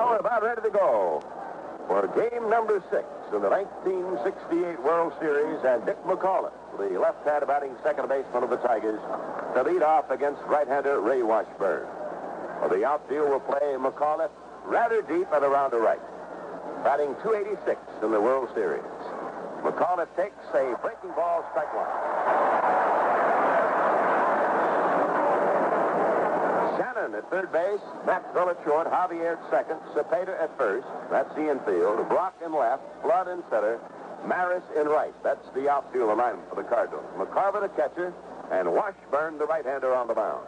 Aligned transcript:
We're 0.00 0.16
about 0.16 0.42
ready 0.42 0.62
to 0.62 0.70
go 0.70 1.22
for 1.86 2.08
game 2.16 2.48
number 2.48 2.82
six 2.90 3.04
in 3.34 3.42
the 3.42 3.50
1968 3.52 4.82
World 4.82 5.12
Series, 5.20 5.60
and 5.62 5.84
Dick 5.84 6.02
McAuliffe, 6.04 6.56
the 6.78 6.98
left-hand 6.98 7.44
batting 7.46 7.76
second 7.84 8.08
baseman 8.08 8.42
of 8.42 8.48
the 8.48 8.56
Tigers, 8.56 8.98
to 9.54 9.62
lead 9.62 9.82
off 9.82 10.10
against 10.10 10.40
right-hander 10.48 11.00
Ray 11.00 11.22
Washburn. 11.22 11.86
For 12.60 12.68
the 12.74 12.82
outfield 12.82 13.28
will 13.28 13.40
play 13.40 13.76
McAuliffe 13.76 14.32
rather 14.64 15.02
deep 15.02 15.28
and 15.32 15.44
around 15.44 15.72
the 15.72 15.78
right, 15.78 16.00
batting 16.82 17.14
286 17.22 17.78
in 18.02 18.10
the 18.10 18.20
World 18.20 18.48
Series. 18.54 18.82
McAuliffe 19.60 20.08
takes 20.16 20.40
a 20.54 20.74
breaking 20.80 21.12
ball, 21.12 21.44
strike 21.52 21.68
one. 21.76 22.89
Shannon 27.00 27.14
at 27.14 27.30
third 27.30 27.52
base, 27.52 27.80
Maxvill 28.04 28.50
at 28.50 28.58
short, 28.64 28.86
Javier 28.86 29.38
at 29.38 29.50
second, 29.50 29.80
Cepeda 29.94 30.40
at 30.42 30.56
first. 30.58 30.86
That's 31.10 31.32
the 31.34 31.50
infield. 31.50 32.08
Brock 32.08 32.34
in 32.44 32.52
left, 32.52 32.82
Flood 33.02 33.28
in 33.28 33.42
center, 33.50 33.80
Maris 34.26 34.62
in 34.78 34.86
right. 34.86 35.14
That's 35.22 35.46
the 35.54 35.68
outfield 35.70 36.10
alignment 36.10 36.48
for 36.50 36.56
the 36.56 36.68
Cardinals. 36.68 37.04
McCarver 37.16 37.62
the 37.62 37.68
catcher, 37.70 38.12
and 38.50 38.72
Washburn 38.72 39.38
the 39.38 39.46
right-hander 39.46 39.94
on 39.94 40.08
the 40.08 40.14
mound. 40.14 40.44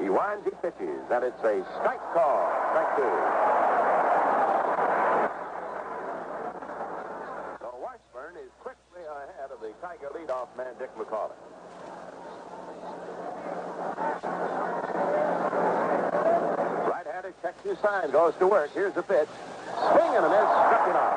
He 0.00 0.08
winds, 0.08 0.44
he 0.44 0.50
pitches, 0.62 1.02
and 1.10 1.24
it's 1.24 1.42
a 1.42 1.64
strike 1.80 2.04
call. 2.14 2.46
Strike 2.70 2.96
two. 2.96 3.16
So 7.58 7.74
Washburn 7.82 8.36
is 8.38 8.52
quickly 8.60 9.02
ahead 9.02 9.50
of 9.50 9.60
the 9.60 9.72
Tiger 9.82 10.10
leadoff 10.14 10.48
man, 10.56 10.74
Dick 10.78 10.94
McAuliffe. 10.96 11.45
Right-hander 17.46 17.78
sign, 17.78 18.10
goes 18.10 18.34
to 18.42 18.46
work. 18.50 18.74
Here's 18.74 18.94
the 18.98 19.06
pitch. 19.06 19.30
Swing 19.70 20.12
and 20.18 20.26
a 20.26 20.30
miss, 20.34 20.50
struck 20.66 20.82
him 20.82 20.98
out. 20.98 21.14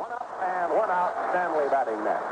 One 0.00 0.08
up 0.08 0.24
and 0.40 0.72
one 0.72 0.88
out, 0.88 1.12
Stanley 1.28 1.68
batting 1.68 2.00
next. 2.00 2.24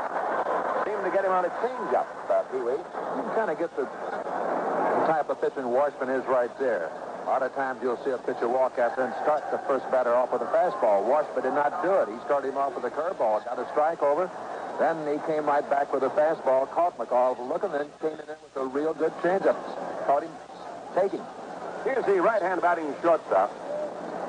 Seemed 0.81 1.05
to 1.05 1.13
get 1.13 1.29
him 1.29 1.31
on 1.31 1.45
a 1.45 1.53
changeup, 1.61 2.09
uh, 2.33 2.41
Pee-wee. 2.49 2.73
You 2.73 3.21
can 3.21 3.35
kind 3.37 3.51
of 3.53 3.61
get 3.61 3.69
the, 3.77 3.85
the 3.85 5.05
type 5.05 5.29
of 5.29 5.37
pitching 5.45 5.69
Washburn 5.69 6.09
is 6.09 6.25
right 6.25 6.49
there. 6.57 6.89
A 7.21 7.29
lot 7.29 7.43
of 7.43 7.53
times 7.53 7.85
you'll 7.85 8.01
see 8.01 8.09
a 8.09 8.17
pitcher 8.17 8.49
walk 8.49 8.81
after 8.81 9.05
and 9.05 9.13
start 9.21 9.45
the 9.53 9.61
first 9.69 9.85
batter 9.93 10.15
off 10.15 10.33
with 10.33 10.41
a 10.41 10.49
fastball. 10.49 11.05
Washburn 11.05 11.43
did 11.43 11.53
not 11.53 11.85
do 11.85 11.93
it. 12.01 12.09
He 12.09 12.17
started 12.25 12.49
him 12.49 12.57
off 12.57 12.73
with 12.73 12.83
a 12.85 12.89
curveball, 12.89 13.45
got 13.45 13.61
a 13.61 13.69
strike 13.69 14.01
over. 14.01 14.25
Then 14.81 15.05
he 15.05 15.21
came 15.29 15.45
right 15.45 15.69
back 15.69 15.93
with 15.93 16.01
a 16.01 16.09
fastball, 16.09 16.65
caught 16.73 16.97
McCall 16.97 17.37
looking, 17.47 17.69
then 17.69 17.93
came 18.01 18.17
in 18.17 18.25
there 18.25 18.41
with 18.41 18.57
a 18.57 18.65
real 18.65 18.95
good 18.95 19.13
changeup. 19.21 19.53
Caught 20.07 20.23
him 20.23 20.33
taking. 20.97 21.21
Here's 21.83 22.05
the 22.05 22.21
right-hand 22.21 22.61
batting 22.61 22.95
shortstop, 23.01 23.51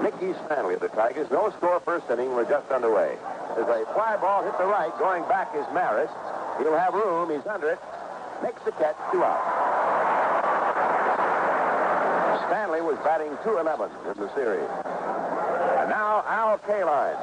Mickey 0.03 0.35
Stanley 0.47 0.75
of 0.75 0.81
the 0.81 0.89
Tigers. 0.89 1.31
No 1.31 1.51
score 1.51 1.79
first 1.81 2.11
inning. 2.11 2.35
We're 2.35 2.49
just 2.49 2.69
underway. 2.71 3.17
There's 3.55 3.69
a 3.69 3.87
fly 3.95 4.17
ball 4.21 4.43
hit 4.43 4.59
the 4.59 4.67
right. 4.67 4.91
Going 4.99 5.23
back 5.29 5.55
is 5.55 5.65
Maris. 5.73 6.11
He'll 6.59 6.77
have 6.77 6.95
room. 6.95 7.31
He's 7.31 7.47
under 7.47 7.71
it. 7.71 7.79
Makes 8.43 8.63
the 8.65 8.73
catch. 8.73 8.97
Two 9.13 9.23
out. 9.23 9.39
Stanley 12.51 12.81
was 12.83 12.99
batting 13.05 13.31
211 13.45 13.91
in 14.11 14.21
the 14.21 14.35
series. 14.35 14.69
And 15.79 15.89
now 15.91 16.25
Al 16.27 16.59
Kaline 16.59 17.19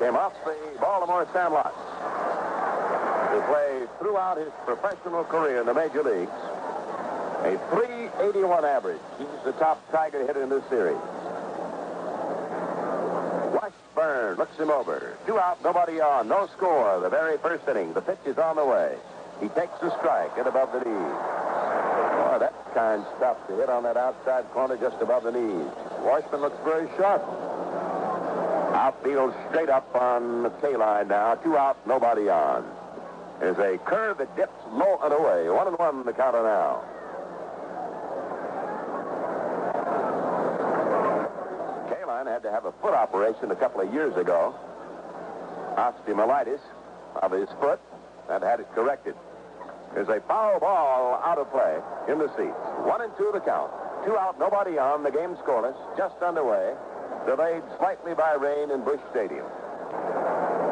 came 0.00 0.16
off 0.16 0.34
the 0.44 0.56
Baltimore 0.80 1.26
Sandlots 1.32 1.78
to 3.30 3.40
play 3.46 3.86
throughout 4.00 4.38
his 4.38 4.50
professional 4.66 5.22
career 5.24 5.60
in 5.60 5.66
the 5.66 5.74
major 5.74 6.02
leagues. 6.02 6.30
A 7.44 7.56
381 7.70 8.64
average. 8.64 9.00
He's 9.18 9.26
the 9.44 9.52
top 9.52 9.80
Tiger 9.90 10.26
hitter 10.26 10.42
in 10.42 10.50
this 10.50 10.62
series. 10.68 10.98
Washburn 13.54 14.36
looks 14.36 14.56
him 14.58 14.70
over. 14.70 15.16
Two 15.26 15.38
out, 15.38 15.62
nobody 15.64 16.00
on. 16.00 16.28
No 16.28 16.48
score. 16.56 17.00
The 17.00 17.08
very 17.08 17.38
first 17.38 17.66
inning. 17.66 17.94
The 17.94 18.02
pitch 18.02 18.18
is 18.26 18.36
on 18.36 18.56
the 18.56 18.64
way. 18.64 18.96
He 19.40 19.48
takes 19.48 19.72
the 19.80 19.90
strike 19.98 20.36
at 20.36 20.46
above 20.46 20.72
the 20.72 20.80
knee. 20.80 21.10
Oh, 22.30 22.36
that 22.38 22.54
kind 22.74 23.04
stuff 23.16 23.38
to 23.48 23.56
hit 23.56 23.70
on 23.70 23.84
that 23.84 23.96
outside 23.96 24.44
corner 24.50 24.76
just 24.76 25.00
above 25.00 25.24
the 25.24 25.32
knees. 25.32 25.70
Washburn 26.04 26.42
looks 26.42 26.58
very 26.62 26.88
sharp. 26.98 27.22
Outfield 28.74 29.34
straight 29.48 29.70
up 29.70 29.94
on 29.96 30.42
the 30.42 30.50
Kaline 30.50 31.08
now. 31.08 31.36
Two 31.36 31.56
out, 31.56 31.78
nobody 31.86 32.28
on. 32.28 32.64
There's 33.40 33.58
a 33.58 33.78
curve 33.78 34.18
that 34.18 34.36
dips 34.36 34.52
low 34.70 35.00
and 35.02 35.14
away. 35.14 35.48
One 35.48 35.66
and 35.66 35.78
one 35.78 36.04
the 36.04 36.12
counter 36.12 36.42
now. 36.42 36.84
Kaline 42.20 42.32
had 42.32 42.42
to 42.42 42.50
have 42.50 42.64
a 42.64 42.72
foot 42.72 42.94
operation 42.94 43.50
a 43.50 43.56
couple 43.56 43.80
of 43.80 43.92
years 43.92 44.16
ago. 44.16 44.54
Osteomyelitis 45.76 46.60
of 47.22 47.32
his 47.32 47.48
foot 47.60 47.80
and 48.28 48.42
had 48.42 48.60
it 48.60 48.66
corrected. 48.74 49.14
There's 49.94 50.08
a 50.08 50.20
foul 50.28 50.60
ball 50.60 51.20
out 51.24 51.38
of 51.38 51.50
play 51.50 51.78
in 52.08 52.18
the 52.18 52.28
seats. 52.36 52.60
One 52.84 53.00
and 53.00 53.12
two 53.16 53.30
the 53.32 53.40
count. 53.40 53.72
Two 54.04 54.16
out, 54.16 54.38
nobody 54.38 54.78
on. 54.78 55.02
The 55.02 55.10
game 55.10 55.34
scoreless. 55.36 55.76
Just 55.96 56.16
underway. 56.22 56.74
Delayed 57.26 57.62
slightly 57.78 58.14
by 58.14 58.34
rain 58.34 58.70
in 58.70 58.84
Busch 58.84 59.00
Stadium. 59.10 59.46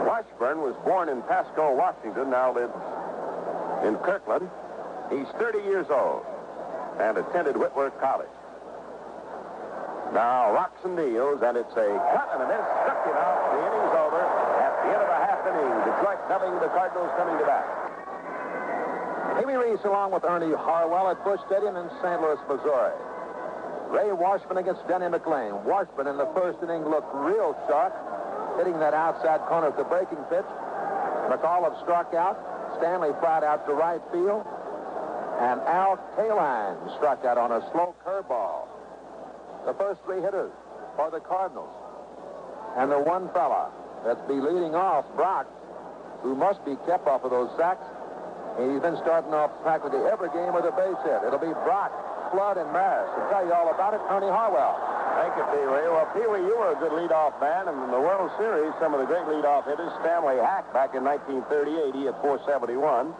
Washburn 0.06 0.60
was 0.60 0.74
born 0.84 1.08
in 1.08 1.22
Pasco, 1.22 1.74
Washington, 1.74 2.30
now 2.30 2.54
lives 2.54 2.72
in 3.84 3.96
Kirkland. 3.96 4.48
He's 5.10 5.26
30 5.38 5.58
years 5.58 5.86
old 5.90 6.24
and 6.98 7.18
attended 7.18 7.56
Whitworth 7.56 7.98
College. 8.00 8.28
Now 10.12 10.52
rocks 10.56 10.80
and 10.84 10.96
deals, 10.96 11.42
and 11.42 11.56
it's 11.56 11.76
a 11.76 11.88
cut 12.16 12.28
and 12.32 12.40
a 12.42 12.48
miss. 12.48 12.64
Struck 12.84 13.00
him 13.04 13.16
out. 13.16 13.38
The 13.52 13.60
inning's 13.60 13.94
over. 13.96 14.22
At 14.24 14.74
the 14.80 14.88
end 14.96 15.02
of 15.04 15.10
a 15.12 15.20
half 15.20 15.40
inning, 15.44 15.72
Detroit 15.84 16.20
nothing, 16.32 16.54
the 16.64 16.70
Cardinals 16.72 17.12
coming 17.20 17.36
to 17.36 17.44
bat. 17.44 17.66
Amy 19.38 19.54
Reese 19.54 19.84
along 19.84 20.12
with 20.12 20.24
Ernie 20.24 20.54
Harwell 20.56 21.08
at 21.08 21.22
Busch 21.24 21.40
Stadium 21.46 21.76
in 21.76 21.88
St. 22.02 22.20
Louis, 22.20 22.40
Missouri. 22.48 22.96
Ray 23.88 24.12
Washburn 24.12 24.58
against 24.58 24.86
Denny 24.88 25.06
McLain. 25.06 25.62
Washburn 25.64 26.06
in 26.06 26.16
the 26.16 26.28
first 26.34 26.58
inning 26.62 26.84
looked 26.84 27.08
real 27.14 27.56
sharp, 27.68 27.92
hitting 28.58 28.78
that 28.80 28.92
outside 28.92 29.40
corner 29.48 29.68
at 29.68 29.76
the 29.76 29.84
breaking 29.84 30.20
pitch. 30.28 30.44
McAuliffe 31.32 31.80
struck 31.82 32.12
out. 32.14 32.36
Stanley 32.76 33.10
fried 33.20 33.44
out 33.44 33.66
to 33.66 33.72
right 33.72 34.00
field. 34.12 34.44
And 35.40 35.60
Al 35.62 35.96
Kaline 36.16 36.76
struck 36.96 37.24
out 37.24 37.38
on 37.38 37.52
a 37.52 37.60
slow 37.72 37.94
curveball. 38.04 38.67
The 39.66 39.74
first 39.74 40.00
three 40.04 40.20
hitters 40.20 40.52
for 40.96 41.10
the 41.10 41.20
Cardinals. 41.20 41.70
And 42.76 42.90
the 42.90 42.98
one 42.98 43.30
fella 43.32 43.70
that's 44.04 44.20
be 44.28 44.34
leading 44.34 44.74
off, 44.74 45.04
Brock, 45.16 45.46
who 46.22 46.34
must 46.34 46.64
be 46.64 46.76
kept 46.86 47.06
off 47.06 47.24
of 47.24 47.30
those 47.30 47.50
sacks. 47.56 47.84
He's 48.58 48.82
been 48.82 48.98
starting 49.02 49.30
off 49.34 49.54
practically 49.62 50.02
every 50.10 50.30
game 50.34 50.50
with 50.54 50.66
a 50.66 50.74
base 50.74 50.98
hit. 51.06 51.22
It'll 51.22 51.38
be 51.38 51.54
Brock, 51.62 51.94
Flood, 52.34 52.58
and 52.58 52.70
Maris. 52.74 53.06
To 53.14 53.22
tell 53.30 53.46
you 53.46 53.54
all 53.54 53.70
about 53.70 53.94
it, 53.94 54.02
Ernie 54.10 54.30
Harwell. 54.30 54.74
Thank 55.18 55.34
you, 55.34 55.46
Pee 55.50 55.66
Wee. 55.66 55.86
Well, 55.90 56.06
Pee 56.14 56.26
Wee, 56.26 56.46
you 56.46 56.54
were 56.58 56.74
a 56.74 56.78
good 56.78 56.94
leadoff 56.94 57.38
man, 57.42 57.66
and 57.66 57.74
in 57.86 57.90
the 57.90 58.02
World 58.02 58.30
Series, 58.38 58.74
some 58.78 58.94
of 58.94 59.00
the 59.02 59.06
great 59.06 59.26
leadoff 59.26 59.66
hitters, 59.66 59.90
Stanley 60.02 60.38
Hack 60.38 60.70
back 60.74 60.94
in 60.94 61.02
1938, 61.02 61.94
he 61.94 62.06
at 62.06 62.18
471. 62.22 63.14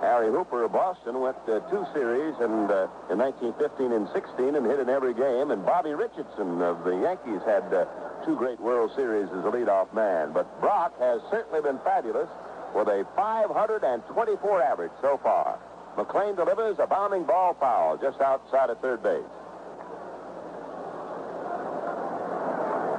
Harry 0.00 0.30
Hooper 0.30 0.64
of 0.64 0.72
Boston 0.72 1.20
went 1.20 1.36
uh, 1.48 1.60
two 1.70 1.84
series 1.92 2.34
and 2.40 2.70
uh, 2.70 2.86
in 3.10 3.18
1915 3.18 3.92
and 3.92 4.08
16 4.14 4.54
and 4.54 4.66
hit 4.66 4.78
in 4.78 4.88
every 4.88 5.14
game. 5.14 5.50
And 5.50 5.64
Bobby 5.64 5.94
Richardson 5.94 6.62
of 6.62 6.84
the 6.84 6.96
Yankees 7.02 7.42
had 7.44 7.66
uh, 7.74 7.86
two 8.24 8.36
great 8.36 8.60
World 8.60 8.92
Series 8.94 9.28
as 9.30 9.44
a 9.44 9.50
leadoff 9.50 9.92
man. 9.92 10.32
But 10.32 10.46
Brock 10.60 10.98
has 11.00 11.20
certainly 11.30 11.60
been 11.60 11.78
fabulous 11.80 12.28
with 12.74 12.88
a 12.88 13.06
524 13.16 14.62
average 14.62 14.92
so 15.00 15.18
far. 15.22 15.58
McLain 15.96 16.36
delivers 16.36 16.78
a 16.78 16.86
bounding 16.86 17.24
ball 17.24 17.56
foul 17.58 17.96
just 17.96 18.20
outside 18.20 18.70
of 18.70 18.80
third 18.80 19.02
base. 19.02 19.22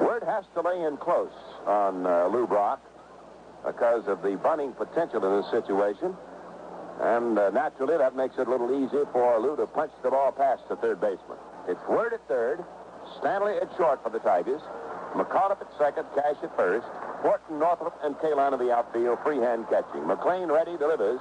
Wert 0.01 0.24
has 0.24 0.44
to 0.56 0.62
lay 0.62 0.84
in 0.84 0.98
close 0.98 1.31
on 1.66 2.06
uh, 2.06 2.28
Lou 2.28 2.46
Brock 2.46 2.81
because 3.66 4.07
of 4.07 4.22
the 4.22 4.36
bunting 4.38 4.74
potential 4.74 5.24
in 5.24 5.42
this 5.42 5.51
situation. 5.51 6.16
And 7.00 7.40
uh, 7.40 7.50
naturally, 7.51 7.98
that 7.98 8.16
makes 8.16 8.36
it 8.38 8.48
a 8.48 8.51
little 8.51 8.72
easier 8.75 9.06
for 9.13 9.40
Lou 9.40 9.56
to 9.56 9.66
punch 9.68 9.92
the 10.04 10.12
ball 10.12 10.31
past 10.31 10.63
the 10.68 10.75
third 10.75 11.00
baseman. 11.00 11.38
It's 11.68 11.80
Wert 11.88 12.13
at 12.13 12.28
third, 12.28 12.63
Stanley 13.19 13.56
at 13.56 13.72
short 13.78 14.04
for 14.04 14.10
the 14.10 14.19
Tigers, 14.19 14.62
McAuliffe 15.16 15.62
at 15.62 15.72
second, 15.78 16.06
Cash 16.13 16.38
at 16.44 16.56
first, 16.56 16.86
Horton, 17.24 17.57
Northrup, 17.60 17.96
and 18.04 18.16
Kaline 18.18 18.54
in 18.54 18.60
the 18.60 18.74
outfield, 18.74 19.19
Freehan 19.24 19.66
catching. 19.69 20.04
McLain 20.04 20.51
ready, 20.51 20.78
delivers. 20.78 21.19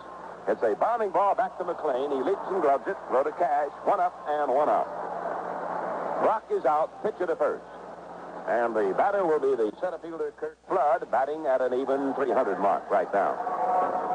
It's 0.49 0.63
a 0.63 0.75
bounding 0.75 1.11
ball 1.11 1.35
back 1.35 1.57
to 1.59 1.65
McLain. 1.65 2.11
He 2.11 2.23
leaps 2.29 2.47
and 2.49 2.63
gloves 2.63 2.85
it. 2.87 2.97
Throw 3.09 3.23
to 3.23 3.33
Cash. 3.33 3.71
One 3.85 4.01
up 4.01 4.15
and 4.27 4.53
one 4.53 4.69
out. 4.69 4.89
Brock 6.23 6.45
is 6.51 6.65
out. 6.65 7.03
Pitcher 7.03 7.27
to 7.27 7.37
first. 7.37 7.65
And 8.49 8.75
the 8.75 8.95
batter 8.97 9.27
will 9.27 9.41
be 9.41 9.55
the 9.57 9.71
center 9.81 9.99
fielder, 9.99 10.33
Curt 10.41 10.57
Flood, 10.69 11.07
batting 11.11 11.45
at 11.47 11.61
an 11.61 11.75
even 11.75 12.15
300 12.15 12.59
mark 12.59 12.91
right 12.91 13.13
now. 13.13 14.08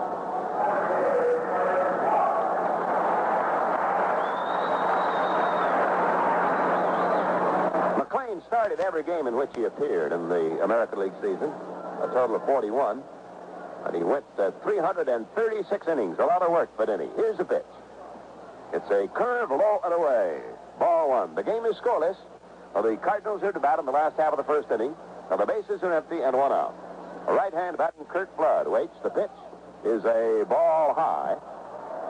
Started 8.53 8.81
every 8.81 9.01
game 9.01 9.25
in 9.25 9.35
which 9.35 9.49
he 9.55 9.63
appeared 9.63 10.13
in 10.13 10.29
the 10.29 10.61
American 10.61 10.99
League 10.99 11.17
season, 11.23 11.49
a 11.49 12.07
total 12.13 12.35
of 12.35 12.45
41. 12.45 13.01
And 13.87 13.95
he 13.95 14.03
went 14.03 14.25
uh, 14.37 14.51
336 14.61 15.87
innings. 15.87 16.19
A 16.19 16.25
lot 16.25 16.43
of 16.43 16.51
work 16.51 16.69
for 16.77 16.85
Denny. 16.85 17.09
Here's 17.15 17.39
the 17.39 17.45
pitch. 17.45 17.65
It's 18.71 18.85
a 18.91 19.07
curve 19.07 19.49
low 19.49 19.81
and 19.83 19.91
away. 19.91 20.37
Ball 20.77 21.09
one. 21.09 21.33
The 21.33 21.41
game 21.41 21.65
is 21.65 21.77
scoreless. 21.77 22.15
Well, 22.75 22.83
the 22.83 22.95
Cardinals 22.97 23.41
are 23.41 23.51
to 23.51 23.59
bat 23.59 23.79
in 23.79 23.87
the 23.87 23.91
last 23.91 24.17
half 24.17 24.33
of 24.33 24.37
the 24.37 24.45
first 24.45 24.69
inning. 24.69 24.93
Now 25.31 25.37
the 25.37 25.47
bases 25.47 25.81
are 25.81 25.91
empty 25.91 26.21
and 26.21 26.37
one 26.37 26.51
out. 26.51 26.75
A 27.27 27.33
right-hand 27.33 27.79
batting 27.79 28.05
Curt 28.05 28.29
Flood 28.37 28.67
waits. 28.67 28.93
The 29.01 29.09
pitch 29.09 29.33
is 29.83 30.05
a 30.05 30.45
ball 30.47 30.93
high. 30.93 31.37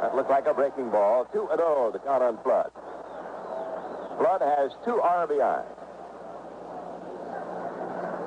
That 0.01 0.13
looked 0.13 0.29
like 0.29 0.47
a 0.47 0.53
breaking 0.53 0.89
ball. 0.89 1.23
2 1.31 1.47
and 1.51 1.59
0 1.59 1.91
the 1.93 1.99
count 1.99 2.21
on 2.21 2.37
Flood. 2.43 2.71
Flood 4.19 4.41
has 4.41 4.73
two 4.83 4.99
RBIs. 5.01 5.82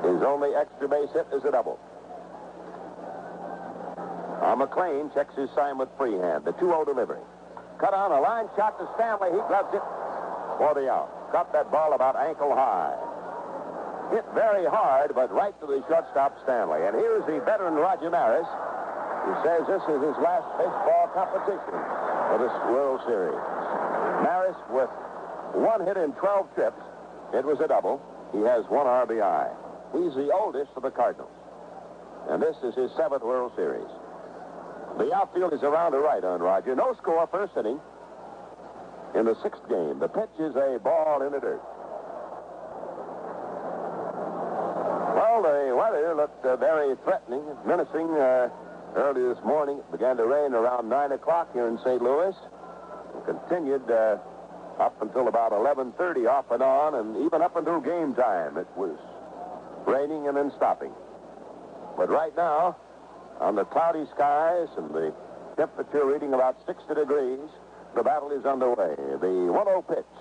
His 0.06 0.22
only 0.22 0.54
extra 0.54 0.88
base 0.88 1.10
hit 1.12 1.26
is 1.34 1.44
a 1.44 1.50
double. 1.50 1.78
Now 4.46 4.54
McLain 4.54 5.12
checks 5.12 5.34
his 5.34 5.50
sign 5.58 5.78
with 5.78 5.88
Freehan. 5.98 6.44
The 6.44 6.52
2-0 6.52 6.86
delivery. 6.86 7.18
Cut 7.82 7.92
on 7.92 8.12
a 8.12 8.20
line 8.20 8.46
shot 8.54 8.78
to 8.78 8.86
Stanley. 8.94 9.34
He 9.34 9.42
gloves 9.50 9.74
it 9.74 9.82
for 10.56 10.70
the 10.78 10.86
out. 10.86 11.10
Caught 11.32 11.52
that 11.52 11.70
ball 11.74 11.92
about 11.92 12.14
ankle 12.14 12.54
high. 12.54 12.94
Hit 14.14 14.24
very 14.38 14.64
hard, 14.64 15.10
but 15.18 15.34
right 15.34 15.52
to 15.58 15.66
the 15.66 15.82
shortstop 15.90 16.38
Stanley. 16.46 16.86
And 16.86 16.94
here's 16.94 17.26
the 17.26 17.42
veteran 17.42 17.74
Roger 17.74 18.08
Maris, 18.08 18.46
who 19.26 19.34
says 19.42 19.66
this 19.66 19.82
is 19.90 19.98
his 19.98 20.16
last 20.22 20.46
baseball 20.54 21.10
competition 21.10 21.74
for 22.30 22.38
this 22.38 22.54
World 22.70 23.02
Series. 23.02 23.42
Maris 24.22 24.56
with 24.70 24.90
one 25.58 25.82
hit 25.82 25.98
in 25.98 26.14
12 26.22 26.54
trips. 26.54 26.80
It 27.34 27.44
was 27.44 27.58
a 27.58 27.66
double. 27.66 27.98
He 28.30 28.46
has 28.46 28.62
one 28.70 28.86
RBI. 28.86 29.65
He's 29.92 30.14
the 30.14 30.30
oldest 30.32 30.70
of 30.76 30.82
the 30.82 30.90
Cardinals. 30.90 31.32
And 32.28 32.42
this 32.42 32.56
is 32.64 32.74
his 32.74 32.90
seventh 32.96 33.22
World 33.22 33.52
Series. 33.54 33.88
The 34.98 35.12
outfield 35.14 35.52
is 35.52 35.62
around 35.62 35.92
the 35.92 35.98
right 35.98 36.24
on 36.24 36.40
Roger. 36.40 36.74
No 36.74 36.94
score 36.94 37.26
first 37.30 37.56
inning. 37.56 37.80
In 39.14 39.24
the 39.24 39.36
sixth 39.42 39.66
game, 39.68 39.98
the 39.98 40.08
pitch 40.08 40.34
is 40.38 40.56
a 40.56 40.78
ball 40.82 41.22
in 41.22 41.32
the 41.32 41.40
dirt. 41.40 41.62
Well, 45.14 45.42
the 45.42 45.76
weather 45.76 46.14
looked 46.14 46.44
uh, 46.44 46.56
very 46.56 46.96
threatening, 47.04 47.44
menacing. 47.64 48.10
Uh, 48.10 48.48
early 48.96 49.22
this 49.22 49.42
morning, 49.44 49.78
it 49.78 49.92
began 49.92 50.16
to 50.16 50.26
rain 50.26 50.54
around 50.54 50.88
9 50.88 51.12
o'clock 51.12 51.52
here 51.52 51.68
in 51.68 51.78
St. 51.84 52.00
Louis. 52.02 52.34
It 53.16 53.24
continued 53.26 53.88
uh, 53.90 54.16
up 54.80 55.00
until 55.00 55.28
about 55.28 55.52
11.30 55.52 56.28
off 56.28 56.50
and 56.50 56.62
on, 56.62 56.94
and 56.94 57.24
even 57.24 57.42
up 57.42 57.56
until 57.56 57.80
game 57.80 58.14
time, 58.14 58.56
it 58.56 58.66
was 58.76 58.96
raining 59.86 60.28
and 60.28 60.36
then 60.36 60.52
stopping. 60.56 60.92
But 61.96 62.10
right 62.10 62.34
now, 62.36 62.76
on 63.40 63.54
the 63.54 63.64
cloudy 63.64 64.04
skies 64.14 64.68
and 64.76 64.90
the 64.90 65.14
temperature 65.56 66.04
reading 66.04 66.34
about 66.34 66.56
60 66.66 66.94
degrees, 66.94 67.48
the 67.94 68.02
battle 68.02 68.30
is 68.30 68.44
underway. 68.44 68.94
The 68.96 69.52
1 69.52 69.66
0 69.66 69.82
pitch 69.88 70.14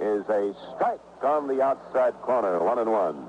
is 0.00 0.22
a 0.28 0.52
strike 0.74 1.00
on 1.22 1.48
the 1.48 1.62
outside 1.62 2.14
corner, 2.22 2.62
one 2.62 2.78
and 2.78 2.90
one. 2.90 3.26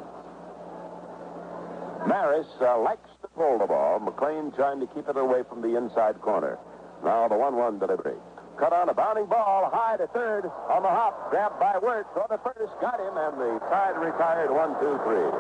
Maris 2.08 2.48
uh, 2.62 2.80
likes 2.80 3.10
to 3.22 3.28
pull 3.30 3.60
the 3.60 3.66
ball. 3.66 4.00
McLain 4.00 4.56
trying 4.56 4.80
to 4.80 4.88
keep 4.88 5.08
it 5.08 5.18
away 5.18 5.44
from 5.50 5.62
the 5.62 5.78
inside 5.78 6.20
corner. 6.22 6.58
Now 7.04 7.28
the 7.28 7.38
1 7.38 7.56
1 7.56 7.80
delivery. 7.80 8.18
Cut 8.60 8.74
on 8.74 8.90
a 8.90 8.94
bounding 8.94 9.26
ball, 9.26 9.72
high 9.72 9.96
to 9.96 10.08
third, 10.12 10.44
on 10.68 10.84
the 10.84 10.92
hop, 10.92 11.32
grabbed 11.32 11.60
by 11.64 11.80
Wert, 11.80 12.08
throw 12.12 12.28
the 12.28 12.44
first, 12.44 12.76
got 12.84 13.00
him, 13.00 13.16
and 13.16 13.40
the 13.40 13.56
side 13.72 13.96
retired 13.96 14.52
one, 14.52 14.76
two, 14.84 15.00
three. 15.08 15.32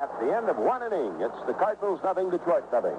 At 0.00 0.08
the 0.24 0.32
end 0.32 0.48
of 0.48 0.56
one 0.56 0.80
inning, 0.80 1.20
it's 1.20 1.36
the 1.44 1.52
Cardinals 1.52 2.00
nothing, 2.02 2.30
Detroit 2.32 2.64
nothing. 2.72 2.96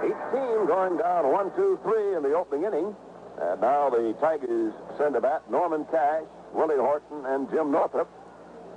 18 0.00 0.64
going 0.64 0.96
down 0.96 1.28
one, 1.28 1.52
two, 1.54 1.78
three 1.84 2.16
in 2.16 2.22
the 2.24 2.32
opening 2.32 2.64
inning. 2.64 2.96
And 3.36 3.60
now 3.60 3.90
the 3.90 4.16
Tigers 4.16 4.72
send 4.96 5.14
a 5.14 5.20
bat 5.20 5.44
Norman 5.50 5.84
Cash, 5.92 6.24
Willie 6.54 6.80
Horton, 6.80 7.26
and 7.26 7.50
Jim 7.50 7.70
Northrup 7.70 8.08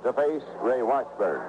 to 0.04 0.12
face 0.12 0.44
Ray 0.60 0.82
Washburn. 0.84 1.40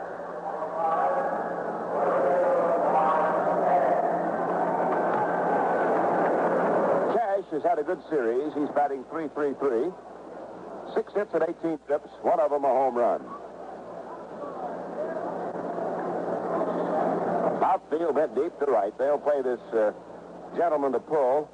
Has 7.51 7.63
had 7.63 7.79
a 7.79 7.83
good 7.83 7.99
series. 8.09 8.53
He's 8.53 8.67
batting 8.75 9.05
3-3-3. 9.05 9.94
Six 10.94 11.13
hits 11.13 11.33
and 11.33 11.44
18 11.44 11.79
trips, 11.88 12.09
one 12.21 12.41
of 12.41 12.51
them 12.51 12.65
a 12.65 12.67
home 12.67 12.95
run. 12.95 13.21
Outfield 17.63 18.15
bent 18.15 18.35
deep 18.35 18.51
to 18.59 18.65
right. 18.65 18.91
They'll 18.97 19.17
play 19.17 19.41
this 19.41 19.61
uh, 19.71 19.91
gentleman 20.57 20.91
to 20.91 20.99
pull. 20.99 21.49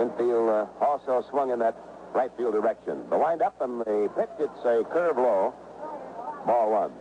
Infield 0.00 0.48
uh, 0.48 0.66
also 0.80 1.24
swung 1.28 1.50
in 1.50 1.58
that 1.58 1.76
right 2.14 2.30
field 2.38 2.54
direction. 2.54 3.04
The 3.10 3.18
windup 3.18 3.60
and 3.60 3.80
the 3.80 4.08
pitch, 4.16 4.30
it's 4.40 4.64
a 4.64 4.84
curve 4.90 5.18
low. 5.18 5.54
Ball 6.46 6.70
one. 6.72 6.92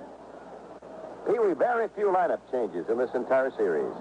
Pee 1.25 1.39
Wee, 1.39 1.53
very 1.53 1.87
few 1.95 2.07
lineup 2.07 2.39
changes 2.51 2.85
in 2.89 2.97
this 2.97 3.11
entire 3.15 3.51
series. 3.55 3.93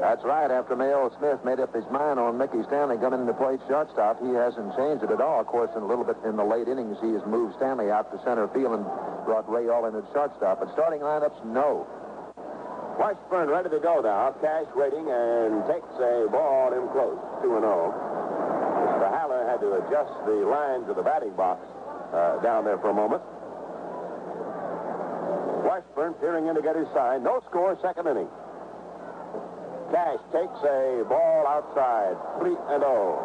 That's 0.00 0.24
right. 0.24 0.48
After 0.50 0.74
Mayo 0.74 1.12
Smith 1.20 1.44
made 1.44 1.60
up 1.60 1.76
his 1.76 1.84
mind 1.92 2.16
on 2.16 2.40
Mickey 2.40 2.64
Stanley 2.64 2.96
coming 2.96 3.20
into 3.20 3.36
play 3.36 3.60
shortstop, 3.68 4.16
he 4.24 4.32
hasn't 4.32 4.72
changed 4.72 5.04
it 5.04 5.12
at 5.12 5.20
all. 5.20 5.44
Of 5.44 5.46
course, 5.52 5.68
in 5.76 5.84
a 5.84 5.86
little 5.86 6.08
bit 6.08 6.16
in 6.24 6.40
the 6.40 6.44
late 6.44 6.72
innings, 6.72 6.96
he 7.04 7.12
has 7.12 7.20
moved 7.28 7.60
Stanley 7.60 7.92
out 7.92 8.08
to 8.08 8.16
center 8.24 8.48
field 8.48 8.80
and 8.80 8.84
brought 9.28 9.44
Ray 9.44 9.68
Oyler 9.68 9.92
in 9.92 10.00
at 10.00 10.08
shortstop. 10.16 10.64
But 10.64 10.72
starting 10.72 11.04
lineups, 11.04 11.44
no. 11.44 11.84
Washburn 12.96 13.52
ready 13.52 13.68
to 13.68 13.80
go 13.80 14.00
now. 14.00 14.32
Cash 14.40 14.72
waiting 14.72 15.04
and 15.04 15.68
takes 15.68 15.92
a 16.00 16.24
ball 16.32 16.72
in 16.72 16.88
close, 16.96 17.20
2 17.44 17.60
0. 17.60 17.60
Mr. 17.60 19.08
Haller 19.12 19.44
had 19.44 19.60
to 19.60 19.84
adjust 19.84 20.16
the 20.24 20.48
lines 20.48 20.88
of 20.88 20.96
the 20.96 21.04
batting 21.04 21.36
box 21.36 21.60
uh, 22.16 22.40
down 22.40 22.64
there 22.64 22.80
for 22.80 22.88
a 22.88 22.96
moment. 22.96 23.20
Washburn 25.68 26.16
peering 26.24 26.48
in 26.48 26.56
to 26.56 26.62
get 26.64 26.72
his 26.74 26.88
sign. 26.96 27.22
No 27.22 27.44
score, 27.48 27.76
second 27.84 28.08
inning. 28.08 28.28
Cash 29.90 30.22
takes 30.30 30.60
a 30.62 31.02
ball 31.10 31.46
outside, 31.50 32.14
3 32.38 32.54
and 32.70 32.82
0. 32.82 33.18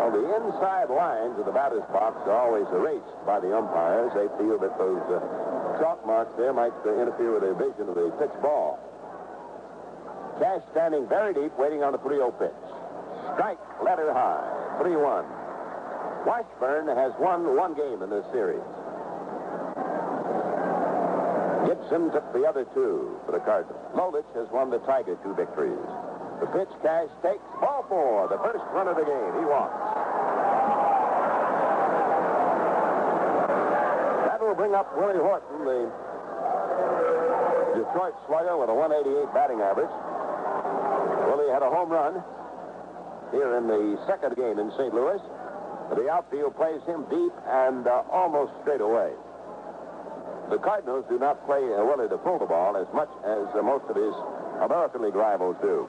Well, 0.00 0.12
the 0.16 0.24
inside 0.40 0.88
lines 0.88 1.36
of 1.36 1.44
the 1.44 1.52
batter's 1.52 1.84
box 1.92 2.16
are 2.24 2.32
always 2.32 2.64
erased 2.72 3.20
by 3.28 3.40
the 3.40 3.52
umpires. 3.52 4.08
They 4.16 4.32
feel 4.40 4.56
that 4.56 4.72
those 4.80 5.04
uh, 5.12 5.20
chalk 5.76 6.00
marks 6.08 6.32
there 6.40 6.56
might 6.56 6.72
uh, 6.88 6.96
interfere 6.96 7.36
with 7.36 7.44
their 7.44 7.52
vision 7.52 7.92
of 7.92 7.94
the 7.94 8.08
pitch 8.16 8.32
ball. 8.40 8.80
Cash 10.40 10.64
standing 10.72 11.04
very 11.06 11.34
deep, 11.36 11.52
waiting 11.60 11.84
on 11.84 11.92
the 11.92 12.00
3-0 12.00 12.32
pitch. 12.40 12.64
Strike, 13.36 13.60
letter 13.84 14.08
high, 14.16 14.80
3-1. 14.80 15.28
Washburn 16.24 16.88
has 16.88 17.12
won 17.20 17.56
one 17.56 17.76
game 17.76 18.00
in 18.00 18.08
this 18.08 18.24
series. 18.32 18.64
Gibson 21.80 22.12
took 22.12 22.32
the 22.32 22.44
other 22.44 22.64
two 22.74 23.16
for 23.24 23.32
the 23.32 23.40
Cardinals. 23.40 23.80
Lolich 23.96 24.28
has 24.36 24.48
won 24.52 24.68
the 24.70 24.78
Tiger 24.84 25.16
two 25.24 25.34
victories. 25.34 25.80
The 26.40 26.46
pitch 26.52 26.68
Cash 26.82 27.08
takes 27.22 27.42
ball 27.60 27.84
four, 27.88 28.28
the 28.28 28.36
first 28.44 28.64
run 28.72 28.88
of 28.88 28.96
the 28.96 29.04
game. 29.04 29.32
He 29.40 29.44
walks. 29.48 29.80
That 34.28 34.40
will 34.44 34.54
bring 34.54 34.74
up 34.74 34.92
Willie 34.96 35.20
Horton, 35.20 35.64
the 35.64 35.88
Detroit 37.80 38.14
slugger 38.28 38.56
with 38.60 38.68
a 38.68 38.76
188 38.76 39.32
batting 39.32 39.60
average. 39.64 39.92
Willie 41.32 41.52
had 41.52 41.64
a 41.64 41.70
home 41.70 41.88
run 41.88 42.20
here 43.32 43.56
in 43.56 43.68
the 43.68 43.96
second 44.06 44.36
game 44.36 44.58
in 44.58 44.70
St. 44.76 44.92
Louis. 44.92 45.20
The 45.96 46.08
outfield 46.08 46.56
plays 46.56 46.82
him 46.84 47.04
deep 47.08 47.32
and 47.48 47.86
uh, 47.86 48.02
almost 48.12 48.52
straight 48.62 48.80
away. 48.80 49.12
The 50.50 50.58
Cardinals 50.58 51.04
do 51.08 51.16
not 51.16 51.46
play 51.46 51.62
uh, 51.62 51.86
Willie 51.86 52.08
to 52.10 52.18
pull 52.18 52.40
the 52.42 52.46
ball 52.46 52.76
as 52.76 52.90
much 52.92 53.08
as 53.22 53.46
uh, 53.54 53.62
most 53.62 53.86
of 53.86 53.94
his 53.94 54.10
American 54.58 55.06
League 55.06 55.14
rivals 55.14 55.54
do. 55.62 55.88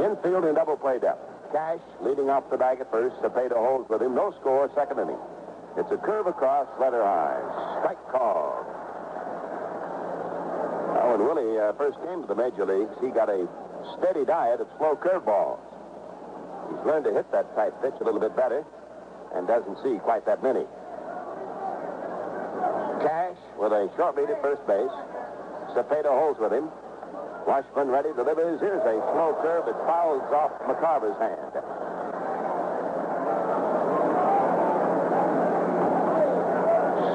Infield 0.00 0.48
in 0.48 0.56
double 0.56 0.80
play 0.80 0.98
depth. 0.98 1.20
Cash 1.52 1.84
leading 2.00 2.32
off 2.32 2.48
the 2.48 2.56
bag 2.56 2.80
at 2.80 2.90
first. 2.90 3.14
Cepeda 3.20 3.52
holds 3.52 3.84
with 3.92 4.00
him. 4.00 4.14
No 4.14 4.32
score, 4.40 4.72
second 4.74 4.98
inning. 4.98 5.20
It's 5.76 5.92
a 5.92 6.00
curve 6.00 6.26
across, 6.26 6.66
letter 6.80 7.04
high. 7.04 7.36
Strike 7.84 8.00
call. 8.08 8.64
Now, 10.96 11.12
when 11.12 11.20
Willie 11.20 11.60
uh, 11.60 11.76
first 11.76 12.00
came 12.00 12.24
to 12.24 12.28
the 12.28 12.34
major 12.34 12.64
leagues, 12.64 12.96
he 13.04 13.12
got 13.12 13.28
a 13.28 13.44
steady 14.00 14.24
diet 14.24 14.64
of 14.64 14.68
slow 14.80 14.96
curveballs. 14.96 15.60
He's 16.72 16.80
learned 16.88 17.04
to 17.04 17.12
hit 17.12 17.30
that 17.32 17.54
tight 17.54 17.76
pitch 17.84 18.00
a 18.00 18.04
little 18.04 18.20
bit 18.20 18.34
better 18.34 18.64
and 19.36 19.46
doesn't 19.46 19.76
see 19.84 20.00
quite 20.00 20.24
that 20.24 20.42
many. 20.42 20.64
Cash 23.02 23.36
with 23.58 23.72
a 23.72 23.90
short 23.96 24.16
lead 24.16 24.30
at 24.30 24.40
first 24.42 24.64
base. 24.66 24.94
Cepeda 25.74 26.06
holds 26.06 26.38
with 26.38 26.52
him. 26.52 26.70
Washburn 27.46 27.88
ready 27.88 28.10
delivers. 28.14 28.60
Here's 28.60 28.82
a 28.82 28.96
slow 29.12 29.36
curve. 29.42 29.66
that 29.66 29.74
fouls 29.86 30.22
off 30.30 30.52
McCarver's 30.62 31.18
hand. 31.18 31.52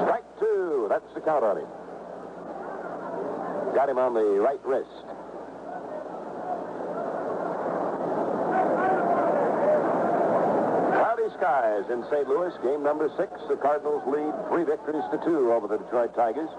Strike 0.04 0.28
two. 0.38 0.86
That's 0.90 1.14
the 1.14 1.20
count 1.20 1.44
on 1.44 1.56
him. 1.58 1.68
Got 3.74 3.88
him 3.88 3.98
on 3.98 4.12
the 4.12 4.40
right 4.40 4.60
wrist. 4.64 5.17
Skies 11.36 11.84
in 11.90 12.04
St. 12.10 12.28
Louis. 12.28 12.52
Game 12.62 12.82
number 12.82 13.10
six. 13.16 13.30
The 13.48 13.56
Cardinals 13.56 14.02
lead 14.06 14.32
three 14.48 14.64
victories 14.64 15.04
to 15.12 15.18
two 15.24 15.52
over 15.52 15.68
the 15.68 15.78
Detroit 15.78 16.14
Tigers. 16.14 16.50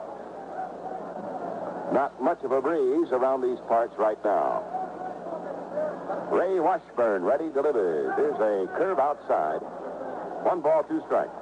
Not 1.94 2.22
much 2.22 2.44
of 2.44 2.52
a 2.52 2.62
breeze 2.62 3.10
around 3.12 3.42
these 3.42 3.60
parts 3.68 3.94
right 3.98 4.20
now. 4.24 4.62
Ray 6.32 6.60
Washburn 6.60 7.24
ready 7.24 7.50
delivered. 7.50 8.14
Here's 8.16 8.38
a 8.38 8.70
curve 8.78 9.00
outside. 9.00 9.62
One 10.46 10.62
ball, 10.62 10.84
two 10.84 11.02
strikes. 11.06 11.34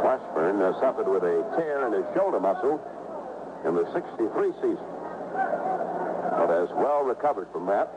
Washburn 0.00 0.60
suffered 0.80 1.08
with 1.08 1.22
a 1.24 1.44
tear 1.56 1.86
in 1.86 1.92
his 1.92 2.06
shoulder 2.16 2.40
muscle 2.40 2.80
in 3.66 3.74
the 3.74 3.84
63 3.92 4.52
season. 4.62 4.88
But 5.32 6.48
has 6.48 6.68
well 6.76 7.04
recovered 7.04 7.48
from 7.52 7.66
that. 7.66 7.92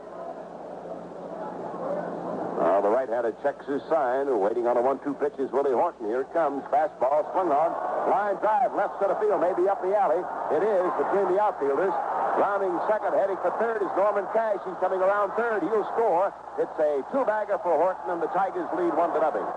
Uh, 2.60 2.76
the 2.84 2.92
right-handed 2.92 3.32
checks 3.40 3.64
his 3.64 3.80
sign. 3.88 4.28
Waiting 4.28 4.68
on 4.68 4.76
a 4.76 4.84
one-two 4.84 5.16
pitch 5.16 5.32
is 5.40 5.48
Willie 5.48 5.72
Horton. 5.72 6.04
Here 6.12 6.20
it 6.20 6.32
comes. 6.36 6.60
Fastball 6.68 7.24
swung 7.32 7.48
on. 7.48 7.72
Line 8.12 8.36
drive. 8.44 8.76
Left 8.76 9.00
center 9.00 9.16
field. 9.16 9.40
Maybe 9.40 9.64
up 9.64 9.80
the 9.80 9.96
alley. 9.96 10.20
It 10.52 10.60
is 10.60 10.88
between 11.00 11.32
the 11.32 11.40
outfielders. 11.40 11.96
Rounding 12.36 12.76
second, 12.84 13.16
heading 13.16 13.40
for 13.40 13.50
third 13.56 13.80
is 13.80 13.88
Norman 13.96 14.28
Cash. 14.36 14.60
He's 14.68 14.76
coming 14.76 15.00
around 15.00 15.32
third. 15.40 15.64
He'll 15.64 15.88
score. 15.96 16.32
It's 16.60 16.76
a 16.76 17.00
two-bagger 17.12 17.64
for 17.64 17.72
Horton, 17.80 18.12
and 18.12 18.20
the 18.20 18.28
Tigers 18.36 18.68
lead 18.76 18.92
one 18.92 19.12
to 19.16 19.20
nothing. 19.24 19.48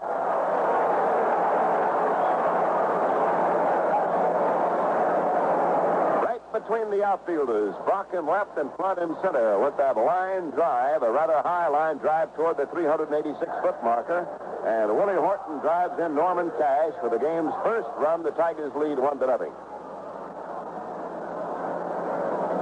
Between 6.63 6.89
the 6.91 7.03
outfielders, 7.03 7.75
Brock 7.83 8.15
in 8.15 8.25
left 8.25 8.57
and 8.57 8.71
Flood 8.79 8.97
in 8.97 9.11
center 9.21 9.59
with 9.59 9.75
that 9.75 9.97
line 9.97 10.51
drive, 10.51 11.03
a 11.03 11.11
rather 11.11 11.41
high 11.43 11.67
line 11.67 11.97
drive 11.97 12.33
toward 12.35 12.55
the 12.55 12.63
386-foot 12.71 13.83
marker. 13.83 14.23
And 14.63 14.95
Willie 14.95 15.19
Horton 15.19 15.59
drives 15.59 15.99
in 15.99 16.15
Norman 16.15 16.51
Cash 16.55 16.95
for 17.03 17.11
the 17.11 17.19
game's 17.19 17.51
first 17.67 17.89
run. 17.99 18.23
The 18.23 18.31
Tigers 18.31 18.71
lead 18.79 18.95
one 18.95 19.19
to 19.19 19.27
nothing. 19.27 19.51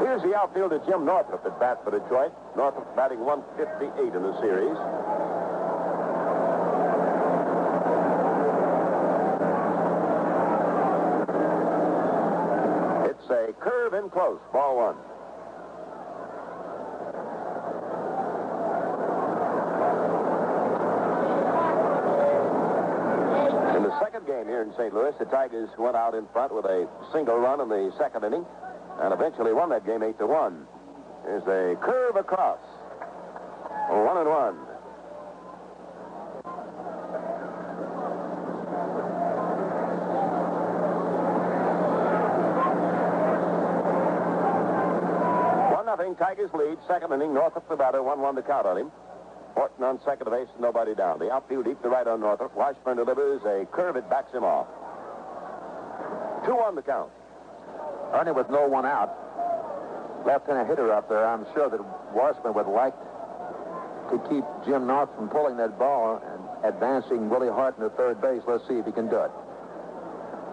Here's 0.01 0.25
the 0.25 0.33
outfielder 0.33 0.81
Jim 0.89 1.05
Northrup 1.05 1.45
at 1.45 1.59
bat 1.59 1.85
for 1.85 1.93
Detroit. 1.93 2.33
Northrup 2.57 2.89
batting 2.95 3.21
158 3.21 4.01
in 4.01 4.23
the 4.25 4.33
series. 4.41 4.77
A 13.31 13.53
curve 13.59 13.93
in 13.93 14.09
close. 14.09 14.39
Ball 14.53 14.77
one. 14.77 14.95
In 23.75 23.83
the 23.83 23.99
second 23.99 24.27
game 24.27 24.45
here 24.45 24.61
in 24.61 24.71
St. 24.77 24.93
Louis, 24.93 25.13
the 25.17 25.25
Tigers 25.25 25.69
went 25.77 25.95
out 25.95 26.13
in 26.13 26.27
front 26.33 26.53
with 26.53 26.65
a 26.65 26.87
single 27.11 27.37
run 27.37 27.61
in 27.61 27.69
the 27.69 27.91
second 27.97 28.23
inning 28.23 28.45
and 29.01 29.13
eventually 29.13 29.53
won 29.53 29.69
that 29.69 29.85
game 29.85 30.03
8 30.03 30.17
to 30.19 30.27
1. 30.27 30.67
There's 31.25 31.43
a 31.47 31.75
curve 31.81 32.15
across. 32.15 32.59
One 33.89 34.17
and 34.17 34.29
one. 34.29 34.70
Nothing. 46.01 46.15
Tigers 46.15 46.49
lead. 46.53 46.77
Second 46.87 47.13
inning. 47.13 47.33
Northrup 47.33 47.69
the 47.69 47.75
batter. 47.75 47.99
1-1 47.99 48.35
to 48.35 48.41
count 48.41 48.65
on 48.65 48.77
him. 48.77 48.91
Horton 49.53 49.83
on 49.83 49.99
second 50.03 50.31
base. 50.31 50.47
Nobody 50.59 50.95
down. 50.95 51.19
The 51.19 51.29
outfield 51.29 51.65
deep 51.65 51.79
to 51.83 51.89
right 51.89 52.07
on 52.07 52.21
Northrup. 52.21 52.55
Washburn 52.55 52.97
delivers 52.97 53.41
a 53.43 53.67
curve. 53.71 53.95
It 53.95 54.09
backs 54.09 54.33
him 54.33 54.43
off. 54.43 54.65
2-1 56.47 56.75
to 56.75 56.81
count. 56.81 57.11
Ernie 58.13 58.31
with 58.31 58.49
no 58.49 58.67
one 58.67 58.85
out. 58.85 59.13
Left-handed 60.25 60.67
hitter 60.67 60.91
up 60.91 61.07
there. 61.07 61.27
I'm 61.27 61.45
sure 61.53 61.69
that 61.69 61.79
Washburn 62.15 62.55
would 62.55 62.67
like 62.67 62.97
to 64.09 64.17
keep 64.29 64.43
Jim 64.65 64.87
North 64.87 65.09
from 65.15 65.29
pulling 65.29 65.57
that 65.57 65.77
ball 65.77 66.17
and 66.17 66.73
advancing 66.73 67.29
Willie 67.29 67.47
Horton 67.47 67.83
to 67.83 67.89
third 67.91 68.19
base. 68.21 68.41
Let's 68.47 68.67
see 68.67 68.75
if 68.75 68.85
he 68.87 68.91
can 68.91 69.07
do 69.07 69.17
it. 69.17 69.31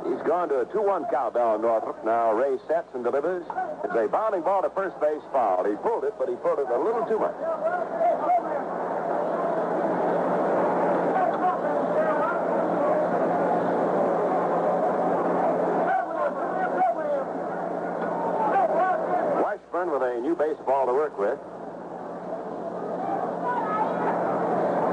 He's 0.08 0.24
gone 0.26 0.48
to 0.48 0.60
a 0.60 0.66
2-1 0.66 1.10
count 1.10 1.34
down 1.34 1.60
Northrup. 1.60 2.02
Now 2.02 2.32
Ray 2.32 2.56
sets 2.66 2.88
and 2.94 3.04
delivers. 3.04 3.44
It's 3.84 3.94
a 3.94 4.08
bounding 4.08 4.40
ball 4.40 4.62
to 4.62 4.70
first 4.70 4.98
base 5.00 5.20
foul. 5.32 5.64
He 5.68 5.76
pulled 5.76 6.04
it, 6.04 6.14
but 6.18 6.28
he 6.28 6.36
pulled 6.36 6.60
it 6.60 6.68
a 6.72 6.78
little 6.78 7.04
too 7.04 7.18
much. 7.18 7.36
Washburn 19.44 19.92
with 19.92 20.02
a 20.02 20.20
new 20.22 20.34
baseball 20.34 20.86
to 20.86 20.94
work 20.94 21.18
with. 21.18 21.38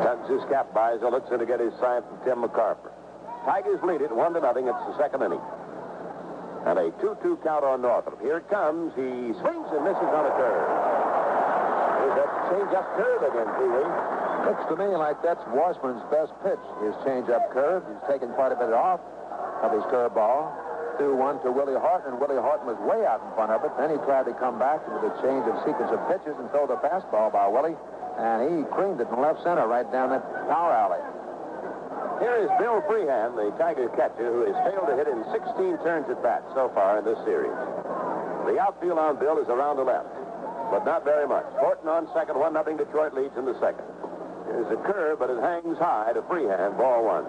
Tugs 0.03 0.29
his 0.29 0.43
cap 0.51 0.75
he 0.75 1.05
looks 1.07 1.31
in 1.31 1.39
to 1.39 1.45
get 1.45 1.61
his 1.61 1.71
sign 1.79 2.03
from 2.03 2.19
Tim 2.25 2.43
McCarver. 2.43 2.91
Tigers 3.45 3.79
lead 3.85 4.01
it 4.01 4.09
one 4.09 4.33
to 4.33 4.41
nothing. 4.41 4.67
It's 4.67 4.85
the 4.89 4.97
second 4.97 5.21
inning. 5.21 5.41
And 6.65 6.81
a 6.81 6.89
2-2 6.97 7.45
count 7.45 7.63
on 7.63 7.85
Northrup. 7.85 8.17
Here 8.21 8.41
it 8.41 8.49
comes. 8.49 8.89
He 8.97 9.37
swings 9.37 9.69
and 9.69 9.85
misses 9.85 10.09
on 10.09 10.25
a 10.25 10.33
curve. 10.33 10.65
Here's 12.01 12.17
that 12.17 12.31
change-up 12.49 12.87
curve 12.97 13.21
again, 13.21 13.49
Pee. 13.61 13.85
Looks 14.49 14.65
to 14.69 14.75
me 14.77 14.89
like 14.97 15.21
that's 15.21 15.41
Washburn's 15.53 16.01
best 16.09 16.33
pitch, 16.41 16.61
his 16.81 16.97
change-up 17.05 17.53
curve. 17.53 17.85
He's 17.85 18.01
taken 18.09 18.33
quite 18.33 18.51
a 18.51 18.57
bit 18.57 18.73
off 18.73 18.99
of 19.61 19.73
his 19.77 19.85
curveball. 19.93 20.49
2-1 20.97 21.43
to 21.43 21.51
Willie 21.51 21.77
Horton, 21.77 22.13
and 22.13 22.21
Willie 22.21 22.41
Horton 22.41 22.65
was 22.65 22.79
way 22.81 23.05
out 23.05 23.21
in 23.21 23.29
front 23.35 23.51
of 23.51 23.61
it. 23.61 23.71
Then 23.77 23.93
he 23.93 23.97
tried 24.07 24.25
to 24.25 24.33
come 24.41 24.57
back 24.57 24.81
with 24.87 25.05
a 25.05 25.13
change 25.21 25.45
of 25.45 25.59
sequence 25.67 25.91
of 25.91 26.01
pitches 26.09 26.33
and 26.39 26.49
throw 26.49 26.65
the 26.65 26.79
fastball 26.81 27.29
by 27.29 27.45
Willie, 27.45 27.75
and 28.17 28.41
he 28.41 28.63
creamed 28.71 29.01
it 29.01 29.09
in 29.11 29.21
left 29.21 29.43
center 29.43 29.67
right 29.67 29.85
down 29.91 30.09
that 30.09 30.23
power 30.47 30.73
alley. 30.73 31.03
Here 32.19 32.37
is 32.39 32.49
Bill 32.59 32.79
Freehan, 32.87 33.35
the 33.35 33.51
Tiger 33.59 33.89
catcher, 33.91 34.31
who 34.31 34.47
has 34.47 34.55
failed 34.63 34.87
to 34.87 34.95
hit 34.95 35.07
in 35.07 35.19
16 35.35 35.83
turns 35.83 36.07
at 36.09 36.23
bat 36.23 36.43
so 36.55 36.71
far 36.73 36.99
in 36.99 37.05
this 37.05 37.19
series. 37.27 37.51
The 38.47 38.55
outfield 38.55 38.97
on 38.97 39.19
Bill 39.19 39.37
is 39.37 39.49
around 39.49 39.77
the 39.77 39.83
left, 39.83 40.07
but 40.71 40.85
not 40.85 41.03
very 41.03 41.27
much. 41.27 41.45
Horton 41.59 41.89
on 41.89 42.07
second, 42.13 42.39
1 42.39 42.53
nothing 42.53 42.77
Detroit 42.77 43.13
leads 43.13 43.35
in 43.35 43.43
the 43.43 43.59
second. 43.59 43.83
Here's 44.47 44.71
a 44.71 44.79
curve, 44.87 45.19
but 45.19 45.29
it 45.29 45.41
hangs 45.41 45.77
high 45.77 46.13
to 46.13 46.21
Freehan, 46.31 46.77
ball 46.77 47.03
one. 47.03 47.25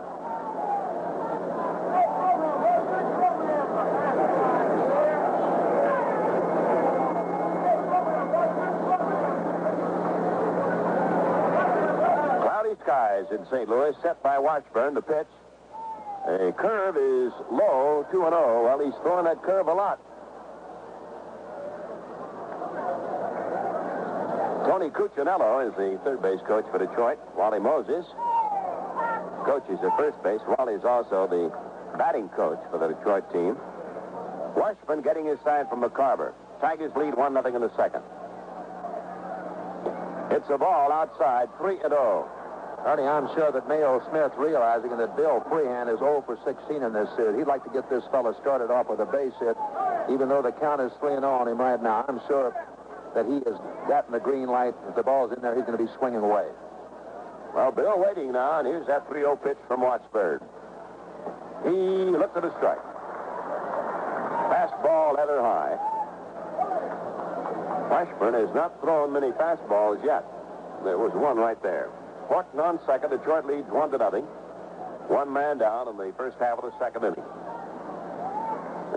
Skies 13.17 13.39
in 13.39 13.45
St. 13.47 13.69
Louis, 13.69 13.95
set 14.03 14.23
by 14.23 14.39
Washburn. 14.39 14.95
The 14.95 15.03
pitch. 15.03 15.27
A 16.27 16.53
curve 16.53 16.97
is 16.97 17.33
low, 17.53 18.05
2 18.11 18.19
0. 18.19 18.65
Well, 18.65 18.81
he's 18.85 18.95
throwing 19.03 19.25
that 19.27 19.43
curve 19.43 19.69
a 19.69 19.73
lot. 19.73 20.01
Tony 24.67 24.91
Cuccinello 24.91 25.69
is 25.69 25.75
the 25.77 26.01
third 26.03 26.21
base 26.21 26.41
coach 26.49 26.65
for 26.73 26.79
Detroit. 26.79 27.19
Wally 27.37 27.61
Moses 27.61 28.05
coaches 29.47 29.79
at 29.79 29.97
first 29.97 30.21
base. 30.25 30.41
Wally's 30.59 30.83
also 30.83 31.29
the 31.31 31.55
batting 31.97 32.29
coach 32.31 32.59
for 32.71 32.79
the 32.79 32.89
Detroit 32.89 33.31
team. 33.33 33.57
Washburn 34.57 35.03
getting 35.03 35.27
his 35.27 35.39
sign 35.45 35.69
from 35.69 35.83
McCarver. 35.83 36.33
Tigers 36.61 36.91
lead 36.97 37.15
1 37.15 37.33
0 37.33 37.55
in 37.55 37.63
the 37.63 37.71
second. 37.77 38.03
It's 40.35 40.51
a 40.51 40.59
ball 40.59 40.91
outside, 40.91 41.47
3 41.59 41.79
0. 41.79 42.36
Ernie, 42.87 43.03
I'm 43.03 43.27
sure 43.35 43.51
that 43.51 43.67
Mayo 43.67 43.99
Smith, 44.11 44.31
realizing 44.39 44.95
that 44.95 45.19
Bill 45.19 45.43
Freehan 45.51 45.91
is 45.91 45.99
0 45.99 46.23
for 46.23 46.39
16 46.47 46.87
in 46.87 46.93
this 46.95 47.11
series, 47.19 47.35
he'd 47.35 47.51
like 47.51 47.67
to 47.67 47.71
get 47.75 47.91
this 47.91 48.05
fella 48.15 48.31
started 48.41 48.71
off 48.71 48.87
with 48.87 49.03
a 49.03 49.11
base 49.11 49.35
hit, 49.43 49.59
even 50.07 50.31
though 50.31 50.39
the 50.39 50.55
count 50.63 50.79
is 50.81 50.95
3 51.03 51.19
and 51.19 51.27
0 51.27 51.35
on 51.35 51.49
him 51.51 51.59
right 51.59 51.83
now. 51.83 52.07
I'm 52.07 52.23
sure 52.31 52.55
that 53.19 53.27
he 53.27 53.43
has 53.43 53.59
gotten 53.91 54.15
the 54.15 54.23
green 54.23 54.47
light. 54.47 54.79
If 54.87 54.95
the 54.95 55.03
ball's 55.03 55.35
in 55.35 55.43
there, 55.43 55.59
he's 55.59 55.67
going 55.67 55.77
to 55.77 55.83
be 55.83 55.91
swinging 55.99 56.23
away. 56.23 56.47
Well, 57.59 57.75
Bill 57.75 57.99
waiting 57.99 58.31
now, 58.31 58.63
and 58.63 58.69
here's 58.71 58.87
that 58.87 59.11
3 59.11 59.19
0 59.19 59.35
pitch 59.35 59.59
from 59.67 59.83
Washburn. 59.83 60.39
He 61.67 61.75
looked 62.15 62.39
at 62.39 62.47
a 62.47 62.55
strike. 62.63 62.87
Fastball 64.47 65.19
heather 65.19 65.43
high. 65.43 65.75
Washburn 67.91 68.35
has 68.39 68.55
not 68.55 68.79
thrown 68.81 69.13
many 69.13 69.35
fastballs 69.35 69.99
yet. 70.07 70.23
There 70.87 71.03
was 71.03 71.11
one 71.19 71.37
right 71.37 71.61
there. 71.65 71.91
Horton 72.27 72.61
on 72.61 72.79
second. 72.87 73.11
Detroit 73.11 73.47
leads 73.47 73.69
one 73.71 73.91
to 73.91 73.99
nothing. 73.99 74.25
One 75.07 75.33
man 75.33 75.59
down 75.59 75.89
in 75.89 75.97
the 75.97 76.13
first 76.19 76.37
half 76.39 76.59
of 76.59 76.67
the 76.67 76.75
second 76.79 77.05
inning. 77.05 77.23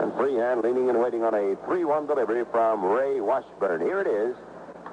And 0.01 0.13
Freehan 0.17 0.61
leaning 0.61 0.89
and 0.89 0.99
waiting 0.99 1.23
on 1.23 1.33
a 1.33 1.55
3-1 1.69 2.07
delivery 2.07 2.43
from 2.51 2.83
Ray 2.83 3.21
Washburn. 3.21 3.81
Here 3.81 4.01
it 4.01 4.07
is. 4.07 4.35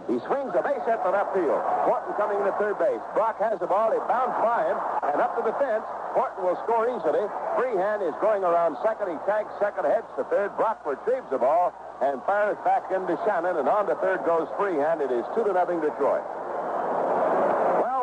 He 0.06 0.22
swings 0.22 0.54
a 0.54 0.62
base 0.62 0.84
hit 0.86 1.02
to 1.02 1.10
left 1.10 1.34
field. 1.34 1.58
Horton 1.82 2.14
coming 2.14 2.38
into 2.38 2.54
third 2.62 2.78
base. 2.78 3.02
Brock 3.16 3.42
has 3.42 3.58
the 3.58 3.66
ball. 3.66 3.90
It 3.90 4.04
bounces 4.06 4.38
by 4.38 4.62
him 4.62 4.78
and 5.10 5.18
up 5.18 5.34
to 5.34 5.42
the 5.42 5.56
fence. 5.58 5.82
Horton 6.14 6.46
will 6.46 6.58
score 6.62 6.86
easily. 6.86 7.26
Freehan 7.58 8.04
is 8.06 8.14
going 8.22 8.44
around 8.46 8.78
second. 8.86 9.10
He 9.10 9.18
tags 9.26 9.50
second, 9.58 9.82
heads 9.88 10.06
to 10.14 10.22
third. 10.30 10.54
Brock 10.54 10.84
retrieves 10.86 11.26
the 11.30 11.42
ball 11.42 11.74
and 11.98 12.22
fires 12.22 12.56
back 12.62 12.86
into 12.94 13.18
Shannon. 13.26 13.58
And 13.58 13.66
on 13.66 13.90
to 13.90 13.96
third 13.98 14.22
goes 14.22 14.46
Freehan. 14.54 15.02
It 15.02 15.10
is 15.10 15.26
two 15.34 15.42
to 15.42 15.52
nothing 15.52 15.82
Detroit. 15.82 16.22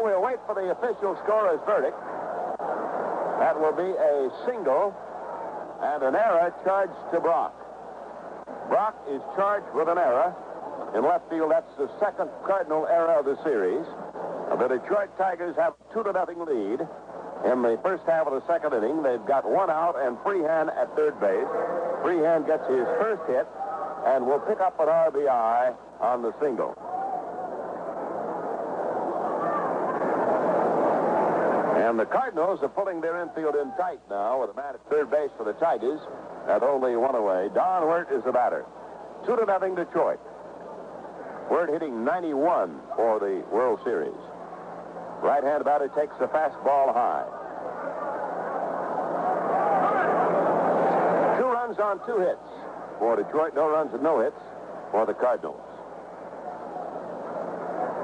Well, 0.03 0.19
wait 0.21 0.35
for 0.45 0.53
the 0.53 0.67
official 0.67 1.15
scorer's 1.23 1.63
verdict. 1.63 1.95
That 3.39 3.55
will 3.55 3.71
be 3.71 3.87
a 3.87 4.27
single 4.43 4.91
and 5.79 6.03
an 6.03 6.13
error 6.13 6.51
charged 6.65 6.99
to 7.13 7.21
Brock. 7.21 7.55
Brock 8.67 8.99
is 9.07 9.21
charged 9.39 9.71
with 9.73 9.87
an 9.87 9.97
error. 9.97 10.35
In 10.93 11.07
left 11.07 11.29
field, 11.29 11.51
that's 11.51 11.71
the 11.77 11.87
second 12.03 12.27
Cardinal 12.43 12.85
error 12.85 13.15
of 13.15 13.23
the 13.23 13.39
series. 13.47 13.87
The 14.59 14.67
Detroit 14.67 15.15
Tigers 15.17 15.55
have 15.55 15.71
two 15.93 16.03
to 16.03 16.11
nothing 16.11 16.43
lead. 16.43 16.83
In 17.47 17.63
the 17.63 17.79
first 17.81 18.03
half 18.03 18.27
of 18.27 18.35
the 18.35 18.43
second 18.45 18.75
inning, 18.75 19.03
they've 19.03 19.23
got 19.23 19.47
one 19.47 19.69
out 19.69 19.95
and 19.95 20.19
Freehan 20.19 20.67
at 20.67 20.93
third 20.99 21.15
base. 21.23 21.47
Freehan 22.03 22.43
gets 22.43 22.67
his 22.67 22.83
first 22.99 23.23
hit 23.31 23.47
and 24.03 24.27
will 24.27 24.43
pick 24.43 24.59
up 24.59 24.75
an 24.83 24.91
RBI 24.91 25.73
on 26.01 26.21
the 26.21 26.35
single. 26.43 26.75
And 31.93 31.99
the 31.99 32.09
Cardinals 32.09 32.57
are 32.63 32.69
pulling 32.69 33.01
their 33.01 33.21
infield 33.21 33.53
in 33.53 33.69
tight 33.77 33.99
now 34.09 34.41
with 34.41 34.49
a 34.49 34.55
man 34.55 34.73
at 34.73 34.81
third 34.89 35.11
base 35.11 35.29
for 35.37 35.43
the 35.43 35.53
Tigers 35.61 36.01
at 36.49 36.63
only 36.63 36.95
one 36.95 37.13
away. 37.13 37.49
Don 37.53 37.85
Wert 37.85 38.09
is 38.11 38.23
the 38.23 38.31
batter. 38.31 38.65
Two 39.27 39.35
to 39.35 39.45
nothing 39.45 39.75
Detroit. 39.75 40.17
Wert 41.51 41.69
hitting 41.69 42.03
91 42.03 42.81
for 42.95 43.19
the 43.19 43.45
World 43.53 43.79
Series. 43.83 44.17
Right-hand 45.21 45.63
batter 45.65 45.87
takes 45.89 46.17
the 46.17 46.25
fastball 46.33 46.97
high. 46.97 47.29
Two 51.37 51.45
runs 51.45 51.77
on 51.77 52.01
two 52.07 52.17
hits 52.17 52.49
for 52.97 53.17
Detroit. 53.17 53.53
No 53.53 53.69
runs 53.69 53.93
and 53.93 54.01
no 54.01 54.19
hits 54.19 54.41
for 54.89 55.05
the 55.05 55.13
Cardinals. 55.13 55.72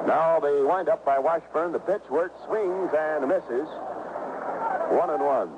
Now 0.09 0.39
the 0.39 0.65
windup 0.67 1.05
by 1.05 1.19
Washburn. 1.19 1.71
The 1.71 1.77
pitch, 1.77 2.01
Wert 2.09 2.33
swings 2.47 2.89
and 2.97 3.27
misses. 3.27 3.69
One 4.89 5.11
and 5.13 5.21
one. 5.21 5.53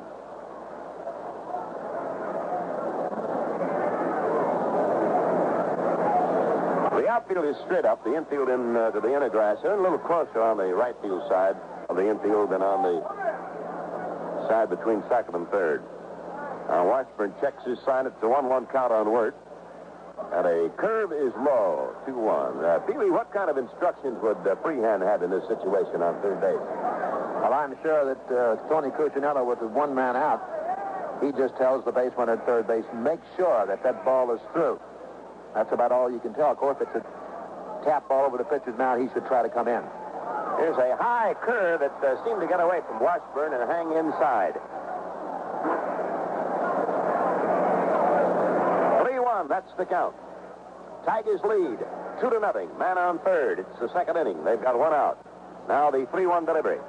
The 7.00 7.08
outfield 7.08 7.46
is 7.46 7.56
straight 7.64 7.86
up. 7.86 8.04
The 8.04 8.14
infield 8.14 8.50
in 8.50 8.76
uh, 8.76 8.92
to 8.92 9.00
the 9.00 9.16
inner 9.16 9.30
grass. 9.30 9.60
They're 9.64 9.80
a 9.80 9.82
little 9.82 9.98
closer 9.98 10.42
on 10.42 10.58
the 10.58 10.76
right 10.76 10.96
field 11.02 11.24
side 11.30 11.56
of 11.88 11.96
the 11.96 12.10
infield 12.10 12.52
than 12.52 12.62
on 12.62 12.84
the 12.84 14.50
side 14.50 14.70
between 14.70 15.02
second 15.08 15.34
and 15.34 15.48
third. 15.48 15.82
Now 16.68 16.90
Washburn 16.90 17.34
checks 17.40 17.64
his 17.64 17.80
sign. 17.86 18.06
It's 18.06 18.22
a 18.22 18.26
1-1 18.26 18.70
count 18.70 18.92
on 18.92 19.10
Wert. 19.10 19.38
And 20.34 20.46
a 20.48 20.70
curve 20.78 21.12
is 21.12 21.34
low, 21.36 21.96
2-1. 22.08 22.64
Uh, 22.64 22.80
Pee 22.88 22.98
Wee, 22.98 23.10
what 23.10 23.34
kind 23.34 23.50
of 23.50 23.58
instructions 23.58 24.18
would 24.22 24.40
uh, 24.48 24.56
Freehan 24.64 25.02
have 25.02 25.24
in 25.24 25.30
this 25.30 25.44
situation 25.48 26.02
on 26.02 26.16
third 26.22 26.40
base? 26.40 26.62
Well, 27.42 27.54
I'm 27.54 27.76
sure 27.82 28.06
that 28.06 28.24
uh, 28.32 28.56
Tony 28.70 28.90
Cuccinello, 28.90 29.46
with 29.46 29.60
the 29.60 29.68
one 29.68 29.94
man 29.94 30.16
out, 30.16 30.40
he 31.22 31.32
just 31.34 31.58
tells 31.58 31.84
the 31.86 31.92
baseman 31.92 32.30
at 32.30 32.46
third 32.46 32.68
base, 32.68 32.86
make 32.96 33.20
sure 33.36 33.66
that 33.68 33.84
that 33.84 34.06
ball 34.06 34.34
is 34.34 34.42
through. 34.54 34.80
That's 35.54 35.72
about 35.72 35.92
all 35.92 36.10
you 36.12 36.20
can 36.20 36.34
tell. 36.34 36.52
Of 36.52 36.58
course, 36.58 36.78
if 36.80 36.88
it's 36.96 37.06
a 37.06 37.84
tap 37.84 38.08
ball 38.08 38.26
over 38.26 38.38
the 38.38 38.46
pitcher's 38.46 38.78
mound, 38.78 39.02
he 39.02 39.10
should 39.14 39.26
try 39.28 39.44
to 39.44 39.50
come 39.50 39.68
in. 39.68 39.84
Here's 40.58 40.78
a 40.78 40.96
high 40.98 41.36
curve 41.42 41.82
that 41.82 41.98
uh, 42.04 42.24
seemed 42.24 42.42
to 42.42 42.48
get 42.48 42.60
away 42.60 42.82
from 42.88 43.00
Washburn 43.00 43.54
and 43.54 43.70
hang 43.70 43.92
inside. 43.98 44.56
3-1, 49.42 49.50
that's 49.50 49.72
the 49.78 49.86
count. 49.86 50.16
Tigers 51.06 51.42
lead, 51.44 51.80
2 52.22 52.30
to 52.30 52.40
nothing. 52.40 52.70
Man 52.78 52.98
on 52.98 53.20
third. 53.20 53.60
It's 53.60 53.80
the 53.80 53.92
second 53.94 54.18
inning. 54.18 54.44
They've 54.44 54.62
got 54.62 54.78
one 54.78 54.94
out. 54.94 55.18
Now 55.68 55.92
the 55.92 56.06
3-1 56.14 56.46
delivery. 56.46 56.80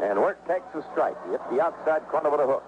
And 0.00 0.18
Wert 0.18 0.38
takes 0.46 0.66
a 0.74 0.84
strike. 0.92 1.16
He 1.24 1.32
hits 1.32 1.44
the 1.50 1.60
outside 1.60 2.06
corner 2.08 2.30
with 2.30 2.40
a 2.40 2.46
hook. 2.46 2.64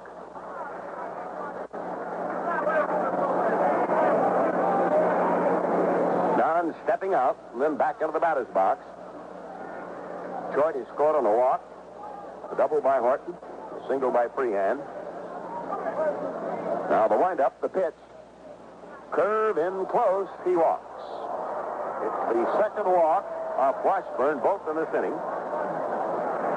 Don 6.38 6.74
stepping 6.85 7.14
out 7.14 7.37
and 7.53 7.62
then 7.62 7.77
back 7.77 8.01
into 8.01 8.12
the 8.12 8.20
batter's 8.20 8.48
box. 8.55 8.81
Detroit 10.51 10.77
is 10.77 10.87
scored 10.94 11.16
on 11.16 11.27
a 11.27 11.37
walk. 11.37 11.62
A 12.51 12.57
double 12.57 12.81
by 12.81 12.98
Horton. 12.98 13.35
A 13.35 13.88
single 13.88 14.11
by 14.11 14.27
Freehan. 14.29 14.79
Now 16.88 17.07
the 17.09 17.16
windup, 17.16 17.61
the 17.61 17.68
pitch. 17.68 17.94
Curve 19.11 19.59
in 19.59 19.87
close. 19.87 20.29
He 20.44 20.57
walks. 20.57 21.03
It's 22.05 22.23
the 22.33 22.44
second 22.61 22.87
walk 22.87 23.25
off 23.59 23.75
Washburn, 23.85 24.38
both 24.38 24.62
in 24.71 24.77
this 24.77 24.88
inning. 24.94 25.16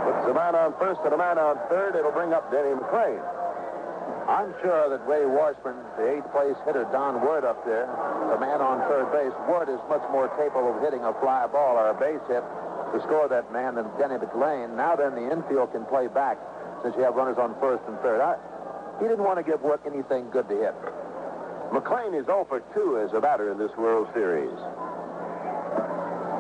Puts 0.06 0.26
the 0.30 0.34
man 0.34 0.54
on 0.54 0.74
first 0.78 1.02
and 1.06 1.14
a 1.14 1.18
man 1.18 1.38
on 1.38 1.58
third. 1.70 1.96
It'll 1.96 2.12
bring 2.12 2.34
up 2.34 2.52
Denny 2.52 2.74
McLain. 2.78 3.22
I'm 4.30 4.54
sure 4.62 4.90
that 4.90 5.02
Ray 5.10 5.26
Washburn, 5.26 5.76
the 5.98 6.18
eighth 6.18 6.30
place 6.32 6.56
hitter, 6.66 6.86
Don 6.94 7.26
Wert 7.26 7.44
up 7.44 7.66
there, 7.66 7.90
the 8.30 8.40
man 8.40 8.62
on 8.62 8.80
third 8.86 9.10
base, 9.12 9.34
Wert 9.50 9.68
is 9.68 9.82
much 9.90 10.06
more 10.14 10.30
capable 10.38 10.78
of 10.78 10.82
hitting 10.82 11.02
a 11.02 11.14
fly 11.20 11.48
ball 11.48 11.76
or 11.76 11.90
a 11.90 11.98
base 11.98 12.22
hit 12.30 12.46
to 12.94 12.98
score 13.02 13.28
that 13.28 13.52
man 13.52 13.76
than 13.76 13.90
Denny 13.98 14.22
McLain. 14.22 14.78
Now 14.78 14.96
then, 14.96 15.16
the 15.16 15.26
infield 15.26 15.74
can 15.74 15.86
play 15.86 16.08
back 16.08 16.38
since 16.84 16.96
you 16.96 17.04
have 17.04 17.16
runners 17.16 17.38
on 17.38 17.58
first 17.60 17.82
and 17.88 17.98
third. 18.00 18.22
I, 18.22 18.38
he 19.02 19.08
didn't 19.08 19.26
want 19.26 19.42
to 19.42 19.44
give 19.44 19.62
Wert 19.62 19.82
anything 19.86 20.30
good 20.30 20.48
to 20.50 20.56
hit. 20.56 20.76
McLain 21.72 22.20
is 22.20 22.26
0 22.26 22.46
for 22.50 22.60
2 22.76 23.00
as 23.00 23.14
a 23.14 23.22
batter 23.22 23.50
in 23.50 23.58
this 23.58 23.72
World 23.78 24.10
Series. 24.14 24.52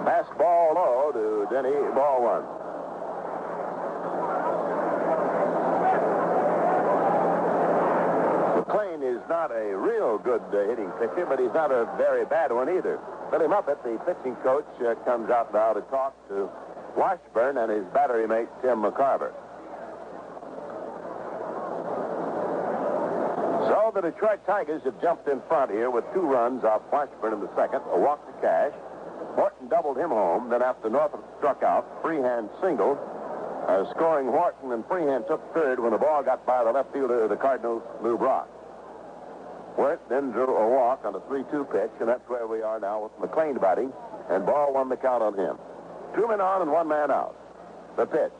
Fastball 0.03 0.75
low 0.75 1.11
to 1.13 1.47
Denny, 1.49 1.71
ball 1.95 2.21
one. 2.21 2.43
McLain 8.59 8.99
is 9.07 9.21
not 9.29 9.51
a 9.51 9.71
real 9.77 10.17
good 10.17 10.41
uh, 10.51 10.67
hitting 10.67 10.91
pitcher, 10.99 11.25
but 11.25 11.39
he's 11.39 11.53
not 11.53 11.71
a 11.71 11.87
very 11.95 12.25
bad 12.25 12.51
one 12.51 12.67
either. 12.67 12.99
Billy 13.31 13.47
Muffett, 13.47 13.81
the 13.83 13.97
pitching 14.05 14.35
coach, 14.43 14.67
uh, 14.85 14.95
comes 15.05 15.29
out 15.29 15.53
now 15.53 15.71
to 15.71 15.81
talk 15.87 16.13
to 16.27 16.49
Washburn 16.97 17.57
and 17.57 17.71
his 17.71 17.85
battery 17.93 18.27
mate, 18.27 18.49
Tim 18.61 18.83
McCarver. 18.83 19.31
The 23.93 23.99
Detroit 23.99 24.39
Tigers 24.47 24.81
have 24.85 25.01
jumped 25.01 25.27
in 25.27 25.41
front 25.49 25.69
here 25.69 25.91
with 25.91 26.05
two 26.13 26.21
runs 26.21 26.63
off 26.63 26.81
Washburn 26.93 27.33
in 27.33 27.41
the 27.41 27.51
second, 27.57 27.81
a 27.91 27.99
walk 27.99 28.25
to 28.25 28.31
Cash. 28.39 28.71
Horton 29.35 29.67
doubled 29.67 29.97
him 29.97 30.11
home. 30.11 30.49
Then 30.49 30.61
after 30.63 30.89
Northrup 30.89 31.27
struck 31.37 31.61
out, 31.61 31.85
Freehan 32.01 32.49
singled, 32.61 32.97
uh, 33.67 33.83
scoring 33.91 34.27
Horton, 34.27 34.71
and 34.71 34.87
Freehan 34.87 35.27
took 35.27 35.43
third 35.53 35.77
when 35.77 35.91
the 35.91 35.97
ball 35.97 36.23
got 36.23 36.45
by 36.45 36.63
the 36.63 36.71
left 36.71 36.93
fielder 36.93 37.23
of 37.23 37.29
the 37.29 37.35
Cardinals, 37.35 37.83
Lou 38.01 38.17
Brock. 38.17 38.47
Wert 39.77 39.99
then 40.07 40.31
drew 40.31 40.47
a 40.47 40.69
walk 40.69 41.03
on 41.03 41.13
a 41.13 41.19
3-2 41.27 41.69
pitch, 41.69 41.91
and 41.99 42.07
that's 42.07 42.27
where 42.29 42.47
we 42.47 42.61
are 42.61 42.79
now 42.79 43.03
with 43.03 43.29
McLain 43.29 43.59
batting, 43.59 43.91
and 44.29 44.45
ball 44.45 44.73
won 44.73 44.87
the 44.87 44.95
count 44.95 45.21
on 45.21 45.37
him. 45.37 45.57
Two 46.15 46.29
men 46.29 46.39
on 46.39 46.61
and 46.61 46.71
one 46.71 46.87
man 46.87 47.11
out. 47.11 47.35
The 47.97 48.05
pitch. 48.05 48.31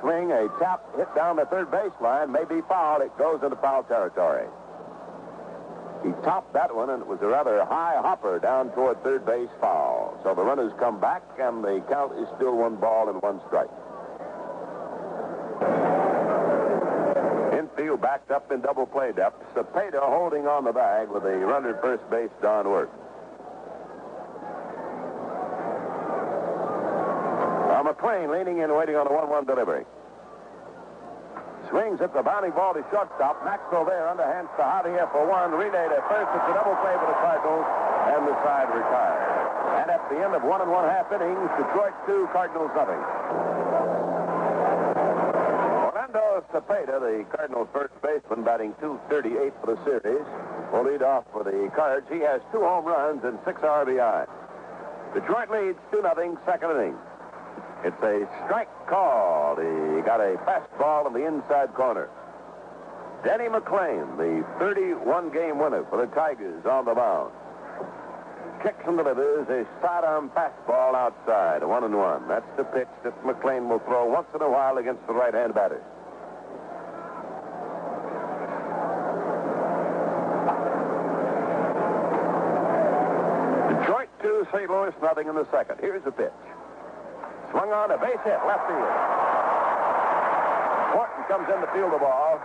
Swing, 0.00 0.32
a 0.32 0.48
tap 0.58 0.80
hit 0.96 1.14
down 1.14 1.36
the 1.36 1.44
third 1.44 1.70
baseline, 1.70 2.30
may 2.30 2.44
be 2.44 2.62
foul. 2.68 3.02
It 3.02 3.16
goes 3.18 3.42
into 3.42 3.56
foul 3.56 3.82
territory. 3.84 4.48
He 6.02 6.10
topped 6.24 6.52
that 6.54 6.74
one, 6.74 6.90
and 6.90 7.00
it 7.00 7.06
was 7.06 7.20
a 7.22 7.26
rather 7.26 7.64
high 7.64 7.94
hopper 8.00 8.40
down 8.40 8.70
toward 8.72 9.02
third 9.04 9.24
base 9.24 9.48
foul. 9.60 10.18
So 10.24 10.34
the 10.34 10.42
runners 10.42 10.72
come 10.78 11.00
back, 11.00 11.22
and 11.38 11.62
the 11.62 11.82
count 11.88 12.12
is 12.18 12.26
still 12.36 12.56
one 12.56 12.76
ball 12.76 13.08
and 13.08 13.22
one 13.22 13.40
strike. 13.46 13.70
Infield 17.56 18.00
backed 18.00 18.32
up 18.32 18.50
in 18.50 18.60
double 18.60 18.86
play 18.86 19.12
depth. 19.12 19.44
Cepeda 19.54 20.00
holding 20.00 20.48
on 20.48 20.64
the 20.64 20.72
bag 20.72 21.08
with 21.08 21.24
a 21.24 21.36
runner 21.38 21.76
at 21.76 21.80
first 21.80 22.08
base, 22.10 22.30
Don 22.42 22.68
Wert. 22.68 22.90
Now 27.68 27.84
McLain 27.84 28.30
leaning 28.30 28.58
in, 28.58 28.74
waiting 28.74 28.96
on 28.96 29.06
a 29.06 29.10
1-1 29.10 29.46
delivery. 29.46 29.84
Swings 31.72 32.04
at 32.04 32.12
the 32.12 32.20
bounding 32.20 32.52
ball 32.52 32.76
to 32.76 32.84
shortstop. 32.92 33.40
Maxwell 33.48 33.88
there, 33.88 34.04
underhands 34.04 34.52
to 34.60 34.62
Javier 34.62 35.08
for 35.08 35.24
one. 35.24 35.56
Relay 35.56 35.88
to 35.88 36.04
first. 36.04 36.28
It's 36.36 36.44
a 36.44 36.52
double 36.52 36.76
play 36.84 36.92
for 37.00 37.08
the 37.08 37.16
Cardinals, 37.24 37.64
and 38.12 38.28
the 38.28 38.36
side 38.44 38.68
retired. 38.68 39.24
And 39.80 39.88
at 39.88 40.04
the 40.12 40.20
end 40.20 40.36
of 40.36 40.44
one 40.44 40.60
and 40.60 40.68
one 40.68 40.84
half 40.84 41.08
innings, 41.08 41.48
Detroit 41.56 41.96
two, 42.04 42.28
Cardinals 42.36 42.68
nothing. 42.76 43.00
Orlando 45.80 46.44
Cepeda, 46.52 47.00
the 47.00 47.24
Cardinals' 47.32 47.72
first 47.72 47.96
baseman, 48.04 48.44
batting 48.44 48.76
238 48.84 49.56
for 49.64 49.72
the 49.72 49.80
series, 49.88 50.28
will 50.76 50.84
lead 50.84 51.00
off 51.00 51.24
for 51.32 51.40
the 51.40 51.72
Cards. 51.72 52.04
He 52.12 52.20
has 52.20 52.44
two 52.52 52.60
home 52.60 52.84
runs 52.84 53.24
and 53.24 53.40
six 53.48 53.64
RBI. 53.64 54.28
Detroit 55.16 55.48
leads 55.48 55.80
2 55.88 56.04
0 56.04 56.36
second 56.44 56.70
inning. 56.76 56.96
It's 57.84 58.02
a 58.02 58.28
strike 58.44 58.70
call. 58.86 59.56
He 59.56 60.02
got 60.02 60.20
a 60.20 60.38
fastball 60.46 61.06
in 61.08 61.14
the 61.14 61.26
inside 61.26 61.74
corner. 61.74 62.08
Denny 63.24 63.46
McLain, 63.46 64.16
the 64.16 64.44
31-game 64.62 65.58
winner 65.58 65.84
for 65.90 65.98
the 66.04 66.12
Tigers, 66.14 66.64
on 66.66 66.84
the 66.84 66.94
mound. 66.94 67.32
Kicks 68.62 68.84
and 68.86 68.96
delivers 68.96 69.48
a 69.48 69.66
sidearm 69.80 70.30
fastball 70.30 70.94
outside, 70.94 71.64
one 71.64 71.82
and 71.82 71.96
one. 71.96 72.28
That's 72.28 72.46
the 72.56 72.64
pitch 72.64 72.88
that 73.02 73.20
McLain 73.24 73.68
will 73.68 73.80
throw 73.80 74.06
once 74.06 74.28
in 74.34 74.42
a 74.42 74.48
while 74.48 74.78
against 74.78 75.04
the 75.08 75.12
right-hand 75.12 75.54
batter. 75.54 75.82
Detroit 83.74 84.08
two, 84.20 84.46
St. 84.52 84.70
Louis 84.70 84.94
nothing 85.02 85.26
in 85.26 85.34
the 85.34 85.46
second. 85.50 85.78
Here's 85.80 86.04
the 86.04 86.12
pitch. 86.12 86.30
Swung 87.52 87.68
on 87.68 87.92
a 87.92 88.00
base 88.00 88.16
hit, 88.24 88.40
left 88.48 88.64
field. 88.64 88.92
Horton 90.96 91.22
comes 91.28 91.46
in 91.52 91.60
to 91.60 91.68
field 91.76 91.92
the 91.92 92.00
ball. 92.00 92.40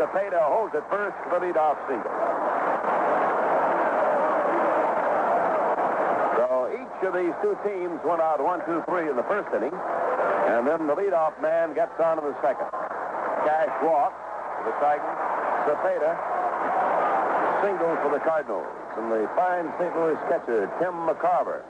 Cepeda 0.00 0.40
holds 0.48 0.72
it 0.72 0.80
first 0.88 1.12
for 1.28 1.36
the 1.36 1.44
leadoff 1.44 1.76
single. 1.84 2.08
So 6.40 6.72
each 6.72 6.98
of 7.04 7.12
these 7.12 7.36
two 7.44 7.52
teams 7.68 8.00
went 8.00 8.24
out 8.24 8.40
one, 8.40 8.64
two, 8.64 8.80
three 8.88 9.12
in 9.12 9.16
the 9.16 9.28
first 9.28 9.52
inning. 9.52 9.76
And 10.48 10.64
then 10.64 10.88
the 10.88 10.96
leadoff 10.96 11.36
man 11.44 11.76
gets 11.76 11.92
on 12.00 12.16
in 12.16 12.24
the 12.24 12.36
second. 12.40 12.72
Cash 13.44 13.76
walk 13.84 14.16
for 14.56 14.72
the 14.72 14.76
Tigers. 14.80 15.16
Cepeda 15.68 16.16
single 17.60 17.92
for 18.00 18.08
the 18.08 18.24
Cardinals. 18.24 18.64
And 18.96 19.12
the 19.12 19.28
fine 19.36 19.68
St. 19.76 19.92
Louis 19.92 20.16
catcher, 20.32 20.64
Tim 20.80 20.96
McCarver, 21.04 21.60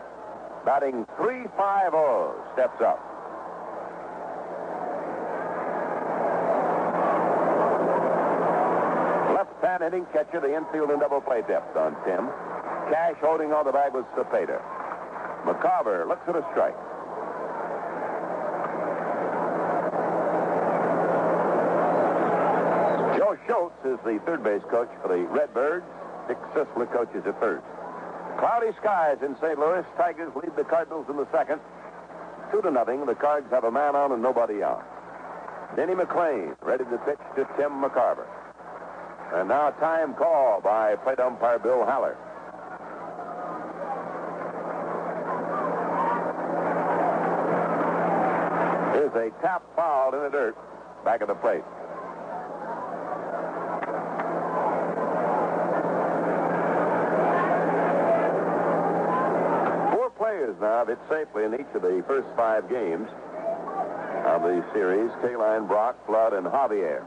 batting 0.67 1.07
3-5-0, 1.17 2.35
steps 2.55 2.83
up. 2.83 2.99
Left-hand 9.33 9.85
hitting 9.85 10.07
catcher, 10.13 10.41
the 10.41 10.53
infield 10.57 10.91
and 10.91 10.99
double 10.99 11.21
play 11.21 11.43
depth 11.47 11.77
on 11.77 11.95
Tim. 12.05 12.27
Cash 12.91 13.15
holding 13.23 13.53
on 13.53 13.65
the 13.65 13.71
bag 13.71 13.95
with 13.95 14.05
Cepeda. 14.19 14.61
McCarver 15.47 16.07
looks 16.09 16.27
at 16.27 16.35
a 16.35 16.45
strike. 16.51 16.75
Joe 23.17 23.39
Schultz 23.47 23.79
is 23.85 23.99
the 24.05 24.21
third 24.27 24.43
base 24.43 24.63
coach 24.69 24.91
for 25.01 25.09
the 25.15 25.23
Redbirds. 25.31 25.87
Dick 26.27 26.39
Sisler 26.53 26.91
coaches 26.93 27.23
at 27.25 27.39
first. 27.39 27.65
Cloudy 28.39 28.73
skies 28.81 29.19
in 29.23 29.37
St. 29.41 29.59
Louis. 29.59 29.85
Tigers 29.97 30.33
lead 30.37 30.55
the 30.57 30.65
Cardinals 30.65 31.07
in 31.09 31.17
the 31.17 31.27
second. 31.33 31.61
Two 32.53 32.63
to 32.63 32.71
nothing. 32.71 33.05
The 33.07 33.15
Cards 33.15 33.47
have 33.51 33.65
a 33.65 33.71
man 33.71 33.97
on 33.97 34.13
and 34.13 34.23
nobody 34.23 34.63
out. 34.63 34.85
Denny 35.75 35.95
McLain 35.95 36.55
ready 36.63 36.85
to 36.85 36.99
pitch 36.99 37.19
to 37.37 37.49
Tim 37.57 37.83
McCarver. 37.83 38.27
And 39.35 39.49
now 39.49 39.71
time 39.71 40.15
call 40.15 40.61
by 40.61 40.97
plate 40.97 41.19
umpire 41.19 41.59
Bill 41.59 41.85
Haller. 41.85 42.17
Here's 48.95 49.15
a 49.15 49.31
tap 49.43 49.63
foul 49.75 50.15
in 50.15 50.23
the 50.23 50.31
dirt 50.31 50.57
back 51.05 51.21
of 51.21 51.29
the 51.29 51.35
plate. 51.35 51.63
Four 59.93 60.11
players 60.47 60.61
now 60.61 60.79
have 60.79 60.89
hit 60.89 60.99
safely 61.09 61.45
in 61.45 61.55
each 61.55 61.75
of 61.75 61.83
the 61.83 62.05
first 62.07 62.29
five 62.37 62.69
games 62.69 63.09
of 64.27 64.43
the 64.43 64.65
series. 64.73 65.11
Kaline, 65.23 65.67
Brock, 65.67 65.97
Flood, 66.07 66.33
and 66.35 66.47
Javier. 66.47 67.03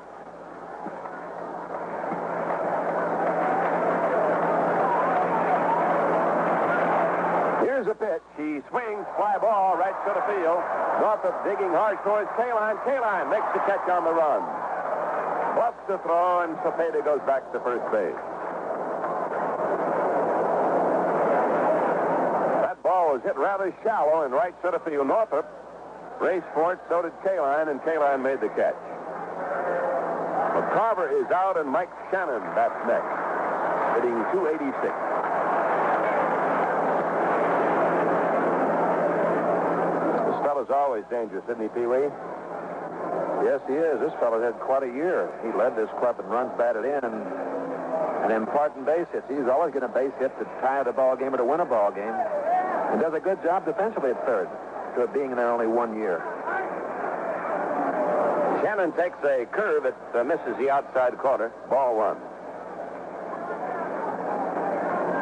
Here's 7.63 7.87
a 7.87 7.95
pitch. 7.95 8.23
He 8.35 8.59
swings, 8.69 9.05
fly 9.15 9.37
ball, 9.39 9.77
right 9.77 9.95
to 10.05 10.11
the 10.13 10.23
field. 10.27 10.59
Northrup 10.99 11.43
digging 11.43 11.71
hard 11.71 11.97
towards 12.03 12.29
Kaline. 12.35 12.75
Kaline 12.83 13.29
makes 13.29 13.47
the 13.53 13.59
catch 13.63 13.87
on 13.89 14.03
the 14.03 14.11
run. 14.11 14.43
Busts 15.55 15.79
the 15.87 15.97
throw, 15.99 16.41
and 16.43 16.55
Cepeda 16.57 17.03
goes 17.03 17.21
back 17.25 17.51
to 17.53 17.59
first 17.59 17.83
base. 17.91 18.15
That 22.63 22.77
was 23.09 23.21
hit 23.23 23.37
rather 23.37 23.73
shallow 23.83 24.25
in 24.25 24.31
right 24.31 24.53
center 24.61 24.79
field. 24.85 25.07
Northrup 25.07 25.49
raced 26.21 26.45
for 26.53 26.73
it, 26.73 26.79
so 26.89 27.01
did 27.01 27.13
Kaline, 27.25 27.69
and 27.69 27.81
Kaline 27.81 28.21
made 28.21 28.41
the 28.41 28.49
catch. 28.53 28.77
McCarver 30.53 31.09
is 31.09 31.25
out, 31.31 31.57
and 31.57 31.69
Mike 31.69 31.89
Shannon 32.11 32.41
bats 32.53 32.77
next, 32.85 33.09
hitting 33.97 34.13
286. 34.29 34.77
This 40.29 40.39
fellow's 40.45 40.69
always 40.69 41.05
dangerous, 41.09 41.43
isn't 41.49 41.61
he, 41.61 41.69
Pee 41.73 41.89
Wee? 41.89 42.13
Yes, 43.41 43.61
he 43.65 43.73
is. 43.73 43.97
This 44.03 44.13
fellow 44.19 44.37
had 44.37 44.59
quite 44.59 44.83
a 44.83 44.91
year. 44.91 45.31
He 45.41 45.49
led 45.57 45.75
this 45.75 45.89
club 45.97 46.19
in 46.19 46.27
runs 46.27 46.51
batted 46.57 46.85
in 46.85 47.01
and 48.29 48.31
important 48.33 48.85
base 48.85 49.07
hits. 49.11 49.25
He's 49.27 49.47
always 49.49 49.73
going 49.73 49.87
to 49.87 49.89
base 49.89 50.13
hit 50.19 50.37
to 50.37 50.45
tie 50.61 50.83
the 50.83 50.91
ball 50.91 51.15
game 51.15 51.33
or 51.33 51.37
to 51.37 51.45
win 51.45 51.59
a 51.61 51.65
ball 51.65 51.91
game. 51.91 52.13
And 52.91 53.01
does 53.01 53.13
a 53.13 53.19
good 53.19 53.41
job 53.43 53.65
defensively 53.65 54.11
at 54.11 54.25
third, 54.25 54.49
to 54.95 55.03
it 55.03 55.13
being 55.13 55.35
there 55.35 55.49
only 55.49 55.67
one 55.67 55.95
year. 55.95 56.21
Shannon 58.61 58.91
takes 58.93 59.17
a 59.23 59.45
curve 59.51 59.83
that 59.83 60.19
uh, 60.19 60.23
misses 60.23 60.57
the 60.57 60.69
outside 60.69 61.17
corner. 61.17 61.51
Ball 61.69 61.95
one. 61.95 62.17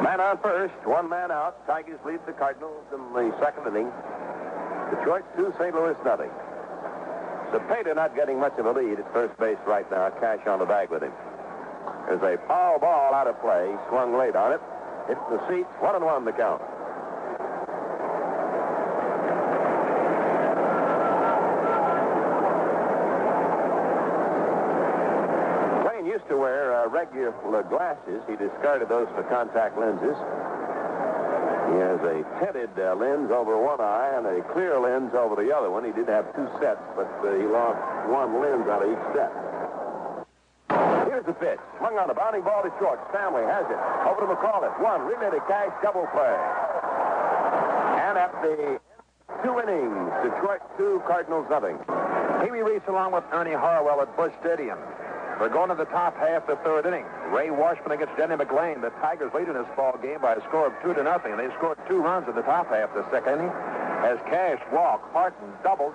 Man 0.04 0.22
on 0.22 0.38
first, 0.40 0.74
one 0.86 1.10
man 1.10 1.32
out. 1.32 1.66
Tigers 1.68 2.00
lead 2.06 2.20
the 2.26 2.34
Cardinals 2.34 2.86
in 2.94 3.02
the 3.14 3.36
second 3.40 3.68
inning. 3.68 3.92
Detroit 4.90 5.26
two, 5.36 5.54
St. 5.60 5.76
Louis 5.76 5.98
nothing. 6.06 6.32
Cepeda 7.52 7.96
not 7.96 8.16
getting 8.16 8.40
much 8.40 8.58
of 8.58 8.66
a 8.66 8.72
lead 8.72 9.00
at 9.00 9.14
first 9.14 9.38
base 9.40 9.58
right 9.66 9.90
now. 9.92 10.10
Cash 10.20 10.46
on 10.48 10.60
the 10.60 10.66
bag 10.66 10.90
with 10.90 11.04
him. 11.04 11.12
There's 12.08 12.22
a 12.22 12.38
foul 12.48 12.80
ball 12.80 13.14
out 13.14 13.28
of 13.28 13.40
play. 13.42 13.72
He 13.72 13.78
swung 13.90 14.18
late 14.18 14.36
on 14.36 14.54
it. 14.54 14.62
Hit 15.08 15.18
the 15.30 15.40
seats. 15.48 15.70
One 15.80 15.96
and 15.96 16.04
one 16.04 16.26
the 16.26 16.32
count. 16.32 16.62
Blaine 25.84 26.06
used 26.06 26.28
to 26.28 26.38
wear 26.38 26.76
uh, 26.76 26.87
regular 26.98 27.62
glasses. 27.70 28.26
He 28.26 28.36
discarded 28.36 28.90
those 28.90 29.06
for 29.14 29.22
contact 29.30 29.78
lenses. 29.78 30.18
He 31.70 31.78
has 31.78 32.02
a 32.02 32.26
tinted 32.42 32.74
uh, 32.74 32.96
lens 32.96 33.30
over 33.30 33.54
one 33.54 33.78
eye 33.78 34.18
and 34.18 34.26
a 34.26 34.42
clear 34.54 34.80
lens 34.80 35.14
over 35.14 35.38
the 35.38 35.54
other 35.54 35.70
one. 35.70 35.86
He 35.86 35.92
did 35.92 36.08
have 36.08 36.26
two 36.34 36.50
sets, 36.58 36.82
but 36.96 37.06
uh, 37.22 37.38
he 37.38 37.46
lost 37.46 37.78
one 38.10 38.42
lens 38.42 38.66
out 38.66 38.82
of 38.82 38.90
each 38.90 39.06
set. 39.14 39.30
Here's 41.06 41.26
the 41.26 41.38
pitch. 41.38 41.60
Swung 41.78 42.02
on 42.02 42.10
a 42.10 42.16
bounding 42.18 42.42
ball 42.42 42.64
to 42.64 42.74
short. 42.80 42.98
Stanley 43.14 43.46
has 43.46 43.70
it. 43.70 43.78
Over 44.10 44.26
to 44.26 44.34
McAuliffe. 44.34 44.82
One. 44.82 45.06
Relay 45.06 45.30
to 45.30 45.42
Cash. 45.46 45.70
Double 45.84 46.08
play. 46.18 46.38
And 48.10 48.18
at 48.18 48.34
the 48.42 48.82
two 49.46 49.54
innings, 49.62 50.10
Detroit 50.26 50.66
two, 50.78 51.02
Cardinals 51.06 51.46
nothing. 51.50 51.78
Pee-wee 52.42 52.62
Reese 52.62 52.86
along 52.88 53.12
with 53.14 53.24
Ernie 53.32 53.54
Harwell 53.54 54.02
at 54.02 54.10
Busch 54.18 54.34
Stadium. 54.42 54.80
We're 55.40 55.54
going 55.54 55.70
to 55.70 55.76
the 55.76 55.86
top 55.86 56.18
half 56.18 56.50
of 56.50 56.58
the 56.58 56.64
third 56.64 56.88
inning. 56.88 57.06
Ray 57.30 57.52
Washburn 57.52 57.92
against 57.92 58.18
Denny 58.18 58.36
McLain. 58.36 58.82
The 58.82 58.90
Tigers 59.02 59.32
lead 59.36 59.48
in 59.48 59.54
this 59.54 59.70
ball 59.78 59.94
game 60.02 60.20
by 60.20 60.34
a 60.34 60.42
score 60.50 60.66
of 60.68 60.74
two 60.82 60.96
to 60.96 61.04
nothing. 61.04 61.38
They 61.38 61.50
scored 61.62 61.78
two 61.88 62.02
runs 62.02 62.28
in 62.28 62.34
the 62.34 62.42
top 62.42 62.70
half 62.74 62.90
of 62.90 63.06
the 63.06 63.12
second 63.12 63.46
inning. 63.46 63.54
As 64.02 64.18
Cash 64.26 64.58
walked, 64.74 65.14
Horton 65.14 65.54
doubled. 65.62 65.94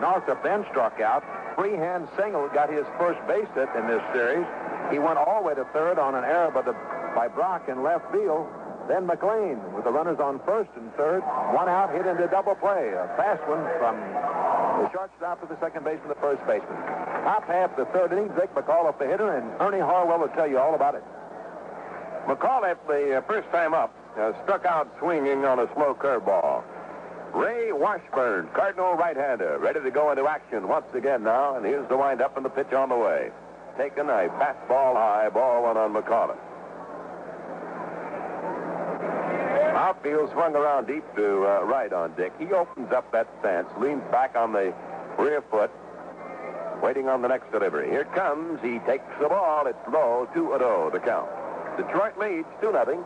Northrup 0.00 0.42
then 0.42 0.66
struck 0.70 1.00
out. 1.00 1.24
Freehan 1.56 2.08
single 2.18 2.48
got 2.52 2.68
his 2.68 2.84
first 2.98 3.24
base 3.26 3.48
hit 3.54 3.68
in 3.72 3.86
this 3.86 4.02
series. 4.12 4.44
He 4.92 4.98
went 4.98 5.16
all 5.16 5.40
the 5.40 5.48
way 5.48 5.54
to 5.54 5.64
third 5.72 5.98
on 5.98 6.14
an 6.14 6.24
error 6.24 6.50
by, 6.50 6.60
the, 6.60 6.76
by 7.16 7.28
Brock 7.28 7.68
in 7.68 7.82
left 7.82 8.10
field. 8.12 8.46
Then 8.86 9.08
McLain 9.08 9.64
with 9.72 9.84
the 9.84 9.92
runners 9.92 10.20
on 10.20 10.40
first 10.44 10.68
and 10.76 10.92
third. 10.92 11.22
One 11.56 11.70
out, 11.70 11.88
hit 11.94 12.04
into 12.04 12.28
double 12.28 12.54
play. 12.54 12.92
A 12.92 13.08
fast 13.16 13.40
one 13.48 13.64
from 13.80 13.96
the 14.82 14.90
shortstop 14.92 15.40
to 15.40 15.46
the 15.46 15.58
second 15.60 15.84
baseman, 15.84 16.08
the 16.08 16.20
first 16.20 16.44
baseman. 16.46 16.76
Top 17.24 17.46
half 17.46 17.76
the 17.76 17.84
third 17.86 18.12
inning, 18.12 18.28
Drake 18.28 18.54
McAuliffe 18.54 18.98
the 18.98 19.06
hitter, 19.06 19.36
and 19.36 19.50
Ernie 19.60 19.80
Harwell 19.80 20.18
will 20.18 20.28
tell 20.28 20.48
you 20.48 20.58
all 20.58 20.74
about 20.74 20.94
it. 20.94 21.04
McAuliffe, 22.26 22.78
the 22.86 23.18
uh, 23.18 23.20
first 23.22 23.50
time 23.50 23.74
up, 23.74 23.94
uh, 24.18 24.32
struck 24.42 24.64
out 24.64 24.88
swinging 24.98 25.44
on 25.44 25.58
a 25.58 25.68
slow 25.74 25.94
curveball. 25.94 26.62
Ray 27.34 27.72
Washburn, 27.72 28.48
Cardinal 28.54 28.94
right-hander, 28.94 29.58
ready 29.58 29.80
to 29.80 29.90
go 29.90 30.10
into 30.10 30.26
action 30.26 30.68
once 30.68 30.86
again 30.94 31.24
now, 31.24 31.56
and 31.56 31.66
here's 31.66 31.88
the 31.88 31.96
windup 31.96 32.36
and 32.36 32.44
the 32.44 32.50
pitch 32.50 32.72
on 32.72 32.88
the 32.88 32.96
way. 32.96 33.30
Taken 33.76 34.08
a 34.08 34.28
fastball 34.38 34.94
high, 34.94 35.28
ball 35.30 35.64
one 35.64 35.76
on 35.76 35.92
McAuliffe. 35.92 36.38
Outfield 39.74 40.30
swung 40.30 40.54
around 40.54 40.86
deep 40.86 41.04
to 41.16 41.46
uh, 41.46 41.64
right 41.64 41.92
on 41.92 42.14
Dick. 42.14 42.32
He 42.38 42.46
opens 42.52 42.92
up 42.92 43.10
that 43.12 43.28
stance, 43.40 43.68
leans 43.78 44.02
back 44.10 44.36
on 44.36 44.52
the 44.52 44.72
rear 45.18 45.42
foot, 45.50 45.70
waiting 46.82 47.08
on 47.08 47.22
the 47.22 47.28
next 47.28 47.50
delivery. 47.50 47.90
Here 47.90 48.02
it 48.02 48.12
comes. 48.14 48.60
He 48.62 48.78
takes 48.80 49.04
the 49.20 49.28
ball. 49.28 49.66
It's 49.66 49.78
low, 49.92 50.28
2 50.32 50.54
0 50.58 50.90
the 50.92 51.00
count. 51.00 51.28
Detroit 51.76 52.16
leads 52.18 52.46
2 52.60 52.70
0. 52.70 53.04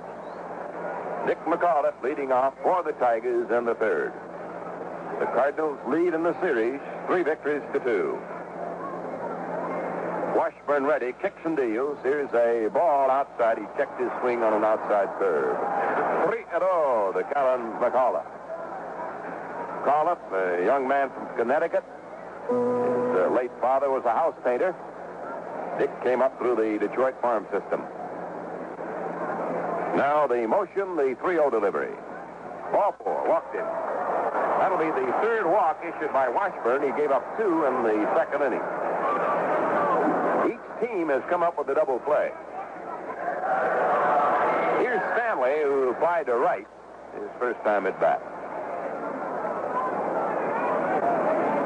Dick 1.26 1.38
McAuliffe 1.44 2.02
leading 2.02 2.32
off 2.32 2.54
for 2.62 2.82
the 2.82 2.92
Tigers 2.92 3.50
in 3.50 3.64
the 3.64 3.74
third. 3.74 4.12
The 5.20 5.26
Cardinals 5.26 5.78
lead 5.88 6.14
in 6.14 6.22
the 6.22 6.38
series, 6.40 6.80
three 7.06 7.22
victories 7.22 7.62
to 7.72 7.80
two. 7.80 8.18
Washburn 10.38 10.84
ready, 10.84 11.12
kicks 11.20 11.42
and 11.44 11.56
deals. 11.56 11.98
Here's 12.04 12.30
a 12.30 12.70
ball 12.70 13.10
outside. 13.10 13.58
He 13.58 13.64
checked 13.76 13.98
his 13.98 14.08
swing 14.20 14.44
on 14.44 14.54
an 14.54 14.62
outside 14.62 15.10
curve. 15.18 15.58
3 16.30 16.38
0 16.54 17.10
to 17.10 17.24
Callan 17.34 17.74
McAuliffe. 17.82 18.22
McAuliffe, 19.82 20.62
a 20.62 20.64
young 20.64 20.86
man 20.86 21.10
from 21.10 21.26
Connecticut. 21.36 21.82
His 22.46 22.54
uh, 22.54 23.34
late 23.34 23.50
father 23.60 23.90
was 23.90 24.04
a 24.06 24.14
house 24.14 24.36
painter. 24.44 24.76
Dick 25.76 25.90
came 26.04 26.22
up 26.22 26.38
through 26.38 26.54
the 26.54 26.86
Detroit 26.86 27.20
farm 27.20 27.42
system. 27.50 27.82
Now 29.98 30.28
the 30.30 30.46
motion, 30.46 30.94
the 30.94 31.18
3-0 31.18 31.50
delivery. 31.50 31.90
Ball 32.70 32.94
four, 33.02 33.26
walked 33.26 33.56
in. 33.56 33.66
That'll 34.62 34.78
be 34.78 34.86
the 34.86 35.10
third 35.18 35.50
walk 35.50 35.82
issued 35.82 36.12
by 36.12 36.28
Washburn. 36.28 36.86
He 36.86 36.94
gave 36.94 37.10
up 37.10 37.26
two 37.36 37.66
in 37.66 37.82
the 37.82 38.06
second 38.14 38.46
inning. 38.46 38.62
Team 40.80 41.08
has 41.08 41.22
come 41.28 41.42
up 41.42 41.58
with 41.58 41.68
a 41.68 41.74
double 41.74 41.98
play. 42.00 42.30
Here's 44.80 45.02
Stanley, 45.14 45.62
who 45.62 45.90
applied 45.90 46.26
to 46.26 46.36
right 46.36 46.66
his 47.14 47.30
first 47.38 47.60
time 47.64 47.86
at 47.86 47.98
bat. 48.00 48.22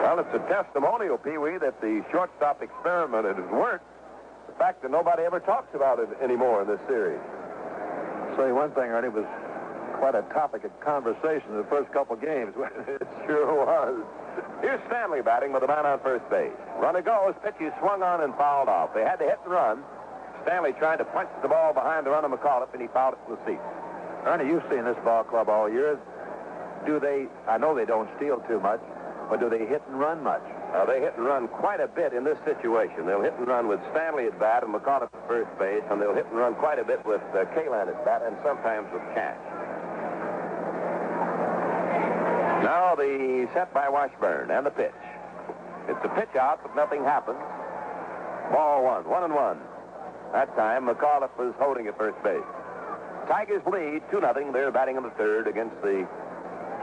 Well, 0.03 0.19
it's 0.21 0.35
a 0.35 0.45
testimonial, 0.49 1.19
Pee 1.19 1.39
Wee, 1.39 1.59
that 1.59 1.81
the 1.81 2.05
shortstop 2.11 2.63
experiment 2.63 3.25
has 3.25 3.51
worked. 3.51 3.85
The 4.47 4.55
fact 4.59 4.83
that 4.83 4.91
nobody 4.91 5.23
ever 5.23 5.41
talks 5.41 5.75
about 5.75 5.99
it 5.99 6.09
anymore 6.23 6.63
in 6.63 6.69
this 6.69 6.81
series. 6.87 7.21
Say 8.37 8.53
one 8.53 8.71
thing, 8.73 8.91
Ernie, 8.91 9.09
was 9.09 9.25
quite 9.99 10.15
a 10.15 10.23
topic 10.35 10.65
of 10.65 10.81
conversation 10.81 11.51
in 11.51 11.57
the 11.57 11.69
first 11.71 11.93
couple 11.93 12.17
games. 12.17 12.55
it 12.89 13.07
sure 13.27 13.65
was. 13.65 14.05
Here's 14.61 14.81
Stanley 14.87 15.23
batting 15.23 15.53
with 15.53 15.63
a 15.63 15.67
man 15.67 15.87
on 15.87 15.99
first 16.01 16.29
base. 16.31 16.53
Runner 16.79 17.03
goes, 17.03 17.35
pitch 17.43 17.61
is 17.61 17.73
swung 17.81 18.03
on 18.03 18.23
and 18.23 18.35
fouled 18.35 18.69
off. 18.69 18.95
They 18.95 19.03
had 19.03 19.17
to 19.17 19.25
hit 19.25 19.39
and 19.45 19.53
run. 19.53 19.83
Stanley 20.45 20.73
tried 20.73 20.97
to 20.99 21.05
punch 21.05 21.29
the 21.43 21.49
ball 21.49 21.73
behind 21.73 22.07
the 22.07 22.11
runner 22.11 22.29
McAuliffe, 22.29 22.73
and 22.73 22.83
he 22.83 22.89
fouled 22.89 23.15
it 23.15 23.21
to 23.29 23.37
the 23.37 23.41
seat. 23.47 23.61
Ernie, 24.25 24.47
you've 24.47 24.63
seen 24.71 24.85
this 24.85 24.97
ball 25.05 25.25
club 25.25 25.49
all 25.49 25.69
year. 25.69 25.99
Do 26.87 26.99
they, 26.99 27.27
I 27.49 27.59
know 27.59 27.75
they 27.75 27.85
don't 27.85 28.09
steal 28.17 28.39
too 28.49 28.61
much, 28.61 28.81
but 29.31 29.41
do 29.41 29.49
they 29.49 29.67
hit 29.67 29.83
and 29.89 29.99
run 29.99 30.23
much? 30.23 30.43
Uh, 30.75 30.87
they 30.87 31.01
hit 31.01 31.15
and 31.17 31.27
run 31.27 31.49
quite 31.49 31.81
a 31.81 31.89
bit 31.89 32.13
in 32.13 32.25
this 32.25 32.39
situation. 32.45 33.07
They'll 33.07 33.23
hit 33.23 33.35
and 33.39 33.47
run 33.47 33.69
with 33.69 33.81
Stanley 33.91 34.27
at 34.27 34.39
bat 34.39 34.65
and 34.65 34.75
McAuliffe 34.75 35.15
at 35.15 35.29
first 35.29 35.51
base, 35.59 35.83
and 35.91 36.01
they'll 36.01 36.15
hit 36.15 36.27
and 36.27 36.37
run 36.37 36.55
quite 36.55 36.79
a 36.79 36.85
bit 36.85 37.05
with 37.05 37.23
uh, 37.35 37.45
Kaline 37.55 37.89
at 37.89 38.05
bat 38.05 38.23
and 38.27 38.37
sometimes 38.43 38.87
with 38.93 39.03
Cash. 39.15 39.39
Now 42.63 42.95
the 42.95 43.49
set 43.53 43.75
by 43.75 43.89
Washburn 43.89 44.51
and 44.51 44.65
the 44.65 44.71
pitch. 44.71 44.95
It's 45.89 45.99
a 46.05 46.09
pitch 46.11 46.37
out, 46.39 46.61
but 46.63 46.77
nothing 46.77 47.03
happens. 47.03 47.39
Ball 48.53 48.85
one, 48.85 49.09
one 49.09 49.25
and 49.25 49.35
one. 49.35 49.59
That 50.33 50.55
time, 50.57 50.87
McAuliffe 50.87 51.37
was 51.37 51.55
holding 51.59 51.89
at 51.89 51.99
first 51.99 52.23
base. 52.23 52.45
Tigers 53.29 53.63
lead 53.67 54.03
2 54.11 54.21
0. 54.21 54.53
They're 54.53 54.71
batting 54.71 54.97
in 54.97 55.03
the 55.03 55.11
third 55.11 55.49
against 55.49 55.75
the 55.83 56.07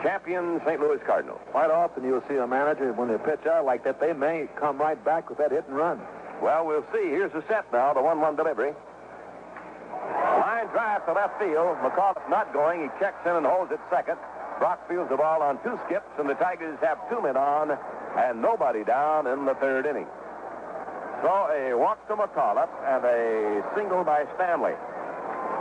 champion 0.04 0.62
St. 0.66 0.80
Louis 0.80 1.00
Cardinals. 1.06 1.40
Quite 1.52 1.72
often 1.72 2.04
you'll 2.04 2.24
see 2.28 2.36
a 2.36 2.48
manager, 2.48 2.94
when 2.94 3.08
they 3.08 3.18
pitch 3.18 3.46
out 3.48 3.66
like 3.66 3.84
that, 3.84 4.00
they 4.00 4.14
may 4.14 4.48
come 4.56 4.78
right 4.78 5.04
back 5.04 5.30
with 5.30 5.38
that 5.40 5.52
hit 5.52 5.66
and 5.68 5.76
run. 5.76 6.00
Well, 6.42 6.66
we'll 6.66 6.86
see. 6.94 7.10
Here's 7.10 7.32
the 7.32 7.44
set 7.48 7.72
now, 7.72 7.94
the 7.94 8.02
1 8.02 8.20
1 8.20 8.36
delivery. 8.36 8.74
Line 10.40 10.68
drive 10.68 11.06
to 11.06 11.14
left 11.14 11.40
field. 11.40 11.78
McAuliffe 11.84 12.30
not 12.30 12.54
going. 12.54 12.84
He 12.84 12.90
checks 13.00 13.20
in 13.26 13.36
and 13.36 13.46
holds 13.46 13.72
it 13.72 13.80
second. 13.90 14.18
Brock 14.60 14.88
fields 14.90 15.10
the 15.10 15.18
ball 15.18 15.42
on 15.42 15.58
two 15.64 15.80
skips, 15.86 16.12
and 16.20 16.30
the 16.30 16.36
Tigers 16.36 16.78
have 16.82 17.00
two 17.10 17.22
men 17.22 17.38
on 17.38 17.72
and 18.18 18.42
nobody 18.42 18.84
down 18.84 19.26
in 19.26 19.46
the 19.46 19.56
third 19.56 19.86
inning. 19.86 20.06
So 21.24 21.48
a 21.52 21.74
walk 21.76 22.06
to 22.08 22.16
McAuliffe 22.16 22.72
and 22.86 23.04
a 23.04 23.64
single 23.76 24.04
by 24.04 24.26
Stanley, 24.36 24.76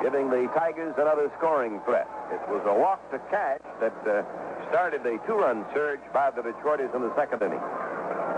giving 0.03 0.31
the 0.31 0.51
Tigers 0.55 0.95
another 0.99 1.31
scoring 1.39 1.81
threat. 1.85 2.09
It 2.31 2.43
was 2.51 2.63
a 2.67 2.75
walk 2.75 2.99
to 3.11 3.19
Cash 3.31 3.63
that 3.81 3.95
uh, 4.07 4.23
started 4.69 5.07
a 5.07 5.19
two-run 5.27 5.65
surge 5.73 6.03
by 6.13 6.31
the 6.31 6.43
Detroiters 6.43 6.95
in 6.95 7.03
the 7.03 7.15
second 7.15 7.43
inning. 7.43 7.63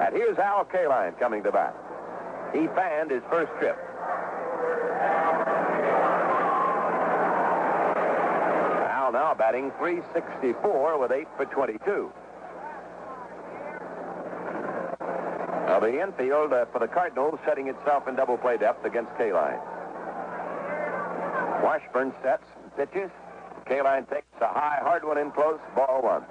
And 0.00 0.14
here's 0.14 0.38
Al 0.38 0.64
Kaline 0.64 1.18
coming 1.18 1.42
to 1.42 1.52
bat. 1.52 1.74
He 2.52 2.66
fanned 2.68 3.10
his 3.10 3.22
first 3.30 3.52
trip. 3.58 3.76
Now 9.20 9.34
batting 9.34 9.70
364 9.78 10.98
with 10.98 11.12
8 11.12 11.28
for 11.36 11.44
22. 11.44 12.10
Now 15.68 15.78
the 15.78 16.00
infield 16.00 16.54
uh, 16.54 16.64
for 16.72 16.78
the 16.78 16.88
Cardinals 16.88 17.38
setting 17.44 17.68
itself 17.68 18.08
in 18.08 18.16
double 18.16 18.38
play 18.38 18.56
depth 18.56 18.82
against 18.86 19.12
Kaline. 19.18 19.60
Washburn 21.62 22.14
sets, 22.22 22.48
pitches. 22.78 23.10
Kaline 23.68 24.08
takes 24.08 24.24
a 24.40 24.48
high, 24.48 24.78
hard 24.80 25.04
one 25.04 25.18
in 25.18 25.30
close, 25.32 25.60
ball 25.76 26.00
one. 26.00 26.24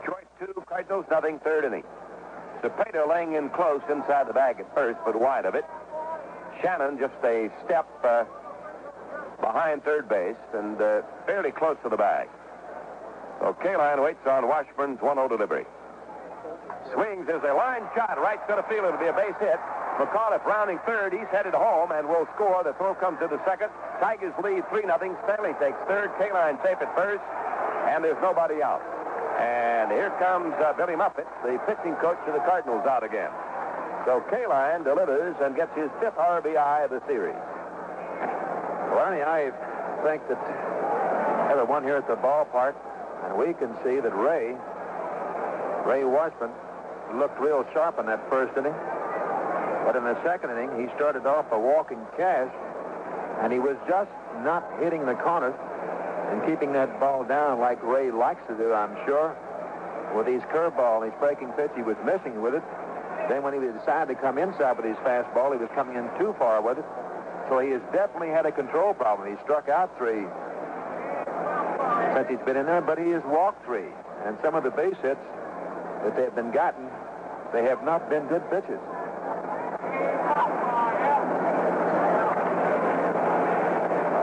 Detroit 0.00 0.24
two, 0.40 0.64
Cardinals 0.66 1.04
nothing, 1.10 1.38
third 1.44 1.66
inning. 1.66 1.84
Cepeda 2.62 3.06
laying 3.06 3.34
in 3.34 3.50
close 3.50 3.82
inside 3.90 4.28
the 4.28 4.32
bag 4.32 4.60
at 4.60 4.74
first, 4.74 4.98
but 5.04 5.20
wide 5.20 5.44
of 5.44 5.54
it. 5.54 5.66
Shannon 6.62 6.96
just 6.98 7.20
a 7.22 7.50
step 7.66 7.86
uh, 8.02 8.24
behind 9.44 9.84
third 9.84 10.08
base 10.08 10.40
and 10.56 10.80
uh, 10.80 11.04
fairly 11.28 11.52
close 11.52 11.76
to 11.84 11.92
the 11.92 12.00
bag. 12.00 12.28
So 13.40 13.52
Kaline 13.60 14.00
waits 14.00 14.24
on 14.24 14.48
Washburn's 14.48 14.98
1-0 15.04 15.28
delivery. 15.28 15.68
Swings 16.96 17.28
as 17.28 17.44
a 17.44 17.52
line 17.52 17.84
shot 17.92 18.16
right 18.16 18.40
center 18.48 18.64
field. 18.72 18.88
It'll 18.88 19.00
be 19.00 19.12
a 19.12 19.12
base 19.12 19.36
hit. 19.36 19.60
McAuliffe 20.00 20.44
rounding 20.48 20.80
third. 20.88 21.12
He's 21.12 21.28
headed 21.28 21.52
home 21.52 21.92
and 21.92 22.08
will 22.08 22.26
score. 22.34 22.64
The 22.64 22.72
throw 22.80 22.96
comes 22.96 23.20
to 23.20 23.28
the 23.28 23.40
second. 23.44 23.68
Tigers 24.00 24.32
lead 24.42 24.64
3 24.72 24.88
0. 24.88 24.96
Stanley 25.28 25.52
takes 25.60 25.78
third. 25.86 26.08
Kaline 26.16 26.56
safe 26.64 26.80
at 26.80 26.90
first. 26.96 27.22
And 27.92 28.02
there's 28.02 28.20
nobody 28.24 28.64
out. 28.64 28.80
And 29.38 29.92
here 29.92 30.10
comes 30.18 30.54
uh, 30.62 30.72
Billy 30.72 30.96
Muffett, 30.96 31.28
the 31.44 31.60
pitching 31.68 31.94
coach 32.00 32.18
of 32.26 32.32
the 32.32 32.44
Cardinals, 32.48 32.86
out 32.86 33.04
again. 33.04 33.30
So 34.06 34.22
Kaline 34.32 34.84
delivers 34.84 35.36
and 35.42 35.54
gets 35.54 35.74
his 35.76 35.90
fifth 36.00 36.16
RBI 36.16 36.84
of 36.84 36.90
the 36.90 37.02
series. 37.06 37.36
Well, 38.94 39.10
Ernie, 39.10 39.26
I 39.26 39.50
think 40.06 40.22
that 40.30 40.38
everyone 41.50 41.82
here 41.82 41.96
at 41.96 42.06
the 42.06 42.14
ballpark, 42.14 42.78
and 43.26 43.34
we 43.34 43.52
can 43.52 43.74
see 43.82 43.98
that 43.98 44.14
Ray, 44.14 44.54
Ray 45.82 46.04
Washburn, 46.04 46.52
looked 47.18 47.40
real 47.40 47.66
sharp 47.72 47.98
in 47.98 48.06
that 48.06 48.22
first 48.30 48.56
inning. 48.56 48.72
But 49.82 49.96
in 49.96 50.04
the 50.04 50.14
second 50.22 50.50
inning, 50.54 50.70
he 50.78 50.94
started 50.94 51.26
off 51.26 51.50
a 51.50 51.58
walking 51.58 51.98
Cash, 52.16 52.54
and 53.42 53.52
he 53.52 53.58
was 53.58 53.74
just 53.88 54.14
not 54.46 54.62
hitting 54.78 55.04
the 55.06 55.18
corners 55.18 55.58
and 56.30 56.46
keeping 56.46 56.72
that 56.74 57.00
ball 57.00 57.24
down 57.24 57.58
like 57.58 57.82
Ray 57.82 58.12
likes 58.12 58.46
to 58.46 58.54
do, 58.54 58.72
I'm 58.72 58.94
sure. 59.04 59.34
With 60.14 60.28
his 60.28 60.42
curveball 60.54 61.02
his 61.02 61.14
breaking 61.18 61.50
pitch, 61.58 61.72
he 61.74 61.82
was 61.82 61.96
missing 62.06 62.40
with 62.40 62.54
it. 62.54 62.62
Then 63.28 63.42
when 63.42 63.54
he 63.54 63.58
decided 63.58 64.14
to 64.14 64.22
come 64.22 64.38
inside 64.38 64.76
with 64.76 64.86
his 64.86 64.96
fastball, 64.98 65.50
he 65.50 65.58
was 65.58 65.70
coming 65.74 65.96
in 65.96 66.06
too 66.16 66.32
far 66.38 66.62
with 66.62 66.78
it. 66.78 66.86
So 67.48 67.58
he 67.58 67.70
has 67.70 67.82
definitely 67.92 68.30
had 68.30 68.46
a 68.46 68.52
control 68.52 68.94
problem. 68.94 69.28
He 69.30 69.42
struck 69.44 69.68
out 69.68 69.96
three 69.98 70.24
since 72.14 72.28
he's 72.28 72.44
been 72.46 72.56
in 72.56 72.66
there, 72.66 72.80
but 72.80 72.98
he 72.98 73.10
has 73.10 73.22
walked 73.24 73.64
three. 73.64 73.90
And 74.24 74.38
some 74.42 74.54
of 74.54 74.64
the 74.64 74.70
base 74.70 74.96
hits 75.02 75.20
that 76.02 76.16
they've 76.16 76.34
been 76.34 76.52
gotten, 76.52 76.88
they 77.52 77.64
have 77.64 77.84
not 77.84 78.08
been 78.08 78.26
good 78.26 78.42
pitches. 78.50 78.80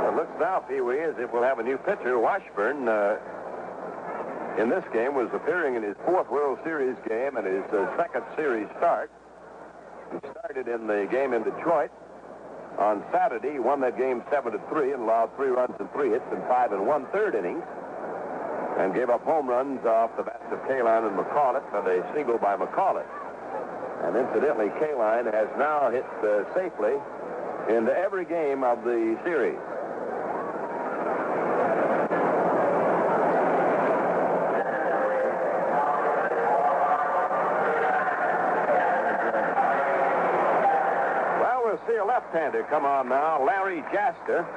It 0.07 0.15
looks 0.15 0.33
now, 0.39 0.65
Pee 0.67 0.81
Wee, 0.81 0.99
as 1.01 1.15
if 1.19 1.31
we'll 1.31 1.43
have 1.43 1.59
a 1.59 1.63
new 1.63 1.77
pitcher. 1.77 2.17
Washburn, 2.17 2.87
uh, 2.87 3.17
in 4.57 4.69
this 4.69 4.83
game, 4.91 5.13
was 5.15 5.29
appearing 5.33 5.75
in 5.75 5.83
his 5.83 5.95
fourth 6.05 6.29
World 6.29 6.59
Series 6.63 6.95
game 7.07 7.37
and 7.37 7.45
his 7.45 7.63
uh, 7.71 7.95
second 7.97 8.23
series 8.35 8.67
start. 8.77 9.11
He 10.11 10.17
started 10.31 10.67
in 10.67 10.87
the 10.87 11.07
game 11.11 11.33
in 11.33 11.43
Detroit. 11.43 11.91
On 12.79 13.03
Saturday, 13.11 13.53
he 13.53 13.59
won 13.59 13.79
that 13.81 13.97
game 13.97 14.23
7 14.31 14.51
to 14.51 14.59
3 14.69 14.93
and 14.93 15.03
allowed 15.03 15.35
three 15.35 15.49
runs 15.49 15.75
and 15.79 15.91
three 15.91 16.09
hits 16.09 16.25
in 16.31 16.41
five 16.47 16.71
and 16.71 16.85
one 16.87 17.05
third 17.07 17.35
innings. 17.35 17.63
and 18.79 18.93
gave 18.95 19.09
up 19.09 19.23
home 19.23 19.47
runs 19.47 19.85
off 19.85 20.15
the 20.17 20.23
bats 20.23 20.47
of 20.51 20.57
Kaline 20.63 21.05
and 21.05 21.15
McCullough 21.17 21.61
and 21.77 21.87
a 21.87 22.13
single 22.15 22.37
by 22.37 22.55
McCullough. 22.55 23.05
And 24.03 24.15
incidentally, 24.15 24.69
Kaline 24.79 25.31
has 25.31 25.47
now 25.59 25.91
hit 25.91 26.05
uh, 26.23 26.43
safely 26.55 26.95
into 27.69 27.93
every 27.95 28.25
game 28.25 28.63
of 28.63 28.83
the 28.83 29.19
series. 29.23 29.59
Left-hander 42.31 42.63
come 42.69 42.85
on 42.85 43.09
now, 43.09 43.43
Larry 43.45 43.81
Jaster, 43.91 44.47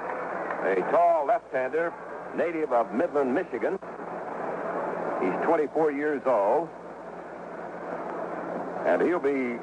a 0.63 0.81
tall 0.93 1.27
left-hander, 1.27 1.93
native 2.37 2.73
of 2.73 2.93
Midland, 2.95 3.35
Michigan. 3.35 3.81
He's 5.21 5.35
24 5.45 5.91
years 5.91 6.23
old, 6.25 6.69
and 8.87 9.03
he'll 9.03 9.19
be 9.19 9.59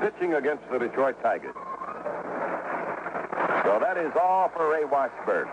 pitching 0.00 0.34
against 0.34 0.62
the 0.70 0.78
Detroit 0.78 1.20
Tigers. 1.22 1.54
So 3.64 3.80
that 3.80 3.96
is 3.98 4.12
all 4.20 4.48
for 4.54 4.70
Ray 4.70 4.84
Washburn. 4.84 5.48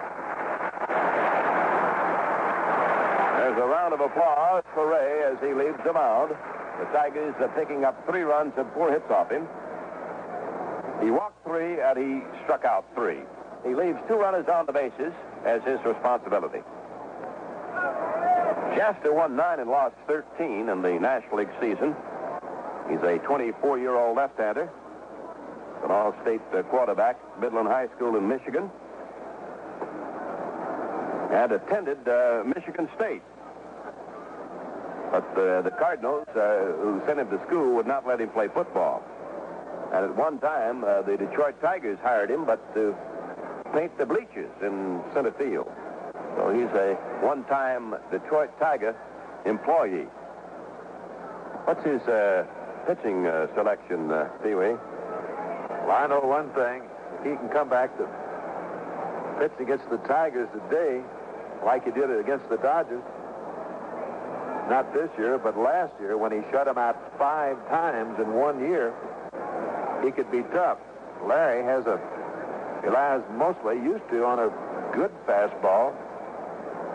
There's 3.42 3.58
a 3.58 3.66
round 3.66 3.94
of 3.96 4.02
applause 4.02 4.64
for 4.76 4.88
Ray 4.88 5.24
as 5.32 5.40
he 5.42 5.56
leaves 5.56 5.80
the 5.84 5.94
mound. 5.94 6.36
The 6.78 6.86
Tigers 6.94 7.34
are 7.40 7.52
picking 7.58 7.86
up 7.86 8.06
three 8.06 8.22
runs 8.22 8.54
and 8.56 8.72
four 8.74 8.92
hits 8.92 9.10
off 9.10 9.32
him. 9.32 9.48
Three 11.54 11.80
and 11.80 11.98
he 12.00 12.22
struck 12.46 12.66
out 12.66 12.84
three. 12.96 13.20
He 13.64 13.76
leaves 13.76 14.00
two 14.08 14.16
runners 14.16 14.48
on 14.52 14.66
the 14.66 14.74
bases 14.74 15.14
as 15.46 15.62
his 15.62 15.78
responsibility. 15.86 16.64
Jaster 18.74 19.14
won 19.14 19.36
nine 19.36 19.60
and 19.60 19.70
lost 19.70 19.94
13 20.08 20.68
in 20.68 20.82
the 20.82 20.94
National 20.94 21.38
League 21.38 21.54
season. 21.62 21.96
He's 22.90 22.98
a 23.02 23.22
24-year-old 23.30 24.18
left-hander, 24.18 24.68
an 25.84 25.92
all-state 25.92 26.42
uh, 26.58 26.64
quarterback, 26.64 27.20
Midland 27.40 27.68
High 27.68 27.88
School 27.96 28.18
in 28.18 28.28
Michigan, 28.28 28.72
and 31.30 31.52
attended 31.52 32.08
uh, 32.08 32.42
Michigan 32.48 32.90
State. 32.96 33.22
But 35.12 35.30
uh, 35.38 35.62
the 35.62 35.72
Cardinals, 35.78 36.28
uh, 36.30 36.74
who 36.82 37.00
sent 37.06 37.20
him 37.20 37.30
to 37.30 37.40
school, 37.46 37.76
would 37.76 37.86
not 37.86 38.08
let 38.08 38.20
him 38.20 38.30
play 38.30 38.48
football. 38.48 39.04
And 39.94 40.06
at 40.06 40.16
one 40.16 40.40
time, 40.40 40.84
uh, 40.84 41.04
the 41.04 41.18
Detroit 41.18 41.62
Tigers 41.62 42.00
hired 42.02 42.32
him, 42.32 42.46
but 42.46 42.74
to 42.74 42.96
paint 43.74 43.96
the 44.00 44.06
bleachers 44.08 44.50
in 44.62 45.02
center 45.14 45.32
field. 45.34 45.70
So 46.36 46.50
he's 46.50 46.70
a 46.74 46.98
one-time 47.22 47.96
Detroit 48.12 48.50
Tiger 48.60 48.96
employee. 49.46 50.08
What's 51.66 51.86
his 51.86 52.02
uh, 52.10 52.46
pitching 52.88 53.28
uh, 53.28 53.54
selection, 53.56 54.12
uh, 54.12 54.30
Pee 54.42 54.56
Wee? 54.56 54.74
Well, 55.86 55.92
I 55.92 56.08
know 56.08 56.22
one 56.22 56.50
thing. 56.58 56.90
He 57.24 57.38
can 57.38 57.50
come 57.50 57.70
back 57.70 57.96
to 57.98 58.10
pitch 59.40 59.54
against 59.60 59.90
the 59.92 59.98
Tigers 60.10 60.50
today, 60.54 61.02
like 61.64 61.86
he 61.86 61.92
did 61.92 62.10
it 62.10 62.20
against 62.20 62.50
the 62.50 62.58
Dodgers, 62.58 63.04
not 64.70 64.92
this 64.94 65.10
year, 65.18 65.38
but 65.38 65.58
last 65.58 65.94
year 66.00 66.18
when 66.18 66.32
he 66.32 66.40
shut 66.52 66.68
him 66.68 66.78
out 66.78 66.98
five 67.18 67.58
times 67.70 68.18
in 68.20 68.34
one 68.34 68.60
year, 68.60 68.94
he 70.04 70.12
could 70.12 70.30
be 70.32 70.44
tough. 70.54 70.78
Larry 71.26 71.64
has 71.64 71.86
a, 71.88 72.00
Elias 72.86 73.24
mostly 73.32 73.76
used 73.76 74.08
to 74.10 74.26
on 74.26 74.40
a 74.40 74.50
good 74.94 75.12
fastball, 75.26 75.96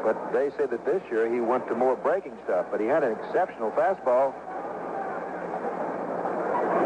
but 0.04 0.32
they 0.32 0.50
say 0.50 0.66
that 0.66 0.84
this 0.84 1.02
year 1.10 1.32
he 1.32 1.40
went 1.40 1.66
to 1.68 1.74
more 1.74 1.96
breaking 1.96 2.36
stuff, 2.44 2.66
but 2.70 2.80
he 2.80 2.86
had 2.86 3.02
an 3.02 3.12
exceptional 3.12 3.70
fastball. 3.72 4.34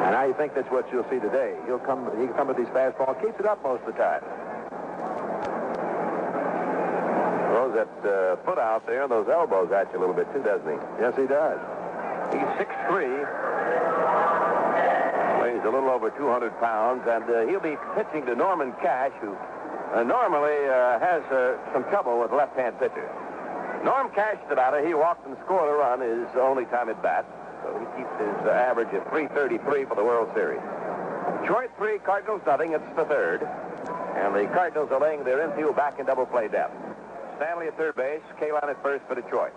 And 0.07 0.17
I 0.17 0.33
think 0.33 0.55
that's 0.55 0.71
what 0.71 0.91
you'll 0.93 1.09
see 1.11 1.19
today. 1.19 1.55
He'll 1.67 1.79
come, 1.79 2.11
he 2.21 2.27
come 2.35 2.49
with 2.49 2.57
these 2.57 2.67
fastball, 2.69 3.21
keeps 3.21 3.39
it 3.39 3.47
up 3.47 3.63
most 3.63 3.81
of 3.81 3.95
the 3.95 3.99
time. 3.99 4.23
Throws 7.51 7.75
that 7.75 7.93
uh, 8.09 8.37
foot 8.45 8.59
out 8.59 8.87
there, 8.87 9.07
those 9.09 9.29
elbows 9.29 9.71
at 9.73 9.93
you 9.93 9.99
a 9.99 10.01
little 10.01 10.15
bit 10.15 10.33
too, 10.33 10.43
doesn't 10.43 10.67
he? 10.67 10.79
Yes, 11.01 11.15
he 11.17 11.27
does. 11.27 11.59
He's 12.33 12.49
6'3", 12.57 14.02
weighs 15.63 15.73
a 15.73 15.75
little 15.75 15.91
over 15.91 16.11
200 16.11 16.59
pounds, 16.61 17.03
and 17.07 17.25
uh, 17.25 17.47
he'll 17.47 17.61
be 17.61 17.77
pitching 17.95 18.27
to 18.27 18.35
Norman 18.35 18.73
Cash, 18.83 19.13
who 19.21 19.35
uh, 19.95 20.03
normally 20.03 20.69
uh, 20.69 20.99
has 20.99 21.23
uh, 21.31 21.57
some 21.73 21.85
trouble 21.85 22.21
with 22.21 22.33
left-hand 22.33 22.79
pitchers. 22.79 23.11
Norm 23.85 24.11
Cash 24.15 24.39
Nevada, 24.49 24.85
he 24.87 24.95
walked 24.95 25.27
and 25.27 25.37
scored 25.45 25.69
a 25.69 25.73
run 25.73 26.01
his 26.01 26.29
only 26.37 26.65
time 26.67 26.89
at 26.89 27.03
bat, 27.03 27.27
so 27.63 27.79
he 27.79 27.87
keeps 27.99 28.15
his 28.19 28.47
uh, 28.47 28.51
average 28.51 28.89
at 28.95 29.09
333 29.11 29.85
for 29.87 29.95
the 29.95 30.05
World 30.05 30.31
Series. 30.35 30.63
Detroit 31.41 31.71
3, 31.79 31.99
Cardinals 31.99 32.43
nothing. 32.47 32.73
It's 32.73 32.97
the 32.97 33.05
third. 33.05 33.43
And 34.15 34.35
the 34.35 34.47
Cardinals 34.55 34.91
are 34.93 35.01
laying 35.01 35.25
their 35.25 35.43
infield 35.43 35.75
back 35.75 35.99
in 35.99 36.07
double 36.07 36.27
play 36.27 36.47
depth. 36.47 36.75
Stanley 37.37 37.67
at 37.67 37.77
third 37.77 37.97
base, 37.97 38.23
Kaline 38.39 38.69
at 38.69 38.81
first 38.83 39.05
for 39.09 39.17
Detroit. 39.17 39.53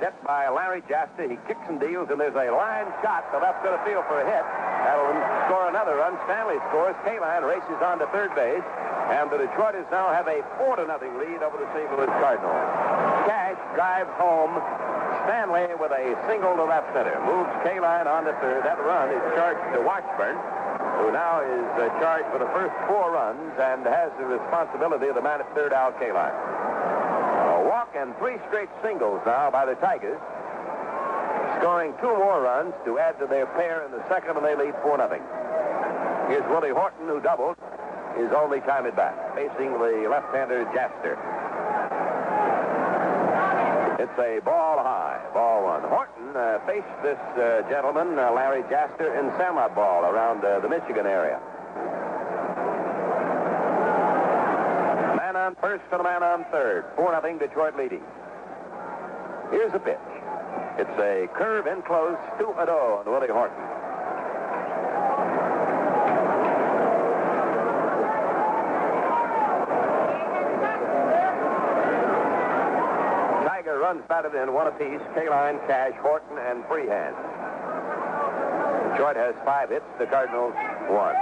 Set 0.00 0.16
by 0.24 0.48
Larry 0.48 0.80
Jaster. 0.88 1.28
He 1.28 1.36
kicks 1.44 1.60
and 1.68 1.76
deals, 1.76 2.08
and 2.08 2.16
there's 2.16 2.32
a 2.32 2.48
line 2.48 2.88
shot 3.04 3.28
to 3.36 3.38
left 3.38 3.60
field 3.60 3.76
field 3.84 4.04
for 4.08 4.16
a 4.16 4.24
hit. 4.24 4.44
That'll 4.88 5.12
score 5.44 5.68
another 5.68 6.00
run. 6.00 6.16
Stanley 6.24 6.56
scores. 6.72 6.96
Kaline 7.04 7.44
races 7.44 7.76
on 7.84 8.00
to 8.00 8.08
third 8.08 8.32
base. 8.32 8.64
And 9.12 9.28
the 9.28 9.36
Detroiters 9.36 9.84
now 9.92 10.08
have 10.08 10.24
a 10.24 10.40
4 10.56 10.80
to 10.80 10.88
nothing 10.88 11.12
lead 11.20 11.44
over 11.44 11.60
the 11.60 11.68
St. 11.76 11.84
Louis 11.92 12.08
Cardinals. 12.16 12.64
Cash 13.28 13.60
drives 13.76 14.08
home 14.16 14.56
Stanley 15.28 15.68
with 15.76 15.92
a 15.92 16.16
single 16.24 16.56
to 16.56 16.64
left 16.64 16.88
center. 16.96 17.20
Moves 17.28 17.52
Kaline 17.60 18.08
on 18.08 18.24
to 18.24 18.32
third. 18.40 18.64
That 18.64 18.80
run 18.80 19.12
is 19.12 19.20
charged 19.36 19.60
to 19.76 19.84
Washburn, 19.84 20.40
who 20.96 21.12
now 21.12 21.44
is 21.44 21.68
uh, 21.76 21.92
charged 22.00 22.32
for 22.32 22.40
the 22.40 22.48
first 22.56 22.72
four 22.88 23.12
runs 23.12 23.52
and 23.60 23.84
has 23.84 24.08
the 24.16 24.24
responsibility 24.24 25.12
of 25.12 25.14
the 25.14 25.22
man 25.22 25.44
at 25.44 25.48
third, 25.52 25.76
Al 25.76 25.92
Kaline. 26.00 26.79
Walk 27.70 27.94
and 27.94 28.16
three 28.18 28.34
straight 28.48 28.68
singles 28.82 29.22
now 29.24 29.48
by 29.48 29.64
the 29.64 29.76
Tigers. 29.76 30.18
Scoring 31.62 31.94
two 32.00 32.10
more 32.18 32.42
runs 32.42 32.74
to 32.84 32.98
add 32.98 33.16
to 33.20 33.28
their 33.28 33.46
pair 33.46 33.86
in 33.86 33.92
the 33.92 34.02
second, 34.08 34.36
and 34.36 34.44
they 34.44 34.56
lead 34.56 34.74
4 34.82 34.98
nothing. 34.98 35.22
Here's 36.26 36.42
Willie 36.50 36.74
Horton, 36.74 37.06
who 37.06 37.20
doubled 37.20 37.54
his 38.18 38.32
only 38.34 38.58
time 38.66 38.86
at 38.86 38.96
bat, 38.96 39.14
facing 39.36 39.70
the 39.78 40.10
left-hander 40.10 40.66
Jaster. 40.74 41.14
It's 44.02 44.18
a 44.18 44.40
ball 44.42 44.82
high, 44.82 45.22
ball 45.32 45.62
one. 45.62 45.82
Horton 45.86 46.34
uh, 46.34 46.58
faced 46.66 46.90
this 47.04 47.22
uh, 47.38 47.62
gentleman, 47.70 48.18
uh, 48.18 48.32
Larry 48.32 48.64
Jaster, 48.64 49.14
in 49.14 49.30
Sandlot 49.38 49.76
ball 49.76 50.10
around 50.10 50.44
uh, 50.44 50.58
the 50.58 50.68
Michigan 50.68 51.06
area. 51.06 51.38
Man 55.14 55.36
on 55.50 55.56
first 55.60 55.82
and 55.90 56.00
a 56.00 56.04
man 56.04 56.22
on 56.22 56.44
third. 56.52 56.84
4 56.96 57.12
nothing 57.12 57.38
Detroit 57.38 57.76
leading. 57.76 58.02
Here's 59.50 59.72
a 59.74 59.78
pitch. 59.78 59.98
It's 60.78 60.98
a 60.98 61.28
curve 61.34 61.66
in 61.66 61.82
close, 61.82 62.16
2 62.38 62.54
0 62.54 63.02
on 63.02 63.10
Willie 63.10 63.28
Horton. 63.28 63.56
Tiger 73.46 73.78
runs 73.78 74.02
batted 74.08 74.34
in 74.34 74.52
one 74.54 74.68
apiece. 74.68 75.02
Kaline, 75.16 75.58
Cash, 75.66 75.94
Horton, 76.00 76.38
and 76.38 76.64
Freehan. 76.66 77.14
Detroit 78.92 79.16
has 79.16 79.34
five 79.44 79.70
hits. 79.70 79.84
The 79.98 80.06
Cardinals 80.06 80.54
one. 80.88 81.16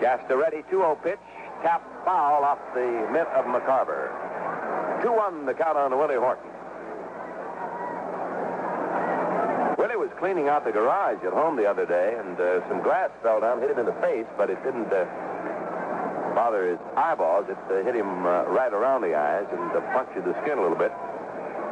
Jaster 0.00 0.38
ready, 0.38 0.62
2-0 0.70 1.02
pitch. 1.02 1.18
Tap 1.62 1.82
foul 2.04 2.44
off 2.44 2.58
the 2.74 3.08
mitt 3.12 3.26
of 3.28 3.44
McCarver. 3.46 4.12
2-1 5.02 5.46
the 5.46 5.54
count 5.54 5.76
on 5.76 5.96
Willie 5.96 6.16
Horton. 6.16 6.50
Willie 9.78 9.96
was 9.96 10.10
cleaning 10.18 10.48
out 10.48 10.64
the 10.64 10.72
garage 10.72 11.22
at 11.24 11.32
home 11.32 11.56
the 11.56 11.66
other 11.66 11.86
day, 11.86 12.16
and 12.18 12.40
uh, 12.40 12.66
some 12.68 12.82
glass 12.82 13.10
fell 13.22 13.40
down, 13.40 13.60
hit 13.60 13.70
him 13.70 13.78
in 13.78 13.86
the 13.86 13.98
face, 14.00 14.26
but 14.36 14.50
it 14.50 14.62
didn't 14.64 14.92
uh, 14.92 15.04
bother 16.34 16.68
his 16.68 16.78
eyeballs. 16.96 17.46
It 17.48 17.58
uh, 17.70 17.84
hit 17.84 17.94
him 17.94 18.26
uh, 18.26 18.44
right 18.44 18.72
around 18.72 19.02
the 19.02 19.14
eyes 19.14 19.46
and 19.52 19.72
uh, 19.72 19.80
punctured 19.92 20.24
the 20.24 20.34
skin 20.42 20.58
a 20.58 20.62
little 20.62 20.78
bit, 20.78 20.92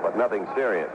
but 0.03 0.17
nothing 0.17 0.47
serious. 0.55 0.91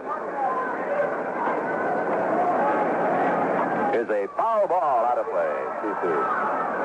Here's 3.93 4.09
a 4.09 4.29
foul 4.37 4.67
ball 4.67 5.05
out 5.05 5.17
of 5.17 5.25
play. 5.27 5.53
2-2. 5.83 6.78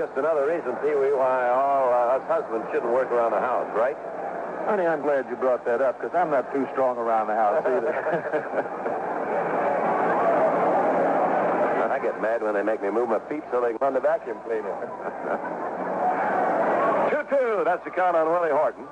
Just 0.00 0.16
another 0.16 0.48
reason, 0.48 0.72
Pee 0.80 0.96
Wee, 0.96 1.12
why 1.12 1.44
all 1.52 1.92
uh, 1.92 2.16
us 2.16 2.24
husbands 2.24 2.64
shouldn't 2.72 2.90
work 2.90 3.12
around 3.12 3.32
the 3.32 3.40
house, 3.44 3.68
right? 3.76 3.98
Honey, 4.64 4.86
I'm 4.86 5.02
glad 5.02 5.28
you 5.28 5.36
brought 5.36 5.62
that 5.66 5.82
up 5.82 6.00
because 6.00 6.16
I'm 6.16 6.30
not 6.30 6.50
too 6.54 6.66
strong 6.72 6.96
around 6.96 7.26
the 7.28 7.34
house 7.36 7.60
either. 7.68 7.92
I 11.92 11.98
get 12.00 12.22
mad 12.22 12.42
when 12.42 12.54
they 12.54 12.62
make 12.62 12.80
me 12.80 12.88
move 12.88 13.10
my 13.10 13.18
feet 13.28 13.44
so 13.52 13.60
they 13.60 13.72
can 13.76 13.78
run 13.82 13.92
the 13.92 14.00
vacuum 14.00 14.38
cleaner. 14.48 14.72
2-2. 17.28 17.66
That's 17.66 17.84
the 17.84 17.90
count 17.90 18.16
on 18.16 18.32
Willie 18.32 18.52
Horton. 18.56 18.86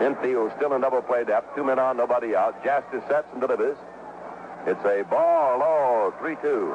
Infield 0.00 0.50
still 0.56 0.72
in 0.72 0.80
double 0.80 1.02
play 1.02 1.24
depth. 1.24 1.54
Two 1.54 1.62
men 1.64 1.78
on, 1.78 1.98
nobody 1.98 2.34
out. 2.34 2.64
Jaster 2.64 3.06
sets 3.06 3.26
and 3.32 3.42
delivers. 3.42 3.76
It's 4.64 4.82
a 4.86 5.02
ball 5.10 5.58
low, 5.58 6.14
3 6.20 6.36
2. 6.40 6.74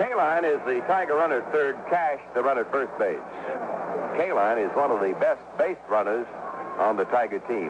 Kaline 0.00 0.44
is 0.44 0.58
the 0.64 0.80
Tiger 0.86 1.16
runner 1.16 1.42
third, 1.52 1.76
Cash 1.90 2.20
the 2.32 2.42
runner 2.42 2.64
first 2.64 2.90
base. 2.98 3.20
Kaline 4.16 4.64
is 4.64 4.74
one 4.74 4.90
of 4.90 4.98
the 5.00 5.12
best 5.20 5.42
base 5.58 5.76
runners 5.90 6.26
on 6.78 6.96
the 6.96 7.04
Tiger 7.04 7.38
team. 7.40 7.68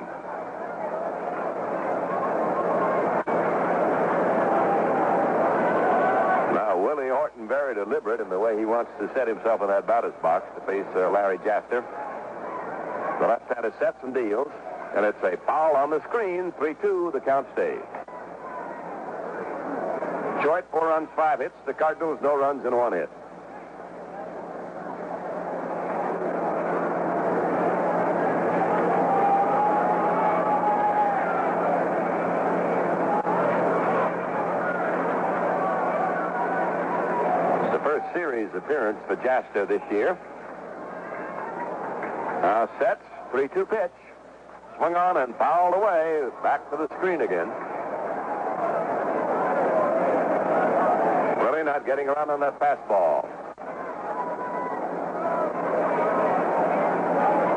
Now, 6.54 6.78
Willie 6.78 7.08
Horton 7.08 7.48
very 7.48 7.74
deliberate 7.74 8.20
in 8.20 8.28
the 8.28 8.38
way 8.38 8.56
he 8.56 8.64
wants 8.64 8.92
to 9.00 9.10
set 9.12 9.26
himself 9.26 9.60
in 9.62 9.66
that 9.66 9.88
batter's 9.88 10.14
box 10.22 10.46
to 10.54 10.64
face 10.66 10.86
uh, 10.94 11.10
Larry 11.10 11.38
Jaster. 11.38 11.82
The 13.18 13.26
left-hander 13.26 13.74
sets 13.80 13.98
and 14.04 14.14
deals, 14.14 14.52
and 14.94 15.04
it's 15.04 15.18
a 15.24 15.36
foul 15.46 15.74
on 15.74 15.90
the 15.90 16.00
screen. 16.04 16.52
3-2, 16.52 17.12
the 17.12 17.20
count 17.20 17.48
stays. 17.54 17.82
Detroit, 20.40 20.64
four 20.70 20.86
runs, 20.86 21.06
five 21.14 21.40
hits. 21.40 21.54
The 21.66 21.74
Cardinals, 21.74 22.18
no 22.22 22.34
runs 22.34 22.64
and 22.64 22.74
one 22.74 22.94
hit. 22.94 23.10
It's 37.60 37.72
the 37.76 37.84
first 37.84 38.14
series 38.14 38.48
appearance 38.54 38.98
for 39.06 39.16
Jaster 39.16 39.68
this 39.68 39.82
year. 39.92 40.16
Now 42.40 42.66
sets, 42.78 43.04
3-2 43.30 43.68
pitch. 43.68 43.90
Swung 44.78 44.96
on 44.96 45.18
and 45.18 45.36
fouled 45.36 45.74
away. 45.74 46.30
Back 46.42 46.70
to 46.70 46.78
the 46.78 46.88
screen 46.96 47.20
again. 47.20 47.52
Really 51.60 51.64
not 51.64 51.79
getting 51.90 52.06
around 52.06 52.30
on 52.30 52.38
that 52.38 52.54
fastball. 52.60 53.26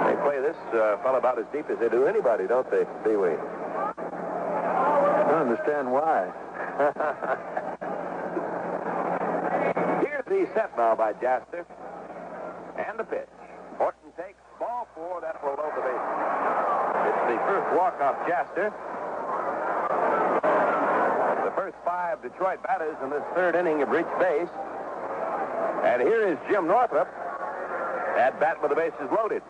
They 0.09 0.15
play 0.25 0.41
this 0.41 0.57
uh, 0.73 0.97
fella 1.03 1.19
about 1.19 1.37
as 1.37 1.45
deep 1.53 1.69
as 1.69 1.77
they 1.77 1.87
do 1.87 2.07
anybody, 2.07 2.47
don't 2.47 2.65
they, 2.71 2.83
Pee 3.05 3.15
Wee? 3.15 3.37
I 3.37 5.25
don't 5.29 5.53
understand 5.53 5.93
why. 5.93 6.33
Here's 10.01 10.25
the 10.25 10.49
set 10.55 10.75
now 10.77 10.95
by 10.95 11.13
Jaster. 11.13 11.63
And 12.81 12.97
the 12.97 13.03
pitch. 13.03 13.29
Horton 13.77 14.09
takes 14.17 14.41
ball 14.57 14.87
four. 14.95 15.21
That 15.21 15.43
will 15.43 15.53
load 15.61 15.75
the 15.77 15.81
bases. 15.85 16.09
It's 17.05 17.21
the 17.29 17.37
first 17.45 17.69
walk-off 17.77 18.17
Jaster. 18.25 18.73
First 21.55 21.75
five 21.85 22.21
Detroit 22.21 22.63
batters 22.63 22.95
in 23.03 23.09
this 23.09 23.21
third 23.35 23.55
inning 23.55 23.79
have 23.79 23.89
reached 23.89 24.17
base. 24.19 24.49
And 25.85 26.01
here 26.01 26.27
is 26.27 26.37
Jim 26.49 26.67
Northrup 26.67 27.07
at 28.17 28.39
bat 28.39 28.61
with 28.61 28.69
the 28.69 28.75
bases 28.75 29.09
loaded. 29.11 29.43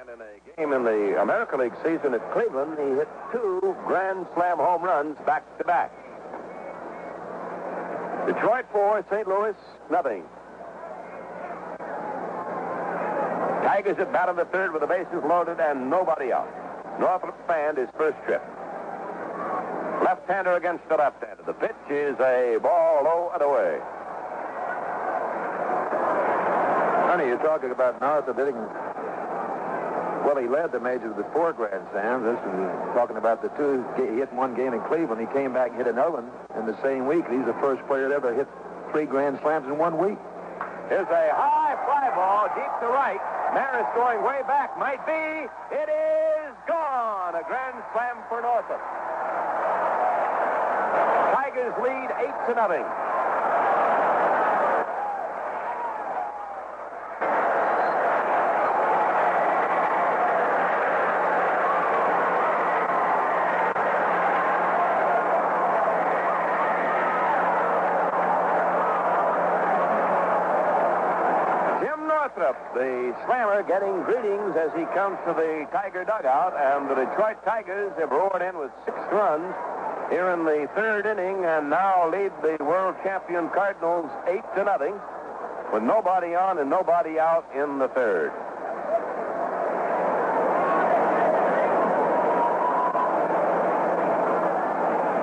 And 0.00 0.08
in 0.08 0.20
a 0.20 0.56
game 0.56 0.72
in 0.72 0.82
the 0.82 1.20
American 1.20 1.60
League 1.60 1.74
season 1.84 2.14
at 2.14 2.32
Cleveland, 2.32 2.76
he 2.78 2.96
hit 2.96 3.08
two 3.30 3.76
Grand 3.86 4.26
Slam 4.34 4.58
home 4.58 4.82
runs 4.82 5.16
back 5.24 5.44
to 5.58 5.64
back. 5.64 5.92
Detroit 8.26 8.64
four, 8.72 9.04
St. 9.10 9.28
Louis 9.28 9.54
nothing. 9.90 10.24
Tigers 13.64 13.98
at 13.98 14.12
bat 14.12 14.28
in 14.28 14.36
the 14.36 14.44
third 14.46 14.72
with 14.72 14.80
the 14.80 14.88
bases 14.88 15.22
loaded 15.24 15.60
and 15.60 15.88
nobody 15.88 16.32
out. 16.32 16.48
Northrup 16.98 17.36
fanned 17.46 17.78
his 17.78 17.88
first 17.96 18.16
trip. 18.26 18.42
Left-hander 20.02 20.54
against 20.56 20.88
the 20.88 20.96
left-hander. 20.96 21.42
The 21.46 21.52
pitch 21.54 21.84
is 21.90 22.18
a 22.18 22.58
ball 22.60 23.04
low 23.04 23.30
and 23.34 23.42
away. 23.42 23.78
Honey, 27.06 27.26
you're 27.26 27.44
talking 27.44 27.70
about 27.70 28.00
Northrup 28.00 28.36
hitting. 28.36 28.56
Well, 30.24 30.38
he 30.38 30.48
led 30.48 30.72
the 30.72 30.80
majors 30.80 31.14
with 31.16 31.26
four 31.32 31.52
grand 31.52 31.84
slams. 31.92 32.24
This 32.24 32.38
is 32.38 32.54
uh, 32.54 32.94
talking 32.94 33.16
about 33.16 33.42
the 33.42 33.50
two. 33.58 33.84
He 33.98 34.18
hit 34.18 34.32
one 34.32 34.54
game 34.54 34.72
in 34.72 34.80
Cleveland. 34.86 35.20
He 35.20 35.26
came 35.34 35.52
back 35.52 35.70
and 35.70 35.78
hit 35.78 35.86
another 35.86 36.22
one 36.22 36.30
in 36.58 36.66
the 36.66 36.78
same 36.80 37.06
week. 37.06 37.26
He's 37.28 37.44
the 37.44 37.58
first 37.60 37.82
player 37.86 38.08
to 38.08 38.14
ever 38.14 38.32
hit 38.32 38.48
three 38.92 39.04
grand 39.04 39.38
slams 39.42 39.66
in 39.66 39.78
one 39.78 39.98
week. 39.98 40.18
Here's 40.88 41.10
a 41.10 41.24
high 41.34 41.74
fly 41.84 42.10
ball 42.14 42.48
deep 42.54 42.70
to 42.80 42.88
right. 42.90 43.20
Maris 43.54 43.86
going 43.94 44.22
way 44.22 44.40
back. 44.46 44.78
Might 44.78 45.04
be. 45.04 45.50
It 45.74 45.88
is 45.90 46.54
gone. 46.66 47.34
A 47.34 47.42
grand 47.42 47.82
slam 47.92 48.16
for 48.28 48.40
Northrup. 48.40 48.80
Tigers 50.92 51.74
lead 51.82 52.10
eight 52.20 52.36
to 52.48 52.54
nothing. 52.54 52.84
Jim 71.80 72.06
Northrup, 72.06 72.56
the 72.74 73.14
slammer, 73.26 73.62
getting 73.62 74.02
greetings 74.02 74.56
as 74.56 74.70
he 74.76 74.84
comes 74.94 75.18
to 75.26 75.32
the 75.32 75.66
Tiger 75.72 76.04
dugout, 76.04 76.54
and 76.56 76.88
the 76.88 76.94
Detroit 76.94 77.42
Tigers 77.44 77.92
have 77.98 78.10
roared 78.10 78.42
in 78.42 78.58
with 78.58 78.70
six 78.84 78.96
runs 79.12 79.54
here 80.12 80.28
in 80.28 80.44
the 80.44 80.68
third 80.74 81.06
inning, 81.06 81.42
and 81.46 81.70
now 81.70 82.06
lead 82.10 82.30
the 82.42 82.62
world 82.62 82.94
champion 83.02 83.48
Cardinals 83.48 84.10
eight 84.28 84.44
to 84.54 84.62
nothing, 84.62 84.92
with 85.72 85.82
nobody 85.82 86.34
on 86.34 86.58
and 86.58 86.68
nobody 86.68 87.18
out 87.18 87.48
in 87.56 87.78
the 87.78 87.88
third. 87.88 88.30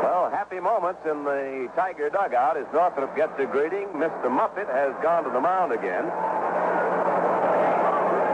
Well, 0.01 0.31
happy 0.31 0.59
moments 0.59 1.01
in 1.05 1.23
the 1.23 1.69
Tiger 1.75 2.09
dugout 2.09 2.57
as 2.57 2.65
Northrup 2.73 3.15
gets 3.15 3.37
a 3.37 3.45
greeting. 3.45 3.89
Mr. 3.93 4.25
Muffett 4.25 4.73
has 4.73 4.95
gone 5.03 5.23
to 5.23 5.29
the 5.29 5.39
mound 5.39 5.71
again. 5.71 6.05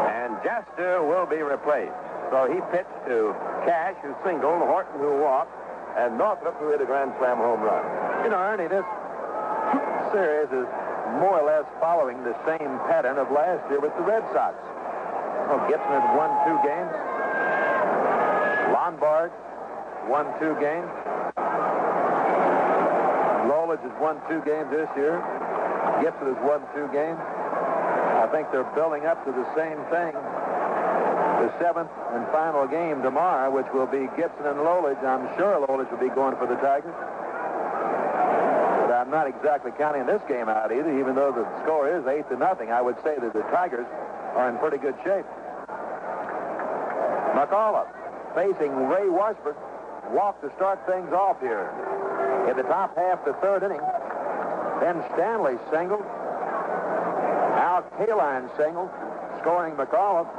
And 0.07 0.37
Jaster 0.39 1.03
will 1.05 1.25
be 1.25 1.43
replaced. 1.43 1.91
So 2.31 2.47
he 2.47 2.61
pitched 2.71 3.07
to 3.07 3.35
Cash, 3.67 3.97
who 4.01 4.15
singled, 4.23 4.63
Horton, 4.63 5.01
who 5.01 5.19
walked, 5.19 5.64
and 5.97 6.17
Northrup, 6.17 6.55
who 6.59 6.71
hit 6.71 6.81
a 6.81 6.85
grand 6.85 7.13
slam 7.19 7.37
home 7.37 7.61
run. 7.61 7.83
You 8.23 8.29
know, 8.31 8.39
Ernie, 8.39 8.67
this 8.67 8.85
series 10.11 10.51
is 10.51 10.67
more 11.19 11.39
or 11.39 11.45
less 11.47 11.65
following 11.79 12.23
the 12.23 12.35
same 12.43 12.79
pattern 12.91 13.17
of 13.17 13.31
last 13.31 13.63
year 13.69 13.79
with 13.79 13.95
the 13.95 14.03
Red 14.03 14.23
Sox. 14.33 14.55
Well, 15.47 15.63
Gibson 15.69 15.87
had 15.87 16.07
won 16.17 16.29
two 16.43 16.57
games. 16.67 16.91
Lonborg 18.75 19.31
won 20.09 20.25
two 20.39 20.53
games. 20.59 20.89
Lolich 23.47 23.81
has 23.81 23.95
won 24.01 24.19
two 24.27 24.41
games 24.43 24.67
this 24.73 24.89
year. 24.97 25.21
Gibson 26.01 26.33
has 26.33 26.41
won 26.43 26.59
two 26.75 26.89
games. 26.91 27.19
I 27.19 28.27
think 28.33 28.51
they're 28.51 28.67
building 28.75 29.05
up 29.05 29.23
to 29.25 29.31
the 29.31 29.45
same 29.55 29.77
thing. 29.93 30.17
The 31.35 31.51
seventh 31.59 31.91
and 32.13 32.25
final 32.31 32.67
game 32.67 33.01
tomorrow, 33.03 33.51
which 33.51 33.67
will 33.73 33.87
be 33.87 34.07
Gibson 34.15 34.45
and 34.45 34.59
Lolich. 34.59 35.03
I'm 35.03 35.27
sure 35.37 35.59
Lolich 35.67 35.91
will 35.91 35.99
be 35.99 36.13
going 36.13 36.35
for 36.37 36.47
the 36.47 36.55
Tigers. 36.55 36.95
But 38.81 38.91
I'm 38.91 39.11
not 39.11 39.27
exactly 39.27 39.71
counting 39.77 40.05
this 40.05 40.21
game 40.27 40.47
out 40.47 40.71
either, 40.71 40.97
even 40.99 41.15
though 41.15 41.31
the 41.31 41.45
score 41.61 41.89
is 41.89 42.07
eight 42.07 42.27
to 42.29 42.37
nothing. 42.37 42.71
I 42.71 42.81
would 42.81 42.95
say 43.03 43.15
that 43.19 43.33
the 43.33 43.43
Tigers 43.51 43.85
are 44.35 44.49
in 44.49 44.57
pretty 44.57 44.77
good 44.77 44.95
shape. 45.03 45.25
McAuliffe 47.35 47.91
facing 48.33 48.71
Ray 48.87 49.09
Washburn. 49.09 49.55
Walk 50.11 50.39
to 50.41 50.51
start 50.55 50.85
things 50.85 51.11
off 51.11 51.41
here. 51.41 51.69
In 52.49 52.55
the 52.55 52.63
top 52.63 52.95
half 52.95 53.25
the 53.25 53.33
third 53.41 53.63
inning. 53.63 53.81
Then 54.79 55.03
Stanley 55.13 55.57
singled. 55.71 56.05
Al 57.55 57.83
Kaline 57.97 58.49
singled, 58.55 58.89
scoring 59.41 59.73
McAuliffe. 59.75 60.29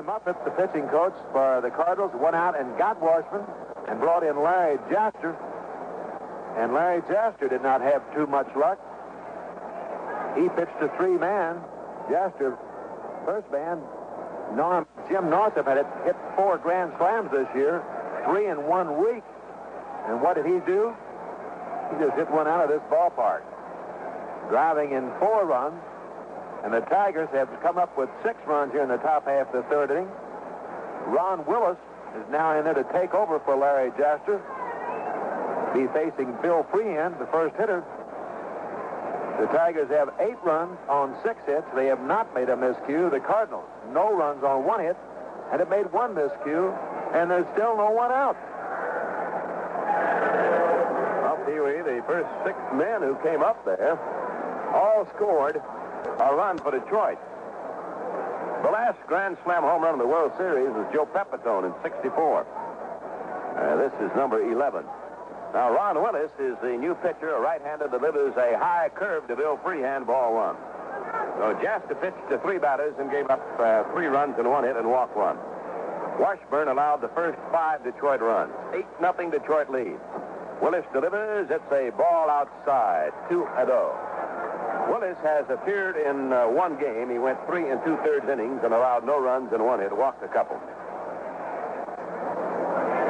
Muffett, 0.00 0.42
the 0.44 0.50
pitching 0.50 0.88
coach 0.88 1.14
for 1.32 1.60
the 1.60 1.70
Cardinals, 1.70 2.12
went 2.14 2.36
out 2.36 2.58
and 2.58 2.76
got 2.78 3.00
Washburn 3.00 3.44
and 3.88 4.00
brought 4.00 4.22
in 4.22 4.42
Larry 4.42 4.78
Jaster. 4.90 5.36
And 6.56 6.72
Larry 6.72 7.02
Jaster 7.02 7.50
did 7.50 7.62
not 7.62 7.80
have 7.80 8.02
too 8.14 8.26
much 8.26 8.48
luck. 8.56 8.78
He 10.36 10.48
pitched 10.48 10.80
a 10.80 10.88
three-man. 10.96 11.60
Jaster, 12.10 12.56
first 13.24 13.50
man. 13.50 13.80
Norm, 14.54 14.86
Jim 15.08 15.30
Northrup 15.30 15.66
had 15.66 15.78
hit 16.04 16.16
four 16.36 16.58
grand 16.58 16.92
slams 16.98 17.30
this 17.30 17.48
year, 17.54 17.82
three 18.26 18.48
in 18.48 18.66
one 18.66 19.02
week. 19.02 19.22
And 20.06 20.20
what 20.20 20.36
did 20.36 20.46
he 20.46 20.60
do? 20.66 20.94
He 21.90 22.04
just 22.04 22.14
hit 22.16 22.30
one 22.30 22.46
out 22.46 22.62
of 22.62 22.68
this 22.68 22.82
ballpark. 22.90 23.42
Driving 24.50 24.92
in 24.92 25.10
four 25.18 25.46
runs 25.46 25.80
And 26.64 26.72
the 26.72 26.80
Tigers 26.80 27.28
have 27.32 27.48
come 27.62 27.76
up 27.76 27.96
with 27.98 28.08
six 28.24 28.38
runs 28.46 28.72
here 28.72 28.82
in 28.82 28.88
the 28.88 28.96
top 28.96 29.26
half 29.26 29.52
of 29.52 29.62
the 29.62 29.68
third 29.68 29.90
inning. 29.90 30.08
Ron 31.06 31.44
Willis 31.44 31.76
is 32.16 32.24
now 32.30 32.56
in 32.58 32.64
there 32.64 32.72
to 32.72 32.84
take 32.90 33.12
over 33.12 33.38
for 33.40 33.54
Larry 33.54 33.90
Jaster. 33.92 34.40
Be 35.74 35.86
facing 35.92 36.32
Bill 36.40 36.64
Freehan, 36.72 37.18
the 37.18 37.26
first 37.26 37.54
hitter. 37.56 37.84
The 39.40 39.46
Tigers 39.46 39.90
have 39.90 40.08
eight 40.20 40.40
runs 40.42 40.78
on 40.88 41.14
six 41.22 41.36
hits. 41.44 41.66
They 41.74 41.86
have 41.86 42.00
not 42.00 42.32
made 42.34 42.48
a 42.48 42.56
miscue. 42.56 43.10
The 43.10 43.20
Cardinals, 43.20 43.68
no 43.92 44.16
runs 44.16 44.42
on 44.42 44.64
one 44.64 44.80
hit, 44.80 44.96
and 45.50 45.60
have 45.60 45.68
made 45.68 45.92
one 45.92 46.14
miscue, 46.14 46.72
and 47.12 47.30
there's 47.30 47.46
still 47.52 47.76
no 47.76 47.90
one 47.90 48.10
out. 48.10 48.36
Well, 51.20 51.36
Pee 51.44 51.60
Wee, 51.60 51.82
the 51.82 52.02
first 52.06 52.30
six 52.46 52.56
men 52.72 53.02
who 53.02 53.16
came 53.22 53.42
up 53.42 53.62
there 53.66 53.98
all 54.72 55.06
scored 55.14 55.60
a 56.06 56.34
run 56.34 56.58
for 56.58 56.70
Detroit. 56.70 57.18
The 58.62 58.70
last 58.70 58.98
Grand 59.06 59.36
Slam 59.44 59.62
home 59.62 59.82
run 59.82 59.94
of 59.94 60.00
the 60.00 60.06
World 60.06 60.32
Series 60.38 60.70
was 60.72 60.86
Joe 60.92 61.04
Pepitone 61.04 61.68
in 61.68 61.74
64. 61.82 62.46
Uh, 62.46 63.76
this 63.76 63.92
is 64.00 64.10
number 64.16 64.40
11. 64.40 64.84
Now, 65.52 65.70
Ron 65.70 66.02
Willis 66.02 66.32
is 66.40 66.56
the 66.62 66.74
new 66.76 66.94
pitcher. 66.96 67.34
A 67.36 67.40
right-hander 67.40 67.88
delivers 67.88 68.34
a 68.36 68.58
high 68.58 68.90
curve 68.94 69.28
to 69.28 69.36
Bill 69.36 69.60
Freehan, 69.62 70.04
ball 70.04 70.34
one. 70.34 70.56
So 71.38 71.54
Jaster 71.62 72.00
pitched 72.00 72.28
to 72.30 72.38
three 72.38 72.58
batters 72.58 72.94
and 72.98 73.10
gave 73.10 73.30
up 73.30 73.42
uh, 73.60 73.84
three 73.92 74.06
runs 74.06 74.34
and 74.38 74.48
one 74.48 74.64
hit 74.64 74.76
and 74.76 74.88
walked 74.88 75.16
one. 75.16 75.36
Washburn 76.18 76.68
allowed 76.68 77.02
the 77.02 77.08
first 77.08 77.38
five 77.52 77.84
Detroit 77.84 78.20
runs. 78.20 78.52
8 78.72 78.84
nothing 79.00 79.30
Detroit 79.30 79.68
lead. 79.70 79.98
Willis 80.62 80.84
delivers. 80.92 81.48
It's 81.50 81.72
a 81.72 81.90
ball 81.96 82.30
outside. 82.30 83.12
2 83.28 83.46
and 83.58 83.68
0. 83.68 84.13
Willis 84.88 85.16
has 85.22 85.44
appeared 85.48 85.96
in 85.96 86.32
uh, 86.32 86.46
one 86.48 86.78
game. 86.78 87.10
He 87.10 87.18
went 87.18 87.38
three 87.46 87.70
and 87.70 87.82
two-thirds 87.84 88.28
innings 88.28 88.60
and 88.64 88.72
allowed 88.72 89.04
no 89.04 89.20
runs 89.20 89.52
and 89.52 89.64
one 89.64 89.80
hit, 89.80 89.96
walked 89.96 90.22
a 90.22 90.28
couple. 90.28 90.60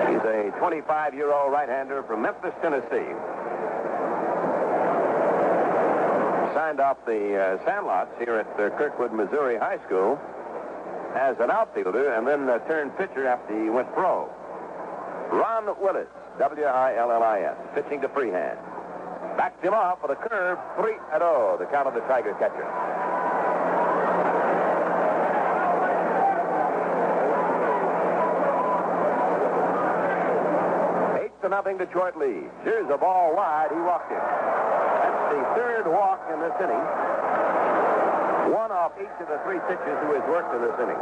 He's 0.08 0.22
a 0.22 0.52
25-year-old 0.60 1.52
right-hander 1.52 2.02
from 2.04 2.22
Memphis, 2.22 2.54
Tennessee. 2.62 3.10
Signed 6.54 6.80
off 6.80 6.98
the 7.04 7.36
uh, 7.36 7.64
Sandlots 7.64 8.16
here 8.18 8.36
at 8.36 8.46
uh, 8.60 8.70
Kirkwood, 8.78 9.12
Missouri 9.12 9.58
High 9.58 9.78
School 9.86 10.20
as 11.14 11.36
an 11.38 11.50
outfielder 11.50 12.12
and 12.14 12.26
then 12.26 12.48
uh, 12.48 12.58
turned 12.66 12.96
pitcher 12.96 13.26
after 13.26 13.62
he 13.62 13.70
went 13.70 13.90
pro. 13.92 14.28
Ron 15.32 15.66
Willis, 15.80 16.08
W-I-L-L-I-S, 16.38 17.56
pitching 17.74 18.00
to 18.00 18.08
Freehan. 18.08 18.56
Backed 19.44 19.62
him 19.62 19.74
off 19.74 20.00
with 20.00 20.10
a 20.10 20.16
curve, 20.16 20.56
3 20.80 20.96
and 21.12 21.20
0, 21.20 21.60
the 21.60 21.66
count 21.66 21.86
of 21.86 21.92
the 21.92 22.00
Tiger 22.08 22.32
catcher. 22.40 22.64
Eight 31.20 31.36
to 31.44 31.52
nothing 31.52 31.76
Detroit 31.76 32.16
lead. 32.16 32.48
Here's 32.64 32.88
a 32.88 32.96
ball 32.96 33.36
wide. 33.36 33.68
He 33.68 33.76
walked 33.84 34.08
in. 34.08 34.16
That's 34.16 35.20
the 35.36 35.44
third 35.60 35.92
walk 35.92 36.24
in 36.32 36.40
this 36.40 36.56
inning. 36.64 36.80
One 38.48 38.72
off 38.72 38.96
each 38.96 39.12
of 39.20 39.28
the 39.28 39.36
three 39.44 39.60
pitchers 39.68 39.98
who 40.08 40.16
has 40.16 40.24
worked 40.24 40.56
in 40.56 40.64
this 40.64 40.76
inning. 40.80 40.96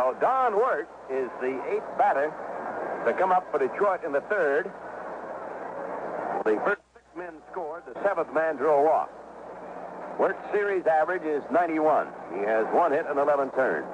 So 0.00 0.16
Don 0.24 0.56
Wert 0.56 0.88
is 1.12 1.28
the 1.44 1.60
eighth 1.68 1.90
batter 2.00 2.32
to 3.04 3.12
come 3.20 3.30
up 3.30 3.44
for 3.52 3.60
Detroit 3.60 4.00
in 4.08 4.12
the 4.12 4.24
third. 4.32 4.72
The 6.44 6.60
first 6.60 6.82
six 6.92 7.04
men 7.16 7.32
scored. 7.50 7.84
The 7.88 7.98
seventh 8.04 8.32
man 8.34 8.56
drew 8.56 8.68
a 8.68 8.82
walk. 8.82 9.08
Wert's 10.20 10.44
series 10.52 10.84
average 10.86 11.24
is 11.24 11.42
91. 11.50 12.06
He 12.36 12.40
has 12.44 12.66
one 12.68 12.92
hit 12.92 13.06
and 13.08 13.18
11 13.18 13.50
turns. 13.56 13.88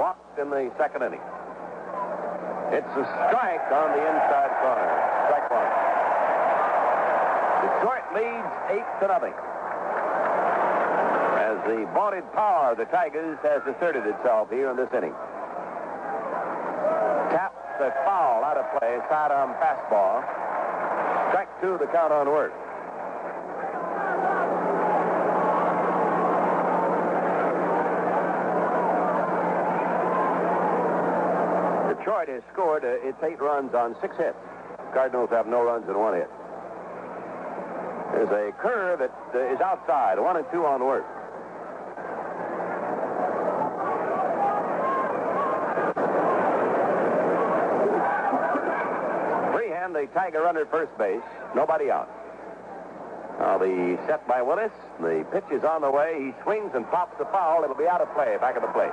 Walked 0.00 0.38
in 0.40 0.48
the 0.48 0.72
second 0.80 1.04
inning. 1.04 1.20
It's 2.72 2.94
a 2.96 3.04
strike 3.28 3.68
on 3.76 3.92
the 3.92 4.02
inside 4.08 4.50
corner. 4.64 4.88
Strike 5.28 5.52
one. 5.52 5.70
Detroit 7.68 8.06
leads 8.16 8.48
eight 8.72 8.88
to 9.04 9.06
nothing. 9.12 9.36
As 11.44 11.60
the 11.68 11.84
vaunted 11.92 12.24
power 12.32 12.72
of 12.72 12.78
the 12.78 12.86
Tigers 12.86 13.36
has 13.44 13.60
asserted 13.68 14.06
itself 14.06 14.48
here 14.48 14.70
in 14.70 14.76
this 14.76 14.88
inning. 14.96 15.12
Taps 17.30 17.60
the 17.78 17.92
foul 18.08 18.42
out 18.42 18.56
of 18.56 18.64
play, 18.80 18.98
sidearm 19.12 19.52
fastball. 19.60 20.24
Two, 21.64 21.78
the 21.78 21.86
count 21.86 22.12
on 22.12 22.26
Wert. 22.28 22.52
Detroit 31.96 32.28
has 32.28 32.42
scored 32.52 32.84
uh, 32.84 33.08
its 33.08 33.16
eight 33.22 33.40
runs 33.40 33.72
on 33.72 33.96
six 34.02 34.14
hits. 34.18 34.36
Cardinals 34.92 35.30
have 35.30 35.46
no 35.46 35.64
runs 35.64 35.88
and 35.88 35.96
one 35.96 36.12
hit. 36.12 36.28
There's 38.12 38.28
a 38.28 38.52
curve 38.60 38.98
that 38.98 39.16
uh, 39.34 39.54
is 39.54 39.60
outside, 39.62 40.18
one 40.18 40.36
and 40.36 40.44
two 40.52 40.66
on 40.66 40.84
Wert. 40.84 41.06
Freehan, 49.54 49.94
the 49.94 50.03
Tiger 50.14 50.42
runner 50.42 50.60
at 50.60 50.70
first 50.70 50.96
base, 50.96 51.20
nobody 51.56 51.90
out. 51.90 52.08
Now 53.40 53.58
the 53.58 53.98
set 54.06 54.26
by 54.28 54.42
Willis. 54.42 54.70
The 55.00 55.26
pitch 55.32 55.44
is 55.50 55.64
on 55.64 55.80
the 55.80 55.90
way. 55.90 56.14
He 56.26 56.42
swings 56.44 56.70
and 56.72 56.88
pops 56.88 57.18
the 57.18 57.24
foul. 57.24 57.64
It'll 57.64 57.74
be 57.74 57.88
out 57.88 58.00
of 58.00 58.14
play, 58.14 58.36
back 58.40 58.54
of 58.54 58.62
the 58.62 58.68
plate. 58.68 58.92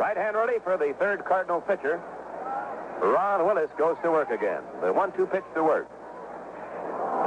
Right 0.00 0.16
hand 0.16 0.36
ready 0.36 0.58
for 0.64 0.76
the 0.76 0.92
third 0.98 1.24
Cardinal 1.24 1.60
pitcher. 1.60 2.02
Ron 3.02 3.44
Willis 3.46 3.70
goes 3.76 3.96
to 4.04 4.10
work 4.10 4.30
again. 4.30 4.62
The 4.80 4.92
one-two 4.92 5.26
pitch 5.26 5.42
to 5.54 5.64
Wert. 5.64 5.90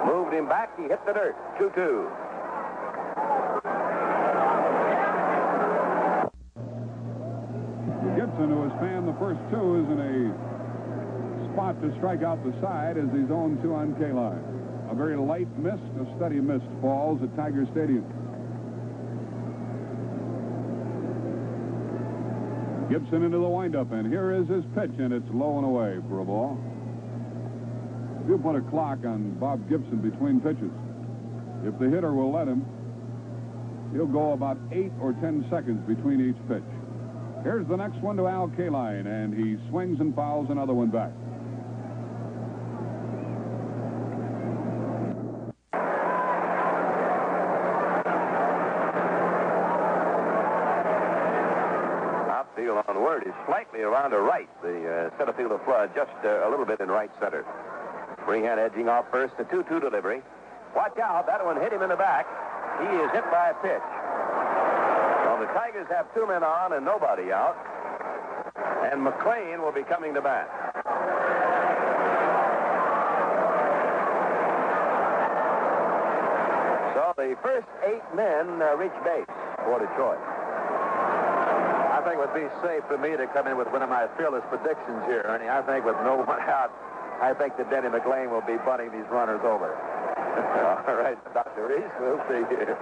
Moved 0.07 0.33
him 0.33 0.47
back. 0.47 0.71
He 0.77 0.83
hit 0.83 0.99
the 1.05 1.11
dirt. 1.11 1.35
2-2. 1.59 2.07
Gibson, 8.15 8.49
who 8.49 8.63
has 8.63 8.71
fanned 8.79 9.07
the 9.07 9.17
first 9.19 9.41
two, 9.51 9.83
is 9.83 9.87
in 9.91 9.99
a 9.99 11.51
spot 11.51 11.75
to 11.81 11.93
strike 11.97 12.23
out 12.23 12.39
the 12.45 12.55
side 12.61 12.97
as 12.97 13.11
he's 13.11 13.27
0 13.27 13.57
2 13.61 13.73
on 13.75 13.93
Kaline. 13.99 14.39
A 14.89 14.95
very 14.95 15.17
light 15.17 15.51
mist, 15.59 15.83
a 15.99 16.05
steady 16.15 16.39
mist 16.39 16.63
falls 16.79 17.21
at 17.21 17.35
Tiger 17.35 17.67
Stadium. 17.71 18.05
Gibson 22.89 23.23
into 23.23 23.39
the 23.39 23.49
windup, 23.49 23.91
and 23.91 24.07
here 24.07 24.31
is 24.31 24.47
his 24.47 24.63
pitch, 24.75 24.91
and 24.99 25.11
it's 25.11 25.27
low 25.33 25.57
and 25.57 25.65
away 25.65 25.99
for 26.07 26.19
a 26.19 26.25
ball. 26.25 26.57
If 28.23 28.29
you 28.29 28.37
put 28.37 28.55
a 28.55 28.61
clock 28.61 29.05
on 29.05 29.31
Bob 29.39 29.67
Gibson 29.69 29.97
between 29.97 30.39
pitches, 30.39 30.71
if 31.63 31.77
the 31.79 31.89
hitter 31.89 32.13
will 32.13 32.31
let 32.31 32.47
him, 32.47 32.65
he'll 33.93 34.05
go 34.05 34.33
about 34.33 34.57
eight 34.71 34.91
or 35.01 35.13
ten 35.13 35.45
seconds 35.49 35.85
between 35.87 36.21
each 36.29 36.37
pitch. 36.47 36.63
Here's 37.43 37.67
the 37.67 37.77
next 37.77 37.97
one 38.01 38.17
to 38.17 38.27
Al 38.27 38.47
Kaline, 38.49 39.05
and 39.05 39.33
he 39.33 39.57
swings 39.69 39.99
and 39.99 40.15
fouls 40.15 40.49
another 40.49 40.73
one 40.73 40.89
back. 40.89 41.11
Outfield 52.27 52.83
on 52.87 53.01
Wert 53.03 53.27
is 53.27 53.33
slightly 53.45 53.81
around 53.81 54.11
to 54.11 54.19
right. 54.19 54.44
The 54.61 55.11
uh, 55.11 55.17
center 55.17 55.33
fielder 55.33 55.59
Flood 55.65 55.91
just 55.93 56.11
uh, 56.23 56.47
a 56.47 56.49
little 56.49 56.65
bit 56.65 56.79
in 56.79 56.89
right 56.89 57.11
center. 57.19 57.45
Freehan 58.25 58.57
edging 58.57 58.89
off 58.89 59.05
first, 59.11 59.33
a 59.37 59.43
2-2 59.43 59.81
delivery. 59.81 60.21
Watch 60.75 60.97
out, 60.97 61.27
that 61.27 61.45
one 61.45 61.59
hit 61.61 61.71
him 61.71 61.81
in 61.81 61.89
the 61.89 61.95
back. 61.95 62.25
He 62.81 62.87
is 62.87 63.11
hit 63.11 63.23
by 63.31 63.51
a 63.51 63.53
pitch. 63.61 63.85
Well, 65.25 65.39
the 65.39 65.47
Tigers 65.53 65.87
have 65.89 66.11
two 66.13 66.27
men 66.27 66.43
on 66.43 66.73
and 66.73 66.83
nobody 66.83 67.31
out. 67.31 67.55
And 68.91 69.05
McLain 69.05 69.61
will 69.61 69.71
be 69.71 69.83
coming 69.83 70.13
to 70.13 70.21
bat. 70.21 70.49
So 76.95 77.13
the 77.17 77.37
first 77.43 77.67
eight 77.85 78.03
men 78.15 78.61
uh, 78.61 78.75
reach 78.75 78.95
base 79.03 79.27
for 79.63 79.79
Detroit. 79.79 80.34
I 82.05 82.13
think 82.13 82.21
it 82.21 82.29
would 82.29 82.37
be 82.37 82.49
safe 82.61 82.85
for 82.85 83.01
me 83.01 83.17
to 83.17 83.25
come 83.33 83.49
in 83.49 83.57
with 83.57 83.65
one 83.73 83.81
of 83.81 83.89
my 83.89 84.05
fearless 84.13 84.45
predictions 84.53 85.01
here, 85.09 85.25
Ernie. 85.25 85.49
I 85.49 85.65
think 85.65 85.89
with 85.89 85.97
no 86.05 86.21
one 86.21 86.37
out, 86.37 86.69
I 87.17 87.33
think 87.33 87.57
that 87.57 87.65
Denny 87.73 87.89
McLain 87.89 88.29
will 88.29 88.45
be 88.45 88.61
bunting 88.61 88.93
these 88.93 89.09
runners 89.09 89.41
over. 89.41 89.73
All 90.85 91.01
right, 91.01 91.17
Dr. 91.33 91.65
Reese, 91.65 91.89
we'll 91.97 92.21
see 92.29 92.45
here. 92.53 92.77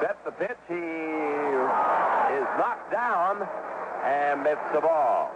Set 0.00 0.16
the 0.24 0.32
pitch. 0.32 0.56
He 0.64 0.80
is 0.80 2.48
knocked 2.56 2.88
down 2.88 3.44
and 4.08 4.40
missed 4.40 4.64
the 4.72 4.80
ball. 4.80 5.28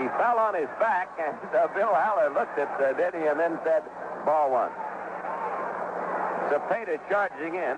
He 0.00 0.08
fell 0.16 0.40
on 0.40 0.56
his 0.56 0.72
back, 0.80 1.12
and 1.20 1.36
uh, 1.52 1.68
Bill 1.76 1.92
Haller 1.92 2.32
looked 2.32 2.56
at 2.56 2.72
uh, 2.80 2.96
Denny 2.96 3.28
and 3.28 3.36
then 3.36 3.60
said, 3.60 3.84
ball 4.24 4.48
one. 4.48 4.72
Cepeda 6.48 6.96
charging 7.12 7.60
in 7.60 7.76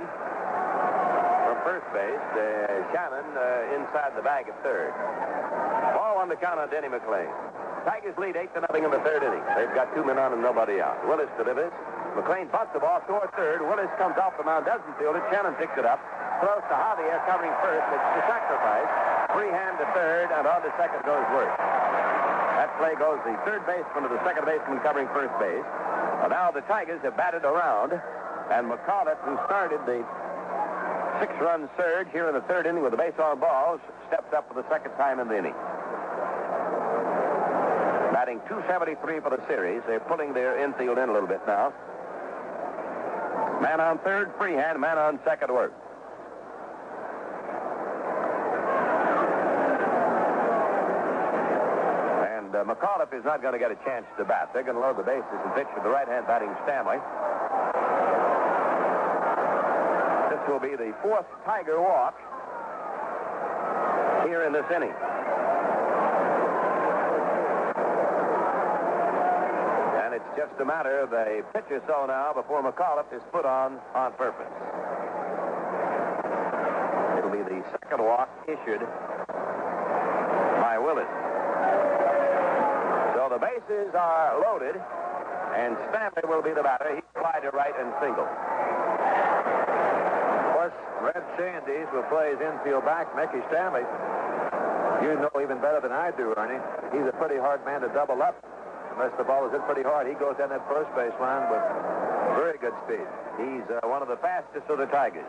first 1.78 1.94
base. 1.94 2.26
Uh, 2.34 2.82
Shannon 2.90 3.28
uh, 3.38 3.76
inside 3.78 4.10
the 4.18 4.22
bag 4.22 4.50
at 4.50 4.56
third. 4.66 4.90
Ball 5.94 6.18
one 6.18 6.28
to 6.28 6.34
count 6.36 6.58
on 6.58 6.66
Denny 6.70 6.90
McLain. 6.90 7.30
Tigers 7.86 8.18
lead 8.18 8.34
8 8.34 8.50
to 8.54 8.60
nothing 8.66 8.82
in 8.82 8.90
the 8.90 8.98
third 9.06 9.22
inning. 9.22 9.42
They've 9.54 9.70
got 9.78 9.94
two 9.94 10.02
men 10.02 10.18
on 10.18 10.34
and 10.34 10.42
nobody 10.42 10.82
out. 10.82 10.98
Willis 11.06 11.30
delivers. 11.38 11.70
McLain 12.18 12.50
bunts 12.50 12.74
the 12.74 12.82
ball 12.82 12.98
toward 13.06 13.30
third. 13.38 13.62
Willis 13.62 13.88
comes 13.94 14.18
off 14.18 14.34
the 14.34 14.42
mound, 14.42 14.66
doesn't 14.66 14.90
field 14.98 15.14
it. 15.14 15.22
Shannon 15.30 15.54
picks 15.54 15.78
it 15.78 15.86
up. 15.86 16.02
Throws 16.42 16.66
to 16.66 16.74
Javier 16.74 17.22
covering 17.30 17.54
first. 17.62 17.86
It's 17.94 18.10
the 18.18 18.24
sacrifice. 18.26 18.90
Freehan 19.30 19.78
to 19.78 19.86
third, 19.94 20.34
and 20.34 20.50
on 20.50 20.58
to 20.66 20.70
second 20.74 21.06
goes 21.06 21.22
Wert. 21.30 21.54
That 22.58 22.74
play 22.82 22.98
goes 22.98 23.22
the 23.22 23.38
third 23.46 23.62
baseman 23.70 24.02
to 24.02 24.10
the 24.10 24.22
second 24.26 24.50
baseman 24.50 24.82
covering 24.82 25.06
first 25.14 25.30
base. 25.38 25.66
Now 26.26 26.50
the 26.50 26.60
Tigers 26.66 27.00
have 27.06 27.16
batted 27.16 27.46
around, 27.46 27.94
and 27.94 28.66
McAuliffe, 28.66 29.22
who 29.22 29.38
started 29.46 29.80
the 29.86 30.02
six-run 31.20 31.68
surge 31.76 32.08
here 32.12 32.28
in 32.28 32.34
the 32.34 32.40
third 32.42 32.66
inning 32.66 32.82
with 32.82 32.92
the 32.92 32.96
base 32.96 33.14
on 33.18 33.40
balls, 33.40 33.80
steps 34.08 34.32
up 34.34 34.48
for 34.48 34.54
the 34.54 34.68
second 34.68 34.92
time 34.92 35.20
in 35.20 35.28
the 35.28 35.38
inning. 35.38 35.54
Batting 38.12 38.40
273 38.48 39.20
for 39.20 39.30
the 39.30 39.40
series. 39.46 39.82
They're 39.86 40.00
pulling 40.00 40.32
their 40.32 40.58
infield 40.58 40.98
in 40.98 41.08
a 41.08 41.12
little 41.12 41.28
bit 41.28 41.40
now. 41.46 41.72
Man 43.62 43.80
on 43.80 43.98
third, 43.98 44.32
Freehan. 44.38 44.80
Man 44.80 44.98
on 44.98 45.18
second, 45.24 45.52
Wert. 45.52 45.74
And 52.38 52.54
uh, 52.54 52.64
McAuliffe 52.64 53.12
is 53.18 53.24
not 53.24 53.42
going 53.42 53.52
to 53.52 53.58
get 53.58 53.70
a 53.70 53.78
chance 53.84 54.06
to 54.16 54.24
bat. 54.24 54.50
They're 54.52 54.62
going 54.62 54.76
to 54.76 54.80
load 54.80 54.96
the 54.96 55.02
bases 55.02 55.38
and 55.44 55.54
pitch 55.54 55.66
to 55.76 55.82
the 55.82 55.90
right-hand 55.90 56.26
batting 56.26 56.54
Stanley. 56.64 56.98
Will 60.48 60.58
be 60.60 60.76
the 60.76 60.94
fourth 61.02 61.26
Tiger 61.44 61.78
walk 61.78 62.16
here 64.24 64.44
in 64.44 64.52
this 64.52 64.64
inning. 64.74 64.94
And 70.00 70.14
it's 70.14 70.24
just 70.36 70.58
a 70.58 70.64
matter 70.64 71.00
of 71.00 71.12
a 71.12 71.42
pitch 71.52 71.70
or 71.70 71.82
so 71.86 72.06
now 72.06 72.32
before 72.32 72.62
McAuliffe 72.62 73.12
is 73.14 73.22
put 73.30 73.44
on 73.44 73.78
on 73.94 74.12
purpose. 74.14 74.48
It'll 77.18 77.30
be 77.30 77.44
the 77.44 77.62
second 77.70 78.02
walk 78.02 78.30
issued 78.48 78.80
by 80.64 80.78
Willis. 80.80 81.12
So 83.14 83.28
the 83.28 83.38
bases 83.38 83.94
are 83.94 84.40
loaded, 84.40 84.80
and 85.54 85.76
Stanley 85.90 86.24
will 86.24 86.42
be 86.42 86.54
the 86.54 86.62
batter. 86.62 86.96
He 86.96 87.02
fly 87.12 87.38
to 87.42 87.50
right 87.50 87.74
and 87.78 87.92
single. 88.00 88.26
Red 91.02 91.22
Schoendienst 91.38 91.92
will 91.94 92.06
play 92.10 92.34
his 92.34 92.40
infield 92.40 92.84
back, 92.84 93.14
Mickey 93.14 93.38
Stanley. 93.48 93.86
You 95.02 95.14
know 95.14 95.30
even 95.38 95.62
better 95.62 95.78
than 95.78 95.92
I 95.92 96.10
do, 96.10 96.34
Ernie. 96.34 96.58
He's 96.90 97.06
a 97.06 97.14
pretty 97.22 97.38
hard 97.38 97.64
man 97.64 97.82
to 97.82 97.88
double 97.94 98.20
up. 98.22 98.34
Unless 98.98 99.14
the 99.16 99.22
ball 99.22 99.46
is 99.46 99.52
hit 99.52 99.62
pretty 99.62 99.86
hard, 99.86 100.10
he 100.10 100.14
goes 100.18 100.34
down 100.38 100.50
that 100.50 100.66
first 100.66 100.90
base 100.98 101.14
line 101.22 101.46
with 101.54 101.62
very 102.34 102.58
good 102.58 102.74
speed. 102.82 103.06
He's 103.38 103.62
uh, 103.70 103.86
one 103.86 104.02
of 104.02 104.08
the 104.08 104.18
fastest 104.18 104.66
of 104.66 104.78
the 104.78 104.90
Tigers. 104.90 105.22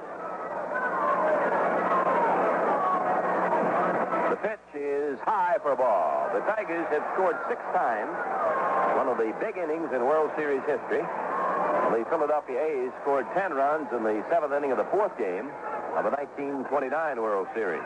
The 4.34 4.42
pitch 4.42 4.70
is 4.74 5.20
high 5.22 5.62
for 5.62 5.74
a 5.74 5.78
ball. 5.78 6.34
The 6.34 6.42
Tigers 6.50 6.90
have 6.90 7.06
scored 7.14 7.38
six 7.46 7.62
times, 7.78 8.10
one 8.98 9.06
of 9.06 9.22
the 9.22 9.30
big 9.38 9.58
innings 9.62 9.94
in 9.94 10.02
World 10.02 10.34
Series 10.34 10.66
history. 10.66 11.06
The 11.90 12.06
Philadelphia 12.10 12.62
A's 12.62 12.92
scored 13.02 13.26
10 13.34 13.54
runs 13.54 13.88
in 13.92 14.04
the 14.04 14.24
seventh 14.30 14.54
inning 14.54 14.72
of 14.72 14.78
the 14.78 14.86
fourth 14.86 15.18
game 15.18 15.50
of 15.98 16.06
the 16.06 16.14
1929 16.16 16.86
World 17.22 17.48
Series. 17.54 17.84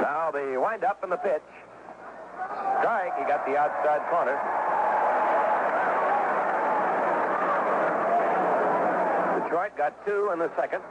Now 0.00 0.30
the 0.32 0.56
windup 0.62 1.02
and 1.02 1.10
the 1.10 1.16
pitch. 1.18 1.42
Strike, 2.80 3.18
he 3.18 3.24
got 3.26 3.44
the 3.44 3.58
outside 3.58 4.00
corner. 4.10 4.38
Detroit 9.42 9.76
got 9.76 9.92
two 10.06 10.30
in 10.32 10.38
the 10.38 10.50
second. 10.56 10.82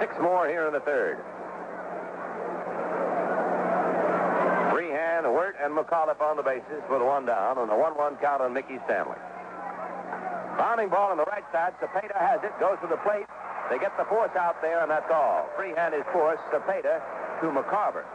Six 0.00 0.14
more 0.20 0.48
here 0.48 0.66
in 0.66 0.72
the 0.72 0.80
third. 0.80 1.18
Freehan, 4.72 5.24
Wert, 5.32 5.55
and 5.66 5.74
McAuliffe 5.74 6.22
on 6.22 6.38
the 6.38 6.46
bases 6.46 6.78
with 6.86 7.02
one 7.02 7.26
down 7.26 7.58
and 7.58 7.66
a 7.66 7.74
1-1 7.74 8.22
count 8.22 8.38
on 8.38 8.54
Mickey 8.54 8.78
Stanley. 8.86 9.18
Bounding 10.54 10.88
ball 10.88 11.10
on 11.10 11.18
the 11.18 11.26
right 11.26 11.42
side. 11.50 11.74
Cepeda 11.82 12.14
has 12.14 12.38
it, 12.46 12.54
goes 12.62 12.78
to 12.80 12.86
the 12.86 13.02
plate. 13.02 13.26
They 13.68 13.82
get 13.82 13.90
the 13.98 14.06
force 14.06 14.30
out 14.38 14.62
there, 14.62 14.80
and 14.80 14.88
that's 14.88 15.10
all. 15.10 15.50
Freehan 15.58 15.90
is 15.90 16.06
force. 16.14 16.38
Cepeda 16.54 17.02
to 17.42 17.46
McCarver. 17.50 18.06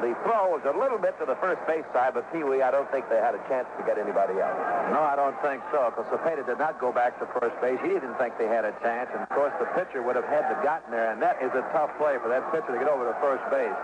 The 0.00 0.16
throw 0.24 0.48
was 0.48 0.64
a 0.64 0.72
little 0.72 0.96
bit 0.96 1.20
to 1.20 1.28
the 1.28 1.36
first 1.36 1.60
base 1.68 1.84
side, 1.92 2.16
but 2.16 2.24
Pee 2.32 2.40
Wee, 2.40 2.64
I 2.64 2.72
don't 2.72 2.88
think 2.88 3.12
they 3.12 3.20
had 3.20 3.36
a 3.36 3.42
chance 3.52 3.68
to 3.76 3.84
get 3.84 4.00
anybody 4.00 4.40
out. 4.40 4.56
No, 4.88 5.04
I 5.04 5.12
don't 5.12 5.36
think 5.44 5.60
so, 5.68 5.92
because 5.92 6.08
Cepeda 6.08 6.48
did 6.48 6.56
not 6.56 6.80
go 6.80 6.88
back 6.88 7.20
to 7.20 7.28
first 7.36 7.52
base. 7.60 7.76
He 7.84 7.92
didn't 7.92 8.16
think 8.16 8.40
they 8.40 8.48
had 8.48 8.64
a 8.64 8.72
chance, 8.80 9.12
and 9.12 9.20
of 9.20 9.28
course 9.28 9.52
the 9.60 9.68
pitcher 9.76 10.00
would 10.00 10.16
have 10.16 10.24
had 10.24 10.48
to 10.48 10.56
gotten 10.64 10.88
there, 10.88 11.12
and 11.12 11.20
that 11.20 11.36
is 11.44 11.52
a 11.52 11.60
tough 11.76 11.92
play 12.00 12.16
for 12.24 12.32
that 12.32 12.48
pitcher 12.48 12.72
to 12.72 12.80
get 12.80 12.88
over 12.88 13.04
to 13.04 13.14
first 13.20 13.44
base 13.52 13.76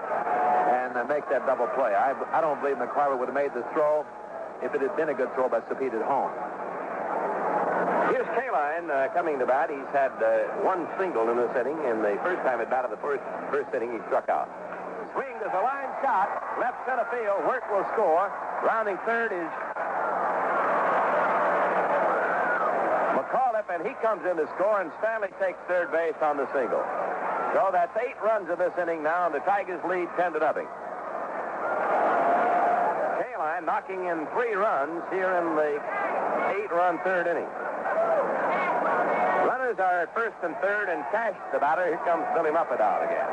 and 0.76 0.96
uh, 0.96 1.04
make 1.08 1.24
that 1.32 1.46
double 1.46 1.66
play. 1.72 1.96
I, 1.96 2.12
I 2.36 2.40
don't 2.40 2.60
believe 2.60 2.76
McCarver 2.76 3.16
would 3.18 3.28
have 3.32 3.34
made 3.34 3.54
the 3.56 3.64
throw 3.72 4.04
if 4.60 4.74
it 4.74 4.80
had 4.80 4.94
been 4.96 5.08
a 5.08 5.16
good 5.16 5.32
throw 5.34 5.48
by 5.48 5.60
Cepeda 5.64 5.96
at 5.96 6.04
home. 6.04 6.32
Here's 8.12 8.28
Kaline 8.36 8.92
uh, 8.92 9.08
coming 9.12 9.38
to 9.40 9.46
bat. 9.46 9.70
He's 9.72 9.90
had 9.92 10.12
uh, 10.20 10.62
one 10.62 10.86
single 11.00 11.28
in 11.32 11.36
this 11.36 11.50
inning, 11.56 11.80
and 11.88 12.04
the 12.04 12.20
first 12.22 12.44
time 12.44 12.60
at 12.60 12.70
bat 12.70 12.84
of 12.84 12.92
the 12.92 13.00
first 13.00 13.24
first 13.50 13.72
inning, 13.74 13.92
he 13.92 14.00
struck 14.06 14.28
out. 14.28 14.48
Swing 15.12 15.36
is 15.40 15.52
a 15.52 15.62
line 15.64 15.90
shot, 16.04 16.28
left 16.60 16.76
center 16.84 17.08
field. 17.10 17.40
Wert 17.48 17.64
will 17.72 17.84
score. 17.96 18.30
Rounding 18.62 18.98
third 19.08 19.32
is 19.32 19.50
McAuliffe, 23.16 23.68
and 23.72 23.82
he 23.82 23.94
comes 24.04 24.22
in 24.28 24.36
to 24.36 24.46
score, 24.54 24.80
and 24.80 24.92
Stanley 25.00 25.32
takes 25.40 25.58
third 25.66 25.90
base 25.90 26.16
on 26.22 26.36
the 26.36 26.46
single. 26.52 26.84
So 27.57 27.70
that's 27.72 27.96
eight 27.96 28.20
runs 28.20 28.50
in 28.50 28.59
this 28.59 28.76
inning 28.76 29.02
now, 29.02 29.24
and 29.24 29.34
the 29.34 29.40
Tigers 29.40 29.80
lead 29.88 30.09
10 30.20 30.34
to 30.34 30.40
nothing. 30.40 30.68
Kaline 33.16 33.64
knocking 33.64 34.04
in 34.04 34.28
three 34.36 34.52
runs 34.52 35.00
here 35.09 35.32
in 35.40 35.57
the 35.57 35.80
eight-run 36.52 37.00
third 37.00 37.26
inning. 37.26 37.48
Runners 39.48 39.80
are 39.80 40.04
at 40.04 40.12
first 40.12 40.36
and 40.44 40.54
third, 40.61 40.90
and 40.90 41.00
Cash, 41.11 41.32
the 41.50 41.59
batter. 41.59 41.86
Here 41.86 41.96
comes 42.04 42.26
Billy 42.36 42.50
Muffett 42.50 42.78
out 42.78 43.00
again. 43.00 43.24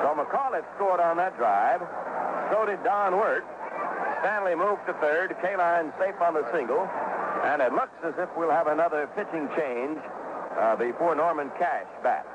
So 0.00 0.16
McAuliffe 0.16 0.64
scored 0.76 1.00
on 1.00 1.18
that 1.18 1.36
drive. 1.36 1.82
So 2.50 2.64
did 2.64 2.82
Don 2.84 3.18
Wert. 3.18 3.44
Stanley 4.20 4.54
moved 4.54 4.86
to 4.86 4.94
third. 4.94 5.36
Kaline 5.44 5.92
safe 5.98 6.18
on 6.22 6.32
the 6.32 6.50
single. 6.54 6.88
And 7.44 7.62
it 7.62 7.72
looks 7.72 7.94
as 8.04 8.14
if 8.18 8.28
we'll 8.36 8.50
have 8.50 8.66
another 8.66 9.08
pitching 9.14 9.48
change 9.56 9.98
uh, 10.58 10.76
before 10.76 11.14
Norman 11.14 11.50
Cash 11.58 11.86
bats. 12.02 12.28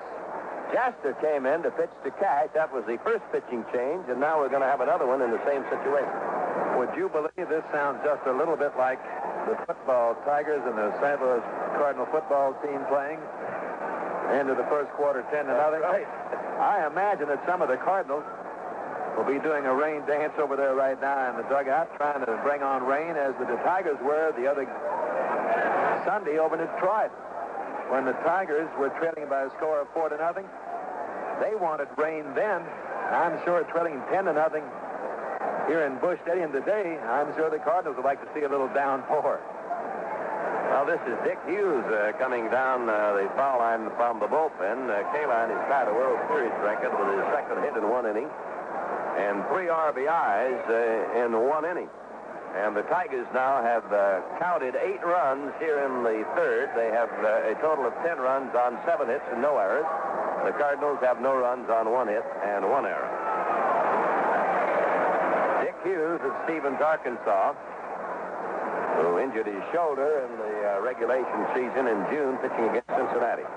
Jaster 0.72 1.14
came 1.22 1.46
in 1.46 1.62
to 1.62 1.72
pitch 1.72 1.92
to 2.04 2.12
Cash. 2.18 2.50
That 2.56 2.74
was 2.74 2.84
the 2.90 2.98
first 3.06 3.22
pitching 3.32 3.64
change, 3.70 4.10
and 4.10 4.18
now 4.20 4.40
we're 4.40 4.50
going 4.50 4.66
to 4.66 4.72
have 4.72 4.82
another 4.82 5.06
one 5.06 5.22
in 5.22 5.30
the 5.30 5.44
same 5.46 5.62
situation. 5.70 6.18
Would 6.82 6.98
you 6.98 7.10
believe 7.14 7.46
this 7.46 7.64
sounds 7.70 8.02
just 8.02 8.26
a 8.26 8.34
little 8.34 8.58
bit 8.58 8.74
like 8.74 8.98
the 9.46 9.54
football 9.70 10.18
Tigers 10.26 10.66
and 10.66 10.74
the 10.74 10.90
St. 10.98 11.22
Louis 11.22 11.46
Cardinal 11.78 12.10
football 12.10 12.58
team 12.66 12.82
playing? 12.90 13.22
End 14.34 14.50
of 14.50 14.58
the 14.58 14.66
first 14.66 14.90
quarter, 14.98 15.22
10 15.30 15.46
to 15.46 15.54
nothing. 15.54 15.82
right. 15.86 16.08
I 16.58 16.88
imagine 16.88 17.28
that 17.28 17.44
some 17.46 17.62
of 17.62 17.68
the 17.70 17.78
Cardinals 17.78 18.24
will 19.18 19.26
be 19.26 19.40
doing 19.40 19.66
a 19.66 19.74
rain 19.74 20.02
dance 20.06 20.34
over 20.40 20.56
there 20.56 20.76
right 20.76 21.00
now 21.00 21.30
in 21.30 21.38
the 21.38 21.48
dugout, 21.50 21.90
trying 21.98 22.26
to 22.26 22.40
bring 22.44 22.64
on 22.64 22.84
rain 22.84 23.16
as 23.16 23.34
the 23.40 23.46
Tigers 23.64 23.98
were 24.02 24.34
the 24.38 24.50
other 24.50 24.66
Sunday 26.06 26.38
over 26.38 26.58
in 26.58 26.66
Detroit. 26.66 27.12
When 27.90 28.06
the 28.06 28.18
Tigers 28.26 28.70
were 28.80 28.90
trailing 28.98 29.30
by 29.30 29.44
a 29.44 29.50
score 29.58 29.82
of 29.82 29.88
four 29.94 30.10
to 30.10 30.18
nothing, 30.18 30.46
they 31.42 31.56
wanted 31.56 31.88
rain 31.98 32.26
then. 32.34 32.62
I'm 33.12 33.38
sure 33.46 33.64
trailing 33.70 34.02
10 34.10 34.26
to 34.26 34.34
nothing 34.34 34.64
here 35.68 35.86
in 35.86 35.96
Busch 36.00 36.20
Stadium 36.24 36.52
today, 36.52 37.00
I'm 37.00 37.34
sure 37.36 37.50
the 37.50 37.60
Cardinals 37.60 37.96
would 37.96 38.06
like 38.06 38.20
to 38.20 38.28
see 38.34 38.44
a 38.44 38.50
little 38.50 38.68
downpour. 38.74 39.40
Well, 40.72 40.86
this 40.86 41.00
is 41.08 41.16
Dick 41.24 41.38
Hughes 41.48 41.86
uh, 41.88 42.12
coming 42.20 42.50
down 42.50 42.90
uh, 42.90 43.14
the 43.14 43.30
foul 43.38 43.60
line 43.60 43.88
from 43.96 44.20
the 44.20 44.28
bullpen. 44.28 44.90
Uh, 44.90 45.06
Kaline 45.14 45.54
has 45.54 45.64
tied 45.70 45.88
a 45.88 45.94
World 45.94 46.20
Series 46.28 46.52
record 46.66 46.92
with 46.98 47.16
his 47.16 47.24
second 47.32 47.62
hit 47.64 47.78
in 47.78 47.88
one 47.88 48.10
inning 48.10 48.28
and 49.18 49.46
three 49.50 49.68
RBIs 49.68 50.70
uh, 50.70 51.26
in 51.26 51.32
one 51.34 51.66
inning. 51.66 51.90
And 52.54 52.78
the 52.78 52.84
Tigers 52.84 53.26
now 53.34 53.64
have 53.64 53.86
uh, 53.92 54.22
counted 54.38 54.76
eight 54.76 55.02
runs 55.02 55.52
here 55.58 55.82
in 55.82 56.04
the 56.04 56.22
third. 56.38 56.70
They 56.78 56.94
have 56.94 57.10
uh, 57.26 57.50
a 57.50 57.56
total 57.62 57.86
of 57.86 57.94
ten 58.06 58.20
runs 58.22 58.54
on 58.54 58.78
seven 58.86 59.10
hits 59.10 59.26
and 59.34 59.42
no 59.42 59.58
errors. 59.58 59.90
The 60.46 60.54
Cardinals 60.54 61.00
have 61.02 61.20
no 61.20 61.34
runs 61.36 61.70
on 61.70 61.90
one 61.90 62.08
hit 62.08 62.24
and 62.46 62.70
one 62.70 62.86
error. 62.86 63.10
Dick 65.66 65.74
Hughes 65.82 66.22
of 66.22 66.34
Stephens, 66.46 66.78
Arkansas, 66.78 67.58
who 69.02 69.18
injured 69.18 69.48
his 69.48 69.64
shoulder 69.74 70.22
in 70.22 70.32
the 70.38 70.78
uh, 70.78 70.82
regulation 70.86 71.48
season 71.58 71.90
in 71.90 72.06
June 72.14 72.38
pitching 72.38 72.70
against 72.70 72.94
Cincinnati. 72.94 73.48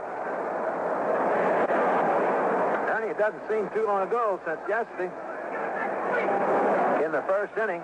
Ernie, 2.97 3.13
it 3.13 3.19
doesn't 3.19 3.45
seem 3.51 3.69
too 3.77 3.85
long 3.85 4.09
ago 4.09 4.41
since 4.47 4.61
yesterday, 4.69 5.13
in 7.05 7.13
the 7.13 7.23
first 7.27 7.57
inning, 7.57 7.83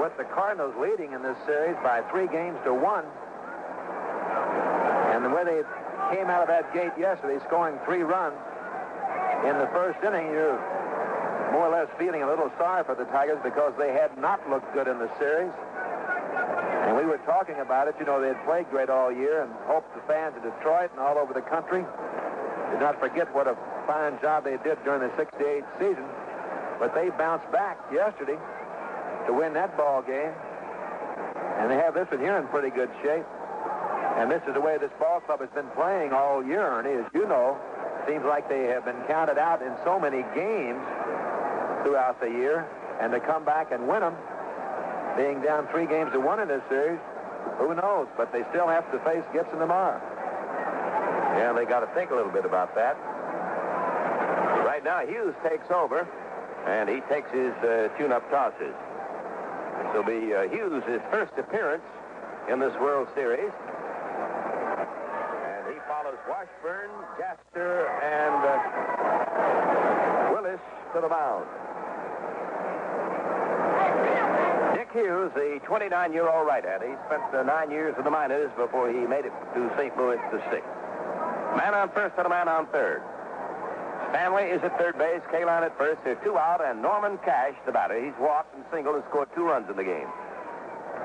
with 0.00 0.16
the 0.16 0.24
Cardinals 0.34 0.74
leading 0.80 1.12
in 1.12 1.22
this 1.22 1.36
series 1.46 1.76
by 1.82 2.02
three 2.10 2.26
games 2.26 2.58
to 2.64 2.74
one, 2.74 3.04
and 5.14 5.24
the 5.24 5.30
way 5.30 5.44
they 5.44 5.62
came 6.14 6.30
out 6.30 6.42
of 6.42 6.48
that 6.48 6.72
gate 6.72 6.92
yesterday, 6.98 7.38
scoring 7.46 7.78
three 7.84 8.02
runs 8.02 8.36
in 9.46 9.58
the 9.58 9.68
first 9.70 10.02
inning, 10.02 10.26
you're 10.30 10.58
more 11.52 11.66
or 11.66 11.72
less 11.72 11.88
feeling 11.98 12.22
a 12.22 12.26
little 12.26 12.50
sorry 12.58 12.84
for 12.84 12.94
the 12.94 13.04
Tigers 13.06 13.38
because 13.42 13.72
they 13.78 13.92
had 13.92 14.16
not 14.18 14.42
looked 14.50 14.72
good 14.74 14.88
in 14.88 14.98
the 14.98 15.10
series. 15.18 15.52
And 16.86 16.96
we 16.96 17.04
were 17.04 17.18
talking 17.18 17.56
about 17.60 17.88
it. 17.88 17.94
You 18.00 18.06
know, 18.06 18.20
they 18.20 18.28
had 18.28 18.44
played 18.44 18.68
great 18.70 18.90
all 18.90 19.12
year 19.12 19.42
and 19.42 19.52
hoped 19.66 19.94
the 19.94 20.02
fans 20.08 20.36
of 20.36 20.42
Detroit 20.42 20.90
and 20.90 21.00
all 21.00 21.18
over 21.18 21.32
the 21.32 21.42
country 21.42 21.84
did 22.70 22.80
not 22.80 23.00
forget 23.00 23.32
what 23.34 23.46
a 23.46 23.56
fine 23.86 24.18
job 24.20 24.44
they 24.44 24.56
did 24.62 24.76
during 24.84 25.00
the 25.00 25.10
68 25.16 25.64
season. 25.78 26.04
But 26.78 26.94
they 26.94 27.10
bounced 27.10 27.50
back 27.50 27.78
yesterday 27.92 28.38
to 29.26 29.32
win 29.32 29.52
that 29.54 29.76
ball 29.76 30.02
game. 30.02 30.32
And 31.58 31.70
they 31.70 31.76
have 31.76 31.94
this 31.94 32.08
one 32.10 32.20
here 32.20 32.38
in 32.38 32.46
pretty 32.48 32.70
good 32.70 32.90
shape. 33.02 33.26
And 34.16 34.30
this 34.30 34.42
is 34.46 34.54
the 34.54 34.60
way 34.60 34.78
this 34.78 34.90
ball 34.98 35.20
club 35.20 35.40
has 35.40 35.50
been 35.50 35.68
playing 35.74 36.12
all 36.12 36.44
year, 36.44 36.62
Ernie. 36.62 37.02
As 37.02 37.06
you 37.14 37.26
know, 37.26 37.58
seems 38.06 38.24
like 38.24 38.48
they 38.48 38.64
have 38.64 38.84
been 38.84 39.00
counted 39.06 39.38
out 39.38 39.62
in 39.62 39.74
so 39.84 39.98
many 39.98 40.22
games 40.34 40.82
throughout 41.84 42.20
the 42.20 42.30
year. 42.30 42.66
And 43.00 43.12
to 43.12 43.20
come 43.20 43.44
back 43.44 43.70
and 43.70 43.86
win 43.86 44.00
them, 44.00 44.14
being 45.16 45.42
down 45.42 45.66
three 45.68 45.86
games 45.86 46.12
to 46.12 46.20
one 46.20 46.40
in 46.40 46.48
this 46.48 46.62
series, 46.68 46.98
who 47.58 47.74
knows? 47.74 48.06
But 48.16 48.32
they 48.32 48.42
still 48.50 48.68
have 48.68 48.90
to 48.92 48.98
face 49.00 49.24
Gibson 49.32 49.58
tomorrow. 49.58 50.00
Yeah, 51.38 51.52
they 51.52 51.64
got 51.64 51.80
to 51.80 51.86
think 51.94 52.10
a 52.10 52.14
little 52.14 52.32
bit 52.32 52.44
about 52.44 52.74
that. 52.74 52.96
Right 54.64 54.82
now, 54.82 55.06
Hughes 55.06 55.34
takes 55.48 55.70
over, 55.70 56.06
and 56.66 56.88
he 56.88 57.00
takes 57.08 57.30
his 57.30 57.52
uh, 57.62 57.88
tune-up 57.98 58.28
tosses. 58.30 58.74
This 59.78 59.94
will 59.94 60.02
be 60.04 60.34
uh, 60.34 60.48
Hughes' 60.48 60.82
first 61.10 61.32
appearance 61.38 61.84
in 62.50 62.58
this 62.58 62.74
World 62.80 63.08
Series. 63.14 63.52
And 65.46 65.66
he 65.72 65.78
follows 65.86 66.18
Washburn, 66.28 66.90
Jaster, 67.16 67.88
and 68.02 68.44
uh, 68.44 70.32
Willis 70.32 70.60
to 70.94 71.00
the 71.00 71.08
mound. 71.08 71.46
Dick 74.74 74.88
Hughes, 74.92 75.30
the 75.34 75.60
29-year-old 75.66 76.46
right-hander, 76.46 76.88
he 76.88 76.94
spent 77.06 77.22
uh, 77.34 77.42
nine 77.42 77.70
years 77.70 77.94
in 77.98 78.04
the 78.04 78.10
minors 78.10 78.50
before 78.56 78.90
he 78.90 78.98
made 79.06 79.24
it 79.24 79.32
to 79.54 79.70
St. 79.76 79.96
Louis 79.96 80.18
to 80.32 80.42
six. 80.50 80.66
Man 81.56 81.74
on 81.74 81.90
first 81.90 82.14
and 82.18 82.26
a 82.26 82.30
man 82.30 82.48
on 82.48 82.66
third. 82.66 83.02
Stanley 84.10 84.44
is 84.44 84.62
at 84.62 84.76
third 84.78 84.96
base, 84.96 85.20
Kaline 85.32 85.64
at 85.64 85.76
first. 85.76 86.00
There's 86.04 86.18
two 86.24 86.38
out, 86.38 86.64
and 86.64 86.80
Norman 86.80 87.18
Cash, 87.24 87.54
the 87.66 87.72
batter. 87.72 88.02
He's 88.02 88.16
walked 88.18 88.54
and 88.54 88.64
singled 88.72 88.96
and 88.96 89.04
scored 89.10 89.28
two 89.34 89.44
runs 89.44 89.68
in 89.68 89.76
the 89.76 89.84
game. 89.84 90.08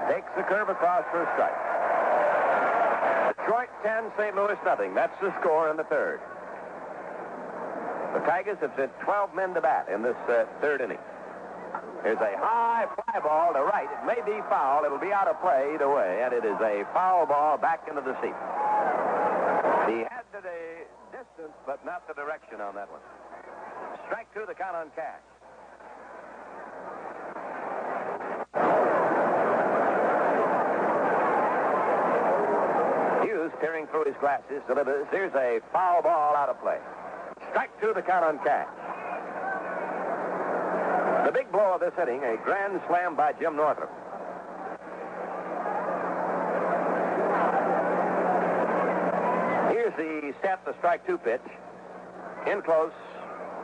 Takes 0.09 0.31
the 0.35 0.43
curve 0.43 0.69
across 0.69 1.03
for 1.11 1.23
a 1.23 1.27
strike. 1.35 1.55
Detroit 3.35 3.69
10, 3.83 4.11
St. 4.17 4.35
Louis 4.35 4.57
nothing. 4.63 4.93
That's 4.93 5.15
the 5.19 5.33
score 5.39 5.69
in 5.69 5.77
the 5.77 5.83
third. 5.85 6.21
The 8.13 8.19
Tigers 8.19 8.57
have 8.61 8.71
sent 8.77 8.91
12 9.01 9.35
men 9.35 9.53
to 9.53 9.61
bat 9.61 9.89
in 9.89 10.01
this 10.01 10.15
uh, 10.29 10.45
third 10.61 10.81
inning. 10.81 10.99
There's 12.03 12.19
a 12.19 12.35
high 12.37 12.85
fly 12.93 13.19
ball 13.19 13.53
to 13.53 13.63
right. 13.63 13.87
It 13.89 14.05
may 14.05 14.21
be 14.21 14.39
foul. 14.49 14.85
It'll 14.85 14.99
be 14.99 15.11
out 15.11 15.27
of 15.27 15.41
play 15.41 15.71
either 15.73 15.89
way, 15.89 16.21
and 16.23 16.33
it 16.33 16.45
is 16.45 16.59
a 16.61 16.85
foul 16.93 17.25
ball 17.25 17.57
back 17.57 17.87
into 17.87 18.01
the 18.01 18.13
seat. 18.21 18.35
He 19.87 20.03
had 20.05 20.23
the 20.31 20.43
distance, 21.11 21.52
but 21.65 21.83
not 21.85 22.07
the 22.07 22.13
direction 22.13 22.61
on 22.61 22.75
that 22.75 22.89
one. 22.91 23.01
Strike 24.07 24.27
two, 24.33 24.43
the 24.47 24.53
count 24.53 24.75
on 24.75 24.89
Cash. 24.95 25.21
Hughes, 33.23 33.51
peering 33.61 33.87
through 33.87 34.05
his 34.05 34.15
glasses, 34.19 34.61
delivers. 34.67 35.07
Here's 35.11 35.33
a 35.33 35.59
foul 35.71 36.01
ball 36.01 36.35
out 36.35 36.49
of 36.49 36.59
play. 36.61 36.79
Strike 37.51 37.71
two, 37.79 37.93
the 37.95 38.01
count 38.01 38.25
on 38.25 38.39
Cash. 38.43 38.67
The 41.25 41.31
big 41.31 41.51
blow 41.51 41.75
of 41.75 41.79
this 41.79 41.93
inning, 42.01 42.23
a 42.23 42.35
grand 42.43 42.81
slam 42.87 43.15
by 43.15 43.31
Jim 43.39 43.55
Northrup. 43.55 43.89
Here's 49.95 50.33
the 50.33 50.39
set, 50.41 50.63
the 50.65 50.73
strike 50.79 51.05
two 51.05 51.17
pitch. 51.17 51.41
In 52.47 52.61
close, 52.61 52.91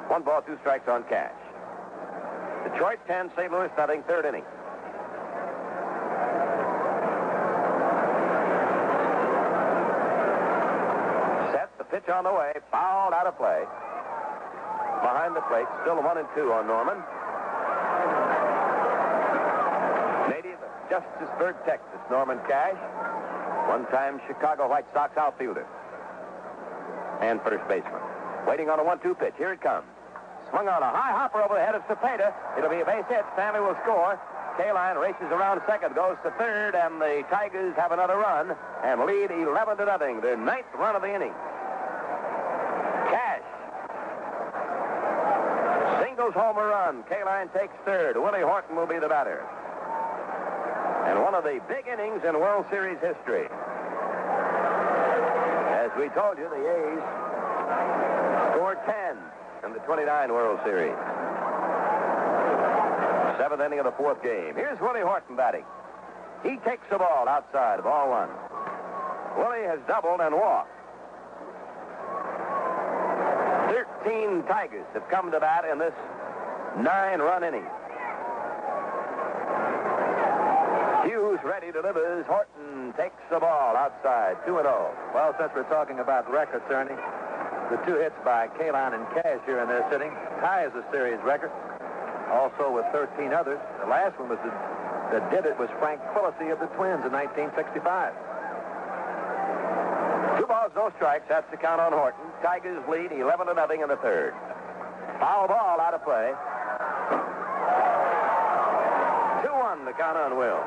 one 0.07 0.23
ball, 0.23 0.41
two 0.41 0.57
strikes 0.61 0.87
on 0.87 1.03
Cash. 1.03 1.33
Detroit 2.69 2.99
10, 3.07 3.31
St. 3.35 3.51
Louis 3.51 3.69
nothing, 3.77 4.03
third 4.07 4.25
inning. 4.25 4.43
Set, 11.51 11.69
the 11.77 11.83
pitch 11.85 12.07
on 12.09 12.23
the 12.23 12.33
way, 12.33 12.53
fouled 12.71 13.13
out 13.13 13.27
of 13.27 13.37
play. 13.37 13.63
Behind 15.01 15.35
the 15.35 15.41
plate, 15.49 15.67
still 15.81 15.97
a 15.97 16.01
one 16.01 16.17
and 16.17 16.27
two 16.35 16.51
on 16.51 16.67
Norman. 16.67 16.97
Native 20.29 20.59
of 20.59 20.71
Justiceburg, 20.91 21.55
Texas, 21.65 21.99
Norman 22.11 22.39
Cash. 22.47 22.77
One-time 23.69 24.19
Chicago 24.27 24.67
White 24.67 24.85
Sox 24.93 25.15
outfielder 25.17 25.65
and 27.21 27.41
first 27.41 27.67
baseman. 27.67 28.01
Waiting 28.47 28.69
on 28.69 28.79
a 28.79 28.83
one-two 28.83 29.15
pitch. 29.15 29.33
Here 29.37 29.51
it 29.51 29.61
comes. 29.61 29.85
Swung 30.49 30.67
on 30.67 30.81
a 30.81 30.89
high 30.89 31.11
hopper 31.11 31.41
over 31.41 31.53
the 31.53 31.63
head 31.63 31.75
of 31.75 31.83
Cepeda. 31.83 32.33
It'll 32.57 32.69
be 32.69 32.81
a 32.81 32.85
base 32.85 33.05
hit. 33.07 33.23
Stanley 33.33 33.59
will 33.59 33.77
score. 33.83 34.19
Kaline 34.57 34.99
races 34.99 35.31
around 35.31 35.61
second, 35.67 35.95
goes 35.95 36.17
to 36.23 36.31
third, 36.31 36.75
and 36.75 36.99
the 36.99 37.23
Tigers 37.29 37.73
have 37.77 37.91
another 37.93 38.17
run 38.17 38.55
and 38.83 39.05
lead 39.05 39.31
11 39.31 39.77
to 39.77 39.85
nothing. 39.85 40.19
Their 40.19 40.35
ninth 40.35 40.67
run 40.75 40.95
of 40.95 41.01
the 41.01 41.13
inning. 41.13 41.31
Cash. 43.07 43.45
Singles 46.03 46.33
homer 46.33 46.67
run. 46.67 47.03
Kaline 47.03 47.53
takes 47.53 47.73
third. 47.85 48.17
Willie 48.17 48.41
Horton 48.41 48.75
will 48.75 48.87
be 48.87 48.99
the 48.99 49.07
batter. 49.07 49.45
And 51.07 51.21
one 51.21 51.35
of 51.35 51.43
the 51.43 51.61
big 51.69 51.87
innings 51.87 52.23
in 52.27 52.39
World 52.39 52.65
Series 52.69 52.99
history. 52.99 53.47
We 55.99 56.07
told 56.15 56.37
you, 56.37 56.47
the 56.47 56.55
A's 56.55 57.03
scored 58.55 58.77
10 58.85 59.17
in 59.65 59.73
the 59.73 59.79
29 59.79 60.31
World 60.31 60.61
Series. 60.63 60.95
Seventh 63.37 63.59
inning 63.59 63.79
of 63.79 63.85
the 63.85 63.91
fourth 63.91 64.23
game. 64.23 64.55
Here's 64.55 64.79
Willie 64.79 65.01
Horton 65.01 65.35
batting. 65.35 65.65
He 66.41 66.55
takes 66.63 66.87
the 66.89 66.99
ball 66.99 67.27
outside, 67.27 67.79
of 67.79 67.83
ball 67.83 68.09
one. 68.11 68.29
Willie 69.35 69.67
has 69.67 69.79
doubled 69.89 70.21
and 70.21 70.35
walked. 70.35 70.71
13 74.07 74.43
Tigers 74.43 74.87
have 74.93 75.03
come 75.09 75.31
to 75.31 75.39
bat 75.41 75.65
in 75.69 75.79
this 75.79 75.93
nine-run 76.77 77.43
inning. 77.43 77.67
Ready 81.43 81.71
delivers. 81.71 82.25
Horton 82.27 82.91
takes 82.97 83.15
the 83.31 83.39
ball 83.39 83.75
outside, 83.77 84.35
2 84.45 84.57
and 84.57 84.67
0. 84.67 84.91
Well, 85.15 85.33
since 85.39 85.51
we're 85.55 85.69
talking 85.71 85.99
about 85.99 86.29
records, 86.29 86.65
Ernie, 86.69 86.99
the 87.71 87.77
two 87.87 87.95
hits 87.95 88.15
by 88.25 88.47
Kaline 88.59 88.93
and 88.93 89.07
Cash 89.15 89.39
here 89.45 89.63
in 89.63 89.69
this 89.69 89.87
inning 89.93 90.11
ties 90.43 90.71
the 90.75 90.83
series 90.91 91.19
record. 91.23 91.51
Also 92.31 92.71
with 92.75 92.85
13 92.91 93.31
others. 93.31 93.59
The 93.79 93.87
last 93.87 94.19
one 94.19 94.27
was 94.27 94.39
the, 94.43 94.51
that 95.15 95.31
did 95.31 95.45
it 95.45 95.57
was 95.57 95.69
Frank 95.79 96.01
Quilici 96.11 96.51
of 96.51 96.59
the 96.59 96.67
Twins 96.75 97.07
in 97.07 97.11
1965. 97.15 97.87
Two 100.37 100.45
balls, 100.45 100.71
no 100.75 100.91
strikes. 100.97 101.23
That's 101.29 101.49
the 101.51 101.57
count 101.57 101.79
on 101.79 101.93
Horton. 101.93 102.19
Tigers 102.43 102.83
lead 102.91 103.13
11 103.15 103.47
to 103.47 103.53
nothing 103.53 103.79
in 103.79 103.87
the 103.87 103.97
third. 104.03 104.33
Foul 105.23 105.47
ball 105.47 105.79
out 105.79 105.93
of 105.93 106.03
play. 106.03 106.35
2 109.47 109.55
1 109.55 109.85
the 109.85 109.93
count 109.95 110.17
on 110.17 110.35
Will. 110.35 110.59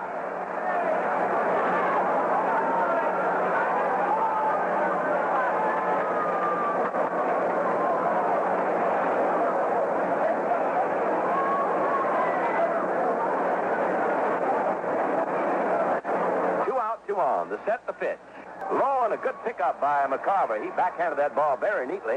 down. 17.42 17.48
The 17.50 17.58
set 17.66 17.86
the 17.86 17.92
pitch. 17.92 18.18
Low 18.72 19.04
and 19.04 19.14
a 19.14 19.16
good 19.16 19.36
pickup 19.52 19.80
by 19.82 20.06
McCarver. 20.08 20.62
He 20.62 20.70
backhanded 20.70 21.18
that 21.18 21.34
ball 21.34 21.58
very 21.58 21.86
neatly. 21.86 22.16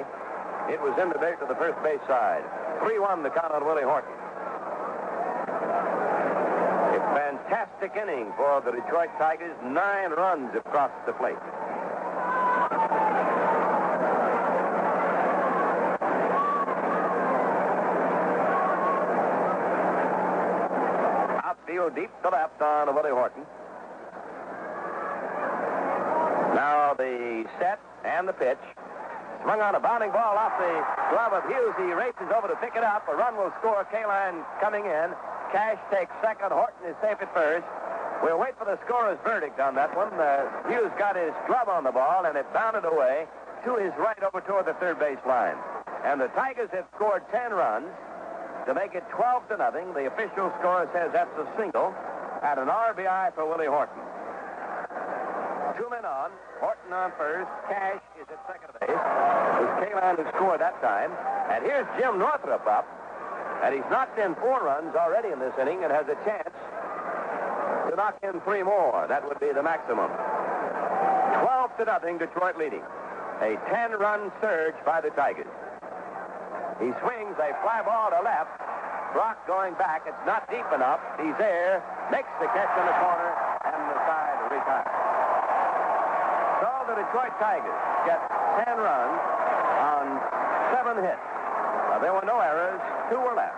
It 0.71 0.79
was 0.79 0.97
in 1.01 1.09
the 1.09 1.19
dirt 1.19 1.39
to 1.41 1.45
the 1.47 1.55
first 1.55 1.75
base 1.83 1.99
side. 2.07 2.43
3-1 2.79 3.23
the 3.23 3.29
count 3.29 3.51
on 3.51 3.65
Willie 3.65 3.83
Horton. 3.83 4.09
A 6.95 6.99
fantastic 7.11 7.91
inning 8.01 8.31
for 8.37 8.61
the 8.63 8.71
Detroit 8.71 9.09
Tigers. 9.19 9.55
Nine 9.63 10.11
runs 10.11 10.55
across 10.55 10.91
the 11.05 11.11
plate. 11.11 11.35
Outfield 21.43 21.95
deep 21.95 22.11
to 22.23 22.29
left 22.29 22.61
on 22.61 22.95
Willie 22.95 23.11
Horton. 23.11 23.43
Now 26.55 26.84
the 26.97 27.45
set 27.59 27.79
and 28.03 28.27
the 28.27 28.33
pitch. 28.33 28.61
Swung 29.43 29.61
on 29.61 29.75
a 29.75 29.79
bounding 29.79 30.11
ball 30.11 30.37
off 30.37 30.57
the 30.57 30.73
glove 31.13 31.33
of 31.33 31.45
Hughes. 31.45 31.75
He 31.77 31.93
races 31.93 32.33
over 32.33 32.47
to 32.47 32.55
pick 32.57 32.75
it 32.75 32.83
up. 32.83 33.07
A 33.07 33.15
run 33.15 33.37
will 33.37 33.53
score. 33.59 33.85
Kaline 33.93 34.41
coming 34.59 34.85
in. 34.85 35.13
Cash 35.51 35.77
takes 35.93 36.11
second. 36.21 36.51
Horton 36.51 36.89
is 36.89 36.95
safe 37.01 37.21
at 37.21 37.31
first. 37.33 37.65
We'll 38.23 38.39
wait 38.39 38.57
for 38.57 38.65
the 38.65 38.79
scorer's 38.87 39.19
verdict 39.23 39.59
on 39.59 39.75
that 39.75 39.95
one. 39.95 40.13
Uh, 40.13 40.49
Hughes 40.67 40.91
got 40.97 41.15
his 41.15 41.33
glove 41.45 41.69
on 41.69 41.83
the 41.83 41.91
ball, 41.91 42.25
and 42.25 42.37
it 42.37 42.47
bounded 42.53 42.85
away 42.85 43.27
to 43.65 43.75
his 43.75 43.93
right 43.99 44.17
over 44.23 44.41
toward 44.41 44.65
the 44.65 44.73
third 44.81 44.97
base 44.97 45.21
line. 45.27 45.57
And 46.03 46.19
the 46.19 46.29
Tigers 46.33 46.69
have 46.73 46.85
scored 46.95 47.23
10 47.31 47.51
runs 47.51 47.87
to 48.65 48.73
make 48.73 48.95
it 48.95 49.03
12 49.13 49.49
to 49.49 49.57
nothing. 49.57 49.93
The 49.93 50.07
official 50.07 50.49
score 50.59 50.89
says 50.93 51.11
that's 51.13 51.37
a 51.37 51.45
single 51.57 51.93
and 52.41 52.59
an 52.59 52.67
RBI 52.67 53.33
for 53.35 53.45
Willie 53.45 53.67
Horton. 53.67 54.01
Two 55.77 55.89
men 55.89 56.05
on. 56.05 56.31
Horton 56.59 56.93
on 56.93 57.11
first. 57.17 57.49
Cash 57.67 58.01
is 58.19 58.27
at 58.31 58.39
second 58.47 58.71
base. 58.79 58.89
It 58.89 58.95
was 58.95 59.73
Kaline 59.83 60.15
who 60.15 60.25
scored 60.35 60.61
that 60.61 60.79
time. 60.81 61.11
And 61.51 61.63
here's 61.63 61.87
Jim 61.99 62.17
Northrup 62.19 62.65
up. 62.65 62.87
And 63.63 63.75
he's 63.75 63.83
knocked 63.91 64.19
in 64.19 64.35
four 64.35 64.63
runs 64.63 64.95
already 64.95 65.29
in 65.31 65.39
this 65.39 65.53
inning 65.59 65.83
and 65.83 65.91
has 65.91 66.07
a 66.07 66.15
chance 66.23 66.55
to 67.89 67.95
knock 67.95 68.17
in 68.23 68.39
three 68.41 68.63
more. 68.63 69.05
That 69.07 69.27
would 69.27 69.39
be 69.39 69.51
the 69.51 69.63
maximum. 69.63 70.11
12 71.43 71.77
to 71.77 71.85
nothing, 71.85 72.17
Detroit 72.17 72.57
leading. 72.57 72.83
A 73.41 73.59
10-run 73.67 74.31
surge 74.39 74.75
by 74.85 75.01
the 75.01 75.09
Tigers. 75.11 75.51
He 76.79 76.91
swings 77.03 77.35
a 77.35 77.51
fly 77.63 77.83
ball 77.83 78.11
to 78.11 78.21
left. 78.23 78.51
Brock 79.11 79.39
going 79.47 79.75
back. 79.75 80.03
It's 80.07 80.25
not 80.25 80.43
deep 80.51 80.67
enough. 80.75 80.99
He's 81.19 81.35
there. 81.39 81.83
Makes 82.11 82.31
the 82.39 82.47
catch 82.51 82.71
in 82.79 82.85
the 82.87 82.97
corner. 82.99 83.31
And 83.63 83.79
the 83.91 83.97
side 84.03 84.39
retires. 84.51 84.91
So 86.59 86.71
Detroit 86.95 87.35
Tigers 87.37 87.79
get 88.07 88.19
10 88.65 88.79
runs 88.79 89.19
on 89.83 90.03
seven 90.71 91.03
hits. 91.03 91.35
There 92.01 92.13
were 92.13 92.25
no 92.25 92.39
errors. 92.39 92.81
Two 93.09 93.19
were 93.19 93.35
left. 93.35 93.55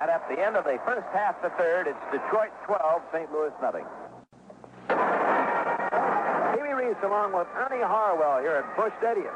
And 0.00 0.10
at 0.10 0.28
the 0.28 0.38
end 0.38 0.56
of 0.56 0.64
the 0.64 0.78
first 0.84 1.06
half, 1.12 1.40
the 1.42 1.50
third, 1.56 1.86
it's 1.86 2.04
Detroit 2.12 2.52
12, 2.66 3.02
St. 3.12 3.32
Louis 3.32 3.52
nothing. 3.62 3.86
Pee 6.52 6.72
Reese 6.72 7.00
along 7.02 7.32
with 7.32 7.46
Ernie 7.56 7.82
Harwell 7.82 8.40
here 8.40 8.60
at 8.60 8.76
Busch 8.76 8.92
Stadium. 8.98 9.34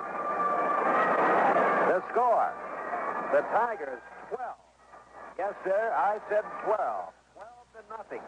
The 1.89 2.03
score. 2.12 2.53
The 3.32 3.41
Tigers 3.51 4.03
12. 4.30 4.55
Yes, 5.39 5.55
sir, 5.64 5.93
I 5.97 6.18
said 6.28 6.45
12. 6.64 6.76
12 6.76 7.51
to 7.74 7.80
nothing. 7.97 8.22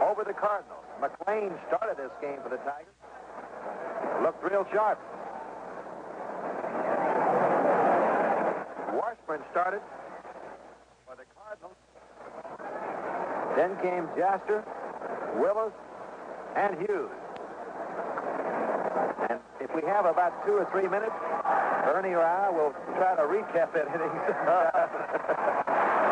Over 0.00 0.24
the 0.24 0.34
Cardinals. 0.34 0.84
McLain 1.00 1.52
started 1.68 1.96
this 1.96 2.12
game 2.20 2.38
for 2.42 2.50
the 2.50 2.60
Tigers. 2.62 3.01
Looked 4.22 4.44
real 4.44 4.64
sharp. 4.72 5.00
Washburn 8.94 9.42
started 9.50 9.82
for 11.04 11.16
the 11.18 11.26
Cardinals. 11.34 11.74
Then 13.58 13.74
came 13.82 14.06
Jaster, 14.14 14.62
Willis, 15.42 15.74
and 16.54 16.78
Hughes. 16.78 17.10
And 19.28 19.40
if 19.58 19.74
we 19.74 19.82
have 19.90 20.06
about 20.06 20.46
two 20.46 20.54
or 20.54 20.70
three 20.70 20.86
minutes, 20.86 21.18
Ernie 21.90 22.14
or 22.14 22.22
I 22.22 22.46
will 22.48 22.70
try 22.94 23.18
to 23.18 23.26
recap 23.26 23.74
that 23.74 23.90
inning. 23.90 24.06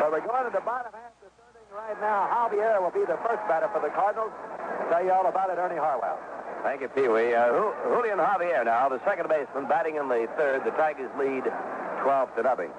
but 0.02 0.10
we're 0.10 0.26
going 0.26 0.50
to 0.50 0.52
the 0.52 0.66
bottom 0.66 0.90
half 0.90 1.14
of 1.22 1.22
the 1.22 1.30
third 1.38 1.62
inning 1.62 1.78
right 1.78 1.94
now. 2.02 2.26
Javier 2.26 2.82
will 2.82 2.90
be 2.90 3.06
the 3.06 3.22
first 3.22 3.46
batter 3.46 3.70
for 3.72 3.78
the 3.78 3.94
Cardinals. 3.94 4.34
Tell 4.90 5.04
you 5.04 5.12
all 5.12 5.28
about 5.30 5.50
it, 5.50 5.58
Ernie 5.62 5.78
Harwell. 5.78 6.18
Thank 6.62 6.82
you, 6.82 6.88
Pee 6.88 7.08
Wee. 7.08 7.34
Uh, 7.34 7.72
Julian 7.88 8.18
Javier 8.18 8.64
now, 8.64 8.88
the 8.88 9.00
second 9.04 9.28
baseman, 9.28 9.66
batting 9.66 9.96
in 9.96 10.08
the 10.08 10.28
third. 10.36 10.62
The 10.64 10.72
Tigers 10.72 11.10
lead 11.18 11.44
12 12.02 12.36
to 12.36 12.42
nothing. 12.42 12.70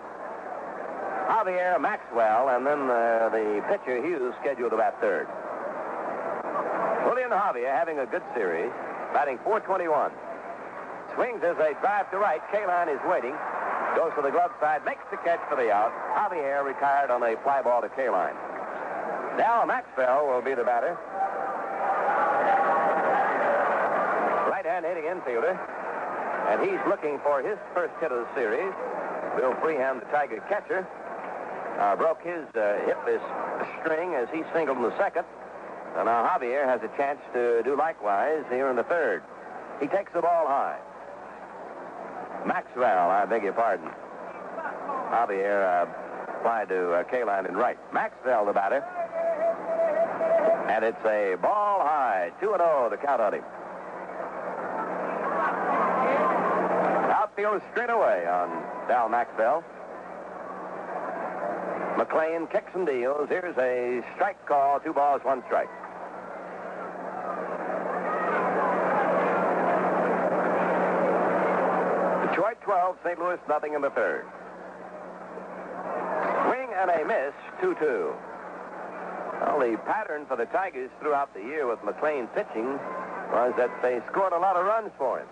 Javier, 1.25 1.77
Maxvill, 1.82 2.55
and 2.55 2.65
then 2.65 2.89
uh, 2.89 3.29
the 3.29 3.63
pitcher 3.69 3.97
Hughes 4.05 4.34
scheduled 4.41 4.71
to 4.71 4.77
bat 4.77 4.99
third. 5.01 5.27
Julian 7.07 7.32
Javier 7.32 7.73
having 7.73 7.99
a 7.99 8.05
good 8.05 8.23
series, 8.36 8.71
batting 9.13 9.39
421. 9.43 10.11
Swings 11.15 11.41
as 11.43 11.57
a 11.57 11.73
drive 11.82 12.09
to 12.11 12.17
right. 12.17 12.41
Kaline 12.53 12.93
is 12.93 13.01
waiting. 13.09 13.34
Goes 13.95 14.13
to 14.15 14.21
the 14.21 14.32
glove 14.32 14.51
side, 14.61 14.86
makes 14.86 15.03
the 15.09 15.17
catch 15.17 15.41
for 15.49 15.57
the 15.57 15.71
out. 15.71 15.91
Javier 16.13 16.63
retired 16.63 17.09
on 17.09 17.23
a 17.23 17.36
fly 17.43 17.61
ball 17.61 17.82
to 17.82 17.89
Kaline. 17.89 18.38
Now 19.38 19.65
Maxvill 19.65 20.27
will 20.27 20.41
be 20.41 20.53
the 20.53 20.63
batter. 20.63 20.97
Right-hand 24.72 24.86
hitting 24.95 25.11
infielder. 25.11 25.59
And 26.47 26.61
he's 26.63 26.80
looking 26.88 27.19
for 27.19 27.41
his 27.41 27.57
first 27.76 27.91
hit 27.99 28.09
of 28.13 28.26
the 28.26 28.34
series. 28.34 28.72
Bill 29.36 29.53
Freehan, 29.59 29.99
the 29.99 30.05
Tiger 30.05 30.39
catcher, 30.47 30.88
uh, 31.78 31.97
broke 31.97 32.24
his 32.24 32.47
uh, 32.55 32.80
hip 32.86 32.97
this 33.05 33.22
string 33.82 34.15
as 34.15 34.30
he 34.32 34.43
singled 34.53 34.78
in 34.78 34.84
the 34.84 34.97
second. 34.97 35.26
And 35.97 36.05
now 36.05 36.26
Javier 36.26 36.63
has 36.63 36.80
a 36.84 36.88
chance 36.95 37.19
to 37.34 37.61
do 37.63 37.76
likewise 37.76 38.45
here 38.49 38.69
in 38.69 38.78
the 38.78 38.84
third. 38.84 39.24
He 39.82 39.88
takes 39.88 40.13
the 40.13 40.22
ball 40.22 40.47
high. 40.47 40.80
Maxvill, 42.45 43.09
I 43.11 43.26
beg 43.26 43.43
your 43.43 43.51
pardon. 43.51 43.89
Javier 45.11 45.84
uh, 45.84 46.65
to 46.65 46.93
uh, 46.93 47.03
Kaline 47.11 47.49
in 47.49 47.57
right. 47.57 47.78
Maxvill, 47.91 48.45
the 48.45 48.53
batter. 48.53 48.86
And 50.72 50.86
it's 50.86 51.05
a 51.05 51.36
ball 51.41 51.82
high. 51.82 52.32
2 52.39 52.55
0 52.55 52.88
the 52.89 52.95
count 52.95 53.19
on 53.19 53.34
him. 53.34 53.43
Outfield 57.43 57.61
straight 57.71 57.89
away 57.89 58.27
on 58.27 58.49
Dal 58.87 59.09
Maxvill. 59.09 59.63
McLain 61.97 62.49
kicks 62.51 62.71
and 62.75 62.85
deals. 62.85 63.29
Here's 63.29 63.57
a 63.57 64.03
strike 64.15 64.45
call. 64.45 64.79
Two 64.79 64.93
balls, 64.93 65.21
one 65.23 65.41
strike. 65.47 65.69
Detroit 72.29 72.57
12, 72.61 72.97
St. 73.03 73.19
Louis 73.19 73.39
nothing 73.49 73.73
in 73.73 73.81
the 73.81 73.89
third. 73.89 74.25
Swing 76.45 76.69
and 76.77 76.91
a 76.91 77.05
miss, 77.05 77.33
2-2. 77.59 78.13
Well, 79.41 79.59
the 79.59 79.77
pattern 79.85 80.25
for 80.27 80.37
the 80.37 80.45
Tigers 80.45 80.91
throughout 80.99 81.33
the 81.33 81.41
year 81.41 81.67
with 81.67 81.79
McLain 81.79 82.31
pitching 82.35 82.77
was 83.33 83.53
that 83.57 83.71
they 83.81 83.99
scored 84.11 84.33
a 84.33 84.39
lot 84.39 84.55
of 84.55 84.65
runs 84.65 84.91
for 84.97 85.19
him. 85.19 85.27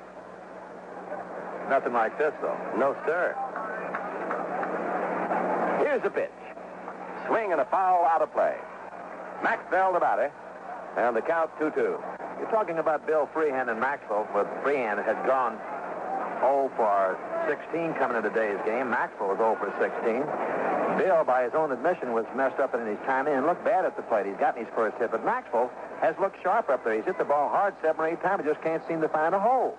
Nothing 1.70 1.94
like 1.94 2.18
this, 2.18 2.34
though. 2.42 2.58
No, 2.78 2.98
sir. 3.06 3.38
Here's 5.80 6.04
a 6.04 6.10
pitch. 6.10 6.32
Swing 7.28 7.52
and 7.52 7.62
a 7.62 7.66
foul 7.66 8.06
out 8.06 8.22
of 8.22 8.34
play. 8.34 8.58
Maxvill 9.42 9.94
the 9.94 10.00
batter, 10.00 10.32
and 10.98 11.16
the 11.16 11.22
count 11.22 11.52
2-2. 11.60 11.78
You're 12.40 12.50
talking 12.50 12.80
about 12.80 13.06
Bill 13.06 13.30
Freehan 13.34 13.70
and 13.70 13.80
Maxvill, 13.80 14.28
but 14.34 14.50
Freehan 14.64 14.98
had 14.98 15.24
gone 15.28 15.60
0 16.42 16.72
for 16.76 17.18
16 17.48 17.94
coming 17.96 18.18
into 18.18 18.30
today's 18.30 18.60
game. 18.66 18.88
Maxvill 18.88 19.30
was 19.30 19.38
0 19.38 19.56
for 19.62 19.70
16. 19.78 20.26
Bill, 20.98 21.24
by 21.24 21.44
his 21.44 21.54
own 21.54 21.72
admission, 21.72 22.14
was 22.14 22.26
messed 22.36 22.60
up 22.60 22.74
in 22.74 22.86
his 22.88 23.00
time 23.06 23.28
in 23.28 23.34
and 23.34 23.46
looked 23.46 23.64
bad 23.64 23.86
at 23.86 23.96
the 23.96 24.02
plate. 24.04 24.26
He's 24.26 24.36
gotten 24.38 24.66
his 24.66 24.74
first 24.76 24.98
hit, 24.98 25.12
but 25.12 25.24
Maxvill 25.24 25.70
has 26.02 26.16
looked 26.20 26.42
sharp 26.42 26.70
up 26.70 26.84
there. 26.84 26.96
He's 26.96 27.06
hit 27.06 27.18
the 27.18 27.26
ball 27.26 27.48
hard 27.48 27.76
seven 27.82 28.02
or 28.02 28.08
eight 28.08 28.22
times. 28.22 28.44
He 28.44 28.50
just 28.50 28.62
can't 28.64 28.82
seem 28.88 29.02
to 29.02 29.10
find 29.10 29.36
a 29.36 29.40
hole. 29.40 29.78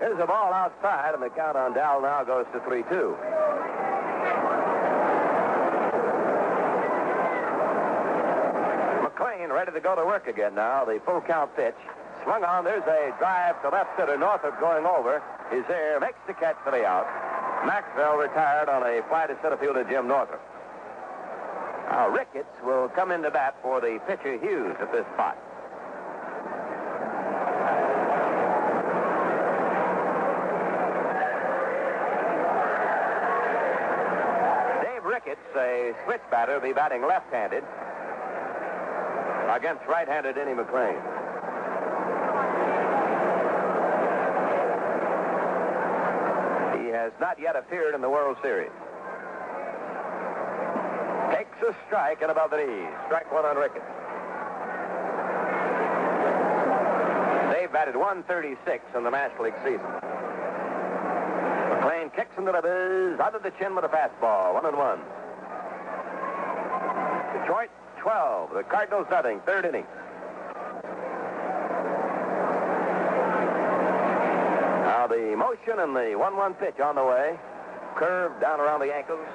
Here's 0.00 0.16
the 0.16 0.26
ball 0.26 0.52
outside, 0.52 1.14
and 1.14 1.22
the 1.22 1.28
count 1.30 1.56
on 1.56 1.74
Dal 1.74 2.00
now 2.00 2.22
goes 2.22 2.46
to 2.52 2.60
3-2. 2.60 3.16
McLain 9.02 9.50
ready 9.50 9.72
to 9.72 9.80
go 9.80 9.96
to 9.96 10.04
work 10.06 10.28
again 10.28 10.54
now. 10.54 10.84
The 10.84 11.00
full 11.04 11.20
count 11.20 11.54
pitch. 11.56 11.74
Swung 12.22 12.44
on. 12.44 12.64
There's 12.64 12.84
a 12.84 13.12
drive 13.18 13.60
to 13.62 13.70
left 13.70 13.96
center. 13.98 14.16
Northrup 14.16 14.60
going 14.60 14.86
over. 14.86 15.20
He's 15.50 15.64
there. 15.66 15.98
Makes 15.98 16.20
the 16.26 16.34
catch 16.34 16.56
for 16.62 16.70
the 16.70 16.86
out. 16.86 17.06
Maxvill 17.66 18.20
retired 18.20 18.68
on 18.68 18.84
a 18.84 19.02
fly 19.08 19.26
to 19.26 19.36
center 19.42 19.56
fielder 19.56 19.82
Jim 19.82 20.06
Northrup. 20.06 20.40
Now 21.90 22.08
Ricketts 22.08 22.54
will 22.62 22.88
come 22.88 23.10
into 23.10 23.30
bat 23.30 23.56
for 23.62 23.80
the 23.80 23.98
pitcher 24.06 24.38
Hughes 24.38 24.76
at 24.80 24.92
this 24.92 25.06
spot. 25.14 25.36
A 35.88 35.94
switch 36.04 36.20
batter, 36.30 36.60
be 36.60 36.74
batting 36.74 37.00
left-handed 37.00 37.64
against 39.48 39.80
right-handed 39.88 40.34
Denny 40.34 40.52
McLain. 40.52 41.00
He 46.76 46.92
has 46.92 47.12
not 47.18 47.40
yet 47.40 47.56
appeared 47.56 47.94
in 47.94 48.02
the 48.02 48.10
World 48.10 48.36
Series. 48.42 48.70
Takes 51.32 51.56
a 51.66 51.74
strike 51.86 52.20
and 52.20 52.30
above 52.30 52.50
the 52.50 52.58
knees. 52.58 52.92
Strike 53.06 53.32
one 53.32 53.46
on 53.46 53.56
Ricketts. 53.56 53.88
They've 57.56 57.72
batted 57.72 57.96
136 57.96 58.84
in 58.94 59.04
the 59.04 59.10
National 59.10 59.44
League 59.44 59.54
season. 59.64 59.88
McLain 61.72 62.14
kicks 62.14 62.36
into 62.36 62.52
the 62.52 62.60
biz, 62.60 63.18
under 63.24 63.38
the 63.42 63.52
chin 63.58 63.74
with 63.74 63.86
a 63.86 63.88
fastball. 63.88 64.52
One 64.52 64.66
and 64.66 64.76
one. 64.76 65.00
Detroit 67.48 67.70
12. 68.02 68.50
The 68.52 68.62
Cardinals 68.64 69.06
nothing. 69.10 69.40
Third 69.46 69.64
inning. 69.64 69.86
Now 74.84 75.06
the 75.06 75.34
motion 75.34 75.78
and 75.78 75.96
the 75.96 76.12
1-1 76.12 76.58
pitch 76.60 76.78
on 76.78 76.96
the 76.96 77.04
way. 77.04 77.38
Curve 77.96 78.38
down 78.38 78.60
around 78.60 78.80
the 78.80 78.94
ankles. 78.94 79.26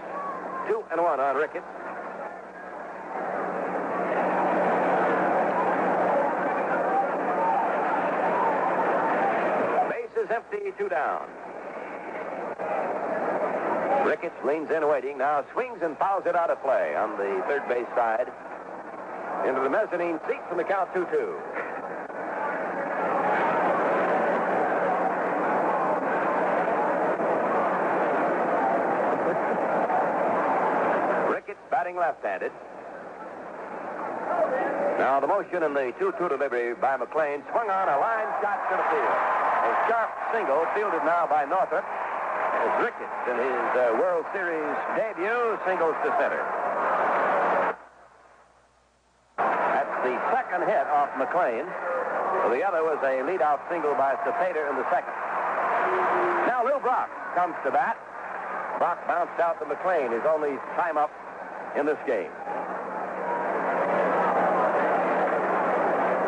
Two 0.67 0.83
and 0.91 1.01
one 1.01 1.19
on 1.19 1.35
Ricketts. 1.35 1.65
Empty, 10.29 10.71
two 10.79 10.87
down. 10.87 11.27
Ricketts 14.23 14.45
leans 14.45 14.71
in 14.71 14.87
waiting. 14.87 15.17
Now 15.17 15.43
swings 15.51 15.79
and 15.83 15.97
fouls 15.97 16.23
it 16.25 16.33
out 16.33 16.49
of 16.49 16.63
play 16.63 16.95
on 16.95 17.17
the 17.17 17.43
third 17.45 17.67
base 17.67 17.91
side. 17.93 18.31
Into 19.45 19.59
the 19.59 19.69
mezzanine 19.69 20.17
seats 20.29 20.47
from 20.47 20.55
the 20.55 20.63
count 20.63 20.87
2 20.93 21.03
2. 21.03 21.11
Ricketts 31.27 31.59
batting 31.69 31.97
left 31.97 32.23
handed. 32.23 32.53
Now 35.03 35.19
the 35.19 35.27
motion 35.27 35.63
in 35.63 35.73
the 35.73 35.91
2 35.99 36.13
2 36.17 36.29
delivery 36.29 36.75
by 36.75 36.95
McLain 36.95 37.43
swung 37.51 37.69
on 37.69 37.89
a 37.89 37.99
line 37.99 38.31
shot 38.39 38.71
to 38.71 38.77
the 38.79 38.87
field. 38.87 39.19
A 39.67 39.71
sharp 39.91 40.11
single 40.31 40.65
fielded 40.73 41.03
now 41.03 41.27
by 41.27 41.43
Northrup 41.43 41.83
Ricketts 42.79 43.23
in 43.29 43.37
his 43.37 43.67
uh, 43.75 43.95
World 43.99 44.25
Series 44.33 44.75
debut 44.95 45.59
singles 45.65 45.95
to 46.03 46.09
center. 46.19 46.43
That's 49.37 49.95
the 50.03 50.15
second 50.31 50.67
hit 50.67 50.87
off 50.87 51.09
McLain. 51.19 51.67
The 52.51 52.63
other 52.63 52.83
was 52.83 52.99
a 53.01 53.23
leadoff 53.23 53.59
single 53.69 53.95
by 53.95 54.15
Cepeda 54.25 54.69
in 54.69 54.75
the 54.75 54.87
second. 54.91 55.13
Now 56.47 56.63
Lou 56.65 56.79
Brock 56.79 57.09
comes 57.35 57.55
to 57.65 57.71
bat. 57.71 57.97
Brock 58.77 58.99
bounced 59.07 59.39
out 59.39 59.59
to 59.59 59.65
McLain, 59.65 60.11
his 60.11 60.23
only 60.27 60.57
time 60.75 60.97
up 60.97 61.11
in 61.77 61.85
this 61.85 61.97
game. 62.05 62.29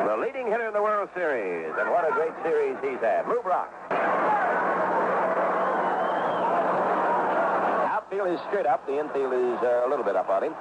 The 0.08 0.18
leading 0.18 0.48
hitter 0.48 0.68
in 0.68 0.74
the 0.74 0.82
World 0.82 1.10
Series, 1.14 1.74
and 1.78 1.90
what 1.90 2.08
a 2.08 2.12
great 2.14 2.34
series 2.44 2.78
he's 2.82 3.02
had. 3.02 3.28
Lou 3.28 3.42
Brock. 3.42 3.70
Outfield 8.26 8.42
is 8.42 8.42
straight 8.50 8.66
up. 8.66 8.82
The 8.88 8.98
infield 8.98 9.34
is 9.34 9.60
uh, 9.62 9.86
a 9.86 9.90
little 9.90 10.06
bit 10.06 10.16
up 10.16 10.30
on 10.30 10.44
him. 10.44 10.54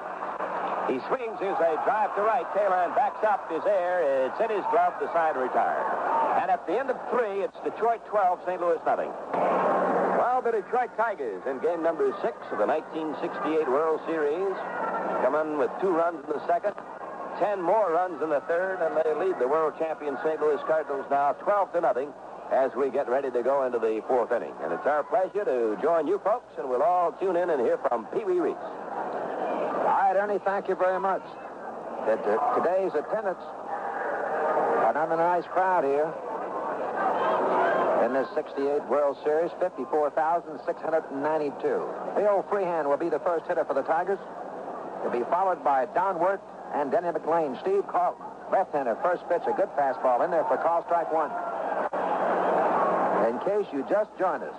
He 0.84 1.00
swings. 1.08 1.40
Here's 1.40 1.56
a 1.56 1.80
drive 1.88 2.12
to 2.14 2.20
right. 2.20 2.44
Taylor 2.52 2.84
and 2.84 2.94
backs 2.94 3.24
up. 3.24 3.48
Is 3.48 3.64
there. 3.64 4.28
It's 4.28 4.36
in 4.36 4.52
his 4.52 4.64
glove. 4.68 4.92
The 5.00 5.08
side 5.16 5.36
retired. 5.36 5.80
And 6.42 6.50
at 6.50 6.66
the 6.66 6.76
end 6.76 6.90
of 6.90 7.00
three, 7.08 7.40
it's 7.40 7.56
Detroit 7.64 8.04
12, 8.10 8.40
St. 8.44 8.60
Louis 8.60 8.76
nothing. 8.84 9.08
Well, 9.32 10.42
the 10.44 10.52
Detroit 10.52 10.92
Tigers 10.96 11.40
in 11.48 11.58
game 11.60 11.80
number 11.82 12.12
six 12.20 12.36
of 12.52 12.60
the 12.60 12.68
1968 12.68 13.64
World 13.70 14.00
Series 14.04 14.52
come 15.24 15.32
in 15.32 15.56
with 15.56 15.70
two 15.80 15.94
runs 15.94 16.20
in 16.26 16.36
the 16.36 16.44
second, 16.44 16.74
ten 17.40 17.62
more 17.62 17.96
runs 17.96 18.20
in 18.20 18.28
the 18.28 18.42
third, 18.44 18.82
and 18.84 18.92
they 18.98 19.14
lead 19.16 19.38
the 19.40 19.48
world 19.48 19.72
champion 19.78 20.18
St. 20.20 20.36
Louis 20.40 20.60
Cardinals 20.66 21.06
now 21.08 21.32
12 21.40 21.72
to 21.72 21.80
nothing 21.80 22.12
as 22.54 22.70
we 22.76 22.88
get 22.88 23.08
ready 23.08 23.28
to 23.30 23.42
go 23.42 23.66
into 23.66 23.80
the 23.80 24.00
fourth 24.06 24.30
inning. 24.30 24.54
And 24.62 24.72
it's 24.72 24.86
our 24.86 25.02
pleasure 25.02 25.44
to 25.44 25.76
join 25.82 26.06
you 26.06 26.20
folks, 26.22 26.54
and 26.56 26.70
we'll 26.70 26.82
all 26.82 27.10
tune 27.12 27.36
in 27.36 27.50
and 27.50 27.60
hear 27.60 27.78
from 27.88 28.06
Pee 28.14 28.24
Wee 28.24 28.38
Reese. 28.38 28.54
All 28.54 29.82
right, 29.82 30.14
Ernie, 30.14 30.38
thank 30.44 30.68
you 30.68 30.76
very 30.76 31.00
much. 31.00 31.22
That, 32.06 32.22
uh, 32.22 32.54
today's 32.54 32.94
attendance, 32.94 33.42
another 34.86 35.16
nice 35.16 35.42
crowd 35.50 35.82
here 35.82 36.06
in 38.06 38.14
this 38.14 38.28
68 38.34 38.84
World 38.86 39.16
Series, 39.24 39.50
54,692. 39.58 41.58
Bill 42.14 42.44
Freehan 42.48 42.88
will 42.88 42.98
be 42.98 43.08
the 43.08 43.18
first 43.20 43.46
hitter 43.46 43.64
for 43.64 43.74
the 43.74 43.82
Tigers. 43.82 44.20
He'll 45.02 45.10
be 45.10 45.24
followed 45.28 45.64
by 45.64 45.86
Don 45.94 46.20
Wert 46.20 46.40
and 46.74 46.92
Denny 46.92 47.08
McLain. 47.08 47.58
Steve 47.60 47.86
Carlton, 47.88 48.24
left-hander, 48.52 48.96
first 49.02 49.28
pitch, 49.28 49.42
a 49.48 49.52
good 49.52 49.70
fastball 49.76 50.24
in 50.24 50.30
there 50.30 50.44
for 50.44 50.56
call 50.58 50.84
strike 50.84 51.12
one. 51.12 51.32
Case 53.44 53.66
you 53.72 53.84
just 53.90 54.08
joined 54.18 54.42
us, 54.42 54.56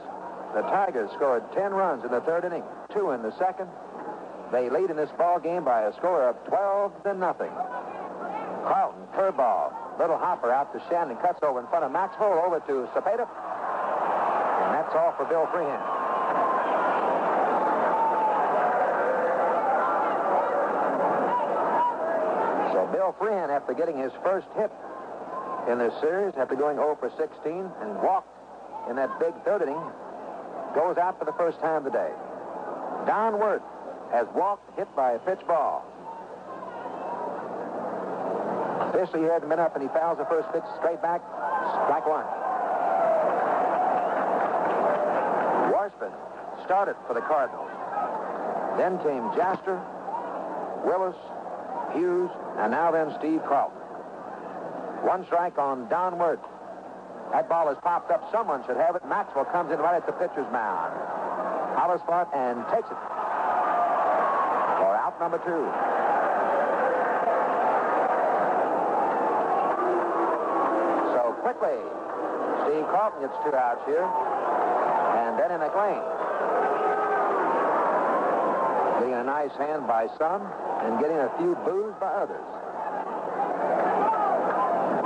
the 0.54 0.62
Tigers 0.62 1.10
scored 1.16 1.44
10 1.54 1.74
runs 1.74 2.06
in 2.06 2.12
the 2.12 2.22
third 2.22 2.46
inning, 2.46 2.64
two 2.94 3.12
in 3.12 3.24
the 3.24 3.36
second. 3.38 3.68
They 4.52 4.70
lead 4.70 4.92
in 4.92 4.96
this 4.96 5.10
ball 5.18 5.40
game 5.40 5.66
by 5.66 5.90
a 5.90 5.94
score 5.94 6.30
of 6.30 6.38
12 6.46 7.04
to 7.04 7.14
nothing. 7.16 7.50
Carlton, 8.64 9.02
curveball, 9.18 9.74
little 10.00 10.18
hopper 10.18 10.52
out 10.52 10.72
to 10.74 10.82
Shannon, 10.88 11.18
cuts 11.18 11.40
over 11.42 11.60
in 11.60 11.68
front 11.68 11.84
of 11.84 11.92
Maxvill, 11.92 12.46
over 12.46 12.60
to 12.62 12.88
Cepeda. 12.94 13.26
And 13.26 14.74
that's 14.78 14.94
all 14.94 15.14
for 15.18 15.26
Bill 15.26 15.50
Freehan. 15.50 15.82
So 22.74 22.86
Bill 22.94 23.16
Freehan, 23.18 23.50
after 23.50 23.74
getting 23.74 23.98
his 23.98 24.12
first 24.24 24.48
hit 24.56 24.72
in 25.70 25.80
this 25.80 25.94
series, 26.02 26.36
after 26.38 26.56
going 26.56 26.78
0 26.78 26.98
for 27.00 27.10
16 27.18 27.66
and 27.82 27.96
walked 28.02 28.30
in 28.90 28.96
that 28.96 29.20
big 29.20 29.34
third 29.44 29.62
inning, 29.62 29.82
goes 30.74 30.98
out 30.98 31.18
for 31.18 31.26
the 31.26 31.34
first 31.34 31.60
time 31.60 31.84
today. 31.84 32.12
Don 33.06 33.40
Wert 33.40 33.62
has 34.12 34.28
walked, 34.36 34.78
hit 34.78 34.94
by 34.96 35.14
a 35.14 35.20
pitch 35.20 35.40
ball. 35.48 35.86
Officially, 38.90 39.22
he 39.24 39.28
hadn't 39.28 39.50
been 39.50 39.60
up, 39.60 39.76
and 39.76 39.84
he 39.84 39.90
fouls 39.90 40.18
the 40.18 40.26
first 40.26 40.52
pitch 40.52 40.64
straight 40.78 41.02
back. 41.02 41.22
Strike 41.86 42.06
one. 42.08 42.26
Washburn 45.72 46.12
started 46.64 46.96
for 47.08 47.14
the 47.14 47.22
Cardinals. 47.22 47.70
Then 48.78 48.98
came 49.00 49.24
Jaster, 49.36 49.80
Willis, 50.86 51.16
Hughes, 51.94 52.30
and 52.58 52.72
now 52.72 52.92
then 52.92 53.14
Steve 53.20 53.42
Carlton. 53.48 53.80
One 55.06 55.26
strike 55.26 55.58
on 55.58 55.88
Don. 55.90 56.18
That 57.36 57.50
ball 57.50 57.68
has 57.68 57.76
popped 57.84 58.10
up. 58.12 58.24
Someone 58.32 58.64
should 58.64 58.78
have 58.78 58.96
it. 58.96 59.04
Maxvill 59.04 59.44
comes 59.52 59.70
in 59.70 59.78
right 59.80 60.00
at 60.00 60.08
the 60.08 60.14
pitcher's 60.14 60.48
mound. 60.56 60.96
Hollis 61.76 62.00
spot 62.00 62.32
and 62.32 62.64
takes 62.72 62.88
it. 62.88 62.96
For 64.80 64.96
out 64.96 65.20
number 65.20 65.36
two. 65.44 65.68
So 71.12 71.36
quickly, 71.44 71.76
Steve 72.64 72.88
Carlton 72.96 73.28
gets 73.28 73.36
two 73.44 73.52
outs 73.52 73.84
here. 73.84 74.08
And 75.20 75.36
Denny 75.36 75.60
McLain. 75.60 76.08
Getting 79.04 79.20
a 79.20 79.28
nice 79.28 79.52
hand 79.60 79.84
by 79.92 80.08
some 80.16 80.48
and 80.88 81.04
getting 81.04 81.20
a 81.20 81.28
few 81.36 81.60
boos 81.68 82.00
by 82.00 82.16
others. 82.16 82.48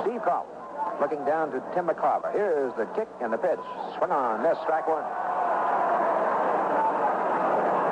Steve 0.06 0.22
Carlton 0.22 0.60
looking 1.00 1.24
down 1.26 1.52
to 1.52 1.64
Tim 1.74 1.88
McCarver. 1.88 2.32
Here's 2.34 2.74
the 2.76 2.86
kick 2.96 3.08
and 3.22 3.32
the 3.32 3.38
pitch. 3.38 3.60
Swing 3.98 4.12
on, 4.12 4.44
miss, 4.44 4.58
strike 4.64 4.88
one. 4.88 5.04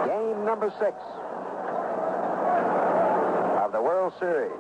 Game 0.07 0.45
number 0.45 0.69
six 0.79 0.95
of 3.63 3.71
the 3.71 3.81
World 3.81 4.13
Series. 4.19 4.51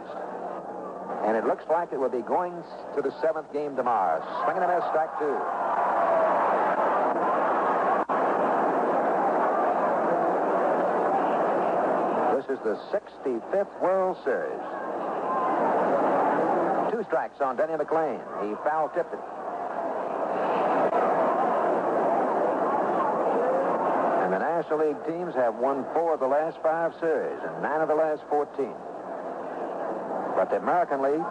And 1.25 1.35
it 1.35 1.45
looks 1.45 1.65
like 1.69 1.91
it 1.91 1.99
will 1.99 2.09
be 2.09 2.21
going 2.21 2.53
to 2.95 3.01
the 3.01 3.11
seventh 3.21 3.51
game 3.51 3.75
tomorrow. 3.75 4.23
Swing 4.43 4.55
and 4.55 4.65
a 4.65 4.67
miss, 4.67 4.83
strike 4.91 5.11
two. 5.19 5.35
This 12.37 12.57
is 12.57 12.63
the 12.63 12.77
65th 12.95 13.81
World 13.81 14.17
Series. 14.23 14.61
Two 16.91 17.03
strikes 17.03 17.41
on 17.41 17.57
Denny 17.57 17.73
McLain. 17.73 18.19
He 18.47 18.55
foul 18.63 18.87
tipped 18.95 19.13
it. 19.13 19.19
And 24.23 24.31
the 24.31 24.39
National 24.39 24.79
League 24.87 24.99
teams 25.05 25.35
have 25.35 25.55
won 25.55 25.85
four 25.93 26.13
of 26.13 26.19
the 26.19 26.27
last 26.27 26.57
five 26.63 26.93
series 26.99 27.39
and 27.43 27.61
nine 27.61 27.81
of 27.81 27.87
the 27.87 27.95
last 27.95 28.23
14. 28.29 28.71
But 30.35 30.49
the 30.49 30.57
American 30.63 31.01
League 31.03 31.27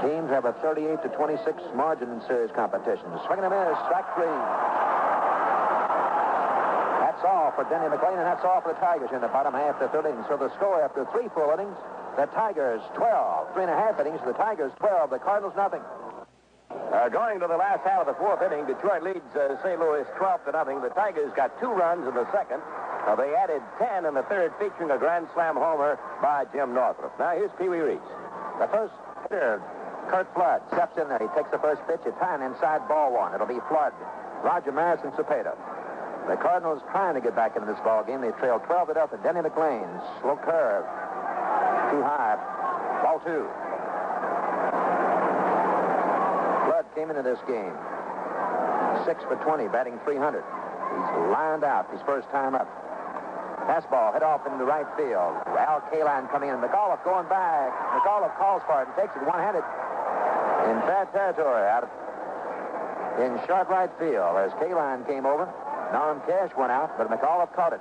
teams 0.00 0.30
have 0.30 0.44
a 0.44 0.52
38 0.64 1.02
to 1.04 1.08
26 1.14 1.62
margin 1.76 2.10
in 2.10 2.20
series 2.24 2.50
competition. 2.56 3.04
Swinging 3.26 3.44
a 3.44 3.50
miss, 3.52 3.76
strike 3.86 4.08
three. 4.16 4.36
That's 7.00 7.22
all 7.28 7.52
for 7.52 7.68
Denny 7.68 7.92
McLain, 7.92 8.16
and 8.16 8.26
that's 8.26 8.44
all 8.44 8.60
for 8.62 8.72
the 8.72 8.80
Tigers 8.80 9.10
in 9.12 9.20
the 9.20 9.28
bottom 9.28 9.52
half 9.52 9.76
of 9.76 9.84
the 9.84 9.88
third 9.92 10.06
inning. 10.08 10.24
So 10.28 10.36
the 10.36 10.48
score 10.56 10.80
after 10.80 11.04
three 11.12 11.28
full 11.36 11.52
innings, 11.52 11.76
the 12.16 12.26
Tigers 12.26 12.82
12. 12.94 13.54
Three 13.54 13.62
and 13.62 13.72
a 13.72 13.76
half 13.76 13.98
innings, 14.00 14.20
the 14.26 14.32
Tigers 14.32 14.72
12. 14.78 15.10
The 15.10 15.18
Cardinals 15.18 15.54
nothing. 15.56 15.80
Uh, 16.92 17.08
going 17.08 17.40
to 17.40 17.46
the 17.48 17.56
last 17.56 17.80
half 17.84 18.00
of 18.00 18.06
the 18.06 18.16
fourth 18.20 18.42
inning, 18.42 18.66
Detroit 18.66 19.02
leads 19.02 19.24
uh, 19.36 19.56
St. 19.64 19.80
Louis 19.80 20.04
12 20.16 20.44
to 20.44 20.52
nothing. 20.52 20.80
The 20.80 20.92
Tigers 20.92 21.32
got 21.36 21.58
two 21.60 21.72
runs 21.72 22.06
in 22.06 22.14
the 22.14 22.28
second. 22.32 22.60
Uh, 23.06 23.16
they 23.16 23.34
added 23.34 23.62
10 23.78 24.04
in 24.04 24.14
the 24.14 24.22
third, 24.24 24.52
featuring 24.60 24.90
a 24.90 24.98
grand 24.98 25.26
slam 25.34 25.56
homer 25.56 25.98
by 26.20 26.44
Jim 26.52 26.74
Northrup. 26.74 27.12
Now 27.18 27.32
here's 27.32 27.50
Pee 27.58 27.68
Wee 27.68 27.80
Reese. 27.80 28.10
The 28.60 28.68
first 28.68 28.94
hitter, 29.24 29.60
Curt 30.08 30.28
Flood, 30.34 30.62
steps 30.68 30.96
in 30.98 31.08
there. 31.08 31.18
He 31.18 31.28
takes 31.34 31.50
the 31.50 31.58
first 31.58 31.80
pitch. 31.88 32.00
It's 32.04 32.16
high 32.18 32.36
and 32.36 32.44
inside 32.44 32.86
ball 32.88 33.12
one. 33.12 33.34
It'll 33.34 33.48
be 33.48 33.60
Flood. 33.68 33.92
Roger 34.44 34.72
Maris 34.72 35.00
and 35.02 35.12
Cepeda. 35.14 35.56
The 36.28 36.36
Cardinals 36.36 36.82
trying 36.92 37.14
to 37.14 37.20
get 37.20 37.34
back 37.34 37.56
into 37.56 37.66
this 37.66 37.80
ball 37.82 38.04
game. 38.04 38.20
They 38.20 38.30
trail 38.38 38.60
12 38.60 38.88
to 38.88 38.94
nothing. 38.94 39.20
Denny 39.22 39.40
McLain, 39.40 39.88
slow 40.20 40.36
curve, 40.36 40.84
too 41.92 42.00
high. 42.00 42.40
Ball 43.04 43.20
two. 43.20 43.44
Flood 46.64 46.86
came 46.96 47.12
into 47.12 47.22
this 47.22 47.38
game. 47.44 47.76
Six 49.04 49.20
for 49.28 49.36
20, 49.44 49.68
batting 49.68 50.00
300. 50.04 50.40
He's 50.40 51.12
lined 51.28 51.64
out 51.64 51.90
his 51.92 52.00
first 52.08 52.28
time 52.30 52.54
up. 52.54 52.68
Fastball 53.68 54.12
head 54.12 54.24
off 54.24 54.42
into 54.48 54.64
right 54.64 54.88
field. 54.96 55.36
Al 55.54 55.84
Kaline 55.92 56.30
coming 56.32 56.48
in. 56.48 56.56
McAuliffe 56.56 57.04
going 57.04 57.28
back. 57.28 57.70
McAuliffe 57.94 58.34
calls 58.40 58.62
for 58.66 58.82
it 58.82 58.88
and 58.88 58.96
takes 58.96 59.14
it 59.14 59.22
one-handed 59.28 59.62
in 60.66 60.78
bad 60.88 61.12
territory 61.12 61.66
out 61.68 61.84
in 63.20 63.38
short 63.46 63.68
right 63.68 63.90
field 63.98 64.36
as 64.40 64.50
Kaline 64.56 65.06
came 65.06 65.26
over. 65.26 65.46
Norm 65.92 66.22
Cash 66.26 66.50
went 66.56 66.72
out, 66.72 66.96
but 66.96 67.10
McAuliffe 67.10 67.52
caught 67.54 67.72
it. 67.72 67.80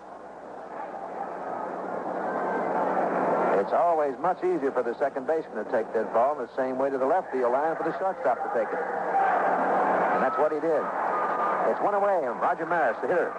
It's 3.62 3.74
always 3.74 4.18
much 4.18 4.42
easier 4.42 4.74
for 4.74 4.82
the 4.82 4.98
second 4.98 5.28
baseman 5.28 5.64
to 5.64 5.70
take 5.70 5.86
that 5.94 6.12
ball 6.18 6.34
the 6.34 6.50
same 6.58 6.82
way 6.82 6.90
to 6.90 6.98
the 6.98 7.06
left 7.06 7.32
field 7.32 7.54
line 7.54 7.78
for 7.78 7.86
the 7.86 7.94
shortstop 8.02 8.42
to 8.42 8.50
take 8.58 8.66
it. 8.66 8.82
And 10.18 10.26
that's 10.26 10.34
what 10.42 10.50
he 10.50 10.58
did. 10.58 10.82
It's 11.70 11.78
one 11.78 11.94
away, 11.94 12.26
and 12.26 12.42
Roger 12.42 12.66
Maris, 12.66 12.98
the 13.06 13.08
hitter. 13.08 13.30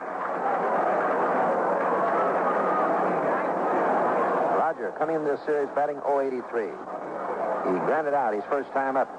Roger 4.62 4.94
coming 4.94 5.16
into 5.18 5.26
this 5.26 5.42
series 5.42 5.68
batting 5.74 5.98
083. 6.06 6.70
He 6.70 7.74
grounded 7.82 8.14
out 8.14 8.32
his 8.32 8.46
first 8.46 8.70
time 8.70 8.96
up. 8.96 9.10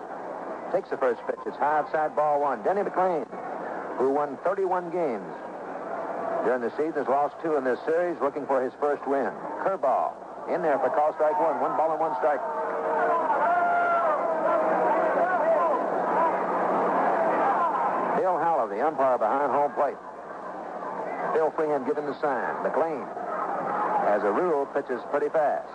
Takes 0.72 0.88
the 0.88 0.96
first 0.96 1.20
pitch. 1.28 1.44
It's 1.46 1.58
high 1.58 1.84
outside 1.84 2.16
ball 2.16 2.40
one. 2.40 2.64
Denny 2.64 2.80
McLain, 2.80 3.28
who 4.00 4.10
won 4.10 4.38
31 4.46 4.90
games 4.90 5.28
during 6.48 6.62
the 6.64 6.72
season, 6.80 7.04
has 7.04 7.12
lost 7.12 7.36
two 7.44 7.58
in 7.58 7.66
this 7.66 7.80
series, 7.84 8.16
looking 8.22 8.48
for 8.48 8.64
his 8.64 8.72
first 8.80 9.06
win. 9.06 9.36
Curveball 9.68 10.23
in 10.50 10.62
there 10.62 10.80
for 10.80 10.90
call 10.90 11.14
strike 11.14 11.40
one. 11.40 11.60
One 11.62 11.78
ball 11.78 11.92
and 11.92 12.00
one 12.00 12.16
strike. 12.20 12.42
Bill 18.20 18.38
Haller, 18.40 18.68
the 18.68 18.80
umpire 18.86 19.18
behind 19.18 19.52
home 19.52 19.72
plate. 19.74 20.00
Bill 21.34 21.52
Freehan 21.56 21.86
giving 21.86 22.06
the 22.06 22.16
sign. 22.20 22.56
McLain, 22.64 23.08
as 24.08 24.24
a 24.24 24.32
rule, 24.32 24.66
pitches 24.76 25.02
pretty 25.10 25.30
fast. 25.30 25.68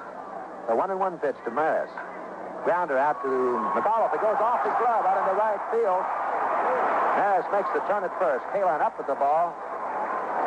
The 0.68 0.76
one 0.76 0.90
and 0.90 1.00
one 1.00 1.18
pitch 1.18 1.36
to 1.44 1.50
Maris. 1.50 1.90
Grounder 2.64 2.98
out 2.98 3.16
to 3.24 3.30
McAuliffe. 3.72 4.12
It 4.12 4.20
goes 4.20 4.36
off 4.36 4.60
his 4.62 4.74
glove 4.76 5.06
out 5.06 5.16
in 5.16 5.26
the 5.32 5.38
right 5.40 5.62
field. 5.72 6.04
Maris 7.16 7.46
makes 7.50 7.70
the 7.72 7.80
turn 7.88 8.04
at 8.04 8.12
first. 8.20 8.44
Kaline 8.52 8.80
up 8.80 8.98
with 8.98 9.06
the 9.08 9.16
ball. 9.16 9.56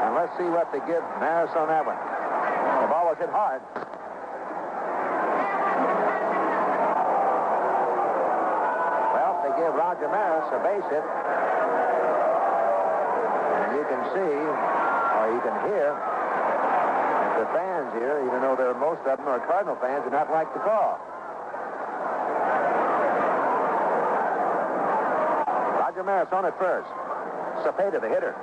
And 0.06 0.16
let's 0.16 0.32
see 0.38 0.46
what 0.46 0.72
they 0.72 0.80
give 0.86 1.04
Maris 1.20 1.52
on 1.58 1.68
that 1.68 1.86
one. 1.86 1.98
The 1.98 2.90
ball 2.90 3.10
was 3.10 3.18
hit 3.18 3.30
hard. 3.30 3.62
Well, 9.14 9.34
they 9.46 9.54
give 9.72 9.80
Roger 9.80 10.10
Maris 10.10 10.48
a 10.52 10.60
base 10.60 10.84
hit. 10.92 11.04
And 13.64 13.72
you 13.80 13.86
can 13.88 14.02
see, 14.12 14.36
or 14.36 15.24
you 15.32 15.42
can 15.42 15.56
hear, 15.72 15.96
the 17.40 17.48
fans 17.56 17.94
here, 17.96 18.20
even 18.28 18.42
though 18.42 18.56
they're 18.56 18.76
most 18.76 19.00
of 19.08 19.18
them 19.18 19.28
are 19.28 19.40
Cardinal 19.48 19.76
fans, 19.80 20.04
do 20.04 20.10
not 20.12 20.30
like 20.30 20.52
the 20.54 20.60
call. 20.60 21.00
Roger 25.80 26.04
Maris 26.04 26.30
on 26.32 26.46
at 26.46 26.58
first. 26.60 26.90
Cepeda, 27.64 28.02
the 28.02 28.10
hitter. 28.10 28.36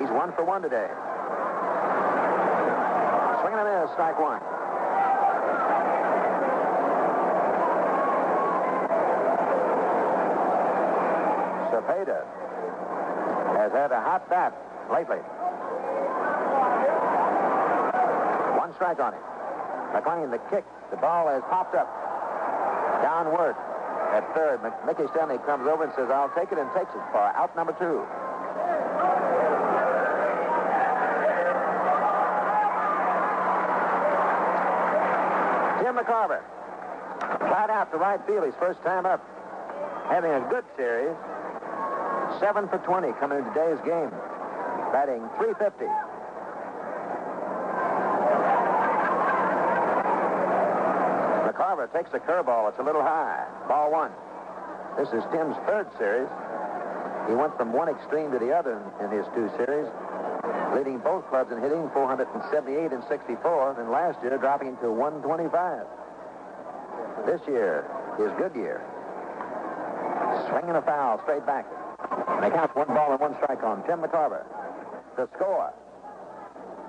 He's 0.00 0.10
one 0.10 0.32
for 0.32 0.44
one 0.44 0.62
today. 0.62 0.88
Swinging 3.40 3.60
a 3.60 3.64
miss, 3.64 3.92
strike 3.92 4.18
one. 4.18 4.40
Has 12.08 13.72
had 13.72 13.92
a 13.92 14.00
hot 14.00 14.28
bat 14.28 14.56
lately. 14.90 15.18
One 18.58 18.74
strike 18.74 18.98
on 18.98 19.14
him. 19.14 19.22
McLain, 19.92 20.30
the 20.30 20.38
kick. 20.50 20.64
The 20.90 20.96
ball 20.96 21.28
has 21.28 21.42
popped 21.50 21.74
up. 21.74 21.86
Don 23.02 23.32
Wert 23.32 23.56
at 24.12 24.24
third. 24.34 24.60
Mickey 24.86 25.04
Stanley 25.12 25.38
comes 25.46 25.66
over 25.66 25.84
and 25.84 25.92
says, 25.94 26.10
I'll 26.10 26.32
take 26.34 26.52
it, 26.52 26.58
and 26.58 26.70
takes 26.72 26.90
it 26.90 27.02
for 27.12 27.18
out 27.18 27.54
number 27.56 27.72
two. 27.72 28.04
Jim 35.82 35.96
McCarver. 35.96 36.42
Flat 37.38 37.70
out 37.70 37.90
to 37.92 37.98
right 37.98 38.20
field 38.26 38.44
his 38.46 38.54
first 38.56 38.82
time 38.82 39.06
up. 39.06 39.20
Having 40.08 40.32
a 40.32 40.40
good 40.48 40.64
series. 40.76 41.16
Seven 42.40 42.68
for 42.68 42.78
20 42.78 43.12
coming 43.20 43.38
into 43.38 43.50
today's 43.50 43.78
game. 43.84 44.10
Batting 44.92 45.22
350. 45.38 45.86
McCarver 51.48 51.92
takes 51.92 52.10
the 52.10 52.18
curveball. 52.18 52.68
It's 52.68 52.78
a 52.78 52.82
little 52.82 53.02
high. 53.02 53.44
Ball 53.68 53.90
one. 53.90 54.12
This 54.96 55.08
is 55.08 55.24
Tim's 55.32 55.56
third 55.66 55.88
series. 55.98 56.28
He 57.28 57.34
went 57.34 57.56
from 57.56 57.72
one 57.72 57.88
extreme 57.88 58.30
to 58.32 58.38
the 58.38 58.52
other 58.52 58.82
in, 59.00 59.10
his 59.10 59.24
two 59.34 59.48
series, 59.56 59.86
leading 60.74 60.98
both 60.98 61.26
clubs 61.28 61.52
in 61.52 61.60
hitting 61.60 61.88
478 61.94 62.92
and 62.92 63.02
64, 63.08 63.80
and 63.80 63.90
last 63.90 64.20
year 64.22 64.36
dropping 64.38 64.76
to 64.78 64.90
125. 64.90 65.86
This 67.24 67.40
year, 67.46 67.86
his 68.18 68.32
good 68.36 68.54
year. 68.56 68.82
Swinging 70.50 70.74
a 70.74 70.82
foul 70.82 71.20
straight 71.22 71.46
back. 71.46 71.64
And 72.12 72.42
they 72.42 72.50
count 72.50 72.74
one 72.76 72.88
ball 72.88 73.12
and 73.12 73.20
one 73.20 73.34
strike 73.42 73.62
on 73.62 73.84
Tim 73.86 74.00
McCarver. 74.00 74.44
The 75.16 75.28
score. 75.36 75.72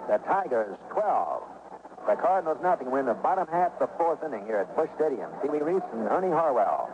The 0.09 0.17
Tigers 0.27 0.77
12. 0.91 1.43
The 2.07 2.15
Cardinals 2.15 2.57
nothing. 2.61 2.91
We're 2.91 2.99
in 2.99 3.05
the 3.05 3.13
bottom 3.13 3.47
half 3.47 3.71
of 3.79 3.87
the 3.87 3.89
fourth 3.97 4.19
inning 4.23 4.45
here 4.45 4.57
at 4.57 4.75
Busch 4.75 4.89
Stadium. 4.95 5.31
Pee 5.41 5.49
Wee 5.49 5.59
Reese 5.59 5.83
and 5.93 6.07
Ernie 6.09 6.31
Harwell. 6.31 6.91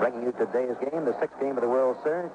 Bringing 0.00 0.22
you 0.26 0.32
today's 0.32 0.74
game, 0.82 1.04
the 1.04 1.14
sixth 1.20 1.38
game 1.38 1.56
of 1.56 1.62
the 1.62 1.68
World 1.68 1.96
Series. 2.02 2.32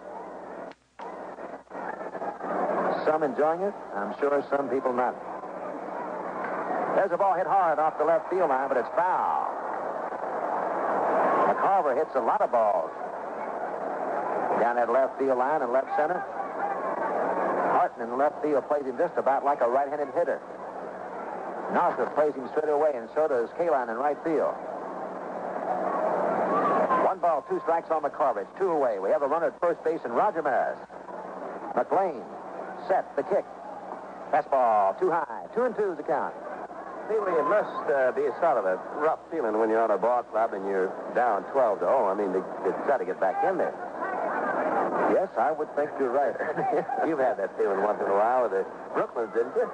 Some 3.03 3.23
enjoying 3.23 3.61
it. 3.61 3.73
I'm 3.95 4.15
sure 4.19 4.43
some 4.49 4.69
people 4.69 4.93
not. 4.93 5.15
There's 6.95 7.11
a 7.11 7.17
ball 7.17 7.35
hit 7.35 7.47
hard 7.47 7.79
off 7.79 7.97
the 7.97 8.05
left 8.05 8.29
field 8.29 8.49
line, 8.49 8.69
but 8.69 8.77
it's 8.77 8.89
foul. 8.95 9.51
McCarver 11.51 11.95
hits 11.95 12.15
a 12.15 12.21
lot 12.21 12.41
of 12.41 12.51
balls 12.51 12.91
down 14.59 14.75
that 14.75 14.89
left 14.91 15.17
field 15.19 15.37
line 15.37 15.61
and 15.61 15.71
left 15.71 15.87
center. 15.97 16.19
Horton 17.77 18.01
in 18.03 18.17
left 18.17 18.41
field 18.41 18.67
plays 18.67 18.85
him 18.85 18.97
just 18.97 19.13
about 19.17 19.45
like 19.45 19.61
a 19.61 19.69
right-handed 19.69 20.09
hitter. 20.13 20.41
Northrup 21.73 22.15
plays 22.15 22.33
him 22.33 22.47
straight 22.51 22.71
away, 22.71 22.91
and 22.95 23.09
so 23.13 23.27
does 23.27 23.49
Kaline 23.59 23.89
in 23.89 23.97
right 23.97 24.17
field. 24.23 24.55
One 27.03 27.19
ball, 27.19 27.45
two 27.49 27.59
strikes 27.63 27.89
on 27.91 28.03
McCarver. 28.03 28.41
It's 28.41 28.57
two 28.57 28.69
away. 28.69 28.99
We 28.99 29.09
have 29.09 29.21
a 29.21 29.27
runner 29.27 29.47
at 29.47 29.59
first 29.59 29.83
base 29.83 29.99
and 30.03 30.15
Roger 30.15 30.41
Maris. 30.41 30.79
McLain 31.75 32.23
set 32.87 33.15
the 33.15 33.23
kick. 33.23 33.45
Fastball 34.31 34.99
too 34.99 35.11
high. 35.11 35.45
Two 35.55 35.63
and 35.63 35.75
two 35.75 35.91
is 35.91 35.97
the 35.97 36.03
count. 36.03 36.33
Anyway, 37.09 37.31
it 37.31 37.47
must 37.47 37.87
uh, 37.87 38.11
be 38.11 38.27
sort 38.43 38.59
of 38.59 38.65
a 38.65 38.75
rough 38.99 39.19
feeling 39.31 39.57
when 39.57 39.69
you're 39.69 39.81
on 39.81 39.91
a 39.91 39.97
ball 39.97 40.23
club 40.23 40.53
and 40.53 40.67
you're 40.67 40.91
down 41.15 41.43
12 41.55 41.79
to 41.79 41.85
0. 41.85 42.07
I 42.07 42.15
mean, 42.15 42.33
they, 42.33 42.43
they 42.67 42.75
try 42.83 42.97
to 42.97 43.05
get 43.05 43.19
back 43.19 43.43
in 43.47 43.57
there. 43.57 43.71
Yes, 45.13 45.29
I 45.37 45.51
would 45.51 45.71
think 45.75 45.89
you're 45.99 46.11
right. 46.11 46.35
You've 47.07 47.19
had 47.19 47.37
that 47.37 47.55
feeling 47.57 47.81
once 47.81 47.99
in 48.01 48.07
a 48.07 48.17
while 48.17 48.43
with 48.43 48.51
the 48.51 48.65
Brooklyn, 48.93 49.29
didn't 49.31 49.55
you? 49.55 49.67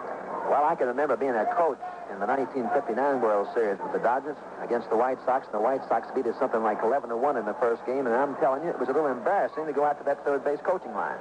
Well, 0.50 0.64
I 0.64 0.76
can 0.76 0.88
remember 0.88 1.18
being 1.18 1.34
a 1.34 1.46
coach 1.58 1.80
in 2.14 2.20
the 2.22 2.30
1959 2.30 2.94
World 3.22 3.48
Series 3.54 3.82
with 3.82 3.94
the 3.94 4.04
Dodgers 4.04 4.38
against 4.62 4.90
the 4.90 4.98
White 4.98 5.18
Sox, 5.26 5.50
and 5.50 5.56
the 5.58 5.64
White 5.64 5.82
Sox 5.90 6.06
beat 6.14 6.28
us 6.28 6.38
something 6.38 6.62
like 6.62 6.84
11 6.84 7.10
to 7.10 7.18
1 7.18 7.38
in 7.38 7.46
the 7.46 7.58
first 7.58 7.82
game, 7.86 8.06
and 8.06 8.14
I'm 8.14 8.36
telling 8.38 8.62
you, 8.64 8.70
it 8.70 8.80
was 8.80 8.90
a 8.90 8.94
little 8.94 9.10
embarrassing 9.10 9.66
to 9.66 9.74
go 9.74 9.84
out 9.84 9.98
to 9.98 10.06
that 10.06 10.22
third 10.24 10.46
base 10.46 10.60
coaching 10.62 10.94
line. 10.94 11.18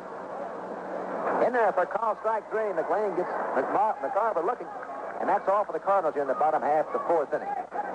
In 1.47 1.53
there 1.57 1.73
for 1.73 1.87
call 1.87 2.19
strike 2.21 2.45
three, 2.51 2.69
McLain 2.77 3.17
gets 3.17 3.31
McCarver 3.57 4.45
looking, 4.45 4.69
and 5.21 5.29
that's 5.29 5.49
all 5.49 5.65
for 5.65 5.73
the 5.73 5.81
Cardinals 5.81 6.15
here 6.15 6.23
in 6.23 6.29
the 6.29 6.39
bottom 6.39 6.61
half 6.61 6.87
of 6.93 6.93
the 6.93 7.05
fourth 7.09 7.33
inning. 7.33 7.51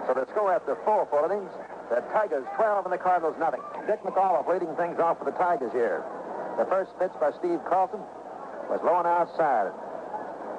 So 0.07 0.15
the 0.15 0.26
score 0.31 0.52
after 0.52 0.76
four 0.84 1.06
full 1.11 1.30
innings, 1.30 1.52
the 1.90 2.02
Tigers 2.12 2.46
12 2.56 2.86
and 2.86 2.94
the 2.94 2.98
Cardinals 2.98 3.36
nothing. 3.40 3.62
Dick 3.88 4.04
McAuliffe 4.04 4.48
leading 4.48 4.76
things 4.76 5.00
off 5.00 5.20
for 5.20 5.26
the 5.26 5.38
Tigers 5.40 5.72
here. 5.72 6.04
The 6.58 6.66
first 6.66 6.92
pitch 7.00 7.14
by 7.20 7.32
Steve 7.40 7.60
Carlton 7.70 8.02
was 8.68 8.82
low 8.84 9.00
and 9.00 9.08
outside. 9.08 9.72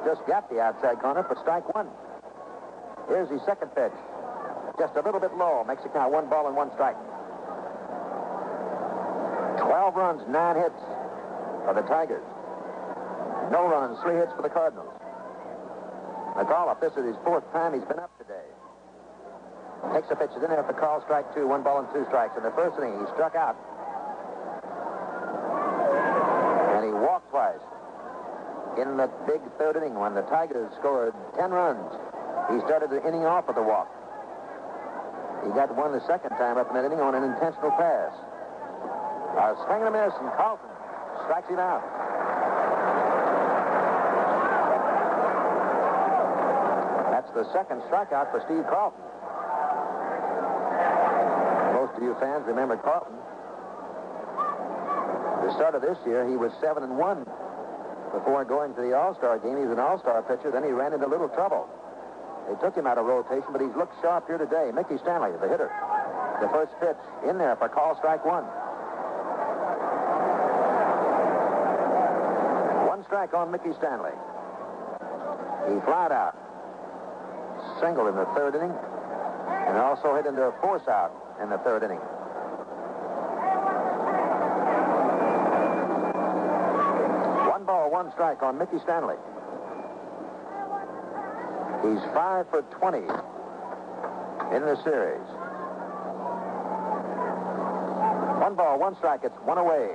Just 0.07 0.25
got 0.27 0.49
the 0.49 0.61
outside 0.61 1.01
corner 1.01 1.25
for 1.25 1.37
strike 1.43 1.69
one. 1.75 1.89
Here's 3.09 3.29
the 3.29 3.41
second 3.45 3.75
pitch. 3.77 3.93
Just 4.79 4.97
a 4.97 5.03
little 5.03 5.21
bit 5.21 5.35
low. 5.37 5.65
Makes 5.65 5.85
it 5.85 5.93
count 5.93 6.13
one 6.13 6.31
ball 6.31 6.47
and 6.47 6.57
one 6.57 6.71
strike. 6.73 6.97
12 9.61 9.95
runs, 9.97 10.23
nine 10.29 10.57
hits 10.57 10.81
for 11.67 11.75
the 11.75 11.83
Tigers. 11.83 12.25
No 13.51 13.69
runs, 13.69 13.99
three 14.01 14.17
hits 14.17 14.33
for 14.37 14.43
the 14.43 14.49
Cardinals. 14.49 14.93
McAuliffe, 16.37 16.81
this 16.81 16.93
is 16.97 17.05
his 17.05 17.17
fourth 17.25 17.45
time 17.53 17.75
he's 17.75 17.85
been 17.85 17.99
up 17.99 18.17
today. 18.19 18.47
Takes 19.95 20.11
a 20.11 20.17
pitch, 20.17 20.35
pitches 20.35 20.43
in 20.43 20.51
there 20.51 20.63
for 20.67 20.75
call 20.75 21.01
strike 21.03 21.33
two, 21.35 21.47
one 21.47 21.63
ball 21.63 21.79
and 21.79 21.89
two 21.95 22.05
strikes. 22.11 22.37
In 22.37 22.43
the 22.43 22.51
first 22.53 22.77
inning, 22.79 22.99
he 22.99 23.07
struck 23.15 23.35
out. 23.35 23.57
And 26.77 26.85
he 26.85 26.93
walked 26.93 27.31
twice. 27.31 27.63
In 28.77 28.99
the 28.99 29.11
big 29.27 29.41
third 29.59 29.77
inning, 29.77 29.95
when 29.95 30.15
the 30.15 30.23
Tigers 30.29 30.71
scored 30.79 31.15
10 31.39 31.51
runs, 31.51 31.91
he 32.51 32.59
started 32.67 32.91
the 32.91 33.03
inning 33.07 33.25
off 33.25 33.47
with 33.47 33.57
a 33.57 33.63
walk. 33.63 33.89
He 35.47 35.51
got 35.55 35.75
one 35.75 35.93
the 35.93 36.05
second 36.07 36.31
time 36.37 36.59
up 36.59 36.69
in 36.69 36.75
that 36.75 36.85
inning 36.85 37.01
on 37.01 37.15
an 37.15 37.23
intentional 37.23 37.71
pass. 37.79 38.13
A 39.39 39.55
swing 39.67 39.87
and 39.87 39.89
a 39.89 39.95
miss, 39.95 40.13
and 40.19 40.31
Carlton 40.35 40.69
strikes 41.25 41.49
him 41.49 41.59
out. 41.59 41.83
That's 47.15 47.31
the 47.35 47.47
second 47.53 47.83
strikeout 47.87 48.31
for 48.31 48.43
Steve 48.47 48.67
Carlton. 48.67 49.03
Most 51.75 51.95
of 51.97 52.03
you 52.03 52.08
fans 52.21 52.45
remember 52.47 52.77
Carlton. 52.77 53.17
The 55.49 55.55
start 55.55 55.75
of 55.75 55.83
this 55.83 55.97
year, 56.05 56.29
he 56.29 56.37
was 56.37 56.53
7 56.61 56.83
and 56.83 56.99
1 56.99 57.25
before 58.13 58.45
going 58.45 58.75
to 58.75 58.83
the 58.83 58.93
All-Star 58.93 59.39
game. 59.39 59.57
He 59.57 59.65
was 59.65 59.73
an 59.73 59.81
All-Star 59.81 60.23
pitcher. 60.23 60.51
Then 60.51 60.65
he 60.65 60.71
ran 60.71 60.93
into 60.93 61.07
a 61.07 61.09
little 61.09 61.29
trouble. 61.29 61.69
They 62.49 62.57
took 62.61 62.77
him 62.77 62.87
out 62.87 62.99
of 62.99 63.07
rotation, 63.07 63.49
but 63.53 63.61
he's 63.61 63.75
looked 63.77 63.95
sharp 64.01 64.27
here 64.27 64.39
today. 64.39 64.73
Mickey 64.75 64.97
Stanley, 64.99 65.33
the 65.41 65.49
hitter. 65.49 65.71
The 66.41 66.49
first 66.49 66.73
pitch 66.81 67.01
in 67.29 67.37
there 67.37 67.57
for 67.57 67.69
call 67.69 67.97
strike 67.97 68.25
one. 68.25 68.45
One 72.89 73.05
strike 73.05 73.35
on 73.35 73.51
Mickey 73.51 73.73
Stanley. 73.77 74.17
He 75.69 75.81
flied 75.85 76.13
out. 76.13 76.37
Single 77.81 78.09
in 78.09 78.17
the 78.17 78.25
third 78.35 78.55
inning. 78.55 78.73
And 78.73 79.77
also 79.77 80.17
hit 80.17 80.25
into 80.27 80.43
a 80.43 80.53
force 80.61 80.89
out 80.89 81.13
in 81.43 81.51
the 81.51 81.59
third 81.59 81.83
inning. 81.83 82.01
One 87.49 87.65
ball, 87.65 87.91
one 87.91 88.11
strike 88.13 88.43
on 88.43 88.59
Mickey 88.59 88.79
Stanley. 88.83 89.17
He's 91.83 92.03
five 92.13 92.49
for 92.51 92.63
20 92.63 92.99
in 92.99 94.63
the 94.63 94.77
series. 94.83 95.27
One 98.41 98.55
ball, 98.55 98.79
one 98.79 98.97
strike. 98.97 99.21
It's 99.25 99.37
one 99.45 99.59
away. 99.59 99.91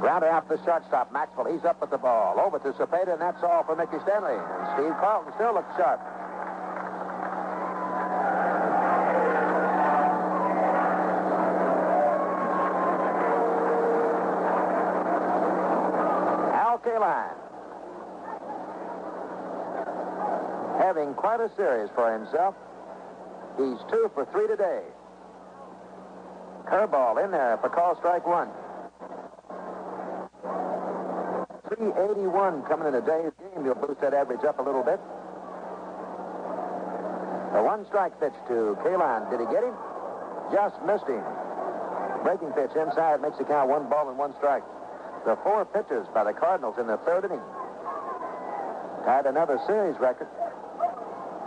Grounder 0.00 0.28
out 0.28 0.48
the 0.48 0.58
shortstop, 0.64 1.12
Maxvill. 1.12 1.52
He's 1.52 1.64
up 1.64 1.80
with 1.80 1.90
the 1.90 1.98
ball. 1.98 2.38
Over 2.38 2.58
to 2.58 2.72
Cepeda, 2.72 3.12
and 3.12 3.20
that's 3.20 3.42
all 3.42 3.64
for 3.64 3.76
Mickey 3.76 3.96
Stanley. 4.02 4.36
And 4.36 4.66
Steve 4.74 4.94
Carlton 5.00 5.32
still 5.36 5.54
looks 5.54 5.72
sharp. 5.76 6.00
Having 20.80 21.14
quite 21.14 21.40
a 21.40 21.50
series 21.56 21.88
for 21.94 22.12
himself. 22.12 22.54
He's 23.56 23.78
two 23.90 24.10
for 24.14 24.26
three 24.32 24.48
today. 24.48 24.82
Curveball 26.66 27.24
in 27.24 27.30
there 27.30 27.58
for 27.58 27.68
call 27.68 27.96
strike 27.96 28.26
one. 28.26 28.48
381 31.68 32.62
coming 32.64 32.88
in 32.88 32.94
today's 32.94 33.30
game. 33.38 33.64
You'll 33.64 33.76
boost 33.76 34.00
that 34.00 34.12
average 34.12 34.42
up 34.42 34.58
a 34.58 34.62
little 34.62 34.82
bit. 34.82 34.98
A 37.54 37.62
one 37.62 37.86
strike 37.86 38.18
pitch 38.18 38.34
to 38.48 38.76
Kaline. 38.82 39.30
Did 39.30 39.40
he 39.40 39.46
get 39.46 39.62
him? 39.62 39.74
Just 40.52 40.74
missed 40.82 41.06
him. 41.06 41.22
Breaking 42.26 42.50
pitch 42.50 42.74
inside 42.74 43.22
makes 43.22 43.38
the 43.38 43.44
count 43.44 43.70
one 43.70 43.88
ball 43.88 44.10
and 44.10 44.18
one 44.18 44.34
strike. 44.38 44.64
The 45.26 45.36
four 45.42 45.64
pitches 45.64 46.06
by 46.14 46.22
the 46.22 46.32
Cardinals 46.32 46.76
in 46.78 46.86
the 46.86 46.98
third 46.98 47.24
inning 47.24 47.42
tied 49.04 49.26
another 49.26 49.58
series 49.66 49.98
record. 50.00 50.28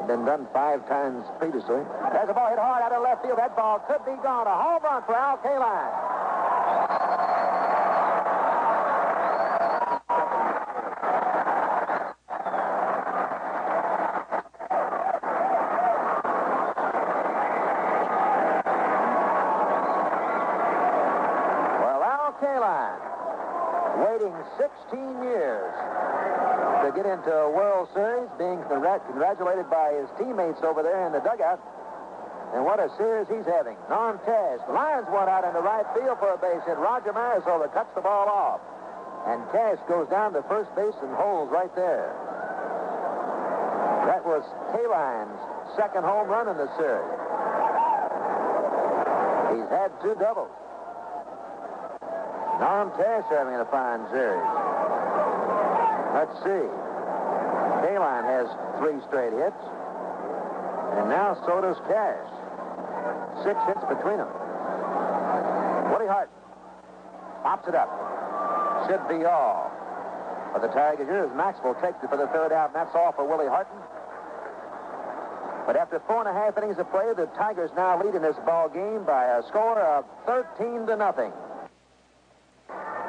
Been 0.08 0.26
done 0.26 0.48
five 0.54 0.88
times 0.88 1.24
previously. 1.40 1.80
There's 2.12 2.30
a 2.30 2.34
ball 2.34 2.50
hit 2.50 2.60
hard 2.60 2.84
out 2.84 2.92
of 2.92 3.04
left 3.04 3.24
field. 3.24 3.38
That 3.38 3.56
ball 3.56 3.80
could 3.88 4.04
be 4.06 4.16
gone. 4.24 4.48
A 4.48 4.56
home 4.56 4.84
run 4.84 5.04
for 5.04 5.16
Al 5.16 5.38
Kaline. 5.40 7.00
Well, 20.70 22.02
Al 22.04 22.34
Kaline, 22.42 23.00
waiting 24.04 24.36
16 24.58 25.24
years 25.24 25.74
to 26.84 26.92
get 26.96 27.06
into 27.06 27.32
a 27.32 27.50
World 27.50 27.88
Series, 27.94 28.30
being 28.38 28.64
congrat- 28.90 29.06
congratulated 29.06 29.70
by 29.70 29.94
his 29.94 30.10
teammates 30.18 30.62
over 30.64 30.82
there 30.82 31.06
in 31.06 31.14
the 31.14 31.20
dugout. 31.20 31.60
And 32.54 32.66
what 32.66 32.80
a 32.80 32.90
series 32.98 33.28
he's 33.30 33.46
having. 33.46 33.78
Cash 34.26 34.62
lines 34.70 35.06
one 35.10 35.30
out 35.30 35.46
in 35.46 35.54
the 35.54 35.62
right 35.62 35.86
field 35.94 36.18
for 36.18 36.34
a 36.34 36.38
base 36.38 36.66
hit. 36.66 36.78
Roger 36.78 37.14
Marisol 37.14 37.62
cuts 37.74 37.94
the 37.94 38.02
ball 38.02 38.28
off. 38.28 38.62
And 39.28 39.44
Cash 39.52 39.78
goes 39.88 40.10
down 40.10 40.34
to 40.34 40.42
first 40.50 40.74
base 40.76 40.96
and 41.02 41.14
holds 41.14 41.52
right 41.52 41.74
there. 41.76 42.10
That 44.08 44.26
was 44.26 44.42
Kaline's 44.74 45.38
second 45.78 46.04
home 46.04 46.28
run 46.28 46.48
in 46.48 46.58
the 46.58 46.70
series. 46.78 47.14
He's 49.54 49.70
had 49.70 49.92
two 50.02 50.16
doubles. 50.18 50.50
Cash 52.98 53.26
having 53.30 53.56
a 53.56 53.66
fine 53.66 54.10
series. 54.10 54.44
Let's 56.18 56.36
see. 56.44 56.89
Has 58.40 58.48
three 58.80 58.96
straight 59.12 59.36
hits. 59.36 59.60
And 60.96 61.12
now 61.12 61.36
so 61.44 61.60
does 61.60 61.76
Cash. 61.92 62.32
Six 63.44 63.60
hits 63.68 63.84
between 63.84 64.16
them. 64.16 64.32
Woody 65.92 66.08
Hart 66.08 66.32
pops 67.44 67.68
it 67.68 67.76
up. 67.76 67.92
Should 68.88 69.04
be 69.12 69.28
all. 69.28 69.68
For 70.54 70.64
the 70.64 70.72
Tigers, 70.72 71.28
Maxvill 71.36 71.76
takes 71.84 72.00
it 72.02 72.10
for 72.10 72.16
the 72.16 72.28
third 72.32 72.56
out, 72.56 72.72
and 72.72 72.76
that's 72.80 72.96
all 72.96 73.12
for 73.12 73.28
Willie 73.28 73.52
Horton. 73.52 73.76
But 75.68 75.76
after 75.76 76.00
four 76.08 76.24
and 76.24 76.30
a 76.30 76.34
half 76.34 76.58
innings 76.58 76.80
of 76.80 76.90
play, 76.92 77.12
the 77.12 77.28
Tigers 77.36 77.72
now 77.76 78.02
lead 78.02 78.16
in 78.16 78.22
this 78.22 78.38
ball 78.46 78.70
game 78.70 79.04
by 79.04 79.36
a 79.36 79.44
score 79.52 79.78
of 79.78 80.06
13 80.26 80.88
to 80.88 80.96
nothing. 80.96 81.34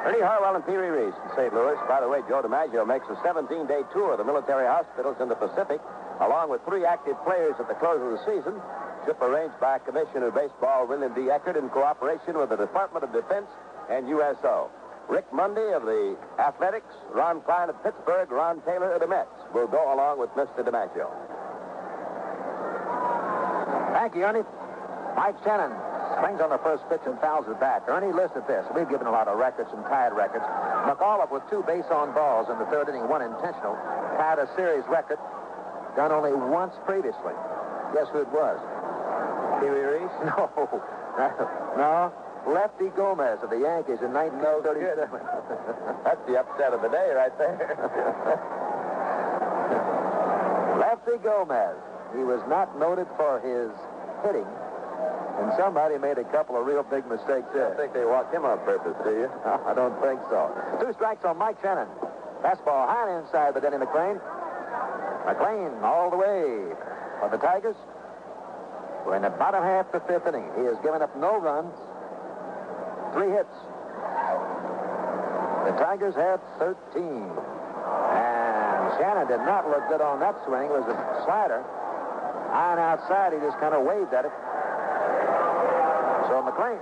Ernie 0.01 0.21
Harwell 0.21 0.55
and 0.57 0.65
Pee 0.65 0.73
Wee 0.73 0.89
Reese 0.89 1.13
in 1.13 1.29
St. 1.37 1.53
Louis. 1.53 1.77
By 1.85 2.01
the 2.01 2.09
way, 2.09 2.25
Joe 2.25 2.41
DiMaggio 2.41 2.87
makes 2.87 3.05
a 3.05 3.15
17-day 3.21 3.85
tour 3.93 4.13
of 4.13 4.17
the 4.17 4.25
military 4.25 4.65
hospitals 4.65 5.17
in 5.21 5.29
the 5.29 5.37
Pacific, 5.37 5.77
along 6.19 6.49
with 6.49 6.65
three 6.65 6.85
active 6.85 7.13
players 7.23 7.53
at 7.61 7.67
the 7.69 7.77
close 7.77 8.01
of 8.01 8.09
the 8.09 8.21
season. 8.25 8.57
Trip 9.05 9.21
arranged 9.21 9.59
by 9.61 9.77
Commissioner 9.77 10.33
of 10.33 10.35
Baseball 10.35 10.87
William 10.87 11.13
D. 11.13 11.29
Eckert 11.29 11.55
in 11.55 11.69
cooperation 11.69 12.37
with 12.37 12.49
the 12.49 12.57
Department 12.57 13.05
of 13.05 13.13
Defense 13.13 13.45
and 13.89 14.09
USO. 14.09 14.69
Rick 15.07 15.25
Monday 15.33 15.73
of 15.73 15.83
the 15.85 16.17
Athletics, 16.39 16.93
Ron 17.13 17.41
Kline 17.41 17.69
of 17.69 17.77
Pittsburgh, 17.83 18.31
Ron 18.31 18.61
Taylor 18.61 18.93
of 18.93 19.01
the 19.01 19.07
Mets 19.07 19.29
will 19.53 19.67
go 19.67 19.93
along 19.93 20.17
with 20.17 20.29
Mr. 20.33 20.65
DiMaggio. 20.65 21.09
Thank 23.93 24.15
you, 24.15 24.23
Ernie. 24.23 24.45
Mike 25.15 25.35
Shannon 25.43 25.73
Swings 26.21 26.37
on 26.39 26.51
the 26.53 26.59
first 26.61 26.85
pitch 26.87 27.01
and 27.09 27.17
fouls 27.19 27.47
it 27.49 27.59
back. 27.59 27.81
Ernie, 27.89 28.13
listen 28.13 28.45
to 28.45 28.47
this. 28.47 28.61
We've 28.77 28.87
given 28.89 29.07
a 29.07 29.11
lot 29.11 29.27
of 29.27 29.39
records 29.41 29.69
and 29.73 29.81
tied 29.89 30.13
records. 30.13 30.45
McAuliffe 30.85 31.31
with 31.33 31.41
two 31.49 31.63
base 31.65 31.89
on 31.89 32.13
balls 32.13 32.45
in 32.49 32.59
the 32.61 32.65
third 32.69 32.87
inning, 32.89 33.09
one 33.09 33.23
intentional, 33.25 33.73
tied 34.21 34.37
a 34.37 34.45
series 34.55 34.85
record 34.85 35.17
done 35.97 36.11
only 36.13 36.31
once 36.31 36.75
previously. 36.85 37.33
Guess 37.93 38.07
who 38.13 38.21
it 38.21 38.29
was? 38.29 38.59
Pee 39.59 39.69
Wee 39.69 39.81
Reese? 39.81 40.11
No. 41.11 41.27
no. 41.75 42.13
Lefty 42.47 42.87
Gomez 42.95 43.43
of 43.43 43.49
the 43.49 43.59
Yankees 43.59 43.99
in 43.99 44.13
1937. 44.15 45.11
That's 46.07 46.23
the 46.25 46.39
upset 46.39 46.71
of 46.71 46.81
the 46.81 46.87
day 46.87 47.11
right 47.11 47.35
there. 47.37 47.59
Lefty 50.79 51.17
Gomez. 51.21 51.75
He 52.15 52.23
was 52.23 52.39
not 52.47 52.79
noted 52.79 53.07
for 53.17 53.41
his 53.43 53.75
hitting, 54.23 54.47
and 55.41 55.51
somebody 55.57 55.97
made 55.97 56.17
a 56.17 56.25
couple 56.25 56.59
of 56.59 56.65
real 56.65 56.83
big 56.83 57.07
mistakes 57.07 57.47
there. 57.53 57.73
I 57.73 57.77
think 57.77 57.93
they 57.93 58.05
walked 58.05 58.33
him 58.33 58.45
on 58.45 58.59
purpose, 58.59 58.95
do 59.03 59.25
you? 59.25 59.29
I 59.45 59.73
don't 59.73 59.95
think 60.01 60.19
so. 60.29 60.51
Two 60.79 60.93
strikes 60.93 61.25
on 61.25 61.37
Mike 61.37 61.57
Shannon. 61.61 61.87
Fastball 62.41 62.89
high 62.89 63.09
and 63.09 63.25
inside 63.25 63.53
by 63.53 63.59
Denny 63.59 63.77
McLain. 63.77 64.19
McLain 65.25 65.81
all 65.83 66.09
the 66.09 66.17
way 66.17 66.73
for 67.21 67.29
the 67.29 67.37
Tigers. 67.37 67.75
We're 69.05 69.15
in 69.15 69.21
the 69.21 69.29
bottom 69.29 69.61
half 69.61 69.93
of 69.93 70.01
the 70.01 70.07
fifth 70.09 70.25
inning. 70.27 70.49
He 70.57 70.65
has 70.65 70.77
given 70.81 71.01
up 71.01 71.15
no 71.17 71.37
runs, 71.37 71.73
three 73.13 73.29
hits. 73.29 73.53
The 75.69 75.77
Tigers 75.77 76.15
have 76.15 76.41
13. 76.57 77.05
And 77.05 78.81
Shannon 78.97 79.27
did 79.29 79.45
not 79.45 79.69
look 79.69 79.85
good 79.89 80.01
on 80.01 80.19
that 80.19 80.33
swing. 80.45 80.65
It 80.65 80.73
was 80.73 80.89
a 80.89 80.97
slider. 81.25 81.61
High 82.49 82.73
and 82.73 82.81
outside, 82.81 83.33
he 83.33 83.39
just 83.39 83.57
kind 83.61 83.73
of 83.73 83.85
waved 83.85 84.13
at 84.13 84.25
it. 84.25 84.33
So 86.25 86.41
McLain 86.41 86.81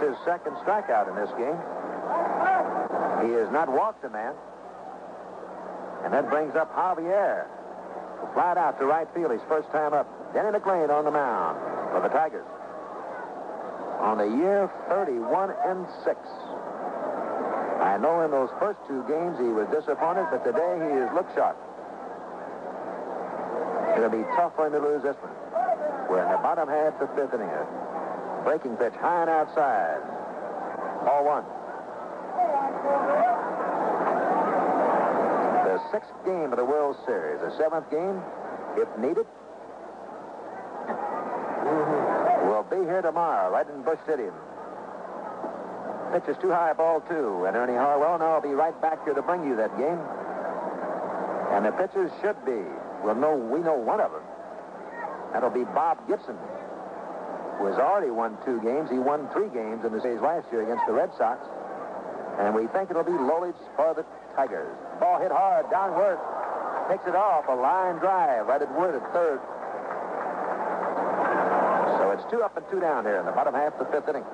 gets 0.00 0.16
his 0.16 0.24
second 0.24 0.52
strikeout 0.64 1.08
in 1.08 1.14
this 1.14 1.30
game. 1.36 1.56
He 3.26 3.34
has 3.36 3.50
not 3.52 3.70
walked 3.70 4.04
a 4.04 4.10
man. 4.10 4.34
And 6.04 6.12
that 6.12 6.28
brings 6.30 6.54
up 6.56 6.74
Javier. 6.74 7.46
Flat 8.34 8.56
out 8.56 8.78
to 8.78 8.86
right 8.86 9.06
field. 9.14 9.32
His 9.32 9.40
first 9.48 9.70
time 9.70 9.92
up. 9.92 10.06
Denny 10.32 10.50
McLain 10.50 10.90
on 10.90 11.04
the 11.04 11.10
mound 11.10 11.58
for 11.92 12.00
the 12.00 12.08
Tigers. 12.08 12.46
On 14.00 14.16
the 14.16 14.24
year 14.24 14.70
31 14.88 15.50
and 15.66 15.86
6. 16.04 16.16
I 17.80 17.98
know 18.00 18.22
in 18.24 18.30
those 18.30 18.50
first 18.58 18.78
two 18.88 19.04
games 19.08 19.36
he 19.38 19.48
was 19.48 19.68
disappointed, 19.68 20.28
but 20.30 20.44
today 20.44 20.76
he 20.80 20.96
has 21.00 21.12
looked 21.12 21.34
sharp. 21.34 21.56
It'll 23.96 24.08
be 24.08 24.24
tough 24.36 24.54
for 24.56 24.66
him 24.66 24.72
to 24.72 24.80
lose 24.80 25.02
this 25.02 25.16
one. 25.20 25.32
We're 26.08 26.24
in 26.24 26.30
the 26.32 26.40
bottom 26.40 26.68
half 26.68 26.94
of 27.00 27.08
the 27.08 27.14
fifth 27.16 27.34
inning. 27.34 27.50
Breaking 28.44 28.76
pitch 28.76 28.94
high 28.94 29.22
and 29.22 29.30
outside. 29.30 30.00
Ball 31.04 31.24
one. 31.24 31.44
The 35.64 35.78
sixth 35.92 36.12
game 36.24 36.52
of 36.52 36.58
the 36.58 36.64
World 36.64 36.96
Series. 37.06 37.40
The 37.40 37.56
seventh 37.56 37.90
game, 37.90 38.22
if 38.76 38.88
needed, 38.98 39.26
will 42.48 42.66
be 42.68 42.76
here 42.88 43.02
tomorrow, 43.02 43.52
right 43.52 43.68
in 43.68 43.82
Busch 43.82 43.98
Stadium. 44.04 44.34
Pitch 46.12 46.24
is 46.28 46.36
too 46.42 46.50
high, 46.50 46.72
ball 46.72 47.00
two. 47.08 47.44
And 47.44 47.56
Ernie 47.56 47.74
Harwell 47.74 48.18
now 48.18 48.34
I'll 48.34 48.42
be 48.42 48.48
right 48.48 48.74
back 48.82 49.04
here 49.04 49.14
to 49.14 49.22
bring 49.22 49.44
you 49.46 49.54
that 49.56 49.76
game. 49.78 50.00
And 51.54 51.64
the 51.64 51.72
pitchers 51.72 52.10
should 52.20 52.44
be. 52.44 52.62
Well, 53.04 53.14
no, 53.14 53.36
we 53.36 53.60
know 53.60 53.76
one 53.76 54.00
of 54.00 54.10
them. 54.10 54.22
That'll 55.32 55.50
be 55.50 55.64
Bob 55.64 56.06
Gibson, 56.08 56.36
who 57.60 57.66
has 57.66 57.76
already 57.76 58.10
won 58.10 58.38
two 58.42 58.56
games. 58.64 58.88
He 58.88 58.96
won 58.96 59.28
three 59.36 59.52
games 59.52 59.84
in 59.84 59.92
the 59.92 60.00
series 60.00 60.24
last 60.24 60.48
year 60.50 60.64
against 60.64 60.80
the 60.88 60.96
Red 60.96 61.12
Sox. 61.20 61.44
And 62.40 62.56
we 62.56 62.66
think 62.72 62.88
it'll 62.88 63.04
be 63.04 63.12
Lolich 63.12 63.60
for 63.76 63.92
the 63.92 64.00
Tigers. 64.34 64.72
Ball 64.98 65.20
hit 65.20 65.30
hard, 65.30 65.68
downward. 65.68 66.16
Takes 66.88 67.04
it 67.06 67.14
off, 67.14 67.44
a 67.48 67.54
line 67.54 68.00
drive, 68.00 68.48
right 68.48 68.62
at 68.62 68.72
Wood 68.80 68.96
at 68.96 69.04
third. 69.12 69.44
So 72.00 72.10
it's 72.16 72.24
two 72.32 72.40
up 72.40 72.56
and 72.56 72.64
two 72.72 72.80
down 72.80 73.04
here 73.04 73.20
in 73.20 73.26
the 73.26 73.32
bottom 73.32 73.52
half 73.52 73.74
of 73.74 73.86
the 73.86 73.92
fifth 73.92 74.08
inning. 74.08 74.24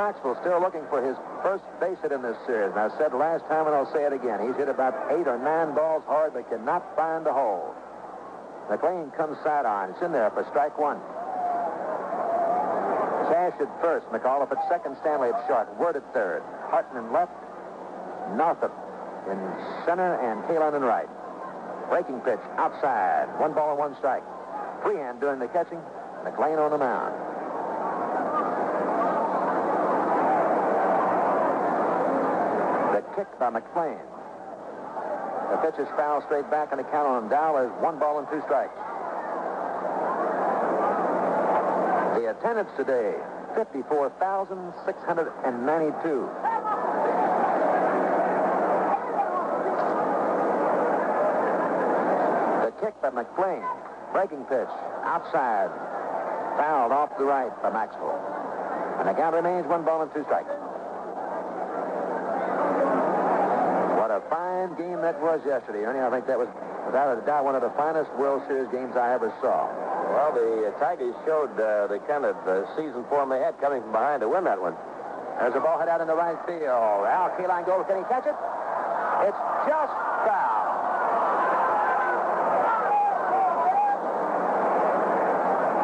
Maxvill 0.00 0.38
still 0.40 0.60
looking 0.60 0.82
for 0.88 1.04
his 1.04 1.16
first 1.42 1.64
base 1.80 1.98
hit 2.02 2.12
in 2.12 2.22
this 2.22 2.36
series. 2.46 2.70
And 2.70 2.80
I 2.80 2.88
said 2.96 3.12
last 3.12 3.44
time, 3.46 3.66
and 3.66 3.74
I'll 3.74 3.90
say 3.92 4.04
it 4.04 4.12
again, 4.12 4.40
he's 4.46 4.56
hit 4.56 4.68
about 4.68 4.94
eight 5.12 5.26
or 5.26 5.38
nine 5.38 5.74
balls 5.74 6.02
hard, 6.06 6.34
but 6.34 6.48
cannot 6.48 6.84
find 6.96 7.26
a 7.26 7.32
hole. 7.32 7.74
McLain 8.70 9.14
comes 9.16 9.36
side 9.42 9.66
on. 9.66 9.90
It's 9.90 10.02
in 10.02 10.12
there 10.12 10.30
for 10.30 10.44
strike 10.50 10.78
one. 10.78 11.00
Cash 13.30 13.54
at 13.60 13.70
first. 13.80 14.06
McAuliffe 14.08 14.52
at 14.52 14.68
second. 14.68 14.96
Stanley 15.00 15.30
at 15.30 15.46
short. 15.46 15.68
Wert 15.78 15.96
at 15.96 16.06
third. 16.14 16.42
Hartman 16.70 17.04
in 17.04 17.12
left. 17.12 17.32
Northrup 18.36 18.74
in 19.30 19.38
center 19.84 20.14
and 20.22 20.42
Kaline 20.44 20.76
in 20.76 20.82
right. 20.82 21.08
Breaking 21.88 22.20
pitch 22.20 22.40
outside. 22.56 23.26
One 23.38 23.52
ball 23.52 23.70
and 23.70 23.78
one 23.78 23.96
strike. 23.98 24.22
Freehan 24.82 25.18
doing 25.20 25.38
the 25.38 25.48
catching. 25.48 25.80
McLain 26.24 26.58
on 26.58 26.70
the 26.70 26.78
mound. 26.78 27.14
The 32.94 33.02
kick 33.20 33.38
by 33.38 33.50
McLain. 33.50 34.00
The 35.52 35.56
pitch 35.60 35.78
is 35.78 35.88
foul 35.94 36.22
straight 36.24 36.48
back, 36.50 36.72
and 36.72 36.80
the 36.80 36.84
count 36.84 37.06
on 37.06 37.28
Dow 37.28 37.58
is 37.58 37.70
one 37.82 37.98
ball 37.98 38.18
and 38.18 38.26
two 38.32 38.40
strikes. 38.46 38.72
The 42.16 42.30
attendance 42.32 42.70
today, 42.78 43.12
54,692. 43.56 44.72
The 52.64 52.72
kick 52.80 52.96
by 53.02 53.10
McLain. 53.10 53.68
Breaking 54.14 54.44
pitch. 54.44 54.72
Outside. 55.04 55.68
Fouled 56.56 56.92
off 56.92 57.10
the 57.18 57.24
right 57.24 57.52
by 57.60 57.68
Maxvill. 57.68 58.16
And 58.98 59.08
the 59.08 59.12
count 59.12 59.34
remains 59.34 59.66
one 59.66 59.84
ball 59.84 60.00
and 60.00 60.10
two 60.14 60.24
strikes. 60.24 60.59
Fine 64.60 64.76
game 64.76 65.00
that 65.00 65.16
was 65.24 65.40
yesterday, 65.46 65.88
Ernie. 65.88 66.04
I 66.04 66.12
think 66.12 66.26
that 66.28 66.36
was, 66.36 66.48
without 66.84 67.16
a 67.16 67.24
doubt, 67.24 67.48
one 67.48 67.56
of 67.56 67.64
the 67.64 67.72
finest 67.80 68.12
World 68.20 68.44
Series 68.44 68.68
games 68.68 68.92
I 68.92 69.16
ever 69.16 69.32
saw. 69.40 69.64
Well, 70.12 70.36
the 70.36 70.68
uh, 70.68 70.76
Tigers 70.76 71.16
showed 71.24 71.56
uh, 71.56 71.88
the 71.88 71.96
kind 72.04 72.28
of 72.28 72.36
uh, 72.44 72.68
season 72.76 73.08
form 73.08 73.32
they 73.32 73.40
had 73.40 73.56
coming 73.56 73.80
from 73.80 73.92
behind 73.92 74.20
to 74.20 74.28
win 74.28 74.44
that 74.44 74.60
one. 74.60 74.76
There's 75.40 75.56
a 75.56 75.64
ball 75.64 75.80
hit 75.80 75.88
out 75.88 76.04
in 76.04 76.08
the 76.12 76.14
right 76.14 76.36
field. 76.44 77.08
Al 77.08 77.32
Kaline 77.40 77.64
goes. 77.64 77.88
Can 77.88 78.04
he 78.04 78.04
catch 78.12 78.28
it? 78.28 78.36
It's 78.36 79.40
just 79.64 79.92
foul. 80.28 80.60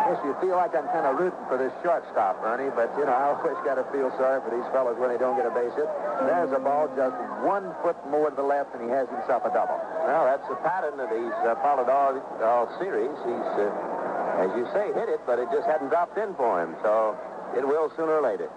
Yes, 0.05 0.20
you 0.20 0.24
feel 0.40 0.56
like 0.56 0.74
I'm 0.76 0.88
kind 0.92 1.06
of 1.06 1.16
rooting 1.18 1.44
for 1.48 1.56
this 1.56 1.72
shortstop, 1.82 2.40
Ernie, 2.44 2.70
but, 2.74 2.92
you 2.98 3.04
know, 3.04 3.12
I 3.12 3.32
always 3.32 3.56
got 3.64 3.76
to 3.80 3.84
feel 3.92 4.10
sorry 4.20 4.40
for 4.44 4.50
these 4.52 4.66
fellas 4.72 4.96
when 5.00 5.08
they 5.08 5.20
don't 5.20 5.36
get 5.36 5.48
a 5.48 5.54
base 5.54 5.72
hit. 5.76 5.88
There's 6.24 6.52
a 6.52 6.60
ball 6.60 6.88
just 6.96 7.16
one 7.44 7.72
foot 7.80 7.96
more 8.08 8.28
to 8.30 8.36
the 8.36 8.44
left, 8.44 8.74
and 8.76 8.84
he 8.84 8.90
has 8.92 9.08
himself 9.08 9.44
a 9.44 9.52
double. 9.52 9.76
Well, 10.04 10.24
that's 10.28 10.44
the 10.48 10.56
pattern 10.60 10.96
that 11.00 11.08
he's 11.12 11.36
uh, 11.44 11.56
followed 11.64 11.88
all, 11.88 12.20
all 12.44 12.68
series. 12.78 13.12
He's, 13.24 13.50
uh, 13.60 14.44
as 14.44 14.50
you 14.56 14.68
say, 14.72 14.92
hit 14.92 15.08
it, 15.08 15.20
but 15.24 15.38
it 15.38 15.48
just 15.52 15.64
hadn't 15.64 15.88
dropped 15.88 16.18
in 16.18 16.34
for 16.36 16.60
him. 16.60 16.76
So 16.84 17.16
it 17.56 17.66
will 17.66 17.88
sooner 17.96 18.20
or 18.20 18.24
later. 18.24 18.48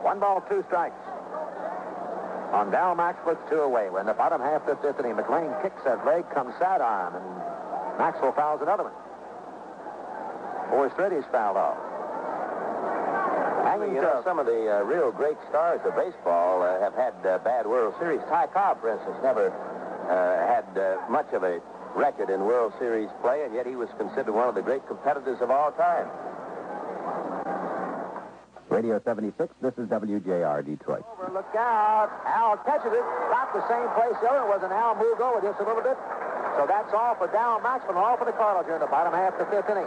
One 0.00 0.20
ball, 0.20 0.40
two 0.48 0.64
strikes. 0.66 0.98
On 2.52 2.70
Dal 2.70 2.94
Maxvill, 2.94 3.36
two 3.50 3.60
away. 3.60 3.90
We're 3.90 4.00
in 4.00 4.06
the 4.06 4.14
bottom 4.14 4.40
half 4.40 4.66
of 4.66 4.76
the 4.76 4.80
fifth 4.80 5.00
inning. 5.00 5.16
McLain 5.16 5.50
kicks 5.62 5.82
that 5.84 6.06
leg, 6.06 6.24
comes 6.32 6.54
sidearm, 6.58 7.16
and 7.16 7.26
Maxvill 8.00 8.34
fouls 8.34 8.62
another 8.62 8.84
one. 8.84 8.92
Straight 10.96 11.12
he's 11.12 11.28
fouled 11.30 11.60
off. 11.60 11.76
Hanging 13.68 13.96
You 13.96 14.00
know, 14.00 14.22
some 14.24 14.38
of 14.38 14.46
the 14.46 14.80
uh, 14.80 14.82
real 14.88 15.12
great 15.12 15.36
stars 15.50 15.80
of 15.84 15.92
baseball 15.94 16.62
uh, 16.62 16.80
have 16.80 16.94
had 16.94 17.12
uh, 17.20 17.36
bad 17.44 17.66
World 17.66 17.92
Series. 18.00 18.20
Ty 18.32 18.46
Cobb, 18.48 18.80
for 18.80 18.88
instance, 18.96 19.18
never 19.22 19.52
uh, 19.52 20.14
had 20.48 20.64
uh, 20.72 20.96
much 21.10 21.28
of 21.34 21.42
a 21.42 21.60
record 21.94 22.30
in 22.30 22.40
World 22.48 22.72
Series 22.78 23.10
play, 23.20 23.44
and 23.44 23.52
yet 23.52 23.66
he 23.66 23.76
was 23.76 23.90
considered 23.98 24.32
one 24.32 24.48
of 24.48 24.54
the 24.54 24.62
great 24.62 24.86
competitors 24.88 25.36
of 25.42 25.50
all 25.50 25.70
time. 25.72 26.08
Radio 28.72 28.96
76, 29.04 29.52
this 29.60 29.74
is 29.76 29.86
WJR 29.92 30.64
Detroit. 30.64 31.04
Over, 31.12 31.28
look 31.32 31.52
out. 31.60 32.08
Al 32.24 32.56
catches 32.64 32.92
it. 32.92 33.04
About 33.28 33.52
the 33.52 33.62
same 33.68 33.84
place 33.92 34.16
the 34.24 34.32
other 34.32 34.48
was, 34.48 34.64
and 34.64 34.72
Al 34.72 34.96
moved 34.96 35.20
over 35.20 35.44
just 35.44 35.60
a 35.60 35.66
little 35.68 35.82
bit. 35.82 35.98
So 36.56 36.64
that's 36.64 36.88
all 36.96 37.14
for 37.20 37.28
Dal 37.28 37.60
Maxvill, 37.60 38.00
all 38.00 38.16
for 38.16 38.24
the 38.24 38.32
Cardinals 38.32 38.64
here 38.64 38.76
in 38.76 38.80
the 38.80 38.88
bottom 38.88 39.12
half 39.12 39.36
of 39.36 39.44
the 39.44 39.48
fifth 39.52 39.68
inning. 39.68 39.84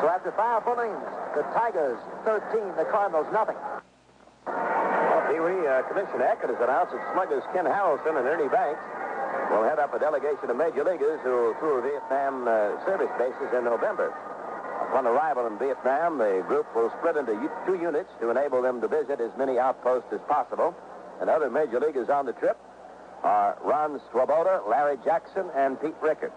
So 0.00 0.08
after 0.08 0.30
five 0.32 0.64
full 0.64 0.76
innings, 0.76 1.00
the 1.34 1.42
Tigers 1.56 1.98
13, 2.24 2.76
the 2.76 2.84
Cardinals 2.92 3.26
nothing. 3.32 3.56
Well, 4.44 5.22
Pee 5.32 5.40
Wee, 5.40 5.64
uh, 5.64 5.82
Commissioner 5.88 6.28
Eckert 6.28 6.52
has 6.52 6.60
announced 6.60 6.92
that 6.92 7.00
Smuggler's 7.16 7.44
Ken 7.56 7.64
Harrelson 7.64 8.12
and 8.20 8.28
Ernie 8.28 8.52
Banks 8.52 8.82
will 9.50 9.64
head 9.64 9.78
up 9.78 9.94
a 9.94 9.98
delegation 9.98 10.50
of 10.50 10.56
major 10.56 10.84
leaguers 10.84 11.20
who 11.24 11.56
tour 11.60 11.80
Vietnam 11.80 12.44
uh, 12.44 12.76
service 12.84 13.10
bases 13.16 13.48
in 13.56 13.64
November. 13.64 14.12
Upon 14.90 15.06
arrival 15.06 15.46
in 15.46 15.58
Vietnam, 15.58 16.18
the 16.18 16.44
group 16.46 16.66
will 16.76 16.92
split 17.00 17.16
into 17.16 17.32
two 17.64 17.80
units 17.80 18.10
to 18.20 18.30
enable 18.30 18.60
them 18.60 18.80
to 18.80 18.88
visit 18.88 19.20
as 19.20 19.32
many 19.38 19.58
outposts 19.58 20.12
as 20.12 20.20
possible. 20.28 20.74
And 21.20 21.30
other 21.30 21.48
major 21.48 21.80
leaguers 21.80 22.08
on 22.08 22.26
the 22.26 22.32
trip 22.34 22.58
are 23.24 23.56
Ron 23.64 24.00
Swoboda, 24.12 24.62
Larry 24.68 24.98
Jackson, 25.04 25.48
and 25.56 25.80
Pete 25.80 25.96
Rickard. 26.02 26.32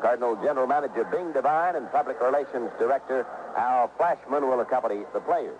Cardinal 0.00 0.36
General 0.36 0.66
Manager 0.66 1.04
Bing 1.04 1.32
Devine 1.32 1.76
and 1.76 1.90
Public 1.92 2.20
Relations 2.20 2.70
Director 2.78 3.26
Al 3.56 3.90
Flashman 3.96 4.48
will 4.48 4.60
accompany 4.60 5.02
the 5.12 5.20
players. 5.20 5.58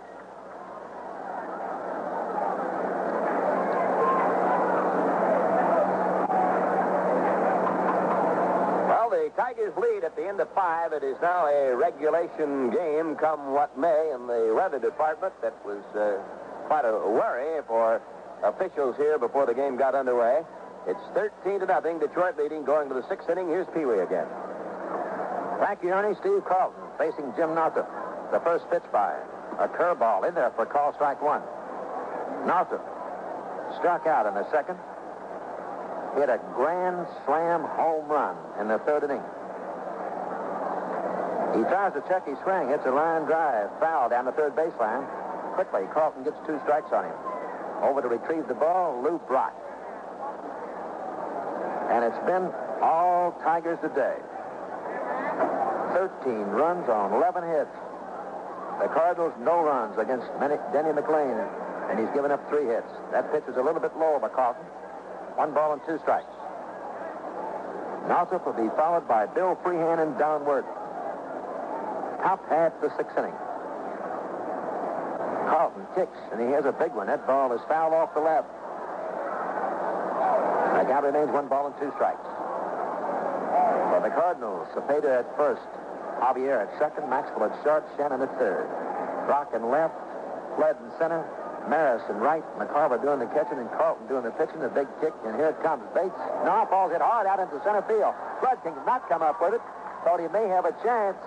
Well, 8.89 9.11
the 9.11 9.31
Tigers 9.37 9.73
lead 9.77 10.05
at 10.05 10.17
the 10.17 10.27
end 10.27 10.41
of 10.41 10.49
five. 10.55 10.93
It 10.93 11.05
is 11.05 11.17
now 11.21 11.47
a 11.47 11.77
regulation 11.77 12.71
game, 12.71 13.17
come 13.17 13.53
what 13.53 13.77
may, 13.79 14.12
in 14.15 14.27
the 14.27 14.55
weather 14.57 14.79
department. 14.79 15.35
That 15.43 15.55
was 15.65 15.83
uh, 15.95 16.19
quite 16.67 16.85
a 16.85 16.93
worry 16.93 17.61
for 17.67 18.01
officials 18.43 18.97
here 18.97 19.19
before 19.19 19.45
the 19.47 19.55
game 19.55 19.77
got 19.77 19.95
underway. 19.95 20.43
It's 20.86 21.01
13 21.15 21.61
to 21.61 21.66
nothing. 21.66 21.98
Detroit 21.98 22.39
leading, 22.39 22.65
going 22.65 22.89
to 22.89 22.94
the 22.94 23.07
sixth 23.09 23.28
inning. 23.28 23.48
Here's 23.48 23.66
Pee 23.74 23.85
Wee 23.85 24.01
again. 24.01 24.27
You, 25.82 25.90
Ernie. 25.93 26.16
Steve 26.20 26.44
Carlton 26.44 26.81
facing 26.98 27.32
Jim 27.36 27.55
Northrup. 27.55 27.89
The 28.32 28.40
first 28.40 28.69
pitch 28.70 28.82
by 28.93 29.16
a 29.59 29.69
curveball 29.69 30.28
in 30.28 30.35
there 30.35 30.51
for 30.57 30.66
call 30.66 30.93
strike 30.94 31.23
one. 31.23 31.43
Northrup 32.47 32.85
struck 33.78 34.07
out 34.07 34.27
in 34.27 34.35
the 34.35 34.44
second. 34.51 34.78
Hit 36.16 36.28
a 36.28 36.40
grand 36.55 37.07
slam 37.24 37.62
home 37.62 38.09
run 38.09 38.36
in 38.61 38.69
the 38.69 38.78
third 38.85 39.05
inning. 39.05 39.23
He 41.55 41.62
tries 41.69 41.93
to 41.94 42.02
check 42.09 42.27
his 42.27 42.39
swing, 42.43 42.69
hits 42.69 42.86
a 42.86 42.90
line 42.90 43.24
drive, 43.24 43.70
foul 43.81 44.09
down 44.09 44.24
the 44.24 44.32
third 44.32 44.57
baseline. 44.57 45.07
Quickly, 45.55 45.82
Carlton 45.93 46.24
gets 46.24 46.36
two 46.47 46.59
strikes 46.62 46.93
on 46.93 47.05
him. 47.05 47.16
Over 47.82 48.02
to 48.02 48.09
retrieve 48.09 48.48
the 48.48 48.55
ball, 48.55 49.02
Lou 49.02 49.19
Brock. 49.27 49.55
And 51.91 52.05
it's 52.05 52.23
been 52.25 52.47
all 52.81 53.35
Tigers 53.43 53.79
today. 53.83 54.15
13 55.93 56.55
runs 56.55 56.89
on 56.89 57.12
11 57.12 57.43
hits. 57.51 57.75
The 58.81 58.89
Cardinals, 58.95 59.35
no 59.43 59.61
runs 59.61 59.99
against 59.99 60.27
Denny 60.39 60.95
McLain, 60.95 61.37
and 61.91 61.99
he's 61.99 62.09
given 62.15 62.31
up 62.31 62.41
three 62.49 62.65
hits. 62.65 62.89
That 63.12 63.31
pitch 63.33 63.45
is 63.51 63.57
a 63.57 63.62
little 63.62 63.81
bit 63.81 63.93
low 63.99 64.19
by 64.23 64.29
Carlton. 64.29 64.62
One 65.35 65.53
ball 65.53 65.75
and 65.75 65.83
two 65.85 65.99
strikes. 65.99 66.31
Northrup 68.09 68.47
will 68.47 68.57
be 68.57 68.71
followed 68.77 69.07
by 69.07 69.27
Bill 69.27 69.59
Freehan 69.62 69.99
and 69.99 70.17
Don 70.17 70.47
Wert. 70.47 70.65
Top 72.23 72.41
half 72.49 72.73
the 72.81 72.89
sixth 72.97 73.19
inning. 73.19 73.35
Carlton 75.51 75.85
kicks, 75.95 76.19
and 76.33 76.41
he 76.41 76.49
has 76.55 76.65
a 76.65 76.73
big 76.73 76.95
one. 76.95 77.09
That 77.09 77.27
ball 77.27 77.53
is 77.53 77.61
fouled 77.69 77.95
off 77.95 78.15
the 78.15 78.21
left. 78.21 78.49
Count 80.91 81.07
remains 81.07 81.31
one 81.31 81.47
ball 81.47 81.71
and 81.71 81.77
two 81.79 81.95
strikes. 81.95 82.27
For 83.95 84.03
the 84.03 84.11
Cardinals, 84.11 84.67
Cepeda 84.75 85.23
at 85.23 85.37
first, 85.39 85.62
Javier 86.19 86.67
at 86.67 86.71
second, 86.83 87.07
Maxvill 87.07 87.47
at 87.47 87.55
short, 87.62 87.87
Shannon 87.95 88.19
at 88.27 88.33
third. 88.43 88.67
Brock 89.31 89.55
in 89.55 89.71
left, 89.71 89.95
Flood 90.59 90.75
in 90.83 90.91
center, 90.99 91.23
Maris 91.71 92.03
in 92.11 92.19
right, 92.19 92.43
McCarver 92.59 92.99
doing 92.99 93.23
the 93.23 93.31
catching, 93.31 93.62
and 93.62 93.71
Carlton 93.79 94.11
doing 94.11 94.27
the 94.27 94.35
pitching. 94.35 94.59
The 94.59 94.69
big 94.69 94.91
kick, 94.99 95.15
and 95.23 95.39
here 95.39 95.55
it 95.55 95.62
comes. 95.62 95.87
Bates, 95.95 96.19
no, 96.43 96.67
falls 96.67 96.91
it 96.91 96.99
hard 96.99 97.31
out 97.31 97.39
into 97.39 97.62
center 97.62 97.87
field. 97.87 98.11
Flood 98.43 98.59
can 98.67 98.75
not 98.83 99.07
come 99.07 99.23
up 99.23 99.39
with 99.39 99.55
it. 99.55 99.62
Thought 100.03 100.19
he 100.19 100.27
may 100.35 100.51
have 100.51 100.67
a 100.67 100.75
chance. 100.83 101.23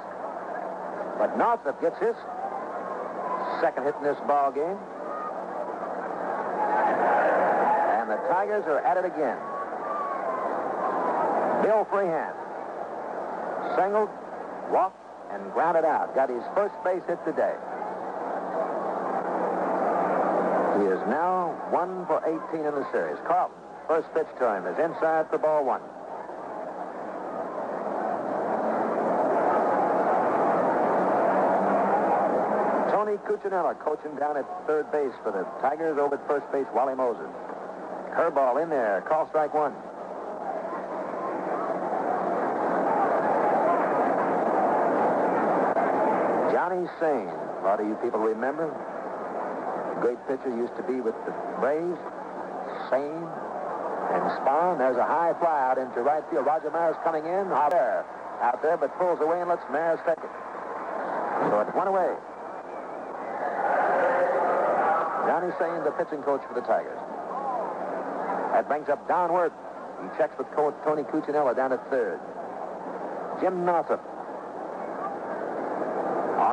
But 1.16 1.40
Northrup 1.40 1.80
gets 1.80 1.96
his 2.04 2.20
second 3.64 3.88
hit 3.88 3.96
in 3.96 4.04
this 4.04 4.20
ball 4.28 4.52
game. 4.52 4.76
And 7.96 8.12
the 8.12 8.20
Tigers 8.28 8.68
are 8.68 8.84
at 8.84 9.00
it 9.00 9.08
again. 9.08 9.40
Bill 11.64 11.88
Freehan 11.90 12.36
singled, 13.80 14.10
walked, 14.70 15.00
and 15.32 15.42
grounded 15.54 15.86
out. 15.86 16.14
Got 16.14 16.30
his 16.30 16.44
first 16.54 16.76
base 16.84 17.02
hit 17.08 17.24
today. 17.24 17.56
He 20.76 20.86
is 20.92 21.00
now 21.08 21.56
one 21.72 22.06
for 22.06 22.20
18 22.20 22.68
in 22.68 22.76
the 22.76 22.86
series. 22.92 23.18
Carlton, 23.26 23.56
first 23.88 24.12
pitch 24.14 24.28
to 24.40 24.54
him 24.54 24.68
is 24.68 24.78
inside 24.78 25.30
for 25.30 25.38
ball 25.38 25.64
one. 25.64 25.80
Tony 32.92 33.16
Cuccinello 33.24 33.80
coaching 33.80 34.16
down 34.20 34.36
at 34.36 34.46
third 34.68 34.92
base 34.92 35.14
for 35.24 35.32
the 35.32 35.48
Tigers. 35.62 35.98
Over 35.98 36.16
at 36.16 36.28
first 36.28 36.52
base, 36.52 36.68
Wally 36.76 36.96
Moses. 36.96 37.32
Curveball 38.12 38.62
in 38.62 38.70
there. 38.70 39.02
Call 39.08 39.30
strike 39.30 39.54
one. 39.54 39.74
Johnny 46.64 46.88
Sain. 46.98 47.28
A 47.28 47.62
lot 47.68 47.82
of 47.82 47.88
you 47.92 47.96
people 48.00 48.24
remember. 48.24 48.72
Great 50.00 50.16
pitcher 50.32 50.48
used 50.48 50.72
to 50.80 50.84
be 50.88 51.04
with 51.04 51.16
the 51.28 51.36
Braves. 51.60 52.00
Sain 52.88 53.20
and 53.20 54.24
Spahn. 54.40 54.80
There's 54.80 54.96
a 54.96 55.04
high 55.04 55.36
fly 55.44 55.60
out 55.60 55.76
into 55.76 56.00
right 56.00 56.24
field. 56.32 56.46
Roger 56.46 56.72
Maris 56.72 56.96
coming 57.04 57.28
in. 57.28 57.52
Out 57.52 57.72
there. 57.72 58.06
Out 58.40 58.64
there, 58.64 58.78
but 58.78 58.96
pulls 58.96 59.20
away 59.20 59.44
and 59.44 59.50
lets 59.52 59.68
Maris 59.76 60.00
take 60.08 60.24
it. 60.24 60.32
So 61.52 61.60
it's 61.68 61.76
one 61.76 61.92
away. 61.92 62.16
Johnny 65.28 65.52
Sain, 65.60 65.84
the 65.84 65.92
pitching 66.00 66.24
coach 66.24 66.48
for 66.48 66.56
the 66.56 66.64
Tigers. 66.64 66.96
That 68.56 68.72
brings 68.72 68.88
up 68.88 69.06
Don 69.12 69.34
Wert. 69.36 69.52
He 70.00 70.08
checks 70.16 70.38
with 70.40 70.48
coach 70.56 70.80
Tony 70.88 71.04
Cuccinello 71.04 71.54
down 71.54 71.74
at 71.74 71.84
third. 71.92 72.24
Jim 73.44 73.66
Northrup 73.66 74.13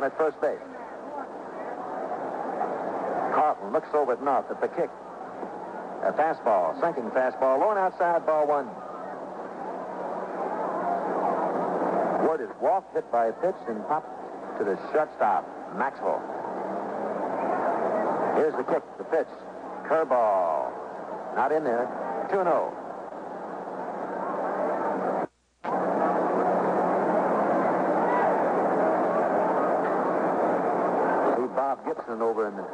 on 0.01 0.11
at 0.11 0.17
first 0.17 0.39
base. 0.41 0.57
Carlton 3.33 3.71
looks 3.71 3.89
over 3.93 4.13
at 4.13 4.23
North 4.23 4.49
at 4.49 4.59
the 4.61 4.67
kick. 4.67 4.89
A 6.03 6.11
fastball, 6.13 6.79
sinking 6.81 7.09
fastball, 7.11 7.59
low 7.59 7.69
and 7.69 7.79
outside, 7.79 8.25
ball 8.25 8.47
one. 8.47 8.65
Ward 12.25 12.41
is 12.41 12.49
walked, 12.59 12.95
hit 12.95 13.09
by 13.11 13.27
a 13.27 13.33
pitch, 13.33 13.55
and 13.67 13.85
popped 13.87 14.09
to 14.57 14.63
the 14.63 14.75
shortstop, 14.91 15.45
Maxvill. 15.75 16.19
Here's 18.35 18.55
the 18.55 18.63
kick, 18.63 18.83
the 18.97 19.03
pitch. 19.03 19.27
Curveball. 19.85 20.71
Not 21.35 21.51
in 21.51 21.63
there. 21.63 21.87
2 22.31 22.37
0. 22.37 22.81
See 32.00 32.00
Gibson 32.11 32.21
over 32.21 32.47
in 32.47 32.55
the 32.55 32.67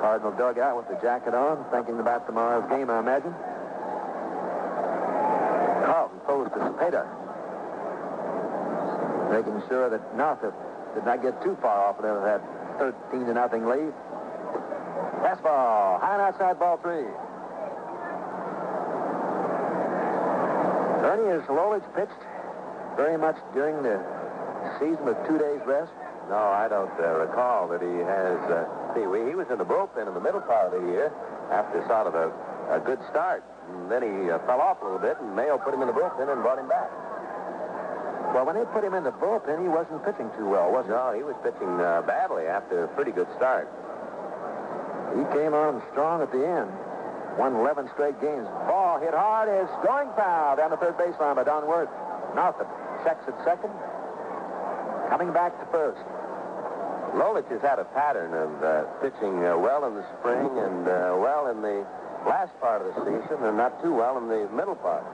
Cardinal 0.00 0.32
dugout 0.32 0.76
with 0.76 0.88
the 0.88 0.94
jacket 1.02 1.34
on, 1.34 1.64
thinking 1.70 2.00
about 2.00 2.26
tomorrow's 2.26 2.68
game, 2.70 2.88
I 2.88 3.00
imagine. 3.00 3.34
Carlton 5.84 6.20
throws 6.24 6.48
to 6.52 6.58
Cepeda. 6.58 7.04
Making 9.30 9.62
sure 9.68 9.90
that 9.90 10.00
Northrup 10.16 10.54
did 10.94 11.04
not 11.04 11.20
get 11.20 11.42
too 11.42 11.58
far 11.60 11.90
off 11.90 11.98
of 11.98 12.22
that 12.22 12.40
13 12.78 13.26
to 13.26 13.34
nothing 13.34 13.66
lead. 13.66 13.92
Fastball, 15.20 16.00
high 16.00 16.14
and 16.14 16.22
outside 16.22 16.58
ball 16.58 16.78
three. 16.78 17.04
Ernie, 21.04 21.28
has 21.36 21.42
Lolich 21.48 21.84
pitched 21.94 22.22
very 22.96 23.18
much 23.18 23.36
during 23.52 23.82
the 23.82 24.00
season 24.78 25.04
with 25.04 25.18
two 25.26 25.38
days 25.38 25.60
rest? 25.66 25.92
No, 26.28 26.36
I 26.36 26.68
don't 26.68 26.92
uh, 27.00 27.24
recall 27.24 27.68
that 27.72 27.80
he 27.80 28.04
has. 28.04 28.36
Uh, 28.52 28.68
see, 28.92 29.08
we, 29.08 29.24
he 29.24 29.34
was 29.34 29.48
in 29.48 29.56
the 29.56 29.64
bullpen 29.64 30.06
in 30.06 30.12
the 30.12 30.20
middle 30.20 30.44
part 30.44 30.68
of 30.68 30.76
the 30.76 30.84
year 30.92 31.08
after 31.48 31.80
sort 31.88 32.04
of 32.04 32.14
a, 32.14 32.28
a 32.68 32.80
good 32.84 33.00
start. 33.08 33.40
And 33.72 33.88
then 33.90 34.04
he 34.04 34.28
uh, 34.28 34.38
fell 34.44 34.60
off 34.60 34.80
a 34.80 34.84
little 34.84 35.00
bit, 35.00 35.16
and 35.20 35.32
Mayo 35.32 35.56
put 35.56 35.72
him 35.72 35.80
in 35.80 35.88
the 35.88 35.96
bullpen 35.96 36.28
and 36.28 36.44
brought 36.44 36.60
him 36.60 36.68
back. 36.68 36.92
Well, 38.36 38.44
when 38.44 38.60
they 38.60 38.68
put 38.76 38.84
him 38.84 38.92
in 38.92 39.04
the 39.08 39.16
bullpen, 39.16 39.56
he 39.56 39.72
wasn't 39.72 40.04
pitching 40.04 40.28
too 40.36 40.52
well, 40.52 40.68
was 40.68 40.84
he? 40.84 40.92
No, 40.92 41.16
he 41.16 41.24
was 41.24 41.36
pitching 41.40 41.80
uh, 41.80 42.04
badly 42.04 42.44
after 42.44 42.84
a 42.84 42.88
pretty 42.92 43.12
good 43.12 43.28
start. 43.36 43.64
He 45.16 45.24
came 45.32 45.56
on 45.56 45.80
strong 45.96 46.20
at 46.20 46.28
the 46.28 46.44
end. 46.44 46.68
Won 47.40 47.56
11 47.56 47.88
straight 47.96 48.20
games. 48.20 48.44
Ball 48.68 49.00
hit 49.00 49.16
hard 49.16 49.48
is 49.48 49.70
going 49.80 50.12
foul 50.12 50.60
down 50.60 50.68
the 50.68 50.76
third 50.76 51.00
baseline 51.00 51.36
by 51.40 51.44
Don 51.44 51.64
Wert. 51.64 51.88
Northrup 52.36 52.68
checks 53.00 53.24
at 53.24 53.36
second. 53.48 53.72
Coming 55.08 55.32
back 55.32 55.58
to 55.58 55.66
first. 55.72 56.00
Lolich 57.16 57.48
has 57.48 57.62
had 57.62 57.78
a 57.78 57.84
pattern 57.96 58.34
of 58.34 58.50
uh, 58.62 58.84
pitching 59.00 59.44
uh, 59.44 59.56
well 59.56 59.86
in 59.88 59.94
the 59.94 60.04
spring 60.20 60.46
and 60.60 60.86
uh, 60.86 61.16
well 61.16 61.48
in 61.48 61.62
the 61.62 61.86
last 62.28 62.52
part 62.60 62.82
of 62.82 62.92
the 62.92 63.00
season 63.00 63.42
and 63.42 63.56
not 63.56 63.82
too 63.82 63.94
well 63.94 64.18
in 64.18 64.28
the 64.28 64.48
middle 64.52 64.76
part. 64.76 65.04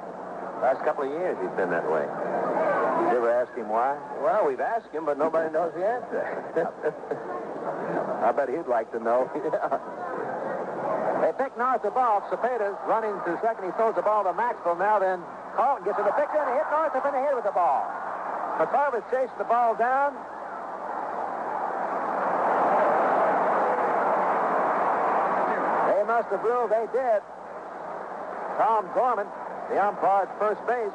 Last 0.61 0.83
couple 0.85 1.05
of 1.05 1.11
years 1.11 1.39
he's 1.41 1.55
been 1.57 1.71
that 1.71 1.87
way. 1.87 2.03
Did 2.03 3.15
you 3.15 3.19
ever 3.23 3.31
ask 3.31 3.55
him 3.55 3.69
why? 3.69 3.95
Well, 4.23 4.47
we've 4.47 4.61
asked 4.61 4.91
him, 4.91 5.05
but 5.05 5.19
nobody 5.19 5.53
knows 5.53 5.73
the 5.75 5.87
answer. 5.87 6.23
I 8.25 8.33
bet 8.33 8.49
he'd 8.49 8.67
like 8.67 8.91
to 8.93 8.99
know. 8.99 9.31
They 11.25 11.33
pick 11.41 11.57
north 11.57 11.81
the 11.81 11.89
ball. 11.89 12.21
Cepeda's 12.29 12.77
running 12.85 13.17
to 13.25 13.41
second. 13.41 13.65
He 13.65 13.73
throws 13.81 13.95
the 13.97 14.03
ball 14.03 14.25
to 14.25 14.37
Maxvill. 14.37 14.77
Now 14.77 14.99
then, 14.99 15.25
Carlton 15.57 15.87
gets 15.87 15.97
in 15.97 16.05
the 16.05 16.13
picture 16.13 16.37
and 16.37 16.53
hit 16.53 16.69
Northrup 16.69 17.01
in 17.07 17.13
the 17.17 17.23
head 17.25 17.33
with 17.33 17.49
the 17.49 17.57
ball. 17.57 17.81
McCarver's 18.59 19.05
chased 19.11 19.37
the 19.39 19.45
ball 19.45 19.75
down. 19.75 20.15
They 25.91 26.05
must 26.07 26.29
have 26.31 26.43
ruled 26.43 26.71
they 26.71 26.87
did. 26.93 27.23
Tom 28.57 28.87
Gorman, 28.95 29.27
the 29.71 29.83
umpire 29.83 30.31
at 30.31 30.39
first 30.39 30.65
base, 30.67 30.93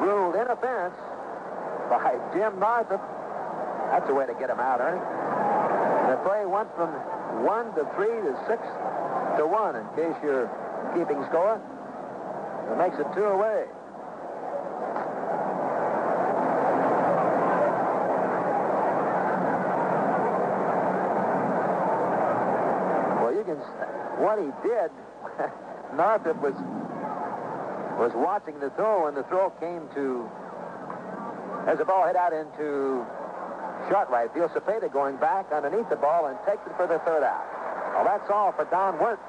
ruled 0.00 0.34
in 0.34 0.40
interference 0.42 0.96
by 1.88 2.18
Jim 2.34 2.58
Northrup. 2.58 3.00
That's 3.92 4.10
a 4.10 4.14
way 4.14 4.26
to 4.26 4.34
get 4.34 4.50
him 4.50 4.58
out, 4.58 4.80
Ernie. 4.80 4.98
The 6.10 6.16
play 6.26 6.44
went 6.46 6.74
from 6.74 6.90
one 7.44 7.72
to 7.76 7.86
three 7.94 8.10
to 8.10 8.34
six 8.48 8.60
to 9.38 9.46
one, 9.46 9.76
in 9.76 9.86
case 9.94 10.16
you're 10.22 10.50
keeping 10.94 11.22
score. 11.30 11.60
It 12.72 12.78
makes 12.78 12.98
it 12.98 13.06
two 13.14 13.22
away. 13.22 13.66
Well, 23.20 23.32
you 23.34 23.44
can. 23.44 23.53
What 24.18 24.38
he 24.38 24.50
did, 24.66 24.90
Northrup 25.96 26.40
was 26.40 26.54
was 27.98 28.12
watching 28.14 28.58
the 28.58 28.70
throw, 28.70 29.06
and 29.06 29.16
the 29.16 29.22
throw 29.24 29.50
came 29.62 29.86
to 29.94 30.28
as 31.66 31.78
the 31.78 31.84
ball 31.84 32.06
hit 32.06 32.16
out 32.16 32.32
into 32.32 33.06
short 33.88 34.10
right 34.10 34.32
field. 34.34 34.50
Cepeda 34.50 34.92
going 34.92 35.16
back 35.16 35.52
underneath 35.52 35.88
the 35.88 35.96
ball 35.96 36.26
and 36.26 36.38
takes 36.46 36.66
it 36.66 36.74
for 36.76 36.86
the 36.86 36.98
third 37.06 37.22
out. 37.22 37.44
Well, 37.94 38.04
that's 38.04 38.28
all 38.30 38.52
for 38.52 38.64
Don 38.66 38.98
Wert. 38.98 39.20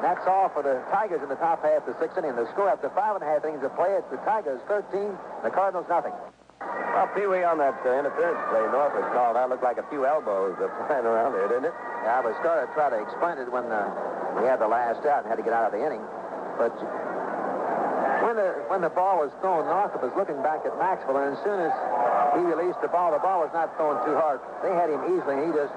That's 0.00 0.22
all 0.28 0.48
for 0.48 0.62
the 0.62 0.78
Tigers 0.94 1.22
in 1.22 1.28
the 1.28 1.40
top 1.42 1.62
half 1.62 1.82
of 1.82 1.94
the 1.94 1.98
sixth 1.98 2.16
inning. 2.16 2.36
The 2.36 2.46
score 2.52 2.68
after 2.70 2.88
five 2.90 3.16
and 3.16 3.24
a 3.24 3.26
half 3.26 3.44
innings 3.44 3.64
of 3.64 3.74
play, 3.74 3.90
it's 3.98 4.06
the 4.10 4.22
Tigers 4.22 4.60
13, 4.68 5.10
the 5.42 5.50
Cardinals 5.50 5.86
nothing. 5.88 6.12
Well, 6.98 7.14
Pee 7.14 7.30
Wee, 7.30 7.46
on 7.46 7.62
that 7.62 7.78
uh, 7.86 7.94
interference 7.94 8.42
play, 8.50 8.58
North 8.74 8.90
was 8.90 9.06
called 9.14 9.38
out. 9.38 9.54
Looked 9.54 9.62
like 9.62 9.78
a 9.78 9.86
few 9.86 10.02
elbows 10.02 10.58
uh, 10.58 10.66
flying 10.90 11.06
around 11.06 11.30
there, 11.30 11.46
didn't 11.46 11.70
it? 11.70 11.76
Yeah, 12.02 12.18
I 12.18 12.20
was 12.26 12.34
going 12.42 12.58
to 12.58 12.66
try 12.74 12.90
to 12.90 12.98
explain 12.98 13.38
it 13.38 13.46
when 13.54 13.70
uh, 13.70 13.86
we 14.34 14.50
had 14.50 14.58
the 14.58 14.66
last 14.66 15.06
out 15.06 15.22
and 15.22 15.30
had 15.30 15.38
to 15.38 15.46
get 15.46 15.54
out 15.54 15.70
of 15.70 15.78
the 15.78 15.78
inning. 15.78 16.02
But 16.58 16.74
when 18.26 18.34
the 18.34 18.66
when 18.66 18.82
the 18.82 18.90
ball 18.90 19.22
was 19.22 19.30
thrown, 19.38 19.70
Northrup 19.70 20.02
was 20.02 20.10
looking 20.18 20.42
back 20.42 20.66
at 20.66 20.74
Maxvill, 20.74 21.22
and 21.22 21.38
as 21.38 21.40
soon 21.46 21.62
as 21.62 21.70
he 22.34 22.42
released 22.42 22.82
the 22.82 22.90
ball, 22.90 23.14
the 23.14 23.22
ball 23.22 23.46
was 23.46 23.54
not 23.54 23.70
thrown 23.78 24.02
too 24.02 24.18
hard. 24.18 24.42
They 24.66 24.74
had 24.74 24.90
him 24.90 24.98
easily, 25.06 25.38
he 25.46 25.54
just, 25.54 25.70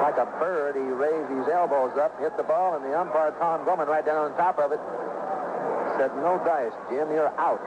like 0.00 0.16
a 0.16 0.24
bird, 0.40 0.72
he 0.72 0.88
raised 0.88 1.28
his 1.28 1.52
elbows 1.52 1.92
up, 2.00 2.16
hit 2.16 2.32
the 2.40 2.48
ball, 2.48 2.80
and 2.80 2.82
the 2.82 2.96
umpire, 2.96 3.36
Tom 3.36 3.68
Gorman, 3.68 3.92
right 3.92 4.08
down 4.08 4.32
on 4.32 4.32
top 4.40 4.56
of 4.56 4.72
it, 4.72 4.80
said, 6.00 6.16
no 6.24 6.40
dice, 6.48 6.72
Jim, 6.88 7.12
you're 7.12 7.28
out. 7.36 7.60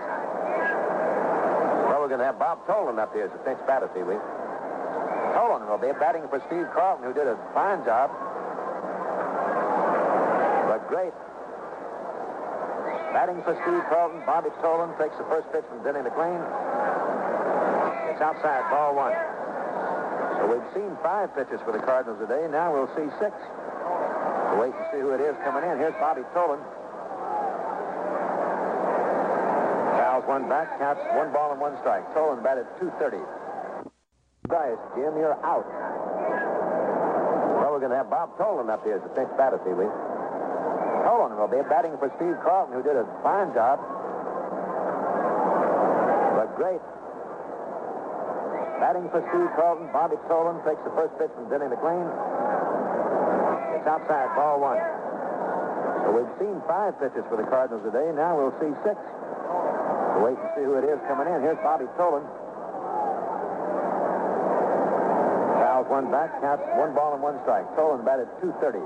Going 2.12 2.20
to 2.20 2.28
have 2.28 2.44
Bob 2.44 2.68
Tolan 2.68 3.00
up 3.00 3.16
here 3.16 3.24
as 3.24 3.32
the 3.32 3.40
pinch 3.48 3.64
batter, 3.64 3.88
Pee 3.96 4.04
Wee. 4.04 4.20
Tolan 5.32 5.64
will 5.64 5.80
be 5.80 5.96
batting 5.96 6.28
for 6.28 6.44
Steve 6.52 6.68
Carlton, 6.76 7.08
who 7.08 7.16
did 7.16 7.24
a 7.24 7.40
fine 7.56 7.80
job. 7.88 8.12
But 10.68 10.84
great. 10.92 11.16
Batting 13.16 13.40
for 13.48 13.56
Steve 13.64 13.88
Carlton, 13.88 14.28
Bobby 14.28 14.52
Tolan 14.60 14.92
takes 15.00 15.16
the 15.16 15.24
first 15.32 15.48
pitch 15.56 15.64
from 15.72 15.88
Denny 15.88 16.04
McLain. 16.04 16.44
It's 18.12 18.20
outside, 18.20 18.68
ball 18.68 18.92
one. 18.92 19.16
So 20.36 20.52
we've 20.52 20.68
seen 20.76 20.92
five 21.00 21.32
pitches 21.32 21.64
for 21.64 21.72
the 21.72 21.80
Cardinals 21.80 22.20
today. 22.20 22.44
Now 22.52 22.76
we'll 22.76 22.92
see 22.92 23.08
six. 23.24 23.32
We'll 24.52 24.68
wait 24.68 24.76
and 24.76 24.84
see 24.92 25.00
who 25.00 25.16
it 25.16 25.24
is 25.24 25.40
coming 25.48 25.64
in. 25.64 25.80
Here's 25.80 25.96
Bobby 25.96 26.28
Tolan. 26.36 26.60
One 30.26 30.48
back, 30.48 30.80
counts 30.80 31.02
one 31.18 31.34
ball 31.34 31.52
and 31.52 31.60
one 31.60 31.76
strike. 31.82 32.06
Tolan 32.14 32.44
batted 32.44 32.66
230. 32.80 33.18
Dice, 34.48 34.80
Jim, 34.96 35.18
you're 35.18 35.38
out. 35.44 35.66
Well, 37.58 37.74
we're 37.74 37.84
going 37.84 37.92
to 37.92 38.00
have 38.00 38.10
Bob 38.10 38.38
Tolan 38.38 38.70
up 38.70 38.84
here 38.86 38.96
as 38.98 39.04
the 39.04 39.14
pinch 39.18 39.30
batter, 39.36 39.58
Pee 39.62 39.74
Wee. 39.74 39.90
Tolan 41.04 41.36
will 41.36 41.50
be 41.50 41.62
batting 41.68 41.98
for 41.98 42.14
Steve 42.16 42.38
Carlton, 42.46 42.78
who 42.78 42.84
did 42.86 42.96
a 42.96 43.06
fine 43.26 43.52
job. 43.58 43.82
But 46.38 46.54
great. 46.56 46.82
Batting 48.80 49.10
for 49.14 49.22
Steve 49.30 49.52
Carlton, 49.58 49.90
Bobby 49.94 50.18
Tolan 50.30 50.62
takes 50.66 50.82
the 50.86 50.94
first 50.98 51.18
pitch 51.18 51.34
from 51.34 51.50
Denny 51.50 51.70
McLain. 51.70 52.08
It's 53.78 53.88
outside, 53.90 54.30
ball 54.38 54.62
one. 54.62 54.82
So 56.06 56.14
we've 56.14 56.34
seen 56.42 56.62
five 56.70 56.98
pitches 57.02 57.26
for 57.30 57.38
the 57.38 57.46
Cardinals 57.50 57.86
today. 57.86 58.10
Now 58.14 58.38
we'll 58.38 58.56
see 58.62 58.74
six. 58.86 58.98
We'll 60.22 60.38
wait 60.38 60.38
and 60.38 60.54
see 60.54 60.62
who 60.62 60.78
it 60.78 60.86
is 60.86 61.02
coming 61.10 61.26
in. 61.34 61.42
Here's 61.42 61.58
Bobby 61.66 61.90
Tolan. 61.98 62.22
Fouls 65.58 65.90
one 65.90 66.12
back, 66.14 66.30
counts 66.42 66.62
one 66.78 66.94
ball 66.94 67.18
and 67.18 67.24
one 67.24 67.42
strike. 67.42 67.66
Tolan 67.74 68.06
batted 68.06 68.30
230. 68.38 68.86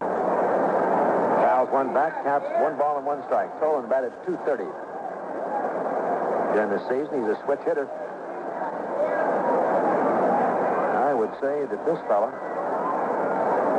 Fouls 0.00 1.68
one 1.68 1.92
back, 1.92 2.24
counts 2.24 2.48
one 2.56 2.72
ball 2.80 2.96
and 2.96 3.04
one 3.04 3.20
strike. 3.28 3.52
Tolan 3.60 3.84
batted 3.90 4.16
230. 4.24 4.64
During 6.56 6.72
the 6.72 6.80
season, 6.88 7.20
he's 7.20 7.36
a 7.36 7.38
switch 7.44 7.60
hitter. 7.68 7.84
I 11.04 11.12
would 11.12 11.36
say 11.36 11.68
that 11.68 11.84
this 11.84 12.00
fella 12.08 12.32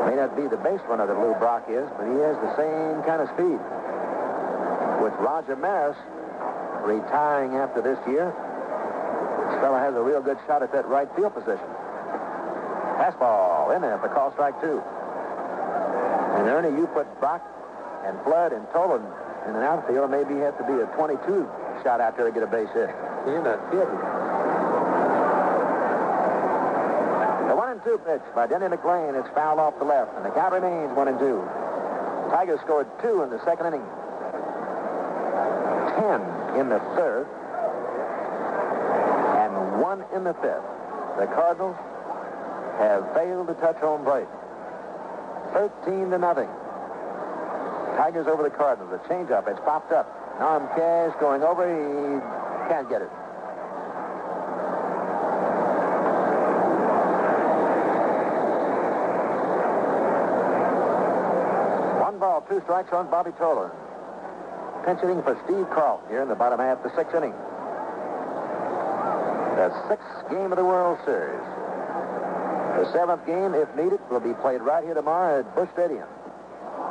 may 0.05 0.13
not 0.13 0.37
be 0.37 0.45
the 0.45 0.61
base 0.61 0.81
runner 0.85 1.09
that 1.09 1.17
Lou 1.17 1.33
Brock 1.41 1.65
is, 1.65 1.89
but 1.97 2.05
he 2.05 2.21
has 2.21 2.37
the 2.37 2.53
same 2.53 3.01
kind 3.01 3.17
of 3.17 3.33
speed. 3.33 3.57
With 5.01 5.17
Roger 5.17 5.57
Maris 5.57 5.97
retiring 6.81 7.55
after 7.55 7.81
this 7.81 7.99
year, 8.07 8.29
this 8.29 9.59
fella 9.61 9.79
has 9.79 9.95
a 9.95 10.01
real 10.01 10.21
good 10.21 10.37
shot 10.47 10.63
at 10.63 10.71
that 10.73 10.87
right 10.87 11.09
field 11.15 11.33
position. 11.33 11.67
Fastball 12.97 13.75
in 13.75 13.81
there 13.81 13.97
for 13.99 14.09
call 14.09 14.31
strike 14.33 14.59
two. 14.61 14.81
And 16.37 16.47
Ernie, 16.47 16.75
you 16.77 16.87
put 16.87 17.07
Brock 17.19 17.41
and 18.05 18.19
Flood 18.23 18.53
and 18.53 18.65
Tolan 18.67 19.05
in 19.47 19.55
an 19.55 19.63
outfield, 19.63 20.11
maybe 20.11 20.35
you 20.35 20.41
have 20.41 20.57
to 20.57 20.63
be 20.65 20.73
a 20.73 20.85
22 20.93 21.49
shot 21.81 21.99
out 21.99 22.15
there 22.15 22.27
to 22.27 22.31
get 22.31 22.43
a 22.43 22.47
base 22.47 22.69
hit. 22.73 22.93
You're 23.25 23.41
not 23.41 23.57
kidding. 23.73 23.97
The 27.49 27.55
one 27.57 27.71
and 27.73 27.81
two 27.83 27.97
pitch 28.05 28.21
by 28.35 28.45
Denny 28.45 28.67
McLain. 28.67 29.17
is 29.17 29.25
fouled 29.33 29.59
off 29.59 29.77
the 29.79 29.85
left, 29.85 30.15
and 30.15 30.25
the 30.25 30.29
count 30.29 30.53
remains 30.53 30.95
one 30.95 31.07
and 31.07 31.17
two. 31.17 31.41
Tigers 32.29 32.59
scored 32.61 32.87
two 33.01 33.23
in 33.23 33.29
the 33.29 33.43
second 33.43 33.65
inning. 33.67 33.85
Ten 36.01 36.21
in 36.57 36.67
the 36.69 36.79
third. 36.97 37.27
And 39.37 39.81
one 39.81 40.03
in 40.15 40.23
the 40.23 40.33
fifth. 40.33 40.65
The 41.19 41.27
Cardinals 41.27 41.75
have 42.79 43.13
failed 43.13 43.47
to 43.49 43.53
touch 43.61 43.77
home 43.77 44.03
plate. 44.03 44.25
13 45.53 46.09
to 46.09 46.17
nothing. 46.17 46.49
Tigers 47.97 48.25
over 48.25 48.41
the 48.41 48.49
Cardinals. 48.49 48.91
A 48.93 49.07
changeup. 49.07 49.47
It's 49.47 49.59
popped 49.59 49.91
up. 49.91 50.09
Norm 50.39 50.67
Cash 50.69 51.13
going 51.19 51.43
over. 51.43 51.69
He 51.69 52.17
can't 52.67 52.89
get 52.89 53.03
it. 53.03 53.11
One 62.01 62.17
ball, 62.17 62.41
two 62.49 62.59
strikes 62.61 62.91
on 62.91 63.11
Bobby 63.11 63.31
Tolan. 63.37 63.69
Pinch 64.85 64.99
hitting 64.99 65.21
for 65.21 65.37
Steve 65.45 65.69
Carlton 65.69 66.09
here 66.09 66.23
in 66.23 66.27
the 66.27 66.35
bottom 66.35 66.59
half 66.59 66.83
of 66.83 66.89
the 66.89 66.95
sixth 66.97 67.13
inning. 67.13 67.33
The 69.53 69.69
sixth 69.87 70.29
game 70.29 70.51
of 70.51 70.57
the 70.57 70.65
World 70.65 70.97
Series. 71.05 71.39
The 72.81 72.91
seventh 72.91 73.25
game, 73.27 73.53
if 73.53 73.69
needed, 73.75 73.99
will 74.09 74.19
be 74.19 74.33
played 74.41 74.61
right 74.61 74.83
here 74.83 74.95
tomorrow 74.95 75.41
at 75.41 75.55
Busch 75.55 75.69
Stadium. 75.73 76.07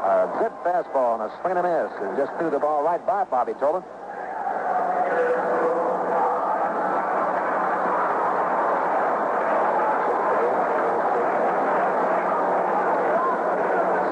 A 0.07 0.31
good 0.39 0.53
fastball 0.62 1.19
and 1.19 1.27
a 1.27 1.35
swing 1.41 1.57
and 1.57 1.67
a 1.67 1.67
miss. 1.67 1.91
And 2.01 2.17
just 2.17 2.31
threw 2.39 2.51
the 2.51 2.61
ball 2.61 2.85
right 2.85 3.05
by 3.05 3.25
Bobby 3.25 3.55
Tolan. 3.55 3.83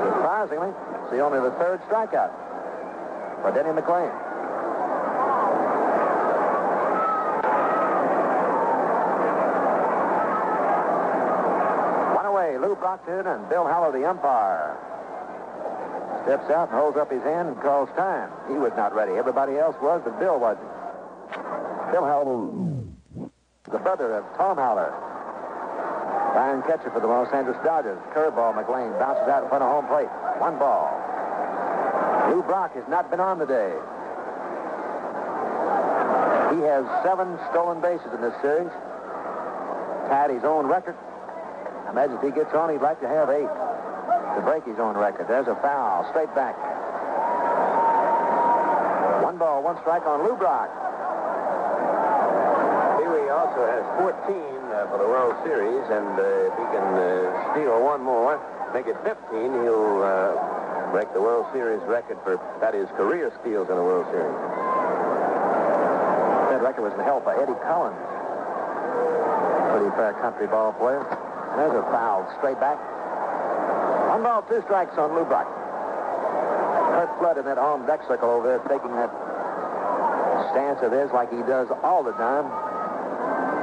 Surprisingly, 0.02 0.74
see 1.12 1.20
only 1.20 1.38
the 1.38 1.54
third 1.62 1.80
strikeout 1.86 2.47
for 3.42 3.52
Denny 3.52 3.70
McLain. 3.70 4.28
Brock 12.78 13.04
to 13.06 13.10
hit, 13.10 13.26
and 13.26 13.48
Bill 13.48 13.66
Haller, 13.66 13.90
the 13.90 14.08
umpire, 14.08 14.76
steps 16.22 16.48
out 16.50 16.70
and 16.70 16.78
holds 16.78 16.96
up 16.96 17.10
his 17.10 17.22
hand 17.22 17.48
and 17.48 17.60
calls 17.60 17.88
time. 17.96 18.30
He 18.46 18.54
was 18.54 18.72
not 18.76 18.94
ready. 18.94 19.12
Everybody 19.12 19.58
else 19.58 19.74
was, 19.82 20.00
but 20.04 20.18
Bill 20.20 20.38
wasn't. 20.38 20.68
Bill 21.90 22.06
Haller, 22.06 22.54
the 23.70 23.78
brother 23.78 24.14
of 24.14 24.24
Tom 24.36 24.56
Haller. 24.56 24.94
Fine 26.34 26.62
catcher 26.62 26.90
for 26.90 27.00
the 27.00 27.06
Los 27.06 27.32
Angeles 27.32 27.58
Dodgers. 27.64 27.98
Curveball, 28.14 28.54
McLain 28.54 28.96
bounces 28.98 29.28
out 29.28 29.42
in 29.42 29.48
front 29.48 29.64
of 29.64 29.70
home 29.70 29.86
plate. 29.86 30.08
One 30.38 30.58
ball. 30.58 30.97
Lou 32.28 32.42
Brock 32.42 32.74
has 32.74 32.86
not 32.88 33.10
been 33.10 33.20
on 33.20 33.38
today. 33.38 33.72
He 36.54 36.60
has 36.64 36.84
seven 37.02 37.38
stolen 37.50 37.80
bases 37.80 38.12
in 38.12 38.20
this 38.20 38.34
series. 38.40 38.70
Tied 40.08 40.30
his 40.30 40.44
own 40.44 40.66
record. 40.66 40.96
I 41.86 41.90
imagine 41.90 42.16
if 42.16 42.22
he 42.22 42.30
gets 42.30 42.52
on, 42.54 42.70
he'd 42.70 42.80
like 42.80 43.00
to 43.00 43.08
have 43.08 43.28
eight 43.30 43.48
to 43.48 44.40
break 44.44 44.64
his 44.64 44.78
own 44.78 44.96
record. 44.96 45.28
There's 45.28 45.48
a 45.48 45.56
foul. 45.56 46.08
Straight 46.10 46.32
back. 46.34 46.56
One 49.22 49.36
ball, 49.36 49.62
one 49.62 49.76
strike 49.80 50.06
on 50.06 50.24
Lou 50.24 50.36
Brock. 50.36 50.68
Pee 52.96 53.08
Wee 53.08 53.28
also 53.28 53.60
has 53.66 53.84
14 54.00 54.14
uh, 54.72 54.86
for 54.92 54.98
the 54.98 55.08
World 55.08 55.36
Series, 55.44 55.84
and 55.90 56.12
uh, 56.16 56.48
if 56.48 56.54
he 56.56 56.66
can 56.72 56.88
uh, 56.96 57.52
steal 57.52 57.82
one 57.82 58.00
more, 58.02 58.40
make 58.72 58.86
it 58.86 58.96
15, 59.04 59.16
he'll 59.64 60.02
uh, 60.02 60.77
break 60.90 61.12
the 61.12 61.20
World 61.20 61.46
Series 61.52 61.82
record 61.84 62.18
for, 62.24 62.40
that 62.60 62.74
is, 62.74 62.88
career 62.96 63.32
steals 63.40 63.68
in 63.68 63.76
the 63.76 63.82
World 63.82 64.06
Series. 64.10 64.38
That 66.50 66.62
record 66.62 66.82
was 66.82 66.96
held 67.04 67.24
by 67.24 67.36
Eddie 67.36 67.58
Collins. 67.62 68.00
Pretty 69.72 69.90
fair 69.96 70.16
country 70.20 70.46
ball 70.48 70.72
player. 70.72 71.04
There's 71.56 71.76
a 71.76 71.84
foul. 71.92 72.24
Straight 72.38 72.58
back. 72.60 72.78
One 74.08 74.22
ball, 74.22 74.42
two 74.48 74.62
strikes 74.64 74.96
on 74.96 75.14
Lou 75.14 75.24
Brock. 75.24 75.46
Curt 76.98 77.12
Flood 77.20 77.38
in 77.38 77.44
that 77.44 77.58
arm 77.58 77.86
circle 78.08 78.30
over 78.30 78.48
there 78.48 78.58
taking 78.66 78.90
that 78.96 79.12
stance 80.50 80.80
of 80.82 80.90
his 80.90 81.12
like 81.12 81.30
he 81.30 81.42
does 81.44 81.68
all 81.84 82.02
the 82.02 82.16
time. 82.16 82.48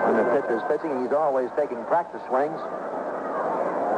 When 0.05 0.15
the 0.21 0.25
pitcher's 0.37 0.61
pitching, 0.69 1.01
he's 1.01 1.11
always 1.11 1.49
taking 1.57 1.83
practice 1.85 2.21
swings. 2.29 2.61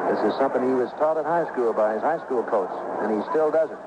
This 0.08 0.34
is 0.34 0.38
something 0.40 0.64
he 0.64 0.74
was 0.74 0.90
taught 0.98 1.18
in 1.18 1.26
high 1.26 1.46
school 1.52 1.74
by 1.74 1.94
his 1.94 2.02
high 2.02 2.20
school 2.26 2.44
coach, 2.44 2.72
and 3.04 3.12
he 3.12 3.22
still 3.30 3.52
does 3.52 3.70
it. 3.70 3.78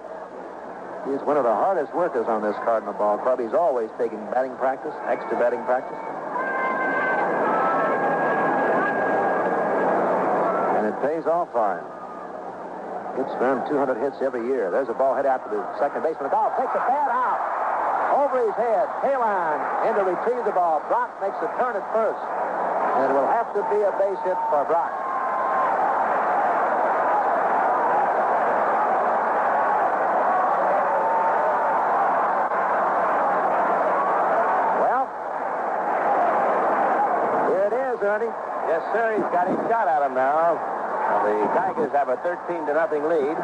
He's 1.08 1.20
one 1.24 1.36
of 1.36 1.44
the 1.44 1.52
hardest 1.52 1.94
workers 1.94 2.28
on 2.28 2.42
this 2.42 2.54
Cardinal 2.60 2.92
ball 2.92 3.16
club. 3.18 3.40
He's 3.40 3.54
always 3.54 3.88
taking 3.96 4.20
batting 4.30 4.54
practice, 4.56 4.92
extra 5.08 5.38
batting 5.40 5.64
practice. 5.64 5.96
And 10.76 10.86
it 10.86 10.96
pays 11.00 11.24
off 11.26 11.48
for 11.56 11.80
him. 11.80 11.86
Gets 13.16 13.32
around 13.40 13.66
200 13.68 13.96
hits 13.98 14.20
every 14.20 14.46
year. 14.46 14.70
There's 14.70 14.88
a 14.88 14.94
ball 14.94 15.16
head 15.16 15.26
out 15.26 15.42
to 15.48 15.50
the 15.50 15.64
second 15.80 16.02
baseman. 16.04 16.30
The 16.30 16.36
ball 16.36 16.52
takes 16.60 16.70
a 16.76 16.84
bad 16.84 17.10
out. 17.10 17.40
Over 18.12 18.44
his 18.44 18.54
head. 18.54 18.86
Kaline 19.00 19.88
in 19.88 19.96
to 19.96 20.04
retrieve 20.04 20.44
the 20.44 20.52
ball. 20.52 20.84
Brock 20.86 21.10
makes 21.20 21.36
a 21.40 21.48
turn 21.58 21.74
at 21.80 21.82
first. 21.96 22.20
And 23.00 23.10
it 23.10 23.14
will 23.16 23.26
have 23.26 23.48
to 23.56 23.64
be 23.72 23.80
a 23.82 23.90
base 23.96 24.20
hit 24.22 24.36
for 24.52 24.64
Brock. 24.68 24.92
Well, 34.80 35.06
here 37.50 37.66
it 37.66 37.74
is, 37.74 38.02
Ernie. 38.02 38.26
Yes, 38.68 38.82
sir, 38.92 39.18
he's 39.18 39.30
got 39.34 39.48
his 39.50 39.58
shot 39.66 39.88
at 39.88 40.02
him 40.06 40.14
now. 40.14 40.54
The 41.26 41.34
Tigers 41.58 41.90
have 41.92 42.08
a 42.08 42.16
13 42.22 42.66
to 42.66 42.74
nothing 42.74 43.02
lead. 43.10 43.36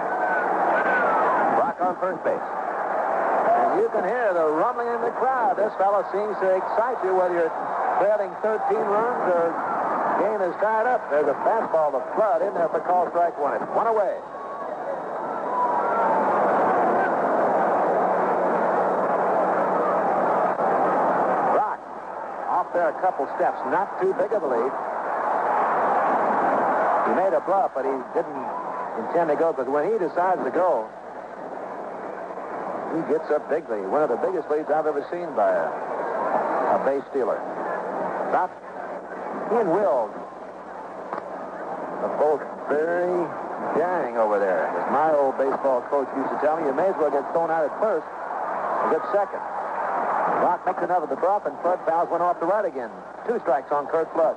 Brock 1.58 1.76
on 1.82 1.98
first 1.98 2.22
base. 2.22 2.38
And 2.38 3.82
you 3.82 3.88
can 3.90 4.06
hear 4.06 4.30
the 4.32 4.46
rumbling 4.46 4.86
in 4.86 5.02
the 5.02 5.10
crowd. 5.18 5.58
This 5.58 5.74
fellow 5.74 6.06
seems 6.14 6.38
to 6.38 6.48
excite 6.56 7.02
you 7.02 7.18
whether 7.18 7.34
you're 7.34 7.54
trailing 7.98 8.30
13 8.40 8.78
runs 8.78 9.24
or 9.34 9.50
game 10.22 10.40
is 10.46 10.54
tied 10.62 10.86
up. 10.86 11.02
There's 11.10 11.28
a 11.28 11.36
fastball 11.44 11.92
to 11.92 12.00
Flood 12.14 12.40
in 12.42 12.54
there 12.54 12.68
for 12.68 12.80
call 12.80 13.10
strike 13.10 13.36
one. 13.38 13.60
It's 13.60 13.66
one 13.74 13.86
away. 13.86 14.16
Brock 21.52 21.80
off 22.48 22.72
there 22.72 22.88
a 22.88 22.96
couple 23.16 23.32
steps. 23.40 23.56
Not 23.72 23.88
too 24.00 24.12
big 24.20 24.32
of 24.36 24.44
a 24.44 24.48
lead. 24.48 24.72
He 27.08 27.12
made 27.16 27.32
a 27.32 27.40
bluff, 27.40 27.72
but 27.72 27.88
he 27.88 27.96
didn't 28.12 28.44
intend 29.00 29.32
to 29.32 29.36
go 29.40 29.56
because 29.56 29.72
when 29.72 29.88
he 29.88 29.96
decides 29.96 30.44
to 30.44 30.52
go, 30.52 30.84
he 32.92 33.00
gets 33.08 33.30
up 33.32 33.48
bigly. 33.48 33.80
One 33.88 34.04
of 34.04 34.12
the 34.12 34.20
biggest 34.20 34.50
leads 34.52 34.68
I've 34.68 34.86
ever 34.86 35.00
seen 35.08 35.32
by 35.32 35.48
a, 35.48 35.66
a 36.76 36.78
base 36.84 37.04
stealer. 37.08 37.40
Not 38.36 38.52
he 39.48 39.56
and 39.56 39.70
Will 39.72 40.12
are 42.04 42.14
both 42.20 42.42
very 42.68 43.16
daring 43.78 44.18
over 44.18 44.38
there. 44.38 44.66
As 44.68 44.92
my 44.92 45.08
old 45.14 45.38
baseball 45.38 45.80
coach 45.88 46.08
used 46.16 46.30
to 46.36 46.38
tell 46.44 46.60
me, 46.60 46.66
you 46.68 46.74
may 46.74 46.92
as 46.92 46.96
well 47.00 47.10
get 47.10 47.24
thrown 47.32 47.50
out 47.50 47.64
at 47.64 47.72
first 47.80 48.04
and 48.04 48.92
get 48.92 49.00
second. 49.08 49.40
Brock 50.40 50.66
makes 50.66 50.82
another 50.82 51.06
the 51.06 51.16
bluff, 51.16 51.46
and 51.46 51.58
Flood 51.60 51.80
fouls 51.86 52.10
one 52.10 52.20
off 52.20 52.38
the 52.40 52.46
right 52.46 52.64
again. 52.64 52.90
Two 53.26 53.38
strikes 53.40 53.72
on 53.72 53.86
Curt 53.86 54.12
Flood. 54.12 54.36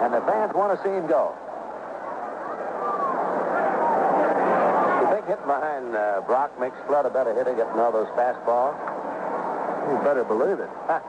And 0.00 0.12
the 0.14 0.20
fans 0.22 0.52
want 0.54 0.76
to 0.76 0.82
see 0.82 0.90
him 0.90 1.06
go. 1.06 1.34
You 5.00 5.06
think 5.14 5.26
hitting 5.28 5.46
behind 5.46 5.94
uh, 5.94 6.22
Brock 6.26 6.58
makes 6.58 6.76
Flood 6.86 7.06
a 7.06 7.10
better 7.10 7.34
hitter, 7.34 7.54
getting 7.54 7.78
all 7.78 7.92
those 7.92 8.08
fastballs? 8.18 8.74
You 9.92 9.98
better 10.04 10.24
believe 10.24 10.58
it. 10.58 10.70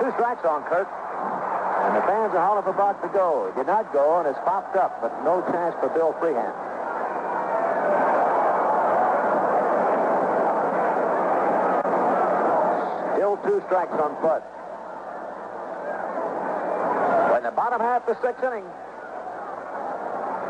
Two 0.00 0.10
strikes 0.16 0.44
on 0.44 0.64
Curt. 0.64 0.88
And 1.80 1.96
the 1.96 2.02
fans 2.04 2.34
are 2.34 2.44
hauling 2.44 2.64
for 2.64 2.72
Brock 2.72 3.00
to 3.02 3.08
go. 3.08 3.50
He 3.52 3.60
did 3.60 3.66
not 3.66 3.92
go, 3.92 4.18
and 4.18 4.28
it's 4.28 4.38
popped 4.44 4.76
up, 4.76 5.00
but 5.00 5.12
no 5.24 5.40
chance 5.52 5.74
for 5.80 5.88
Bill 5.88 6.12
Freehan. 6.20 6.52
Two 13.44 13.62
strikes 13.66 13.92
on 13.92 14.16
Flood. 14.20 14.42
In 17.38 17.44
the 17.44 17.50
bottom 17.52 17.80
half 17.80 18.06
of 18.06 18.16
the 18.16 18.20
sixth 18.20 18.44
inning, 18.44 18.64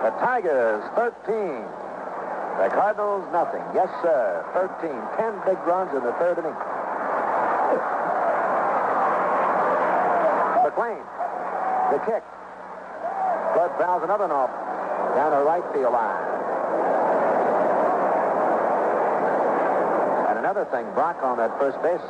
the 0.02 0.10
Tigers 0.18 0.82
13. 0.96 1.62
The 2.60 2.68
Cardinals 2.68 3.24
nothing. 3.32 3.62
Yes, 3.72 3.88
sir. 4.02 4.44
13. 4.52 4.90
Ten 5.16 5.32
big 5.46 5.56
runs 5.64 5.94
in 5.94 6.02
the 6.04 6.12
third 6.20 6.36
inning. 6.36 6.56
McLain. 10.60 11.00
The 11.92 11.98
kick. 12.04 12.24
Bud 13.54 13.70
fouls 13.78 14.02
another 14.04 14.32
off 14.32 14.50
down 15.16 15.30
the 15.32 15.44
right 15.44 15.64
field 15.72 15.92
line. 15.92 16.24
And 20.28 20.38
another 20.38 20.64
thing, 20.72 20.84
Brock 20.94 21.22
on 21.22 21.36
that 21.38 21.52
first 21.58 21.80
base. 21.82 22.00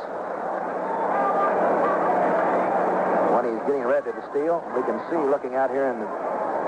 When 3.35 3.45
he's 3.61 3.67
getting 3.69 3.85
ready 3.85 4.09
to 4.09 4.23
steal, 4.29 4.63
we 4.73 4.81
can 4.83 4.97
see 5.09 5.17
looking 5.17 5.53
out 5.53 5.69
here 5.69 5.85
in 5.93 5.99
the, 6.01 6.09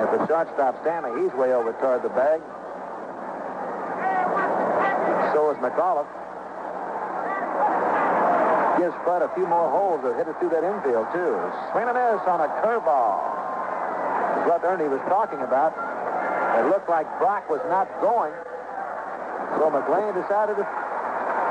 at 0.02 0.10
the 0.14 0.28
shortstop 0.28 0.78
Stanley, 0.82 1.24
he's 1.24 1.34
way 1.34 1.54
over 1.54 1.74
toward 1.82 2.04
the 2.04 2.14
bag. 2.14 2.42
So 5.34 5.50
is 5.50 5.58
McAuliffe. 5.58 6.10
Gives 8.78 8.94
Bud 9.06 9.22
a 9.22 9.30
few 9.34 9.48
more 9.48 9.70
holes 9.70 10.02
to 10.06 10.14
hit 10.14 10.28
it 10.28 10.38
through 10.38 10.50
that 10.50 10.62
infield, 10.62 11.08
too. 11.14 11.34
Swing 11.72 11.90
and 11.90 11.98
miss 11.98 12.22
on 12.30 12.42
a 12.42 12.50
curveball. 12.62 13.18
Is 14.42 14.50
what 14.50 14.62
Ernie 14.66 14.90
was 14.90 15.02
talking 15.10 15.40
about. 15.42 15.74
It 16.60 16.70
looked 16.70 16.90
like 16.90 17.08
Brock 17.18 17.50
was 17.50 17.62
not 17.70 17.90
going. 18.02 18.34
So 19.58 19.70
McLain 19.70 20.14
decided 20.14 20.58
to 20.58 20.66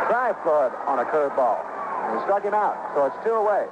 try 0.07 0.35
Flood 0.43 0.73
on 0.87 0.99
a 0.99 1.05
curveball. 1.07 1.59
And 2.07 2.19
he 2.19 2.23
struck 2.27 2.43
him 2.43 2.55
out. 2.55 2.77
So 2.95 3.07
it's 3.07 3.17
two 3.25 3.35
away. 3.35 3.67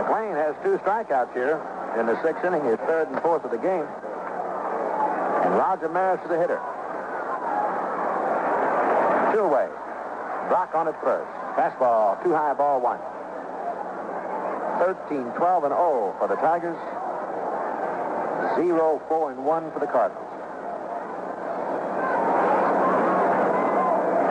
McLain 0.00 0.34
has 0.34 0.49
two 0.62 0.76
strikeouts 0.78 1.32
here 1.32 1.60
in 1.98 2.06
the 2.06 2.20
sixth 2.22 2.44
inning, 2.44 2.64
his 2.64 2.78
third 2.86 3.08
and 3.08 3.20
fourth 3.22 3.44
of 3.44 3.50
the 3.50 3.58
game. 3.58 3.86
And 5.44 5.54
Roger 5.56 5.88
Maris 5.88 6.20
is 6.22 6.28
the 6.28 6.38
hitter. 6.38 6.60
Two 9.32 9.40
away. 9.40 9.68
Brock 10.48 10.74
on 10.74 10.88
it 10.88 10.94
first. 11.02 11.30
Fastball, 11.56 12.22
too 12.22 12.32
high, 12.32 12.54
ball 12.54 12.80
one. 12.80 13.00
13, 14.78 15.32
12, 15.36 15.64
and 15.64 15.72
0 15.72 16.14
for 16.18 16.28
the 16.28 16.36
Tigers. 16.36 16.76
0, 18.56 19.02
4, 19.08 19.30
and 19.32 19.44
1 19.44 19.72
for 19.72 19.80
the 19.80 19.86
Cardinals. 19.86 20.26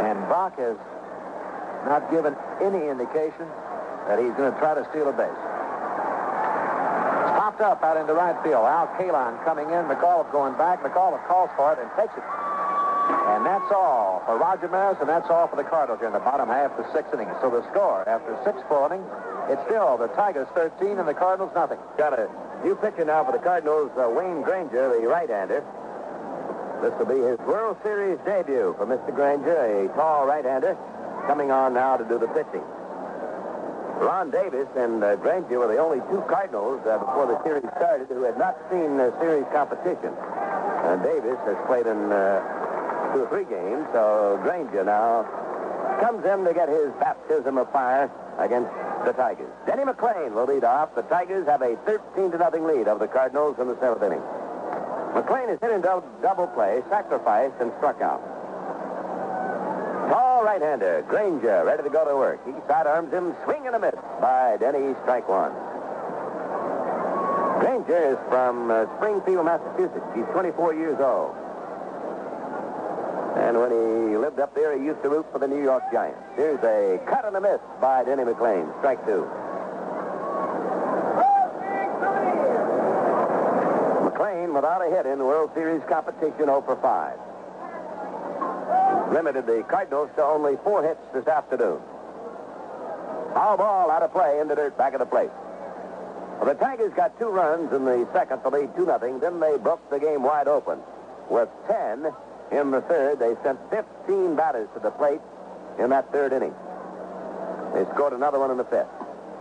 And 0.06 0.18
Brock 0.27 0.57
has 0.57 0.77
not 1.85 2.10
given 2.11 2.35
any 2.61 2.89
indication 2.89 3.47
that 4.07 4.19
he's 4.19 4.34
going 4.34 4.51
to 4.51 4.60
try 4.60 4.73
to 4.73 4.85
steal 4.89 5.10
a 5.10 5.14
base. 5.14 5.48
Popped 7.60 7.84
up 7.84 7.84
out 7.84 7.98
into 7.98 8.14
right 8.14 8.40
field. 8.41 8.64
Al 8.64 8.88
Kaline 8.95 9.36
coming 9.44 9.68
in. 9.68 9.84
McAuliffe 9.84 10.31
going 10.31 10.56
back. 10.56 10.80
McAuliffe 10.80 11.27
calls 11.27 11.49
for 11.57 11.73
it 11.73 11.80
and 11.80 11.91
takes 11.99 12.15
it. 12.15 12.23
And 12.23 13.45
that's 13.45 13.68
all 13.76 14.23
for 14.26 14.38
Roger 14.38 14.69
Maris, 14.69 14.98
and 15.02 15.10
that's 15.10 15.30
all 15.30 15.45
for 15.49 15.57
the 15.57 15.68
Cardinals 15.68 15.99
here 15.99 16.07
in 16.07 16.14
the 16.14 16.23
bottom 16.23 16.48
half 16.48 16.72
of 16.72 16.86
the 16.86 16.94
sixth 16.94 17.14
inning. 17.14 17.27
So 17.41 17.49
the 17.52 17.68
score 17.72 18.07
after 18.07 18.31
six 18.45 18.56
full 18.69 18.88
innings, 18.88 19.03
it's 19.52 19.60
still 19.68 19.98
the 19.98 20.07
Tigers 20.15 20.48
13 20.56 20.99
and 20.99 21.07
the 21.07 21.14
Cardinals 21.14 21.52
nothing. 21.53 21.80
Got 21.98 22.15
a 22.15 22.31
new 22.64 22.80
pitcher 22.80 23.03
now 23.03 23.26
for 23.26 23.34
the 23.34 23.44
Cardinals, 23.44 23.91
uh, 23.99 24.07
Wayne 24.07 24.41
Granger, 24.41 24.95
the 24.95 25.06
right-hander. 25.07 25.60
This 26.80 26.95
will 26.95 27.11
be 27.11 27.19
his 27.19 27.40
World 27.44 27.76
Series 27.84 28.19
debut 28.23 28.73
for 28.80 28.88
Mr. 28.88 29.14
Granger, 29.14 29.60
a 29.60 29.91
tall 29.99 30.26
right-hander, 30.26 30.77
coming 31.27 31.52
on 31.52 31.73
now 31.73 31.98
to 31.98 32.07
do 32.07 32.18
the 32.18 32.31
pitching. 32.31 32.64
Ron 33.99 34.31
Davis 34.31 34.67
and 34.77 35.03
uh, 35.03 35.17
Granger 35.17 35.59
were 35.59 35.67
the 35.67 35.77
only 35.77 35.99
two 36.09 36.23
Cardinals 36.31 36.80
uh, 36.88 36.97
before 36.99 37.27
the 37.27 37.35
series 37.43 37.67
started 37.76 38.07
who 38.07 38.23
had 38.23 38.38
not 38.38 38.55
seen 38.71 38.99
uh, 38.99 39.11
series 39.19 39.43
competition. 39.51 40.15
And 40.88 41.03
Davis 41.03 41.38
has 41.43 41.59
played 41.67 41.85
in 41.85 42.07
uh, 42.07 42.39
two 43.11 43.23
or 43.23 43.30
three 43.30 43.43
games, 43.43 43.84
so 43.91 44.39
Granger 44.41 44.85
now 44.85 45.27
comes 45.99 46.23
in 46.23 46.45
to 46.45 46.53
get 46.53 46.69
his 46.69 46.88
baptism 46.99 47.57
of 47.57 47.69
fire 47.71 48.09
against 48.39 48.71
the 49.03 49.11
Tigers. 49.11 49.51
Denny 49.67 49.84
McLain 49.84 50.31
will 50.31 50.47
lead 50.47 50.63
off. 50.63 50.95
The 50.95 51.03
Tigers 51.03 51.45
have 51.47 51.61
a 51.61 51.76
13 51.85 52.31
to 52.31 52.38
nothing 52.38 52.63
lead 52.65 52.88
over 52.88 52.99
the 52.99 53.11
Cardinals 53.11 53.59
in 53.59 53.67
the 53.67 53.77
seventh 53.81 54.03
inning. 54.03 54.23
McLain 55.11 55.51
is 55.51 55.59
hit 55.59 55.71
in 55.71 55.81
double 55.81 56.47
play, 56.55 56.81
sacrificed, 56.89 57.55
and 57.59 57.71
struck 57.80 57.99
out. 57.99 58.23
Right-hander, 60.49 61.05
Granger, 61.07 61.63
ready 61.63 61.84
to 61.84 61.91
go 61.91 62.09
to 62.09 62.15
work. 62.15 62.43
He 62.43 62.53
sidearms 62.67 63.13
him, 63.13 63.35
swing 63.45 63.67
and 63.67 63.76
a 63.76 63.80
miss 63.80 63.93
by 64.19 64.57
Denny, 64.59 64.95
strike 65.03 65.30
one. 65.30 65.53
Granger 67.61 68.13
is 68.13 68.17
from 68.30 68.71
uh, 68.71 68.89
Springfield, 68.97 69.45
Massachusetts. 69.45 70.09
He's 70.15 70.26
24 70.34 70.73
years 70.73 70.97
old. 70.99 71.38
And 73.38 73.59
when 73.61 73.69
he 73.69 74.17
lived 74.17 74.39
up 74.39 74.55
there, 74.55 74.76
he 74.76 74.84
used 74.84 75.03
to 75.03 75.09
root 75.09 75.27
for 75.31 75.38
the 75.38 75.47
New 75.47 75.61
York 75.61 75.84
Giants. 75.93 76.17
Here's 76.35 76.63
a 76.63 76.97
cut 77.05 77.26
and 77.26 77.35
a 77.38 77.41
miss 77.41 77.61
by 77.80 78.03
Denny 78.03 78.23
McLain, 78.23 78.76
strike 78.80 79.05
two. 79.05 79.30
McLain 84.01 84.55
without 84.55 84.81
a 84.81 84.89
hit 84.89 85.05
in 85.05 85.19
the 85.19 85.26
World 85.26 85.51
Series 85.53 85.84
competition 85.88 86.49
0 86.49 86.63
for 86.65 86.76
5 86.77 87.28
limited 89.11 89.45
the 89.45 89.64
Cardinals 89.69 90.10
to 90.15 90.23
only 90.23 90.57
four 90.64 90.84
hits 90.84 91.02
this 91.14 91.27
afternoon. 91.27 91.80
Foul 93.34 93.57
ball 93.57 93.91
out 93.91 94.02
of 94.02 94.11
play 94.11 94.40
in 94.40 94.48
the 94.48 94.56
dirt 94.56 94.77
back 94.77 94.94
of 94.94 94.99
the 94.99 95.06
plate. 95.06 95.30
Well, 96.40 96.45
the 96.45 96.56
Tigers 96.56 96.94
got 96.94 97.18
two 97.19 97.27
runs 97.27 97.72
in 97.73 97.86
the 97.86 98.07
second 98.14 98.41
to 98.41 98.49
lead 98.49 98.76
2 98.76 98.86
nothing. 98.86 99.19
Then 99.19 99.40
they 99.40 99.57
broke 99.57 99.88
the 99.90 99.99
game 99.99 100.23
wide 100.23 100.48
open. 100.48 100.80
With 101.30 101.49
10 101.68 102.11
in 102.52 102.72
the 102.72 102.81
third, 102.81 103.19
they 103.19 103.36
sent 103.44 103.60
15 103.69 104.36
batters 104.36 104.69
to 104.73 104.80
the 104.80 104.90
plate 104.91 105.22
in 105.77 105.90
that 105.90 106.11
third 106.11 106.34
inning. 106.34 106.53
They 107.73 107.86
scored 107.94 108.14
another 108.14 108.40
one 108.40 108.52
in 108.52 108.57
the 108.57 108.64
fifth. 108.64 108.88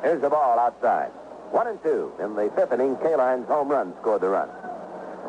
Here's 0.03 0.21
the 0.21 0.29
ball 0.29 0.59
outside. 0.59 1.11
One 1.51 1.67
and 1.67 1.83
two. 1.83 2.13
In 2.21 2.35
the 2.35 2.51
fifth 2.55 2.73
inning, 2.73 2.97
Kaline's 2.97 3.47
home 3.47 3.69
run 3.69 3.95
scored 4.01 4.21
the 4.21 4.29
run. 4.29 4.51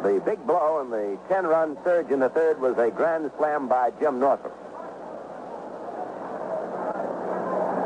The 0.03 0.21
big 0.25 0.45
blow 0.47 0.79
and 0.79 0.91
the 0.93 1.17
10-run 1.29 1.77
surge 1.83 2.09
in 2.09 2.19
the 2.19 2.29
third 2.29 2.61
was 2.61 2.77
a 2.77 2.89
grand 2.89 3.29
slam 3.37 3.67
by 3.67 3.91
Jim 3.99 4.19
Northrup. 4.19 4.55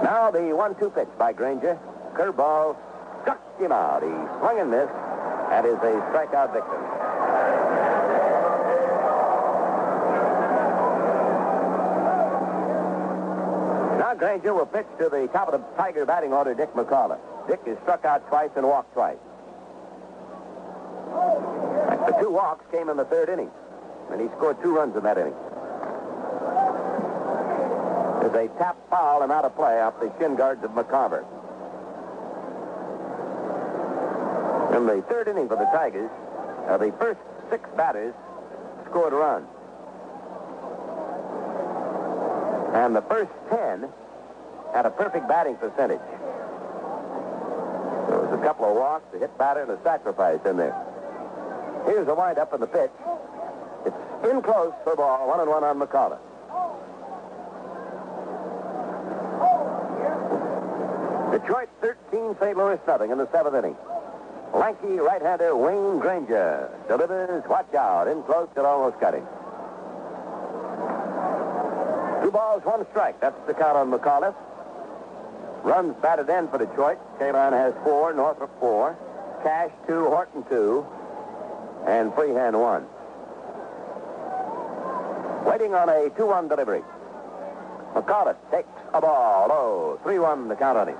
Now 0.03 0.29
the 0.31 0.39
1-2 0.39 0.93
pitch 0.93 1.07
by 1.17 1.33
Granger. 1.33 1.79
Curveball 2.13 2.75
struck 3.21 3.41
him 3.59 3.71
out. 3.71 4.03
He 4.03 4.09
swung 4.37 4.59
and 4.59 4.69
missed 4.69 4.93
and 5.51 5.65
is 5.65 5.73
a 5.73 6.01
strikeout 6.11 6.53
victim. 6.53 6.81
Now 13.97 14.13
Granger 14.13 14.53
will 14.53 14.67
pitch 14.67 14.85
to 14.99 15.09
the 15.09 15.27
top 15.33 15.51
of 15.51 15.61
the 15.61 15.67
Tiger 15.77 16.05
batting 16.05 16.31
order, 16.31 16.53
Dick 16.53 16.73
McAuliffe. 16.73 17.47
Dick 17.47 17.61
is 17.65 17.77
struck 17.81 18.05
out 18.05 18.27
twice 18.27 18.51
and 18.55 18.67
walked 18.67 18.93
twice. 18.93 19.17
Two 22.19 22.29
walks 22.29 22.65
came 22.71 22.89
in 22.89 22.97
the 22.97 23.05
third 23.05 23.29
inning, 23.29 23.51
and 24.11 24.21
he 24.21 24.27
scored 24.37 24.61
two 24.61 24.75
runs 24.75 24.95
in 24.95 25.03
that 25.03 25.17
inning. 25.17 25.35
There's 28.21 28.49
a 28.49 28.53
tap 28.57 28.77
foul 28.89 29.23
and 29.23 29.31
out 29.31 29.45
of 29.45 29.55
play 29.55 29.81
off 29.81 29.99
the 29.99 30.11
shin 30.19 30.35
guards 30.35 30.63
of 30.63 30.71
McCarver. 30.71 31.25
In 34.75 34.87
the 34.87 35.01
third 35.03 35.27
inning 35.27 35.47
for 35.47 35.55
the 35.55 35.65
Tigers, 35.65 36.09
uh, 36.67 36.77
the 36.77 36.91
first 36.99 37.19
six 37.49 37.69
batters 37.75 38.13
scored 38.85 39.13
a 39.13 39.17
run. 39.17 39.45
And 42.73 42.95
the 42.95 43.03
first 43.03 43.31
ten 43.49 43.87
had 44.73 44.85
a 44.85 44.89
perfect 44.89 45.27
batting 45.27 45.57
percentage. 45.57 45.99
There 48.09 48.19
was 48.19 48.33
a 48.33 48.41
couple 48.43 48.65
of 48.65 48.75
walks, 48.75 49.13
a 49.13 49.19
hit 49.19 49.37
batter, 49.37 49.61
and 49.61 49.71
a 49.71 49.79
sacrifice 49.83 50.39
in 50.45 50.57
there. 50.57 50.75
Here's 51.85 52.05
the 52.07 52.15
windup 52.15 52.53
in 52.53 52.61
the 52.61 52.67
pitch. 52.67 52.91
It's 53.85 54.31
in 54.31 54.41
close 54.41 54.73
for 54.83 54.95
ball, 54.95 55.27
one 55.27 55.39
and 55.39 55.49
one 55.49 55.63
on 55.63 55.79
McAuliffe. 55.79 56.19
Detroit 61.31 61.69
13, 61.81 62.35
St. 62.39 62.57
Louis 62.57 62.79
nothing 62.87 63.11
in 63.11 63.17
the 63.17 63.27
seventh 63.31 63.55
inning. 63.55 63.75
Lanky 64.53 64.99
right-hander 64.99 65.55
Wayne 65.55 65.99
Granger 65.99 66.69
delivers. 66.87 67.43
Watch 67.49 67.73
out. 67.73 68.07
In 68.07 68.21
close, 68.23 68.47
it 68.55 68.59
almost 68.59 68.99
got 68.99 69.15
him. 69.15 69.25
Two 72.23 72.31
balls, 72.31 72.63
one 72.63 72.85
strike. 72.91 73.19
That's 73.19 73.35
the 73.47 73.53
count 73.53 73.75
on 73.75 73.91
McAuliffe. 73.91 74.35
Runs 75.63 75.95
batted 76.01 76.29
in 76.29 76.47
for 76.49 76.59
Detroit. 76.59 76.99
Kaline 77.19 77.51
has 77.51 77.73
four, 77.83 78.13
Northrup 78.13 78.51
four. 78.59 78.95
Cash 79.41 79.71
two, 79.87 80.05
Horton 80.05 80.43
two, 80.49 80.85
and 81.87 82.13
Freehan 82.13 82.57
one. 82.59 82.85
Waiting 85.45 85.73
on 85.73 85.89
a 85.89 86.09
2-1 86.11 86.49
delivery. 86.49 86.81
McAuliffe 87.93 88.37
takes 88.49 88.69
a 88.93 89.01
ball 89.01 89.47
low. 89.49 89.99
3-1 90.03 90.47
the 90.49 90.55
count 90.55 90.77
on 90.77 90.87
him. 90.87 90.97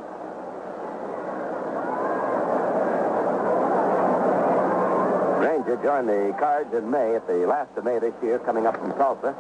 Granger 5.40 5.82
joined 5.84 6.10
the 6.10 6.36
Cards 6.38 6.74
in 6.74 6.90
May, 6.92 7.16
at 7.16 7.26
the 7.28 7.48
last 7.48 7.76
of 7.78 7.86
May 7.86 8.00
this 8.00 8.14
year, 8.22 8.40
coming 8.40 8.66
up 8.66 8.78
from 8.78 8.92
Tulsa. 8.94 9.36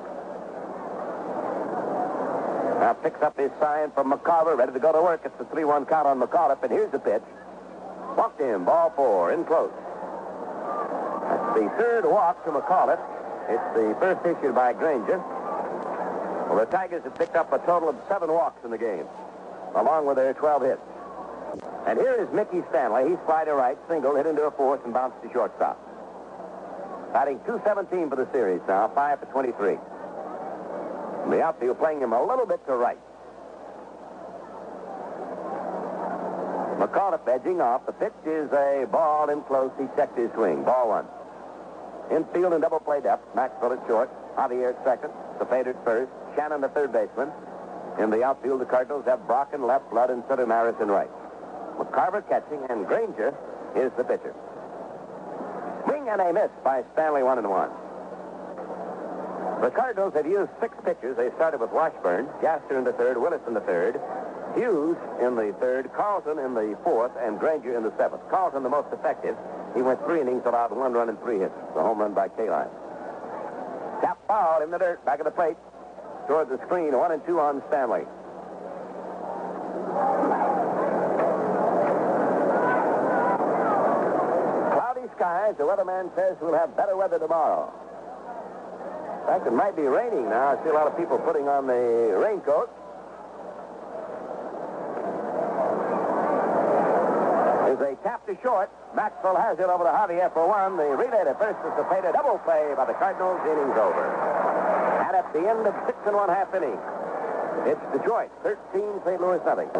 Now 2.79 2.93
picks 2.93 3.21
up 3.21 3.37
his 3.37 3.51
sign 3.59 3.91
from 3.91 4.11
McCarver, 4.11 4.57
ready 4.57 4.73
to 4.73 4.79
go 4.79 4.91
to 4.91 5.01
work. 5.01 5.21
It's 5.25 5.37
the 5.37 5.45
3-1 5.45 5.87
count 5.87 6.07
on 6.07 6.19
McAuliffe, 6.19 6.63
and 6.63 6.71
here's 6.71 6.91
the 6.91 6.99
pitch. 6.99 7.23
Walked 8.17 8.41
in, 8.41 8.63
ball 8.65 8.91
four, 8.95 9.31
in 9.31 9.45
close. 9.45 9.71
The 11.53 11.69
third 11.77 12.05
walk 12.05 12.43
to 12.45 12.51
McAuliffe. 12.51 12.99
It's 13.47 13.75
the 13.75 13.95
first 13.99 14.25
issued 14.25 14.55
by 14.55 14.73
Granger. 14.73 15.19
Well, 16.49 16.57
the 16.57 16.65
Tigers 16.65 17.03
have 17.03 17.15
picked 17.15 17.35
up 17.35 17.53
a 17.53 17.59
total 17.59 17.89
of 17.89 17.95
seven 18.07 18.31
walks 18.31 18.63
in 18.65 18.71
the 18.71 18.77
game, 18.77 19.05
along 19.75 20.07
with 20.07 20.15
their 20.15 20.33
12 20.33 20.61
hits. 20.63 20.81
And 21.85 21.99
here 21.99 22.15
is 22.15 22.33
Mickey 22.33 22.63
Stanley. 22.69 23.09
He's 23.09 23.19
fly 23.25 23.45
to 23.45 23.53
right, 23.53 23.77
single, 23.87 24.15
hit 24.15 24.25
into 24.25 24.43
a 24.43 24.51
fourth, 24.51 24.83
and 24.83 24.93
bounced 24.93 25.21
to 25.21 25.31
shortstop. 25.31 25.77
Batting 27.13 27.39
217 27.45 28.09
for 28.09 28.15
the 28.15 28.27
series 28.31 28.61
now, 28.67 28.87
5 28.87 29.19
for 29.19 29.25
23. 29.27 29.77
The 31.29 31.41
outfield 31.43 31.77
playing 31.77 32.01
him 32.01 32.13
a 32.13 32.25
little 32.25 32.47
bit 32.47 32.65
to 32.65 32.75
right. 32.75 32.99
McAuliffe 36.79 37.27
edging 37.27 37.61
off. 37.61 37.85
The 37.85 37.93
pitch 37.93 38.13
is 38.25 38.51
a 38.51 38.87
ball 38.91 39.29
in 39.29 39.41
close. 39.43 39.71
He 39.79 39.85
checked 39.95 40.17
his 40.17 40.31
swing. 40.33 40.63
Ball 40.63 40.89
one. 40.89 41.05
Infield 42.11 42.53
and 42.53 42.61
double 42.61 42.79
play 42.79 43.01
depth. 43.01 43.23
Maxvill 43.35 43.79
at 43.79 43.87
short. 43.87 44.09
Javier 44.35 44.75
at 44.75 44.83
second. 44.83 45.11
Cepeda 45.39 45.67
at 45.67 45.83
first. 45.85 46.11
Shannon 46.35 46.61
the 46.61 46.69
third 46.69 46.91
baseman. 46.91 47.31
In 47.99 48.09
the 48.09 48.23
outfield, 48.23 48.61
the 48.61 48.65
Cardinals 48.65 49.05
have 49.05 49.25
Brock 49.27 49.53
in 49.53 49.65
left, 49.65 49.89
Flood 49.89 50.09
and 50.09 50.23
center, 50.27 50.47
Maris 50.47 50.75
in 50.81 50.87
right. 50.87 51.09
McCarver 51.77 52.27
catching, 52.27 52.59
and 52.69 52.87
Granger 52.87 53.35
is 53.75 53.91
the 53.97 54.03
pitcher. 54.03 54.33
Swing 55.85 56.09
and 56.09 56.21
a 56.21 56.33
miss 56.33 56.49
by 56.63 56.83
Stanley, 56.93 57.23
one 57.23 57.37
and 57.37 57.49
one. 57.49 57.69
The 59.61 59.69
Cardinals 59.69 60.13
have 60.15 60.25
used 60.25 60.49
six 60.59 60.75
pitchers. 60.83 61.15
They 61.17 61.29
started 61.35 61.61
with 61.61 61.71
Washburn, 61.71 62.27
Jaster 62.41 62.77
in 62.77 62.83
the 62.83 62.93
third, 62.93 63.17
Willis 63.17 63.41
in 63.47 63.53
the 63.53 63.61
third, 63.61 64.01
Hughes 64.55 64.97
in 65.21 65.35
the 65.35 65.55
third, 65.59 65.91
Carlton 65.93 66.37
in 66.37 66.53
the 66.53 66.77
fourth, 66.83 67.11
and 67.19 67.39
Granger 67.39 67.75
in 67.77 67.83
the 67.83 67.93
seventh. 67.97 68.21
Carlton 68.29 68.63
the 68.63 68.69
most 68.69 68.91
effective. 68.91 69.35
He 69.75 69.81
went 69.81 70.03
three 70.05 70.21
innings, 70.21 70.43
allowed 70.45 70.71
one 70.71 70.93
run 70.93 71.09
and 71.09 71.19
three 71.21 71.39
hits. 71.39 71.53
The 71.73 71.81
home 71.81 71.99
run 71.99 72.13
by 72.13 72.29
Kaline. 72.29 72.69
Tap 74.01 74.19
foul 74.27 74.61
in 74.61 74.69
the 74.69 74.77
dirt, 74.77 75.03
back 75.05 75.19
of 75.19 75.25
the 75.25 75.31
plate. 75.31 75.57
Toward 76.27 76.49
the 76.49 76.57
screen, 76.65 76.95
one 76.95 77.11
and 77.11 77.25
two 77.25 77.39
on 77.39 77.61
Stanley. 77.67 78.05
Cloudy 84.71 85.07
skies. 85.15 85.55
The 85.57 85.63
weatherman 85.63 86.13
says 86.15 86.37
we'll 86.39 86.53
have 86.53 86.77
better 86.77 86.95
weather 86.95 87.19
tomorrow. 87.19 87.71
In 89.21 89.27
fact, 89.27 89.47
it 89.47 89.53
might 89.53 89.75
be 89.75 89.83
raining 89.83 90.29
now. 90.29 90.49
I 90.49 90.63
see 90.63 90.69
a 90.69 90.73
lot 90.73 90.85
of 90.85 90.97
people 90.97 91.17
putting 91.17 91.47
on 91.47 91.65
the 91.65 92.15
raincoat. 92.21 92.69
Is 97.73 97.81
a 97.81 97.97
tap 98.05 98.21
to 98.29 98.37
short. 98.45 98.69
Maxvill 98.93 99.33
has 99.33 99.57
it 99.57 99.65
over 99.65 99.81
to 99.81 99.89
Javier 99.89 100.29
for 100.29 100.45
one. 100.45 100.77
The 100.77 100.93
relay 100.93 101.25
to 101.25 101.33
first 101.41 101.57
is 101.65 101.73
the 101.73 101.81
play 101.89 102.05
to 102.05 102.13
double 102.13 102.37
play 102.45 102.69
by 102.77 102.85
the 102.85 102.93
Cardinals. 103.01 103.41
Innings 103.49 103.73
over. 103.73 104.05
And 105.09 105.17
at 105.17 105.25
the 105.33 105.41
end 105.41 105.65
of 105.65 105.73
six 105.89 105.97
and 106.05 106.13
one 106.13 106.29
half 106.29 106.53
innings, 106.53 106.77
it's 107.65 107.81
Detroit 107.89 108.29
13, 108.45 109.01
St. 109.01 109.17
Louis 109.17 109.41
nothing. 109.41 109.73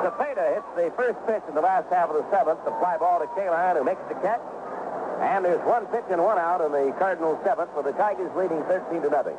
Cepeda 0.00 0.56
hits 0.56 0.72
the 0.72 0.88
first 0.96 1.20
pitch 1.28 1.44
in 1.52 1.54
the 1.54 1.60
last 1.60 1.92
half 1.92 2.08
of 2.08 2.16
the 2.16 2.24
seventh. 2.32 2.64
The 2.64 2.72
fly 2.80 2.96
ball 2.96 3.20
to 3.20 3.28
Kaline, 3.36 3.76
who 3.76 3.84
makes 3.84 4.00
the 4.08 4.16
catch. 4.24 4.40
And 5.20 5.44
there's 5.44 5.60
one 5.68 5.84
pitch 5.92 6.08
and 6.08 6.24
one 6.24 6.40
out 6.40 6.64
in 6.64 6.72
the 6.72 6.96
Cardinals 6.96 7.44
seventh 7.44 7.76
with 7.76 7.84
the 7.84 7.96
Tigers 8.00 8.32
leading 8.32 8.64
13 8.72 9.04
to 9.04 9.10
nothing. 9.12 9.36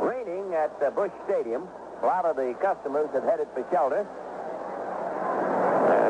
Raining 0.00 0.56
at 0.56 0.72
uh, 0.80 0.88
the 0.88 0.96
Busch 0.96 1.12
Stadium. 1.28 1.68
A 2.00 2.06
lot 2.08 2.24
of 2.24 2.40
the 2.40 2.56
customers 2.56 3.12
had 3.12 3.28
headed 3.28 3.52
for 3.52 3.68
shelter. 3.68 4.08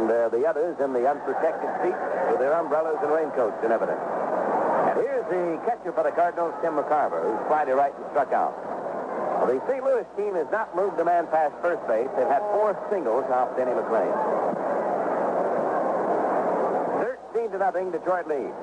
And 0.02 0.10
uh, 0.10 0.34
the 0.34 0.42
others 0.50 0.74
in 0.82 0.90
the 0.90 1.06
unprotected 1.06 1.70
seats 1.78 2.02
with 2.26 2.42
their 2.42 2.58
umbrellas 2.58 2.98
and 3.06 3.14
raincoats 3.14 3.54
in 3.62 3.70
evidence. 3.70 4.02
And 4.02 4.98
here's 4.98 5.22
the 5.30 5.62
catcher 5.62 5.94
for 5.94 6.02
the 6.02 6.10
Cardinals, 6.10 6.58
Tim 6.58 6.74
McCarver, 6.74 7.22
who's 7.22 7.38
fly 7.46 7.62
right 7.70 7.94
and 7.94 8.06
struck 8.10 8.34
out. 8.34 8.50
Well, 9.38 9.54
the 9.54 9.62
St. 9.70 9.78
Louis 9.78 10.02
team 10.18 10.34
has 10.34 10.50
not 10.50 10.74
moved 10.74 10.98
a 10.98 11.06
man 11.06 11.30
past 11.30 11.54
first 11.62 11.86
base. 11.86 12.10
They've 12.18 12.26
had 12.26 12.42
four 12.50 12.74
singles 12.90 13.30
off 13.30 13.54
Denny 13.54 13.70
McLain. 13.78 14.10
13 17.38 17.54
to 17.54 17.58
nothing, 17.62 17.94
Detroit 17.94 18.26
leads. 18.26 18.58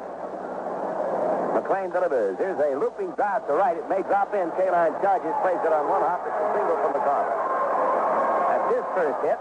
McLain 1.56 1.88
delivers. 1.88 2.36
Here's 2.36 2.60
a 2.60 2.76
looping 2.76 3.16
drive 3.16 3.48
to 3.48 3.56
right. 3.56 3.80
It 3.80 3.88
may 3.88 4.04
drop 4.04 4.36
in. 4.36 4.52
Kaline 4.60 4.92
charges, 5.00 5.32
plays 5.40 5.64
it 5.64 5.72
on 5.72 5.88
one 5.88 6.04
hop. 6.04 6.20
It's 6.28 6.36
a 6.36 6.48
single 6.52 6.76
from 6.84 7.00
McCarver. 7.00 7.32
That's 8.52 8.68
his 8.76 8.84
first 8.92 9.24
hit. 9.24 9.40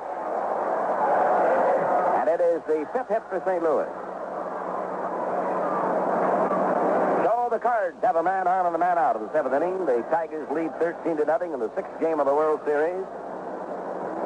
It 2.39 2.43
is 2.55 2.62
the 2.69 2.86
fifth 2.93 3.09
hit 3.09 3.23
for 3.28 3.43
St. 3.44 3.62
Louis. 3.62 3.90
So 7.27 7.48
the 7.51 7.59
Cards 7.59 7.97
have 8.02 8.15
a 8.15 8.23
man 8.23 8.47
on 8.47 8.66
and 8.66 8.77
a 8.77 8.78
man 8.78 8.97
out 8.97 9.16
of 9.16 9.23
the 9.23 9.32
seventh 9.32 9.55
inning. 9.55 9.86
The 9.86 10.06
Tigers 10.10 10.47
lead 10.55 10.70
13 10.78 11.16
to 11.16 11.24
nothing 11.24 11.52
in 11.52 11.59
the 11.59 11.70
sixth 11.74 11.98
game 11.98 12.20
of 12.20 12.27
the 12.27 12.35
World 12.35 12.60
Series. 12.65 13.05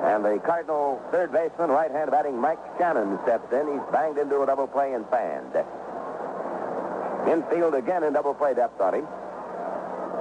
And 0.04 0.24
the 0.24 0.42
Cardinal 0.44 1.00
third 1.10 1.32
baseman, 1.32 1.70
right-hand 1.70 2.10
batting 2.10 2.36
Mike 2.36 2.60
Shannon 2.76 3.18
steps 3.22 3.50
in. 3.50 3.72
He's 3.72 3.86
banged 3.90 4.18
into 4.18 4.42
a 4.42 4.46
double 4.46 4.66
play 4.66 4.92
and 4.92 5.08
fanned. 5.08 5.56
Infield 7.24 7.74
again 7.74 8.04
in 8.04 8.12
double 8.12 8.34
play 8.34 8.52
depth 8.52 8.78
on 8.80 8.94
him. 8.94 9.06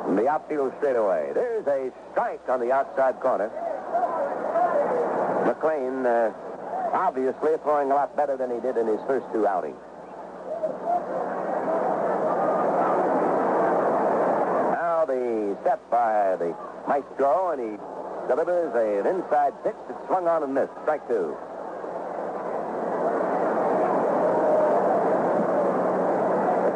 And 0.08 0.18
the 0.18 0.30
outfield 0.30 0.72
straight 0.78 0.96
away. 0.96 1.32
There's 1.34 1.68
a 1.68 1.92
strike 2.12 2.48
on 2.48 2.62
the 2.62 2.72
outside 2.72 3.20
corner. 3.20 3.52
McLain 5.44 6.06
uh, 6.06 6.32
obviously 6.94 7.58
throwing 7.64 7.92
a 7.92 7.96
lot 7.96 8.16
better 8.16 8.38
than 8.38 8.52
he 8.52 8.60
did 8.60 8.78
in 8.78 8.88
his 8.88 9.00
first 9.08 9.26
two 9.32 9.48
outings. 9.48 9.78
Now 14.72 15.06
the 15.06 15.58
step 15.62 15.82
by 15.90 16.36
the 16.36 16.56
maestro, 16.88 17.52
and 17.52 17.62
he 17.62 17.78
delivers 18.28 18.76
an 18.76 19.08
inside 19.08 19.54
pitch 19.64 19.76
that 19.88 20.08
swung 20.08 20.28
on 20.28 20.44
and 20.44 20.54
missed. 20.54 20.72
Strike 20.84 21.08
two. 21.08 21.36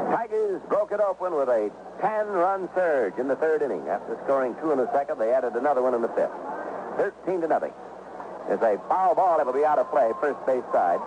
Tigers 0.09 0.61
broke 0.69 0.91
it 0.91 0.99
open 0.99 1.35
with 1.35 1.49
a 1.49 1.71
10-run 2.01 2.69
surge 2.73 3.17
in 3.17 3.27
the 3.27 3.35
third 3.35 3.61
inning. 3.61 3.87
After 3.87 4.17
scoring 4.23 4.55
two 4.61 4.71
in 4.71 4.77
the 4.77 4.91
second, 4.91 5.19
they 5.19 5.31
added 5.31 5.53
another 5.55 5.81
one 5.81 5.93
in 5.93 6.01
the 6.01 6.09
fifth. 6.09 6.31
13 6.97 7.41
to 7.41 7.47
nothing. 7.47 7.73
There's 8.47 8.61
a 8.61 8.77
foul 8.88 9.15
ball 9.15 9.38
that 9.38 9.45
will 9.45 9.53
be 9.53 9.65
out 9.65 9.80
of 9.80 9.89
play, 9.89 10.11
first 10.22 10.43
base 10.45 10.63
side. 10.72 10.99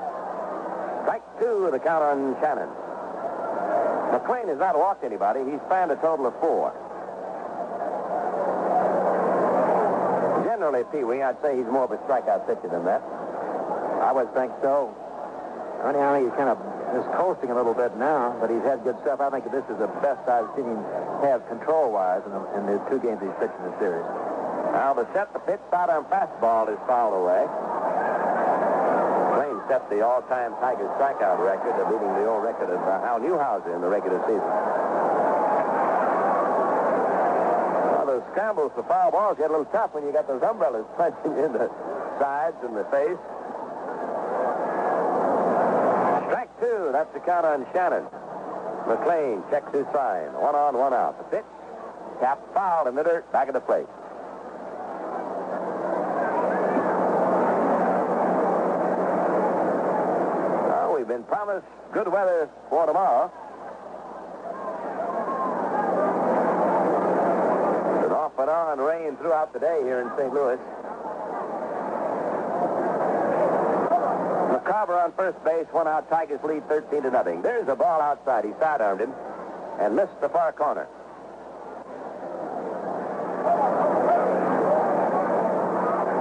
Strike 1.04 1.22
two 1.40 1.68
the 1.70 1.78
count 1.78 2.02
on 2.02 2.36
Shannon. 2.40 2.68
McLain 4.12 4.48
has 4.48 4.58
not 4.58 4.76
walked 4.76 5.04
anybody. 5.04 5.40
He's 5.44 5.60
fanned 5.68 5.90
a 5.90 5.96
total 5.96 6.26
of 6.26 6.34
four. 6.40 6.72
Generally, 10.44 10.84
Pee 10.90 11.04
Wee, 11.04 11.22
I'd 11.22 11.40
say 11.42 11.56
he's 11.56 11.66
more 11.66 11.84
of 11.84 11.92
a 11.92 11.98
strikeout 12.08 12.46
pitcher 12.46 12.68
than 12.68 12.84
that. 12.84 13.02
I 14.02 14.12
would 14.12 14.32
think 14.34 14.52
so. 14.62 14.94
Think 15.84 15.94
he's 16.26 16.34
kind 16.34 16.50
of 16.50 16.58
is 16.96 17.04
coasting 17.14 17.50
a 17.50 17.54
little 17.54 17.74
bit 17.74 17.96
now, 17.96 18.34
but 18.40 18.50
he's 18.50 18.62
had 18.62 18.82
good 18.82 18.96
stuff. 19.02 19.20
I 19.20 19.30
think 19.30 19.44
this 19.52 19.64
is 19.68 19.78
the 19.78 19.92
best 20.00 20.26
I've 20.28 20.48
seen 20.56 20.64
him 20.64 20.80
have 21.20 21.46
control-wise 21.48 22.22
in 22.24 22.32
the, 22.32 22.42
in 22.56 22.66
the 22.66 22.78
two 22.88 22.98
games 22.98 23.20
he's 23.20 23.36
pitched 23.38 23.54
in 23.60 23.70
the 23.70 23.76
series. 23.78 24.08
Now 24.78 24.94
the 24.94 25.10
set, 25.12 25.32
the 25.32 25.40
pitch 25.40 25.58
out 25.72 25.90
on 25.90 26.04
fastball 26.04 26.70
is 26.70 26.78
fouled 26.86 27.10
away. 27.10 27.42
McLain 29.34 29.58
set 29.66 29.90
the 29.90 30.06
all-time 30.06 30.54
Tiger 30.62 30.86
strikeout 30.94 31.42
record 31.42 31.74
of 31.82 31.90
beating 31.90 32.14
the 32.14 32.30
old 32.30 32.44
record 32.44 32.70
of 32.70 32.78
uh, 32.86 33.02
Hal 33.02 33.18
Newhouser 33.18 33.74
in 33.74 33.80
the 33.82 33.88
regular 33.88 34.22
season. 34.22 34.46
Well, 37.90 38.06
those 38.06 38.22
scrambles 38.30 38.70
for 38.78 38.84
foul 38.84 39.10
balls 39.10 39.36
get 39.36 39.50
a 39.50 39.52
little 39.52 39.66
tough 39.74 39.92
when 39.94 40.06
you 40.06 40.12
got 40.12 40.28
those 40.28 40.42
umbrellas 40.46 40.86
punching 40.96 41.34
you 41.34 41.44
in 41.44 41.52
the 41.58 41.66
sides 42.22 42.62
and 42.62 42.78
the 42.78 42.86
face. 42.94 43.18
Strike 46.30 46.54
two. 46.62 46.94
That's 46.94 47.12
the 47.12 47.20
count 47.26 47.44
on 47.44 47.66
Shannon. 47.74 48.06
McLain 48.86 49.42
checks 49.50 49.74
his 49.74 49.90
sign. 49.90 50.30
One 50.38 50.54
on, 50.54 50.78
one 50.78 50.94
out. 50.94 51.18
The 51.18 51.24
pitch. 51.36 51.50
Tap 52.22 52.38
foul 52.54 52.86
in 52.86 52.94
the 52.94 53.02
dirt. 53.02 53.26
Back 53.32 53.48
of 53.48 53.54
the 53.54 53.60
plate. 53.60 53.90
Well, 61.30 61.37
promised 61.48 61.66
good 61.94 62.08
weather 62.12 62.48
for 62.68 62.84
tomorrow. 62.84 63.32
Been 68.02 68.12
off 68.12 68.38
and 68.38 68.50
on 68.50 68.78
rain 68.78 69.16
throughout 69.16 69.54
the 69.54 69.58
day 69.58 69.80
here 69.82 70.00
in 70.00 70.10
St. 70.18 70.32
Louis. 70.32 70.58
McCarver 74.52 75.02
on 75.02 75.12
first 75.12 75.42
base, 75.42 75.66
one 75.72 75.88
out. 75.88 76.10
Tigers 76.10 76.40
lead 76.44 76.68
13 76.68 77.02
to 77.02 77.10
nothing. 77.10 77.40
There's 77.40 77.68
a 77.68 77.74
ball 77.74 78.02
outside. 78.02 78.44
He 78.44 78.52
sidearmed 78.60 79.00
him 79.00 79.14
and 79.80 79.96
missed 79.96 80.20
the 80.20 80.28
far 80.28 80.52
corner. 80.52 80.86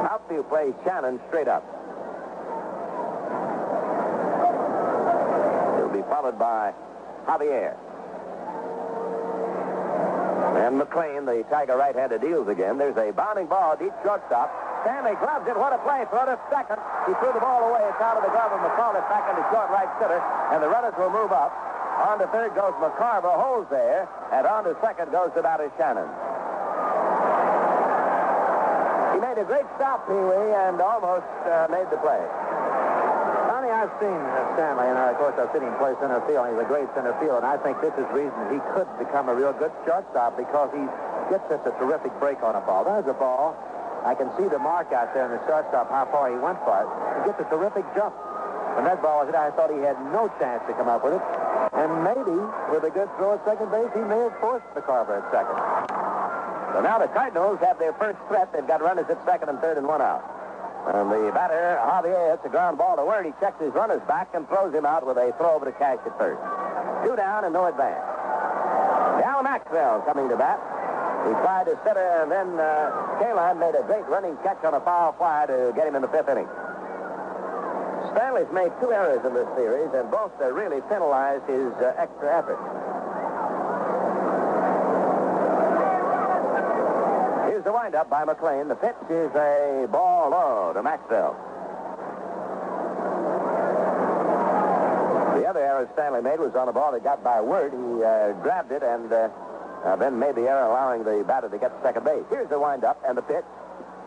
Outfield 0.10 0.48
plays 0.48 0.74
Shannon 0.86 1.20
straight 1.28 1.50
up. 1.50 1.66
He'll 5.88 6.04
be 6.04 6.10
followed 6.28 6.40
by 6.40 6.74
Javier. 7.26 7.76
And 10.58 10.82
McLain, 10.82 11.26
the 11.26 11.44
Tiger 11.50 11.78
right-hander, 11.78 12.18
deals 12.18 12.48
again. 12.48 12.78
There's 12.78 12.98
a 12.98 13.12
bounding 13.14 13.48
ball, 13.48 13.78
deep 13.78 13.94
shortstop. 14.04 14.52
Stanley 14.84 15.16
gloves 15.20 15.48
it. 15.48 15.56
What 15.56 15.72
a 15.72 15.80
play. 15.80 16.04
Throw 16.10 16.26
to 16.26 16.40
second. 16.52 16.80
He 17.08 17.14
threw 17.20 17.32
the 17.32 17.40
ball 17.40 17.70
away. 17.70 17.84
It's 17.88 18.02
out 18.02 18.18
of 18.18 18.24
the 18.24 18.32
glove 18.32 18.52
of 18.52 18.60
McAuliffe 18.60 19.08
back 19.08 19.30
into 19.30 19.44
short 19.52 19.70
right 19.70 19.90
center. 20.00 20.20
And 20.52 20.64
the 20.64 20.70
runners 20.70 20.94
will 20.98 21.12
move 21.12 21.32
up. 21.32 21.52
On 22.08 22.20
to 22.20 22.28
third 22.28 22.54
goes 22.56 22.74
McCarver. 22.80 23.32
Holds 23.32 23.70
there. 23.70 24.08
And 24.32 24.48
on 24.48 24.64
to 24.66 24.76
second 24.82 25.12
goes 25.12 25.32
to 25.36 25.42
Dottie 25.42 25.72
Shannon. 25.78 26.08
He 29.16 29.20
made 29.20 29.38
a 29.40 29.46
great 29.46 29.66
stop, 29.76 30.08
Pee 30.08 30.14
Wee, 30.14 30.52
and 30.68 30.80
almost 30.82 31.28
uh, 31.48 31.68
made 31.72 31.90
the 31.90 31.98
play. 31.98 32.22
I've 33.78 33.94
seen 34.02 34.18
Stanley, 34.58 34.90
and 34.90 34.98
of 34.98 35.22
course 35.22 35.38
I've 35.38 35.54
seen 35.54 35.62
him 35.62 35.78
play 35.78 35.94
center 36.02 36.18
field. 36.26 36.50
He's 36.50 36.58
a 36.58 36.66
great 36.66 36.90
center 36.98 37.14
fielder, 37.22 37.46
and 37.46 37.46
I 37.46 37.62
think 37.62 37.78
this 37.78 37.94
is 37.94 38.10
the 38.10 38.18
reason 38.26 38.34
he 38.50 38.58
could 38.74 38.90
become 38.98 39.30
a 39.30 39.36
real 39.38 39.54
good 39.54 39.70
shortstop 39.86 40.34
because 40.34 40.74
he 40.74 40.82
gets 41.30 41.46
us 41.54 41.62
a 41.62 41.74
terrific 41.78 42.10
break 42.18 42.42
on 42.42 42.58
a 42.58 42.64
ball. 42.66 42.90
There's 42.90 43.06
a 43.06 43.14
ball. 43.14 43.54
I 44.02 44.18
can 44.18 44.34
see 44.34 44.50
the 44.50 44.58
mark 44.58 44.90
out 44.98 45.14
there 45.14 45.30
in 45.30 45.32
the 45.38 45.42
shortstop, 45.46 45.94
how 45.94 46.10
far 46.10 46.34
he 46.34 46.42
went 46.42 46.58
for 46.66 46.74
it. 46.74 46.90
He 47.22 47.30
gets 47.30 47.38
a 47.38 47.48
terrific 47.54 47.86
jump. 47.94 48.18
When 48.74 48.90
that 48.90 48.98
ball 49.06 49.22
was 49.22 49.30
hit, 49.30 49.38
I 49.38 49.54
thought 49.54 49.70
he 49.70 49.82
had 49.86 49.98
no 50.10 50.26
chance 50.42 50.66
to 50.66 50.74
come 50.74 50.90
up 50.90 51.06
with 51.06 51.14
it. 51.14 51.24
And 51.78 52.02
maybe, 52.02 52.38
with 52.74 52.82
a 52.82 52.90
good 52.90 53.14
throw 53.22 53.38
at 53.38 53.46
second 53.46 53.70
base, 53.70 53.94
he 53.94 54.02
may 54.02 54.26
have 54.26 54.34
forced 54.42 54.66
the 54.74 54.82
Carver 54.82 55.22
at 55.22 55.26
second. 55.30 55.54
So 56.74 56.82
now 56.82 56.98
the 56.98 57.14
Cardinals 57.14 57.62
have 57.62 57.78
their 57.78 57.94
first 58.02 58.18
threat. 58.26 58.50
They've 58.54 58.66
got 58.66 58.82
runners 58.82 59.06
at 59.10 59.22
second 59.26 59.50
and 59.50 59.62
third 59.62 59.78
and 59.78 59.86
one 59.86 60.02
out. 60.02 60.26
And 60.88 61.12
the 61.12 61.32
batter, 61.34 61.78
Javier, 61.84 62.32
hits 62.32 62.46
a 62.46 62.50
ground 62.50 62.78
ball 62.78 62.96
to 62.96 63.04
Wert. 63.04 63.26
He 63.26 63.34
checks 63.40 63.60
his 63.60 63.74
runners 63.74 64.02
back 64.08 64.34
and 64.34 64.48
throws 64.48 64.74
him 64.74 64.86
out 64.86 65.06
with 65.06 65.18
a 65.18 65.34
throw 65.38 65.56
over 65.56 65.66
to 65.66 65.72
Cash 65.74 66.00
at 66.06 66.18
first. 66.18 66.40
Two 67.04 67.16
down 67.16 67.44
and 67.44 67.54
no 67.54 67.66
advance. 67.68 68.04
Now 69.20 69.44
Maxvill 69.44 70.06
coming 70.06 70.30
to 70.30 70.38
bat. 70.38 70.60
He 71.28 71.34
tried 71.44 71.66
to 71.66 71.78
center, 71.84 72.24
and 72.24 72.32
then 72.32 72.60
uh, 72.60 73.54
made 73.60 73.76
a 73.76 73.84
great 73.84 74.06
running 74.08 74.38
catch 74.44 74.64
on 74.64 74.74
a 74.74 74.80
foul 74.82 75.14
fly 75.14 75.46
to 75.48 75.74
get 75.76 75.88
him 75.88 75.96
in 75.96 76.02
the 76.02 76.08
fifth 76.08 76.30
inning. 76.30 76.48
Stanley's 78.14 78.48
made 78.54 78.72
two 78.80 78.92
errors 78.92 79.26
in 79.26 79.34
this 79.34 79.48
series, 79.56 79.92
and 79.94 80.10
both 80.10 80.32
uh, 80.40 80.52
really 80.54 80.82
penalized 80.88 81.44
his 81.50 81.74
uh, 81.84 81.94
extra 81.98 82.32
effort. 82.38 82.58
The 87.68 87.74
windup 87.74 88.10
by 88.10 88.24
McLain. 88.24 88.70
The 88.70 88.80
pitch 88.80 88.96
is 89.10 89.28
a 89.36 89.92
ball 89.92 90.32
low 90.32 90.72
to 90.72 90.80
Maxvill. 90.80 91.36
The 95.36 95.44
other 95.44 95.60
error 95.60 95.84
Stanley 95.92 96.22
made 96.22 96.40
was 96.40 96.56
on 96.56 96.70
a 96.70 96.72
ball 96.72 96.94
that 96.94 97.04
got 97.04 97.26
by 97.26 97.42
Wert. 97.42 97.76
He 97.76 98.00
uh, 98.00 98.40
grabbed 98.40 98.72
it 98.72 98.84
and 98.84 99.12
uh, 99.12 99.28
uh, 99.84 99.98
then 99.98 100.18
made 100.18 100.36
the 100.36 100.48
error, 100.48 100.64
allowing 100.64 101.04
the 101.04 101.26
batter 101.28 101.50
to 101.50 101.58
get 101.58 101.76
to 101.76 101.84
second 101.84 102.06
base. 102.06 102.24
Here's 102.30 102.48
the 102.48 102.58
windup 102.58 103.04
and 103.06 103.18
the 103.18 103.22
pitch. 103.22 103.44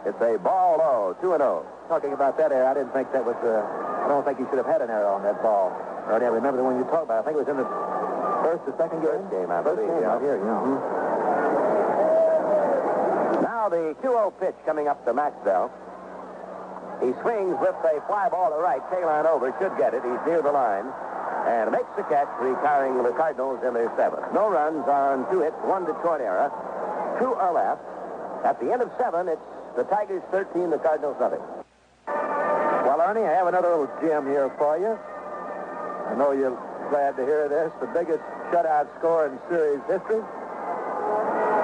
It's 0.06 0.16
a 0.22 0.38
ball 0.38 0.78
low, 0.78 1.16
2 1.20 1.34
and 1.34 1.42
0. 1.42 1.66
Talking 1.88 2.14
about 2.14 2.38
that 2.38 2.52
error, 2.52 2.64
I 2.64 2.72
didn't 2.72 2.94
think 2.96 3.12
that 3.12 3.26
was. 3.26 3.36
Uh, 3.44 3.60
I 3.60 4.08
don't 4.08 4.24
think 4.24 4.38
he 4.38 4.48
should 4.48 4.56
have 4.56 4.72
had 4.72 4.80
an 4.80 4.88
error 4.88 5.12
on 5.12 5.22
that 5.24 5.42
ball. 5.42 5.68
Or 6.08 6.16
I 6.16 6.32
remember 6.32 6.56
the 6.56 6.64
one 6.64 6.78
you 6.78 6.84
talked 6.84 7.04
about. 7.04 7.20
I 7.20 7.22
think 7.28 7.36
it 7.36 7.44
was 7.44 7.52
in 7.52 7.60
the 7.60 7.68
first 8.40 8.64
or 8.64 8.72
second 8.80 9.04
game. 9.04 9.20
First 9.20 9.30
game, 9.30 9.50
I 9.52 9.60
First 9.60 9.84
believe, 9.84 9.92
game 9.92 10.00
yeah. 10.00 10.12
out 10.16 10.22
here, 10.24 10.40
yeah. 10.40 10.48
Now 10.48 11.19
the 13.70 13.96
2-0 14.02 14.32
pitch 14.40 14.54
coming 14.66 14.88
up 14.88 15.04
to 15.06 15.12
Maxvill. 15.14 15.70
He 17.00 17.12
swings 17.22 17.56
with 17.60 17.74
a 17.80 18.02
fly 18.06 18.28
ball 18.28 18.50
to 18.50 18.60
right. 18.60 18.82
Kaline 18.90 19.24
over. 19.24 19.54
Should 19.58 19.76
get 19.78 19.94
it. 19.94 20.02
He's 20.04 20.20
near 20.26 20.42
the 20.42 20.52
line. 20.52 20.84
And 21.48 21.72
makes 21.72 21.88
the 21.96 22.02
catch, 22.04 22.28
retiring 22.38 23.02
the 23.02 23.16
Cardinals 23.16 23.64
in 23.64 23.72
their 23.72 23.90
seventh. 23.96 24.28
No 24.34 24.50
runs 24.50 24.84
on 24.86 25.24
two 25.32 25.40
hits, 25.40 25.56
one 25.64 25.86
Detroit 25.86 26.20
error. 26.20 26.52
Two 27.18 27.32
are 27.32 27.54
left. 27.54 27.80
At 28.44 28.60
the 28.60 28.72
end 28.72 28.82
of 28.82 28.90
seven, 28.98 29.28
it's 29.28 29.40
the 29.76 29.84
Tigers 29.84 30.22
13, 30.30 30.68
the 30.68 30.78
Cardinals 30.78 31.16
nothing. 31.18 31.40
Well, 32.06 33.00
Ernie, 33.00 33.24
I 33.24 33.32
have 33.32 33.46
another 33.46 33.70
little 33.70 33.90
gem 34.02 34.26
here 34.26 34.50
for 34.58 34.76
you. 34.76 34.98
I 36.10 36.14
know 36.18 36.32
you're 36.32 36.58
glad 36.90 37.16
to 37.16 37.24
hear 37.24 37.48
this. 37.48 37.72
The 37.80 37.86
biggest 37.86 38.20
shutout 38.52 38.88
score 38.98 39.26
in 39.26 39.38
series 39.48 39.80
history. 39.88 40.20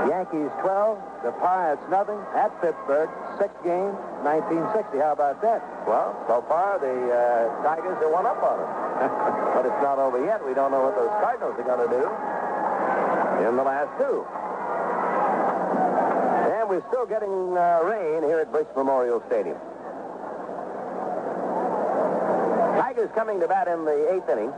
Yankees 0.09 0.51
12, 0.62 1.24
the 1.24 1.33
Pirates 1.43 1.83
nothing 1.91 2.19
at 2.35 2.55
Pittsburgh. 2.61 3.11
Six 3.39 3.51
games, 3.65 3.95
1960. 4.23 4.99
How 4.99 5.12
about 5.12 5.43
that? 5.43 5.62
Well, 5.87 6.15
so 6.28 6.45
far, 6.47 6.78
the 6.78 6.95
uh, 7.11 7.62
Tigers 7.62 7.99
are 8.01 8.12
one 8.12 8.27
up 8.27 8.43
on 8.43 8.57
them. 8.59 8.70
but 9.55 9.66
it's 9.66 9.83
not 9.83 9.99
over 9.99 10.23
yet. 10.24 10.45
We 10.47 10.55
don't 10.55 10.70
know 10.70 10.83
what 10.83 10.95
those 10.95 11.11
Cardinals 11.20 11.59
are 11.59 11.69
going 11.69 11.83
to 11.85 11.93
do 11.93 12.05
in 13.49 13.57
the 13.57 13.62
last 13.62 13.91
two. 13.99 14.24
And 16.55 16.69
we're 16.69 16.87
still 16.89 17.07
getting 17.07 17.57
uh, 17.57 17.83
rain 17.85 18.23
here 18.23 18.41
at 18.41 18.53
Busch 18.53 18.69
Memorial 18.77 19.23
Stadium. 19.27 19.59
Tigers 22.78 23.11
coming 23.15 23.41
to 23.41 23.49
bat 23.49 23.69
in 23.69 23.85
the 23.85 24.15
eighth 24.15 24.28
inning. 24.28 24.53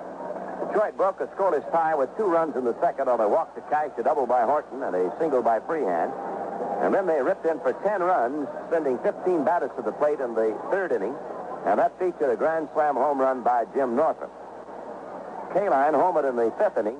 Detroit 0.66 0.96
broke 0.96 1.20
a 1.20 1.26
scoreless 1.28 1.70
tie 1.70 1.94
with 1.94 2.14
two 2.16 2.24
runs 2.24 2.56
in 2.56 2.64
the 2.64 2.74
second 2.80 3.08
on 3.08 3.20
a 3.20 3.28
walk 3.28 3.54
to 3.54 3.60
Cash, 3.70 3.90
a 3.98 4.02
double 4.02 4.26
by 4.26 4.42
Horton, 4.42 4.82
and 4.82 4.94
a 4.94 5.12
single 5.18 5.42
by 5.42 5.60
Freehan. 5.60 6.10
And 6.82 6.94
then 6.94 7.06
they 7.06 7.20
ripped 7.22 7.46
in 7.46 7.58
for 7.60 7.72
10 7.72 8.02
runs, 8.02 8.46
sending 8.70 8.98
15 8.98 9.44
batters 9.44 9.70
to 9.76 9.82
the 9.82 9.92
plate 9.92 10.20
in 10.20 10.34
the 10.34 10.56
third 10.70 10.92
inning. 10.92 11.14
And 11.66 11.78
that 11.78 11.98
featured 11.98 12.30
a 12.30 12.36
grand 12.36 12.68
slam 12.74 12.94
home 12.94 13.20
run 13.20 13.42
by 13.42 13.64
Jim 13.74 13.96
Northrup. 13.96 14.30
Kaline 15.52 15.94
homered 15.94 16.28
in 16.28 16.36
the 16.36 16.52
fifth 16.58 16.78
inning 16.78 16.98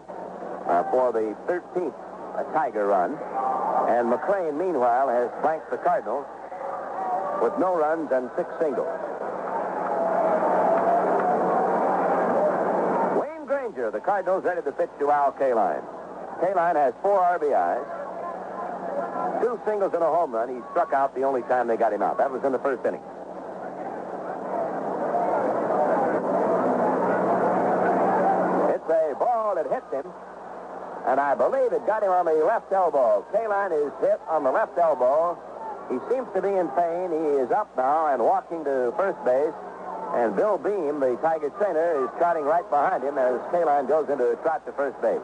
uh, 0.67 0.83
for 0.91 1.13
the 1.13 1.37
13th 1.47 1.95
uh, 2.37 2.43
Tiger 2.53 2.87
run. 2.87 3.13
And 3.89 4.11
McLain, 4.13 4.59
meanwhile, 4.59 5.09
has 5.09 5.31
blanked 5.43 5.71
the 5.71 5.79
Cardinals 5.79 6.27
with 7.43 7.57
no 7.59 7.77
runs 7.77 8.11
and 8.13 8.31
six 8.37 8.51
singles. 8.61 8.89
The 13.91 14.01
Cardinals, 14.01 14.45
ready 14.45 14.61
to 14.61 14.73
pitch 14.73 14.91
to 14.99 15.11
Al 15.11 15.33
Kaline. 15.33 15.83
Kaline 16.43 16.77
has 16.77 16.93
four 17.01 17.21
RBIs, 17.21 17.83
two 19.41 19.59
singles 19.65 19.95
and 19.95 20.03
a 20.03 20.07
home 20.07 20.33
run. 20.33 20.49
He 20.55 20.61
struck 20.73 20.93
out 20.93 21.15
the 21.15 21.23
only 21.23 21.41
time 21.43 21.69
they 21.69 21.77
got 21.77 21.93
him 21.93 22.03
out. 22.03 22.19
That 22.19 22.31
was 22.31 22.45
in 22.45 22.53
the 22.53 22.59
first 22.59 22.85
inning. 22.85 23.01
It's 28.77 28.91
a 28.93 29.15
ball 29.19 29.55
that 29.57 29.67
hits 29.73 29.91
him, 29.91 30.13
and 31.07 31.19
I 31.19 31.35
believe 31.35 31.73
it 31.73 31.87
got 31.87 32.03
him 32.03 32.11
on 32.11 32.27
the 32.27 32.45
left 32.45 32.71
elbow. 32.71 33.25
Kaline 33.33 33.73
is 33.73 33.93
hit 34.01 34.21
on 34.29 34.45
the 34.45 34.51
left 34.53 34.77
elbow. 34.77 35.39
He 35.89 35.99
seems 36.13 36.29
to 36.35 36.43
be 36.43 36.53
in 36.53 36.69
pain. 36.77 37.11
He 37.11 37.41
is 37.41 37.51
up 37.51 37.75
now 37.75 38.13
and 38.13 38.23
walking 38.23 38.65
to 38.65 38.93
first 38.99 39.17
base. 39.25 39.55
And 40.15 40.35
Bill 40.35 40.59
Behm, 40.59 41.01
the 41.01 41.17
Tiger 41.21 41.51
trainer, 41.51 42.05
is 42.05 42.11
trotting 42.19 42.45
right 42.45 42.69
behind 42.71 43.05
him 43.05 43.19
as 43.19 43.41
Kaline 43.53 43.87
goes 43.87 44.09
into 44.09 44.31
a 44.31 44.37
trot 44.37 44.65
to 44.67 44.73
first 44.73 45.01
base. 45.01 45.21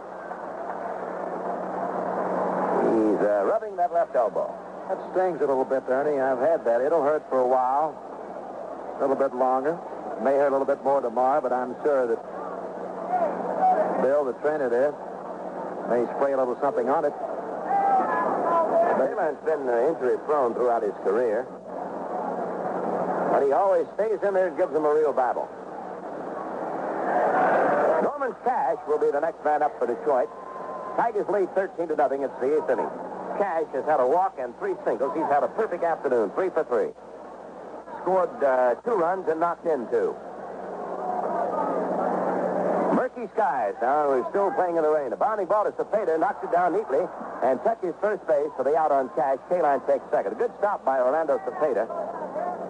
He's 2.85 3.20
uh, 3.27 3.44
rubbing 3.48 3.77
that 3.77 3.93
left 3.93 4.15
elbow. 4.15 4.52
That 4.89 4.98
stings 5.12 5.40
a 5.40 5.47
little 5.47 5.65
bit, 5.65 5.82
Ernie. 5.89 6.20
I've 6.20 6.39
had 6.39 6.65
that. 6.66 6.81
It'll 6.82 7.02
hurt 7.02 7.24
for 7.31 7.40
a 7.40 7.47
while, 7.47 7.97
a 8.97 9.01
little 9.01 9.16
bit 9.16 9.35
longer. 9.35 9.78
It 10.16 10.23
may 10.23 10.36
hurt 10.36 10.48
a 10.48 10.56
little 10.56 10.66
bit 10.66 10.85
more 10.85 11.01
tomorrow, 11.01 11.40
but 11.40 11.52
I'm 11.52 11.74
sure 11.82 12.06
that 12.06 12.20
Bill, 14.02 14.24
the 14.24 14.35
trainer 14.44 14.69
there, 14.69 14.93
may 15.89 16.05
spray 16.16 16.32
a 16.32 16.36
little 16.36 16.56
something 16.61 16.89
on 16.89 17.05
it. 17.05 17.15
Kaline's 19.24 19.44
been 19.44 19.69
uh, 19.69 19.89
injury 19.89 20.19
prone 20.27 20.55
throughout 20.55 20.82
his 20.82 20.93
career. 21.02 21.47
But 23.35 23.47
he 23.47 23.52
always 23.52 23.85
stays 23.98 24.23
in 24.23 24.32
there 24.32 24.47
and 24.47 24.56
gives 24.56 24.73
them 24.73 24.85
a 24.85 24.94
real 24.94 25.12
battle. 25.12 25.51
Norman 28.06 28.31
Cash 28.44 28.78
will 28.86 29.01
be 29.02 29.11
the 29.11 29.19
next 29.19 29.44
man 29.44 29.61
up 29.61 29.77
for 29.77 29.89
Detroit. 29.89 30.31
Tigers 30.94 31.27
lead 31.27 31.52
13 31.52 31.89
to 31.89 31.97
nothing. 31.97 32.23
It's 32.23 32.32
the 32.39 32.55
eighth 32.55 32.70
inning. 32.70 32.86
Cash 33.36 33.66
has 33.74 33.85
had 33.86 33.98
a 33.98 34.06
walk 34.06 34.39
and 34.39 34.56
three 34.61 34.78
singles. 34.86 35.11
He's 35.19 35.27
had 35.27 35.43
a 35.43 35.48
perfect 35.48 35.82
afternoon, 35.82 36.31
three 36.39 36.48
for 36.51 36.62
three. 36.62 36.94
Scored 38.02 38.31
uh, 38.39 38.77
two 38.86 38.94
runs 38.94 39.27
and 39.27 39.40
knocked 39.40 39.66
in 39.66 39.90
two. 39.90 40.15
Murky 42.94 43.27
skies. 43.35 43.74
Now 43.82 44.15
we're 44.15 44.31
still 44.31 44.52
playing 44.52 44.77
in 44.77 44.86
the 44.86 44.94
rain. 44.94 45.12
A 45.12 45.16
bounding 45.16 45.47
ball 45.47 45.65
to 45.65 45.73
Cepeda, 45.73 46.20
knocks 46.20 46.39
it 46.44 46.52
down 46.52 46.73
neatly, 46.73 47.02
and 47.43 47.59
touches 47.65 47.98
first 48.01 48.24
base 48.28 48.55
for 48.56 48.62
the 48.62 48.77
out 48.77 48.93
on 48.93 49.11
Cash. 49.19 49.43
Kaline 49.51 49.85
takes 49.89 50.06
second. 50.12 50.35
A 50.35 50.36
good 50.36 50.52
stop 50.59 50.85
by 50.85 51.01
Orlando 51.01 51.43
Cepeda, 51.43 51.90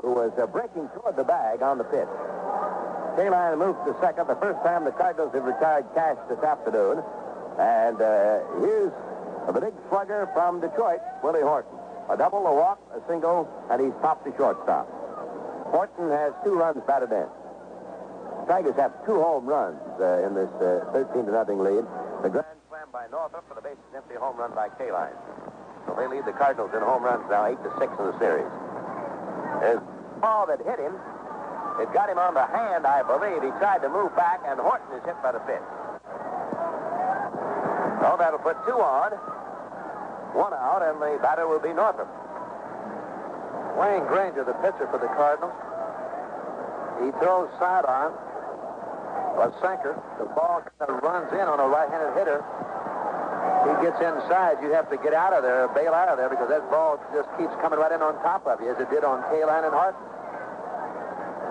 who 0.04 0.12
was 0.12 0.32
uh, 0.36 0.46
breaking 0.46 0.86
toward 0.92 1.16
the 1.16 1.24
bag 1.24 1.62
on 1.62 1.78
the 1.78 1.88
pitch. 1.88 2.12
Kaline 3.16 3.56
moves 3.56 3.80
to 3.88 3.96
second. 4.04 4.28
The 4.28 4.36
first 4.36 4.60
time 4.60 4.84
the 4.84 4.92
Cardinals 4.92 5.32
have 5.32 5.44
retired 5.44 5.86
Cash 5.94 6.18
this 6.28 6.38
afternoon. 6.44 7.00
And 7.56 7.96
uh, 7.96 8.44
here's 8.60 8.92
the 9.48 9.60
big 9.60 9.72
slugger 9.88 10.28
from 10.34 10.60
Detroit, 10.60 11.00
Willie 11.22 11.40
Horton. 11.40 11.78
A 12.10 12.16
double, 12.18 12.46
a 12.46 12.52
walk, 12.52 12.78
a 12.92 13.00
single, 13.08 13.48
and 13.70 13.80
he's 13.80 13.94
topped 14.02 14.28
the 14.28 14.34
shortstop. 14.36 14.84
Horton 15.72 16.10
has 16.10 16.34
two 16.44 16.52
runs 16.52 16.82
batted 16.86 17.12
in. 17.12 17.26
Tigers 18.46 18.76
have 18.76 18.92
two 19.06 19.16
home 19.16 19.46
runs 19.46 19.80
uh, 19.96 20.26
in 20.26 20.34
this 20.34 20.52
uh, 20.60 20.84
13 20.92 21.24
to 21.24 21.32
nothing 21.32 21.64
lead. 21.64 21.80
The 22.20 22.28
grand 22.28 22.60
slam 22.68 22.88
by 22.92 23.06
Northrup 23.08 23.48
for 23.48 23.54
the 23.54 23.62
bases 23.62 23.80
empty 23.96 24.16
home 24.16 24.36
run 24.36 24.52
by 24.54 24.68
Kaline. 24.68 25.16
So 25.86 25.96
they 25.96 26.06
lead 26.06 26.26
the 26.26 26.36
Cardinals 26.36 26.72
in 26.74 26.82
home 26.82 27.02
runs 27.04 27.24
now, 27.30 27.46
eight 27.46 27.62
to 27.64 27.72
six 27.80 27.88
in 27.96 28.04
the 28.04 28.18
series. 28.18 28.50
There's 29.60 29.80
ball 30.20 30.46
that 30.46 30.60
hit 30.62 30.78
him. 30.78 30.94
It 31.80 31.92
got 31.92 32.08
him 32.08 32.18
on 32.18 32.34
the 32.34 32.46
hand, 32.46 32.86
I 32.86 33.02
believe. 33.02 33.42
He 33.42 33.50
tried 33.58 33.82
to 33.82 33.88
move 33.88 34.14
back, 34.14 34.40
and 34.46 34.60
Horton 34.60 34.94
is 34.94 35.02
hit 35.04 35.18
by 35.22 35.32
the 35.32 35.42
pitch. 35.42 35.62
So 37.98 38.14
that'll 38.18 38.38
put 38.38 38.54
two 38.66 38.78
on, 38.78 39.10
one 40.36 40.54
out, 40.54 40.82
and 40.86 41.00
the 41.02 41.18
batter 41.22 41.48
will 41.48 41.58
be 41.58 41.72
Northrup. 41.72 42.06
Wayne 43.74 44.06
Granger, 44.06 44.44
the 44.44 44.54
pitcher 44.62 44.86
for 44.86 45.02
the 45.02 45.10
Cardinals. 45.18 45.54
He 47.02 47.10
throws 47.18 47.50
sidearm, 47.58 48.14
a 49.34 49.50
sinker. 49.58 49.98
The 50.22 50.30
ball 50.30 50.62
kind 50.78 50.94
of 50.94 51.02
runs 51.02 51.32
in 51.32 51.42
on 51.42 51.58
a 51.58 51.66
right-handed 51.66 52.14
hitter. 52.14 52.38
He 53.64 53.72
gets 53.80 53.96
inside. 53.96 54.60
You 54.60 54.76
have 54.76 54.92
to 54.92 55.00
get 55.00 55.16
out 55.16 55.32
of 55.32 55.40
there, 55.40 55.68
bail 55.72 55.96
out 55.96 56.12
of 56.12 56.20
there, 56.20 56.28
because 56.28 56.52
that 56.52 56.68
ball 56.68 57.00
just 57.16 57.28
keeps 57.40 57.56
coming 57.64 57.80
right 57.80 57.92
in 57.92 58.04
on 58.04 58.12
top 58.20 58.44
of 58.44 58.60
you, 58.60 58.68
as 58.68 58.76
it 58.76 58.92
did 58.92 59.04
on 59.04 59.24
Kaline 59.32 59.64
and 59.64 59.72
Hart. 59.72 59.96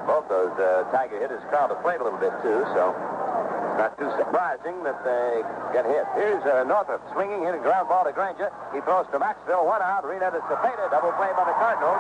Both 0.06 0.30
those 0.30 0.54
uh, 0.62 0.86
Tiger 0.94 1.18
hitters 1.18 1.42
crowd 1.50 1.74
the 1.74 1.80
plate 1.82 1.98
a 1.98 2.04
little 2.06 2.22
bit, 2.22 2.30
too, 2.46 2.62
so 2.78 2.94
it's 2.94 3.82
not 3.82 3.98
too 3.98 4.14
surprising 4.22 4.78
that 4.86 5.02
they 5.02 5.42
get 5.74 5.90
hit. 5.90 6.06
Here's 6.14 6.46
uh, 6.46 6.62
Northrup 6.70 7.02
swinging, 7.18 7.42
hitting 7.42 7.66
ground 7.66 7.90
ball 7.90 8.06
to 8.06 8.14
Granger. 8.14 8.54
He 8.78 8.82
throws 8.86 9.10
to 9.10 9.18
Maxvill, 9.18 9.66
one 9.66 9.82
out, 9.82 10.06
Rita 10.06 10.30
to 10.30 10.42
Cepeda, 10.46 10.94
double 10.94 11.18
play 11.18 11.34
by 11.34 11.50
the 11.50 11.58
Cardinals, 11.58 11.98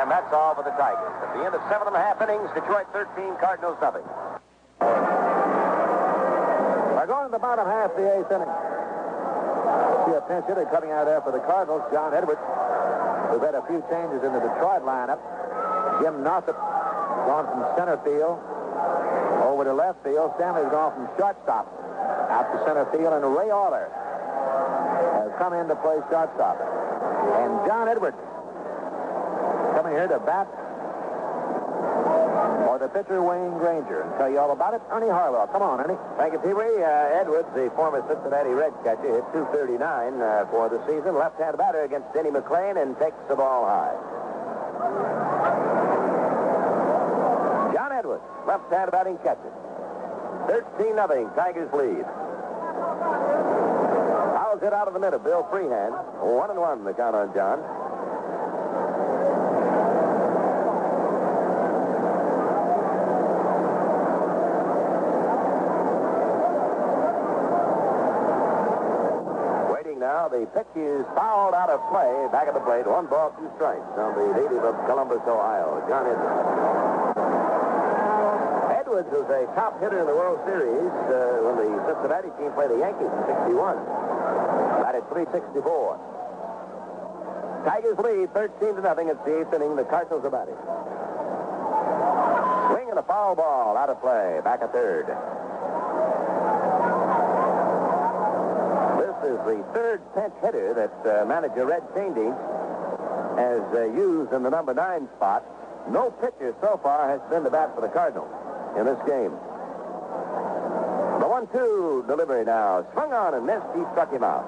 and 0.00 0.08
that's 0.08 0.32
all 0.32 0.56
for 0.56 0.64
the 0.64 0.72
Tigers. 0.80 1.12
At 1.28 1.36
the 1.36 1.44
end 1.44 1.52
of 1.52 1.60
seven 1.68 1.92
and 1.92 1.96
a 1.96 2.00
half 2.00 2.16
innings, 2.24 2.48
Detroit 2.56 2.88
13, 2.96 3.36
Cardinals 3.36 3.76
nothing. 3.84 4.06
We're 6.96 7.04
going 7.04 7.28
to 7.28 7.32
the 7.36 7.42
bottom 7.42 7.68
half 7.68 7.90
of 7.92 8.00
the 8.00 8.08
eighth 8.16 8.32
inning. 8.32 8.71
See 10.12 10.18
a 10.18 10.28
pinch 10.28 10.44
hitter 10.44 10.68
coming 10.68 10.92
out 10.92 11.08
there 11.08 11.24
for 11.24 11.32
the 11.32 11.40
Cardinals, 11.48 11.80
John 11.88 12.12
Edwards. 12.12 12.44
We've 13.32 13.40
had 13.40 13.56
a 13.56 13.64
few 13.64 13.80
changes 13.88 14.20
in 14.20 14.28
the 14.36 14.44
Detroit 14.44 14.84
lineup. 14.84 15.16
Jim 16.04 16.20
Northrup 16.20 16.60
gone 17.24 17.48
from 17.48 17.64
center 17.80 17.96
field 18.04 18.36
over 19.40 19.64
to 19.64 19.72
left 19.72 20.04
field. 20.04 20.36
Stanley's 20.36 20.68
gone 20.68 20.92
from 20.92 21.08
shortstop 21.16 21.64
out 22.28 22.44
to 22.52 22.60
center 22.68 22.84
field, 22.92 23.08
and 23.08 23.24
Ray 23.24 23.48
Oyler 23.48 23.88
has 25.24 25.32
come 25.40 25.56
in 25.56 25.64
to 25.72 25.76
play 25.80 25.96
shortstop. 26.12 26.60
And 26.60 27.64
John 27.64 27.88
Edwards 27.88 28.20
coming 29.72 29.96
here 29.96 30.12
to 30.12 30.20
bat 30.20 30.44
for 32.64 32.78
the 32.78 32.88
pitcher 32.88 33.22
Wayne 33.22 33.58
Granger 33.58 34.02
and 34.02 34.12
tell 34.18 34.30
you 34.30 34.38
all 34.38 34.52
about 34.52 34.74
it. 34.74 34.82
Ernie 34.90 35.08
Harwell. 35.08 35.46
Come 35.52 35.62
on, 35.62 35.80
Ernie. 35.80 35.98
Thank 36.16 36.32
you, 36.34 36.38
Pee 36.40 36.54
Wee. 36.54 36.82
Uh, 36.82 37.20
Edwards, 37.20 37.48
the 37.54 37.70
former 37.76 38.02
Cincinnati 38.08 38.50
Reds 38.50 38.76
catcher, 38.84 39.20
hit 39.20 39.24
239 39.32 39.78
uh, 40.20 40.46
for 40.50 40.68
the 40.68 40.80
season. 40.86 41.14
Left-hand 41.14 41.58
batter 41.58 41.82
against 41.84 42.12
Denny 42.14 42.30
McLain 42.30 42.80
and 42.80 42.98
takes 42.98 43.18
the 43.28 43.36
ball 43.36 43.66
high. 43.66 43.94
John 47.74 47.92
Edwards, 47.92 48.24
left-hand 48.46 48.90
batting 48.90 49.18
catcher. 49.18 49.52
13 50.48 50.96
nothing. 50.96 51.30
Tigers 51.36 51.72
lead. 51.72 52.04
Fouls 54.34 54.60
hit 54.60 54.72
out 54.72 54.88
of 54.88 54.94
the 54.94 55.00
middle. 55.00 55.18
Bill 55.18 55.46
Freehan. 55.50 55.92
One 56.20 56.50
and 56.50 56.58
one 56.58 56.84
the 56.84 56.92
count 56.92 57.14
on 57.14 57.32
John. 57.32 57.60
Waiting 69.72 70.00
now. 70.00 70.28
The 70.28 70.41
pitch 70.52 70.68
is 70.76 71.04
fouled 71.16 71.54
out 71.54 71.68
of 71.68 71.80
play. 71.88 72.12
Back 72.30 72.48
of 72.48 72.54
the 72.54 72.60
plate. 72.60 72.86
One 72.86 73.06
ball, 73.08 73.32
two 73.40 73.50
strikes 73.56 73.88
on 73.96 74.12
the 74.16 74.36
native 74.36 74.64
of 74.64 74.76
Columbus, 74.86 75.24
Ohio. 75.24 75.80
John 75.88 76.04
Edwards. 76.06 76.52
Edwards 78.76 79.08
was 79.08 79.28
a 79.32 79.48
top 79.56 79.80
hitter 79.80 80.00
in 80.00 80.06
the 80.06 80.14
World 80.14 80.40
Series 80.44 80.92
uh, 81.08 81.40
when 81.48 81.56
the 81.56 81.68
Cincinnati 81.88 82.28
team 82.36 82.52
played 82.52 82.70
the 82.70 82.78
Yankees 82.84 83.08
in 83.08 83.22
61. 83.48 83.80
Batted 84.84 85.08
364. 85.08 86.12
Tigers 87.64 87.98
lead 87.98 88.28
13 88.34 88.74
to 88.76 88.82
nothing. 88.82 89.08
It's 89.08 89.22
the 89.24 89.40
eighth 89.40 89.54
inning. 89.54 89.76
The 89.76 89.84
Cardinals 89.84 90.24
are 90.24 90.34
batting. 90.34 90.58
Swing 92.74 92.90
and 92.90 92.98
a 92.98 93.02
foul 93.02 93.34
ball 93.36 93.76
out 93.76 93.88
of 93.88 94.00
play. 94.00 94.40
Back 94.44 94.60
at 94.62 94.72
third. 94.72 95.06
This 98.98 99.16
is 99.30 99.31
the 99.44 99.64
third 99.74 100.00
pinch 100.14 100.34
hitter 100.40 100.74
that 100.74 100.94
uh, 101.06 101.24
manager 101.26 101.66
Red 101.66 101.82
Chaney 101.94 102.30
has 103.36 103.62
uh, 103.74 103.84
used 103.94 104.32
in 104.32 104.42
the 104.42 104.50
number 104.50 104.74
nine 104.74 105.08
spot. 105.16 105.44
No 105.90 106.10
pitcher 106.10 106.54
so 106.60 106.78
far 106.82 107.08
has 107.08 107.20
been 107.30 107.42
the 107.42 107.50
bat 107.50 107.74
for 107.74 107.80
the 107.80 107.88
Cardinals 107.88 108.30
in 108.78 108.84
this 108.86 108.98
game. 109.06 109.32
The 111.18 111.28
one-two 111.28 112.04
delivery 112.06 112.44
now. 112.44 112.86
Swung 112.92 113.12
on 113.12 113.34
and 113.34 113.46
missed. 113.46 113.66
He 113.74 113.82
struck 113.92 114.12
him 114.12 114.24
out. 114.24 114.46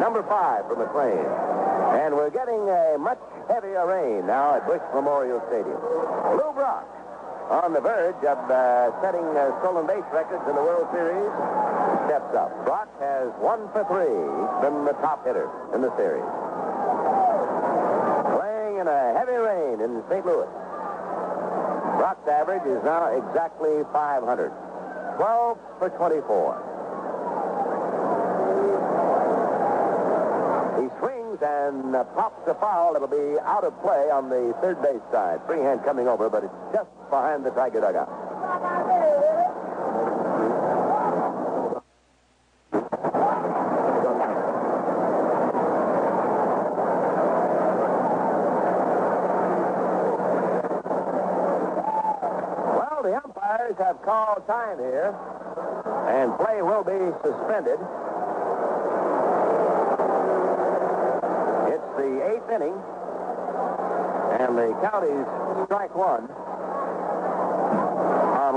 Number 0.00 0.22
five 0.22 0.66
for 0.66 0.76
McLain. 0.76 1.28
And 2.04 2.14
we're 2.14 2.30
getting 2.30 2.68
a 2.68 2.96
much 2.98 3.20
heavier 3.48 3.86
rain 3.86 4.26
now 4.26 4.56
at 4.56 4.66
Busch 4.66 4.82
Memorial 4.94 5.40
Stadium. 5.48 5.80
Lou 6.36 6.52
Brock 6.52 6.97
on 7.48 7.72
the 7.72 7.80
verge 7.80 8.20
of 8.28 8.38
uh, 8.50 8.92
setting 9.00 9.24
uh, 9.24 9.48
stolen 9.60 9.86
base 9.86 10.04
records 10.12 10.44
in 10.48 10.54
the 10.54 10.60
World 10.60 10.86
Series 10.92 11.32
steps 12.04 12.36
up. 12.36 12.52
Brock 12.64 12.88
has 13.00 13.32
one 13.40 13.68
for 13.72 13.84
three. 13.88 14.20
Been 14.60 14.84
the 14.84 14.92
top 15.00 15.24
hitter 15.24 15.48
in 15.72 15.80
the 15.80 15.88
series. 15.96 16.28
Playing 18.36 18.84
in 18.84 18.88
a 18.88 19.16
heavy 19.16 19.36
rain 19.40 19.80
in 19.80 20.04
St. 20.12 20.24
Louis. 20.24 20.48
Brock's 21.96 22.28
average 22.28 22.68
is 22.68 22.84
now 22.84 23.08
exactly 23.16 23.80
500. 23.92 24.52
12 25.16 25.58
for 25.80 25.88
24. 25.88 26.52
He 30.80 30.86
swings 31.00 31.40
and 31.40 31.96
uh, 31.96 32.04
pops 32.12 32.46
a 32.46 32.54
foul. 32.60 32.94
It'll 32.94 33.08
be 33.08 33.40
out 33.40 33.64
of 33.64 33.72
play 33.80 34.10
on 34.12 34.28
the 34.28 34.54
third 34.60 34.80
base 34.80 35.00
side. 35.10 35.40
Freehan 35.46 35.80
coming 35.80 36.08
over, 36.08 36.28
but 36.28 36.44
it's 36.44 36.54
just 36.72 36.88
behind 37.10 37.44
the 37.44 37.50
Tiger 37.50 37.80
dugout. 37.80 38.08
Well, 52.74 53.02
the 53.02 53.16
umpires 53.24 53.76
have 53.78 54.02
called 54.02 54.46
time 54.46 54.78
here, 54.78 55.14
and 56.08 56.36
play 56.38 56.62
will 56.62 56.84
be 56.84 57.12
suspended. 57.22 57.78
It's 61.72 61.88
the 61.96 62.10
eighth 62.30 62.50
inning, 62.50 62.76
and 64.40 64.58
the 64.58 64.76
count 64.82 65.04
is 65.04 65.26
strike 65.66 65.94
one 65.94 66.28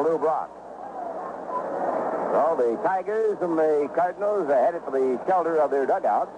Lou 0.04 0.18
Brock. 0.18 0.50
So 2.32 2.56
the 2.58 2.80
Tigers 2.84 3.38
and 3.42 3.58
the 3.58 3.90
Cardinals 3.94 4.50
are 4.50 4.64
headed 4.64 4.84
for 4.84 4.92
the 4.92 5.20
shelter 5.28 5.58
of 5.58 5.70
their 5.72 5.86
dugouts. 5.86 6.32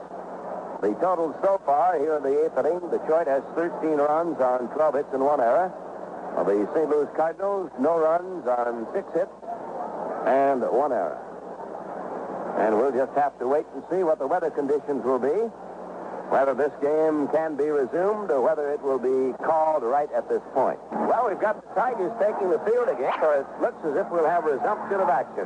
The 0.81 0.93
total 0.99 1.33
so 1.43 1.61
far 1.65 1.97
here 1.97 2.17
in 2.17 2.23
the 2.23 2.45
eighth 2.45 2.57
inning, 2.57 2.81
Detroit 2.89 3.27
has 3.27 3.43
13 3.55 3.97
runs 3.97 4.39
on 4.41 4.67
12 4.75 4.95
hits 4.95 5.13
and 5.13 5.23
one 5.23 5.39
error. 5.39 5.71
Well, 6.35 6.45
the 6.45 6.67
St. 6.73 6.89
Louis 6.89 7.07
Cardinals, 7.15 7.69
no 7.79 7.97
runs 7.99 8.45
on 8.47 8.87
six 8.93 9.07
hits 9.13 9.31
and 10.25 10.61
one 10.61 10.91
error. 10.91 11.19
And 12.57 12.77
we'll 12.77 12.91
just 12.91 13.13
have 13.13 13.37
to 13.39 13.47
wait 13.47 13.65
and 13.73 13.83
see 13.89 14.03
what 14.03 14.19
the 14.19 14.27
weather 14.27 14.49
conditions 14.49 15.05
will 15.05 15.19
be, 15.19 15.51
whether 16.33 16.57
this 16.57 16.73
game 16.81 17.29
can 17.29 17.53
be 17.53 17.69
resumed 17.69 18.33
or 18.33 18.41
whether 18.41 18.73
it 18.73 18.81
will 18.81 18.97
be 18.97 19.37
called 19.45 19.85
right 19.85 20.09
at 20.17 20.25
this 20.25 20.41
point. 20.57 20.81
Well, 21.05 21.29
we've 21.29 21.37
got 21.37 21.61
the 21.61 21.69
Tigers 21.77 22.09
taking 22.17 22.49
the 22.49 22.57
field 22.65 22.89
again, 22.89 23.13
so 23.21 23.37
it 23.37 23.45
looks 23.61 23.77
as 23.85 23.93
if 23.93 24.09
we'll 24.09 24.25
have 24.25 24.41
resumption 24.41 24.97
of 24.97 25.13
action. 25.13 25.45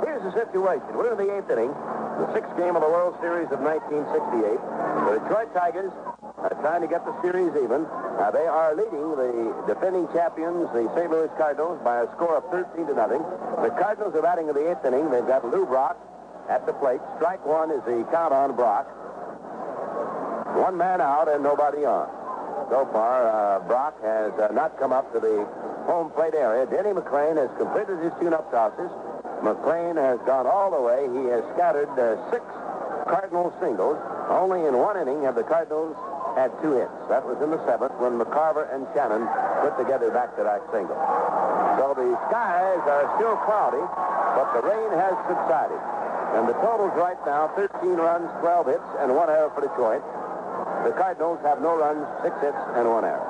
Here's 0.00 0.24
the 0.24 0.32
situation. 0.32 0.88
We're 0.96 1.12
in 1.12 1.20
the 1.20 1.28
eighth 1.36 1.52
inning, 1.52 1.68
the 2.16 2.32
sixth 2.32 2.56
game 2.56 2.72
of 2.72 2.80
the 2.80 2.88
World 2.88 3.20
Series 3.20 3.52
of 3.52 3.60
1968. 3.60 4.56
The 5.04 5.20
Detroit 5.20 5.52
Tigers 5.52 5.92
are 6.40 6.56
trying 6.64 6.80
to 6.80 6.88
get 6.88 7.04
the 7.04 7.12
series 7.20 7.52
even. 7.60 7.84
Uh, 7.84 8.32
they 8.32 8.48
are 8.48 8.72
leading 8.72 9.12
the 9.12 9.52
defending 9.68 10.08
champions, 10.16 10.64
the 10.72 10.88
St. 10.96 11.12
Louis 11.12 11.28
Cardinals, 11.36 11.76
by 11.84 12.00
a 12.00 12.08
score 12.16 12.40
of 12.40 12.48
13 12.48 12.88
to 12.88 12.96
nothing. 12.96 13.20
The 13.60 13.68
Cardinals 13.76 14.16
are 14.16 14.24
batting 14.24 14.48
in 14.48 14.56
the 14.56 14.64
eighth 14.64 14.80
inning. 14.88 15.12
They've 15.12 15.28
got 15.28 15.44
Lou 15.44 15.68
Brock 15.68 16.00
at 16.48 16.64
the 16.64 16.72
plate. 16.72 17.04
Strike 17.20 17.44
one 17.44 17.68
is 17.68 17.84
the 17.84 18.00
count 18.08 18.32
on 18.32 18.56
Brock. 18.56 18.88
One 20.54 20.76
man 20.76 21.00
out 21.00 21.28
and 21.28 21.42
nobody 21.42 21.84
on. 21.84 22.08
So 22.68 22.88
far, 22.92 23.28
uh, 23.28 23.60
Brock 23.66 24.00
has 24.02 24.32
uh, 24.38 24.52
not 24.52 24.78
come 24.78 24.92
up 24.92 25.12
to 25.12 25.20
the 25.20 25.44
home 25.84 26.10
plate 26.12 26.34
area. 26.34 26.64
Denny 26.66 26.92
McLain 26.92 27.36
has 27.36 27.50
completed 27.58 27.98
his 28.00 28.12
tune-up 28.20 28.50
tosses. 28.52 28.88
McLain 29.42 29.96
has 29.96 30.20
gone 30.24 30.46
all 30.46 30.70
the 30.70 30.80
way. 30.80 31.08
He 31.10 31.28
has 31.32 31.42
scattered 31.52 31.90
uh, 31.98 32.16
six 32.30 32.44
Cardinals 33.08 33.52
singles. 33.60 33.98
Only 34.30 34.64
in 34.64 34.78
one 34.78 34.96
inning 34.96 35.24
have 35.24 35.34
the 35.34 35.42
Cardinals 35.42 35.96
had 36.38 36.54
two 36.62 36.78
hits. 36.78 36.94
That 37.08 37.26
was 37.26 37.36
in 37.42 37.50
the 37.50 37.60
seventh 37.66 37.92
when 38.00 38.16
McCarver 38.16 38.68
and 38.72 38.86
Shannon 38.94 39.26
put 39.60 39.76
together 39.76 40.08
back-to-back 40.14 40.62
singles. 40.72 41.00
So 41.76 41.92
the 41.96 42.08
skies 42.30 42.82
are 42.88 43.04
still 43.18 43.36
cloudy, 43.44 43.84
but 44.36 44.48
the 44.56 44.62
rain 44.64 44.90
has 44.96 45.12
subsided. 45.28 45.80
And 46.40 46.48
the 46.48 46.56
totals 46.64 46.96
right 46.96 47.20
now, 47.28 47.52
13 47.56 48.00
runs, 48.00 48.28
12 48.40 48.66
hits, 48.66 48.88
and 49.00 49.12
one 49.12 49.28
error 49.28 49.52
for 49.52 49.60
Detroit. 49.60 50.00
The 50.82 50.90
Cardinals 50.98 51.38
have 51.42 51.62
no 51.62 51.78
runs, 51.78 52.02
six 52.22 52.34
hits, 52.42 52.58
and 52.74 52.90
one 52.90 53.04
error. 53.04 53.22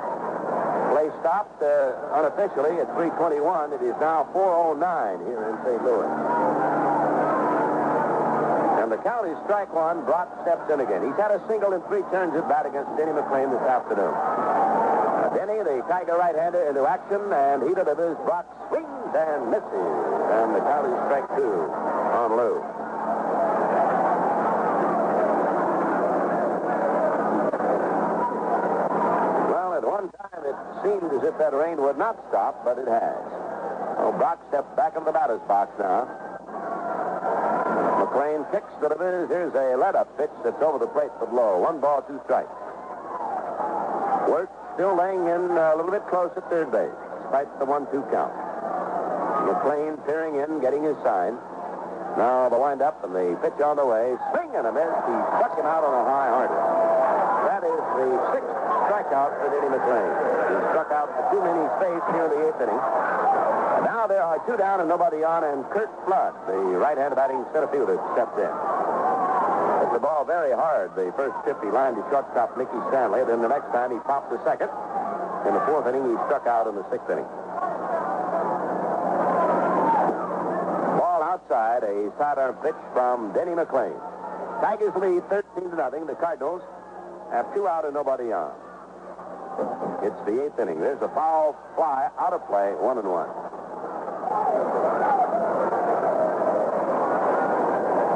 Play 0.89 1.09
stopped 1.21 1.61
uh, 1.61 1.93
unofficially 2.17 2.81
at 2.81 2.89
321. 2.97 3.73
It 3.73 3.81
is 3.81 3.93
now 4.01 4.25
409 4.33 5.25
here 5.25 5.41
in 5.41 5.55
St. 5.61 5.81
Louis. 5.85 6.09
And 8.81 8.89
the 8.91 8.97
count 9.05 9.29
is 9.29 9.37
strike 9.45 9.73
one. 9.73 10.05
Brock 10.05 10.29
steps 10.41 10.65
in 10.69 10.81
again. 10.81 11.05
He's 11.05 11.17
had 11.17 11.29
a 11.29 11.41
single 11.47 11.73
in 11.73 11.81
three 11.89 12.01
turns 12.09 12.33
at 12.33 12.49
bat 12.49 12.65
against 12.65 12.89
Denny 12.97 13.13
McLain 13.13 13.49
this 13.53 13.65
afternoon. 13.69 14.13
Denny, 15.33 15.61
the 15.65 15.81
Tiger 15.89 16.13
right-hander, 16.17 16.61
into 16.69 16.85
action, 16.85 17.21
and 17.33 17.65
he 17.65 17.73
delivers. 17.73 18.17
Brock 18.25 18.45
swings 18.69 19.13
and 19.13 19.49
misses. 19.49 19.93
And 20.33 20.53
the 20.53 20.61
count 20.61 20.89
is 20.89 20.97
strike 21.09 21.29
two 21.37 21.69
on 22.17 22.37
Lou. 22.37 22.61
Seemed 30.83 31.11
as 31.15 31.23
if 31.23 31.37
that 31.39 31.53
rain 31.53 31.81
would 31.81 31.97
not 31.97 32.19
stop, 32.29 32.63
but 32.65 32.77
it 32.77 32.87
has. 32.87 33.23
Oh, 33.97 34.13
Brock 34.17 34.39
steps 34.49 34.67
back 34.75 34.97
in 34.97 35.03
the 35.05 35.11
batter's 35.11 35.41
box 35.47 35.71
now. 35.79 36.07
McLain 38.03 38.43
kicks, 38.51 38.67
delivers. 38.81 39.29
Here's 39.29 39.55
a 39.55 39.77
let-up 39.77 40.11
pitch 40.17 40.29
that's 40.43 40.61
over 40.61 40.77
the 40.77 40.91
plate 40.91 41.11
but 41.19 41.33
low. 41.33 41.59
One 41.59 41.79
ball, 41.79 42.03
two 42.03 42.19
strikes. 42.25 42.51
Wert 44.27 44.51
still 44.75 44.95
laying 44.97 45.23
in 45.23 45.55
a 45.55 45.75
little 45.75 45.91
bit 45.91 46.05
close 46.07 46.31
at 46.35 46.49
third 46.49 46.71
base, 46.71 46.91
despite 47.23 47.47
the 47.59 47.65
one-two 47.65 48.03
count. 48.11 48.35
McLain 49.47 49.95
peering 50.05 50.35
in, 50.35 50.59
getting 50.59 50.83
his 50.83 50.97
sign. 51.03 51.39
Now 52.17 52.49
the 52.49 52.59
windup 52.59 53.03
and 53.03 53.15
the 53.15 53.39
pitch 53.41 53.59
on 53.63 53.77
the 53.77 53.85
way. 53.85 54.13
Swing 54.31 54.51
and 54.53 54.67
a 54.67 54.71
miss. 54.71 54.93
He 55.07 55.15
struck 55.39 55.57
him 55.57 55.65
out 55.65 55.83
on 55.83 55.93
a 55.95 56.03
high 56.05 56.29
harder. 56.29 56.61
That 57.49 57.63
is 57.63 57.81
the 57.97 58.07
sixth 58.35 58.62
strikeout 58.93 59.33
for 59.41 59.49
Denny 59.49 59.73
McLain. 59.73 60.11
He 60.53 60.55
struck 60.69 60.93
out 60.93 61.09
two 61.33 61.41
many 61.41 61.65
space 61.81 62.05
here 62.13 62.29
in 62.29 62.31
the 62.37 62.39
eighth 62.45 62.61
inning. 62.61 62.77
And 62.77 63.85
now 63.89 64.05
there 64.05 64.21
are 64.21 64.37
two 64.45 64.53
down 64.53 64.81
and 64.81 64.89
nobody 64.89 65.25
on, 65.25 65.41
and 65.43 65.65
Curt 65.73 65.89
Flood, 66.05 66.37
the 66.45 66.53
right-handed 66.77 67.15
batting 67.17 67.41
center 67.49 67.67
fielder, 67.73 67.97
steps 68.13 68.37
in. 68.37 68.53
Hit 69.81 69.89
the 69.97 69.99
ball 69.99 70.25
very 70.25 70.53
hard. 70.53 70.93
The 70.93 71.09
first 71.17 71.33
tip 71.41 71.57
he 71.65 71.73
lined 71.73 71.97
to 71.97 72.05
shortstop 72.13 72.53
Mickey 72.53 72.77
Stanley. 72.93 73.25
Then 73.25 73.41
the 73.41 73.49
next 73.49 73.73
time 73.73 73.89
he 73.89 73.97
popped 74.05 74.29
the 74.29 74.37
second. 74.45 74.69
In 75.49 75.57
the 75.57 75.63
fourth 75.65 75.89
inning, 75.89 76.05
he 76.05 76.15
struck 76.29 76.45
out 76.45 76.69
in 76.69 76.75
the 76.77 76.85
sixth 76.93 77.09
inning. 77.09 77.25
Ball 81.01 81.21
outside, 81.25 81.81
a 81.81 82.13
sidearm 82.21 82.61
pitch 82.61 82.77
from 82.93 83.33
Denny 83.33 83.57
McLain. 83.57 83.97
Tigers 84.61 84.93
lead 85.01 85.25
13 85.33 85.71
to 85.71 85.75
nothing. 85.75 86.05
The 86.05 86.15
Cardinals 86.15 86.61
have 87.33 87.51
two 87.57 87.67
out 87.67 87.83
and 87.83 87.93
nobody 87.93 88.31
on. 88.31 88.53
It's 90.03 90.19
the 90.25 90.45
eighth 90.45 90.59
inning. 90.59 90.79
There's 90.81 91.01
a 91.01 91.09
foul 91.09 91.55
fly 91.75 92.09
out 92.19 92.33
of 92.33 92.45
play, 92.47 92.73
one 92.75 92.97
and 92.97 93.07
one. 93.07 93.29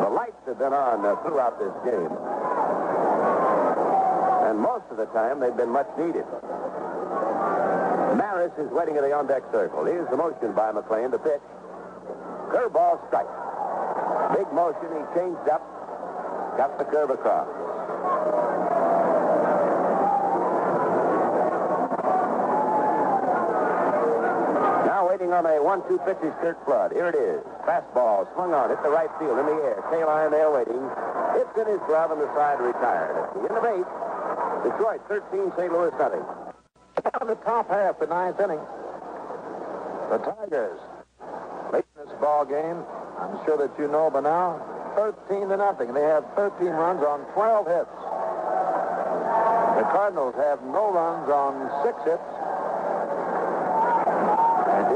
The 0.04 0.10
lights 0.10 0.44
have 0.48 0.60
been 0.60 0.74
on 0.74 1.06
uh, 1.06 1.16
throughout 1.24 1.60
this 1.60 1.74
game. 1.86 2.12
And 4.48 4.60
most 4.60 4.86
of 4.92 4.98
the 4.98 5.06
time, 5.16 5.40
they've 5.40 5.56
been 5.56 5.70
much 5.72 5.88
needed. 5.98 6.26
Maris 8.16 8.52
is 8.58 8.72
waiting 8.72 8.96
in 8.96 9.04
the 9.04 9.14
on-deck 9.14 9.44
circle. 9.52 9.86
Here's 9.86 10.10
the 10.10 10.18
motion 10.18 10.54
by 10.54 10.72
McLain 10.72 11.12
to 11.12 11.20
pitch. 11.20 11.42
Curveball 12.52 13.00
strike. 13.08 13.28
Big 14.36 14.52
motion. 14.54 14.88
He 14.92 15.04
changed 15.20 15.48
up. 15.50 15.62
Got 16.58 16.78
the 16.80 16.86
curve 16.86 17.12
across. 17.12 17.48
Waiting 25.28 25.46
on 25.46 25.60
a 25.60 25.62
one-two 25.62 26.00
pitch 26.08 26.24
is 26.24 26.32
Curt 26.40 26.56
Flood. 26.64 26.94
Here 26.96 27.12
it 27.12 27.16
is. 27.20 27.44
Fastball 27.68 28.32
swung 28.32 28.56
on. 28.56 28.70
Hit 28.70 28.80
the 28.82 28.88
right 28.88 29.12
field 29.20 29.36
in 29.36 29.44
the 29.44 29.60
air. 29.60 29.84
Kaline 29.92 30.32
there 30.32 30.48
waiting. 30.48 30.80
It's 31.36 31.52
in 31.60 31.68
his 31.68 31.84
glove 31.84 32.16
and 32.16 32.22
the 32.24 32.32
side 32.32 32.64
retired. 32.64 33.12
At 33.12 33.36
the 33.36 33.44
end 33.44 33.60
of 33.60 33.66
eight, 33.68 33.90
Detroit 34.64 35.04
13, 35.12 35.52
St. 35.60 35.68
Louis 35.68 35.92
nothing. 36.00 36.24
On 37.20 37.28
the 37.28 37.36
top 37.44 37.68
half, 37.68 38.00
the 38.00 38.08
ninth 38.08 38.40
inning. 38.40 38.64
The 40.08 40.24
Tigers 40.24 40.80
late 41.76 41.84
in 42.00 42.08
this 42.08 42.16
ball 42.24 42.48
game. 42.48 42.80
I'm 43.20 43.44
sure 43.44 43.60
that 43.60 43.76
you 43.76 43.92
know 43.92 44.08
by 44.08 44.24
now. 44.24 44.64
13 44.96 45.52
to 45.52 45.58
nothing. 45.60 45.92
They 45.92 46.08
have 46.08 46.24
13 46.40 46.72
runs 46.72 47.04
on 47.04 47.28
12 47.36 47.68
hits. 47.68 47.92
The 49.76 49.84
Cardinals 49.92 50.40
have 50.40 50.64
no 50.64 50.88
runs 50.96 51.28
on 51.28 51.68
six 51.84 52.00
hits. 52.08 52.47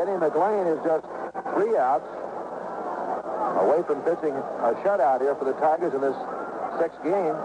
Denny 0.01 0.17
McLain 0.17 0.65
is 0.65 0.83
just 0.83 1.05
three 1.53 1.77
outs 1.77 2.09
away 3.61 3.83
from 3.85 4.01
pitching 4.01 4.33
a 4.33 4.73
shutout 4.81 5.21
here 5.21 5.35
for 5.35 5.45
the 5.45 5.53
Tigers 5.61 5.93
in 5.93 6.01
this 6.01 6.17
sixth 6.81 6.97
game. 7.03 7.37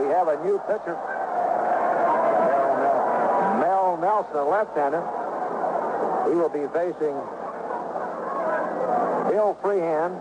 We 0.00 0.08
have 0.08 0.32
a 0.32 0.40
new 0.40 0.56
pitcher. 0.64 0.96
Mel 3.60 3.98
Nelson, 4.00 4.36
a 4.36 4.48
left-hander. 4.48 5.04
He 6.30 6.34
will 6.34 6.48
be 6.48 6.64
facing 6.72 7.12
Bill 9.28 9.52
Freehan, 9.60 10.16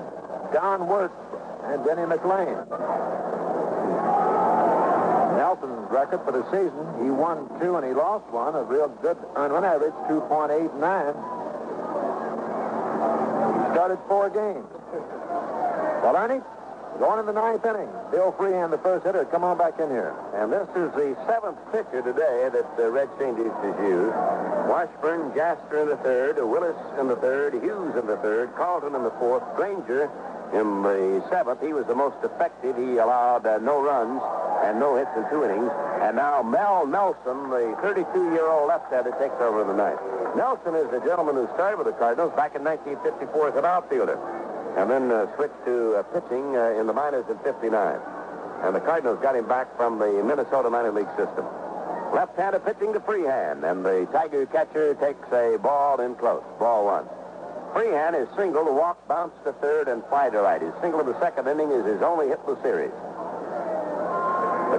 Don 0.51 0.87
Wert, 0.89 1.13
and 1.71 1.85
Denny 1.85 2.03
McLain. 2.03 2.67
Record 5.93 6.25
for 6.25 6.31
the 6.31 6.41
season, 6.49 7.05
he 7.05 7.11
won 7.11 7.45
two 7.61 7.77
and 7.77 7.85
he 7.85 7.93
lost 7.93 8.25
one, 8.33 8.55
a 8.55 8.63
real 8.63 8.89
good 9.05 9.15
earned 9.35 9.53
run 9.53 9.63
average, 9.63 9.93
2.89. 10.09 10.73
He 13.53 13.73
started 13.77 13.99
four 14.09 14.33
games. 14.33 14.65
Well, 16.01 16.17
Ernie, 16.17 16.41
going 16.97 17.19
in 17.19 17.27
the 17.27 17.37
ninth 17.37 17.63
inning. 17.63 17.93
Bill 18.09 18.33
Freehan, 18.33 18.71
the 18.71 18.79
first 18.79 19.05
hitter. 19.05 19.23
Come 19.25 19.43
on 19.43 19.55
back 19.59 19.79
in 19.79 19.89
here. 19.93 20.17
And 20.33 20.51
this 20.51 20.67
is 20.73 20.89
the 20.97 21.13
seventh 21.29 21.61
pitcher 21.71 22.01
today 22.01 22.49
that 22.49 22.75
the 22.75 22.89
Red 22.89 23.09
Changes 23.21 23.53
has 23.61 23.77
used. 23.85 24.17
Washburn, 24.65 25.29
Jaster 25.37 25.83
in 25.83 25.89
the 25.89 25.97
third, 25.97 26.41
Willis 26.41 26.75
in 26.99 27.07
the 27.07 27.17
third, 27.17 27.53
Hughes 27.53 27.93
in 27.95 28.07
the 28.07 28.17
third, 28.17 28.49
Carlton 28.55 28.95
in 28.95 29.03
the 29.03 29.13
fourth, 29.21 29.43
Granger 29.55 30.09
in 30.57 30.81
the 30.81 31.21
seventh. 31.29 31.61
He 31.61 31.71
was 31.71 31.85
the 31.85 31.93
most 31.93 32.17
effective. 32.23 32.77
He 32.77 32.97
allowed 32.97 33.45
uh, 33.45 33.59
no 33.59 33.79
runs 33.79 34.21
and 34.63 34.79
no 34.79 34.95
hits 34.95 35.11
in 35.15 35.27
two 35.29 35.43
innings. 35.43 35.69
And 36.01 36.15
now 36.15 36.41
Mel 36.41 36.87
Nelson, 36.87 37.49
the 37.51 37.75
32-year-old 37.83 38.67
left-hander, 38.67 39.11
takes 39.19 39.35
over 39.39 39.61
in 39.61 39.67
the 39.67 39.75
ninth. 39.75 39.99
Nelson 40.35 40.75
is 40.75 40.89
the 40.89 40.99
gentleman 41.05 41.35
who 41.35 41.47
started 41.53 41.77
with 41.77 41.87
the 41.87 41.93
Cardinals 41.99 42.33
back 42.35 42.55
in 42.55 42.63
1954 42.63 43.49
as 43.49 43.55
an 43.55 43.65
outfielder 43.65 44.17
and 44.77 44.89
then 44.89 45.11
uh, 45.11 45.27
switched 45.35 45.65
to 45.65 45.95
uh, 45.95 46.03
pitching 46.09 46.57
uh, 46.57 46.79
in 46.79 46.87
the 46.87 46.93
minors 46.93 47.25
in 47.29 47.37
59. 47.39 47.99
And 48.63 48.75
the 48.75 48.79
Cardinals 48.79 49.19
got 49.21 49.35
him 49.35 49.47
back 49.47 49.75
from 49.77 49.99
the 49.99 50.23
Minnesota 50.23 50.69
minor 50.69 50.91
league 50.91 51.11
system. 51.17 51.45
Left-hander 52.13 52.59
pitching 52.59 52.93
to 52.93 52.99
Freehan, 52.99 53.63
and 53.63 53.85
the 53.85 54.07
Tiger 54.11 54.45
catcher 54.45 54.93
takes 54.95 55.25
a 55.31 55.57
ball 55.61 55.99
in 55.99 56.15
close. 56.15 56.43
Ball 56.59 56.85
one. 56.85 57.05
Freehan 57.73 58.13
is 58.13 58.27
single 58.37 58.65
to 58.65 58.71
walk, 58.71 59.07
bounce 59.07 59.33
to 59.45 59.53
third, 59.53 59.87
and 59.87 60.03
fly 60.05 60.29
to 60.29 60.39
right. 60.39 60.61
His 60.61 60.73
single 60.79 61.01
of 61.01 61.07
the 61.07 61.19
second 61.19 61.47
inning 61.47 61.71
is 61.71 61.85
his 61.85 62.01
only 62.01 62.29
hit 62.29 62.39
in 62.47 62.53
the 62.53 62.61
series. 62.61 62.93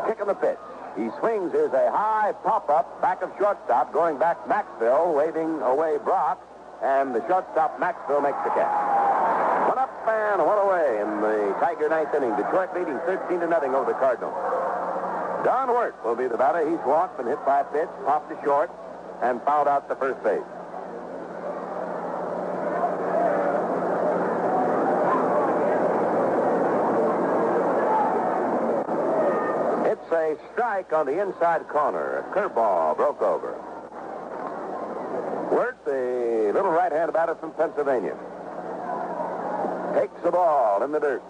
Kick 0.06 0.20
of 0.20 0.26
the 0.26 0.34
pitch. 0.34 0.58
He 0.96 1.10
swings. 1.18 1.52
There's 1.52 1.72
a 1.72 1.90
high 1.90 2.32
pop-up 2.44 3.00
back 3.00 3.22
of 3.22 3.30
shortstop, 3.38 3.92
going 3.92 4.18
back 4.18 4.38
Maxvill, 4.46 5.14
waving 5.14 5.60
away 5.62 5.98
Brock, 6.04 6.38
and 6.82 7.14
the 7.14 7.26
shortstop 7.26 7.80
Maxvill 7.80 8.22
makes 8.22 8.38
the 8.44 8.50
catch. 8.50 8.70
One 9.68 9.78
up 9.78 9.90
and 10.06 10.44
one 10.44 10.58
away 10.58 11.00
in 11.00 11.20
the 11.20 11.56
Tiger 11.58 11.88
ninth 11.88 12.14
inning. 12.14 12.36
Detroit 12.36 12.70
leading 12.76 12.98
13 13.06 13.40
to 13.40 13.46
nothing 13.46 13.74
over 13.74 13.92
the 13.92 13.98
Cardinals. 13.98 14.34
Don 15.44 15.68
Wert 15.68 15.94
will 16.04 16.14
be 16.14 16.26
the 16.26 16.38
batter. 16.38 16.68
He's 16.68 16.78
walked 16.86 17.18
and 17.18 17.28
hit 17.28 17.44
by 17.44 17.60
a 17.60 17.64
pitch, 17.64 17.88
popped 18.06 18.30
to 18.30 18.38
short, 18.44 18.70
and 19.22 19.42
fouled 19.42 19.68
out 19.68 19.88
the 19.88 19.96
first 19.96 20.22
base. 20.22 20.40
It's 29.86 30.12
strike 30.52 30.92
on 30.92 31.06
the 31.06 31.20
inside 31.20 31.68
corner. 31.68 32.18
A 32.18 32.22
curveball 32.34 32.96
broke 32.96 33.22
over. 33.22 33.54
Wert, 35.50 35.76
the 35.84 36.52
little 36.54 36.70
right-hand 36.70 37.12
batter 37.12 37.34
from 37.36 37.52
Pennsylvania, 37.52 38.16
takes 39.94 40.22
the 40.22 40.30
ball 40.30 40.82
in 40.82 40.92
the 40.92 41.00
dirt. 41.00 41.22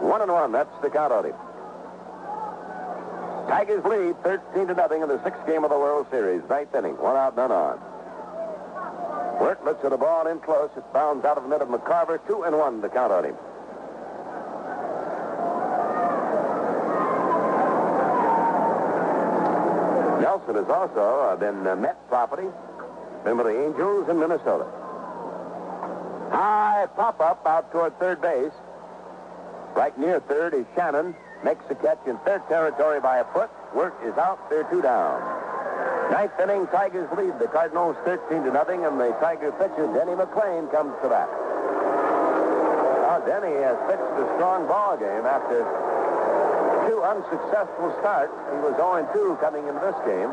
One 0.00 0.22
and 0.22 0.30
one. 0.30 0.52
That's 0.52 0.70
the 0.82 0.90
count 0.90 1.12
on 1.12 1.24
him. 1.26 1.34
Tigers 3.48 3.84
lead 3.84 4.22
13 4.22 4.66
to 4.66 4.74
nothing 4.74 5.02
in 5.02 5.08
the 5.08 5.22
sixth 5.22 5.46
game 5.46 5.64
of 5.64 5.70
the 5.70 5.78
World 5.78 6.06
Series. 6.10 6.42
Ninth 6.48 6.74
inning. 6.74 6.96
One 6.98 7.16
out, 7.16 7.36
none 7.36 7.52
on. 7.52 7.80
Wert 9.40 9.64
looks 9.64 9.84
at 9.84 9.90
the 9.90 9.96
ball 9.96 10.26
in 10.26 10.40
close. 10.40 10.70
It 10.76 10.84
bounds 10.92 11.24
out 11.24 11.36
of 11.36 11.44
the 11.44 11.48
middle 11.48 11.72
of 11.72 11.80
McCarver. 11.80 12.18
Two 12.26 12.42
and 12.42 12.56
one 12.56 12.82
to 12.82 12.88
count 12.88 13.12
on 13.12 13.24
him. 13.24 13.36
Nelson 20.20 20.55
has 20.66 20.90
also 20.90 21.36
been 21.38 21.66
uh, 21.66 21.76
Met 21.76 22.08
property. 22.08 22.48
With 23.24 23.38
the 23.38 23.66
Angels 23.66 24.08
in 24.08 24.20
Minnesota. 24.20 24.66
High 26.30 26.86
pop-up 26.94 27.44
out 27.44 27.72
toward 27.72 27.98
third 27.98 28.22
base. 28.22 28.52
Right 29.74 29.98
near 29.98 30.20
third 30.20 30.54
is 30.54 30.64
Shannon. 30.76 31.14
Makes 31.42 31.66
the 31.68 31.74
catch 31.74 31.98
in 32.06 32.18
third 32.18 32.46
territory 32.48 33.00
by 33.00 33.18
a 33.18 33.24
foot. 33.34 33.50
Work 33.74 33.98
is 34.04 34.16
out. 34.16 34.48
They're 34.48 34.62
two 34.70 34.80
down. 34.80 35.20
Ninth 36.12 36.38
inning, 36.40 36.68
Tigers 36.68 37.10
lead 37.18 37.34
the 37.40 37.48
Cardinals 37.48 37.96
13 38.04 38.44
to 38.44 38.52
nothing, 38.52 38.86
and 38.86 38.94
the 38.98 39.10
Tiger 39.18 39.50
pitcher, 39.58 39.90
Denny 39.90 40.14
McLain, 40.14 40.70
comes 40.70 40.94
to 41.02 41.08
bat. 41.10 41.26
Now, 43.02 43.18
Denny 43.26 43.58
has 43.58 43.74
pitched 43.90 44.14
a 44.22 44.26
strong 44.38 44.70
ball 44.70 44.96
game 44.96 45.26
after 45.26 45.66
two 46.86 47.02
unsuccessful 47.02 47.90
starts. 47.98 48.32
He 48.54 48.58
was 48.62 48.78
0-2 48.78 49.40
coming 49.40 49.66
into 49.66 49.82
this 49.82 49.98
game. 50.06 50.30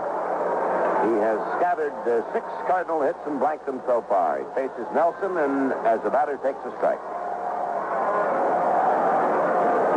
He 1.04 1.20
has 1.20 1.40
scattered 1.60 1.94
uh, 2.08 2.24
six 2.32 2.46
Cardinal 2.66 3.02
hits 3.02 3.20
and 3.28 3.40
blanked 3.40 3.66
them 3.66 3.82
so 3.86 4.06
far. 4.08 4.40
He 4.40 4.46
faces 4.56 4.88
Nelson, 4.94 5.36
and 5.38 5.74
as 5.86 6.02
the 6.02 6.10
batter 6.10 6.38
takes 6.38 6.64
a 6.64 6.72
strike. 6.78 7.02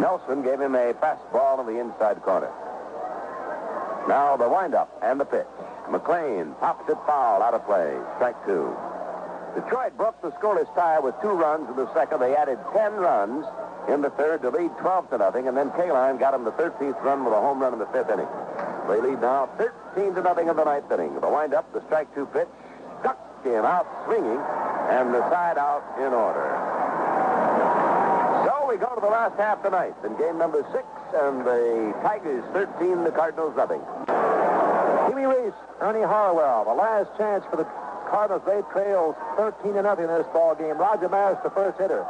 Nelson 0.00 0.42
gave 0.42 0.60
him 0.60 0.74
a 0.74 0.94
fastball 0.94 1.60
in 1.60 1.66
the 1.72 1.80
inside 1.80 2.20
corner. 2.22 2.50
Now 4.08 4.36
the 4.36 4.48
windup 4.48 4.90
and 5.02 5.20
the 5.20 5.24
pitch. 5.24 5.46
McLain 5.88 6.58
pops 6.58 6.88
it 6.90 6.98
foul 7.06 7.42
out 7.42 7.54
of 7.54 7.64
play. 7.66 7.96
Strike 8.16 8.44
two. 8.44 8.74
Detroit 9.54 9.96
broke 9.96 10.20
the 10.22 10.30
scoreless 10.32 10.72
tie 10.74 10.98
with 10.98 11.14
two 11.22 11.30
runs 11.30 11.68
in 11.70 11.76
the 11.76 11.92
second. 11.94 12.20
They 12.20 12.36
added 12.36 12.58
10 12.74 12.92
runs 12.94 13.46
in 13.88 14.02
the 14.02 14.10
third 14.10 14.42
to 14.42 14.50
lead 14.50 14.70
12 14.80 15.10
to 15.10 15.18
nothing, 15.18 15.48
and 15.48 15.56
then 15.56 15.70
Kaline 15.70 16.18
got 16.18 16.34
him 16.34 16.44
the 16.44 16.52
13th 16.52 17.02
run 17.02 17.24
with 17.24 17.32
a 17.32 17.40
home 17.40 17.60
run 17.60 17.72
in 17.72 17.78
the 17.78 17.86
fifth 17.86 18.10
inning. 18.10 18.28
They 18.88 19.00
lead 19.00 19.20
now 19.20 19.48
13 19.58 20.14
to 20.14 20.22
nothing 20.22 20.48
in 20.48 20.56
the 20.56 20.64
ninth 20.64 20.90
inning. 20.90 21.20
The 21.20 21.28
windup, 21.28 21.72
the 21.72 21.82
strike 21.86 22.12
two 22.14 22.26
pitch, 22.26 22.48
struck 23.00 23.18
him 23.44 23.64
out 23.64 23.86
swinging, 24.06 24.38
and 24.90 25.12
the 25.12 25.22
side 25.30 25.58
out 25.58 25.82
in 25.98 26.14
order. 26.14 26.46
So 28.46 28.70
we 28.70 28.76
go 28.78 28.94
to 28.94 29.00
the 29.00 29.10
last 29.10 29.36
half 29.36 29.62
tonight 29.62 29.94
in 30.04 30.16
game 30.16 30.38
number 30.38 30.62
six, 30.70 30.86
and 31.14 31.44
the 31.44 31.94
Tigers 32.02 32.44
13, 32.52 33.02
the 33.02 33.10
Cardinals 33.10 33.56
nothing. 33.56 33.82
Wee 35.14 35.24
Reese, 35.24 35.54
Ernie 35.80 36.06
Harwell, 36.06 36.64
the 36.64 36.74
last 36.74 37.10
chance 37.18 37.44
for 37.50 37.56
the 37.56 37.66
Cardinals. 38.08 38.42
They 38.46 38.62
trail 38.72 39.16
13 39.36 39.74
to 39.74 39.82
nothing 39.82 40.04
in 40.04 40.14
this 40.14 40.26
ball 40.32 40.54
game. 40.54 40.78
Roger 40.78 41.08
Maris, 41.08 41.38
the 41.42 41.50
first 41.50 41.78
hitter. 41.78 42.06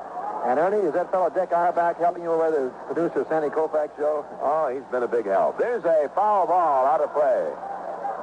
And 0.47 0.61
Ernie, 0.61 0.87
is 0.87 0.95
that 0.95 1.11
fellow 1.11 1.29
Dick 1.29 1.51
Auerbach 1.51 1.99
helping 1.99 2.23
you 2.23 2.31
with 2.31 2.55
the 2.55 2.71
producer 2.87 3.27
Sandy 3.29 3.49
Koufax 3.49 3.91
show? 3.99 4.25
Oh, 4.41 4.71
he's 4.71 4.87
been 4.95 5.03
a 5.03 5.09
big 5.11 5.27
help. 5.27 5.59
There's 5.59 5.85
a 5.85 6.09
foul 6.15 6.47
ball 6.47 6.87
out 6.87 7.01
of 7.01 7.13
play. 7.13 7.51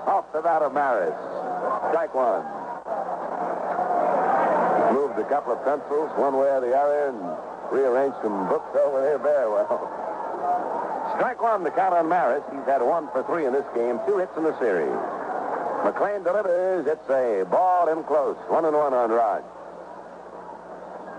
Off 0.08 0.24
the 0.32 0.42
bat 0.42 0.62
of 0.62 0.72
Maris. 0.72 1.12
Strike 1.92 2.16
one. 2.16 2.48
Moved 4.96 5.20
a 5.20 5.28
couple 5.28 5.52
of 5.52 5.60
pencils 5.68 6.12
one 6.16 6.40
way 6.40 6.48
or 6.48 6.62
the 6.64 6.72
other 6.72 7.12
and 7.12 7.20
rearranged 7.76 8.16
some 8.24 8.48
books 8.48 8.72
over 8.80 9.02
there 9.02 9.20
very 9.20 9.52
well. 9.52 9.84
Strike 11.20 11.42
one, 11.44 11.64
the 11.64 11.72
count 11.72 11.94
on 11.94 12.08
Maris. 12.08 12.44
He's 12.56 12.64
had 12.64 12.82
one 12.82 13.12
for 13.12 13.24
three 13.24 13.46
in 13.46 13.52
this 13.52 13.68
game, 13.76 14.00
two 14.08 14.18
hits 14.18 14.32
in 14.38 14.44
the 14.44 14.58
series. 14.60 14.96
McLain 15.84 16.24
delivers. 16.24 16.88
It's 16.88 17.10
a 17.10 17.44
ball 17.52 17.92
in 17.92 18.02
close. 18.06 18.38
One 18.48 18.64
and 18.64 18.76
one 18.76 18.94
on 18.94 19.12
Rod. 19.12 19.44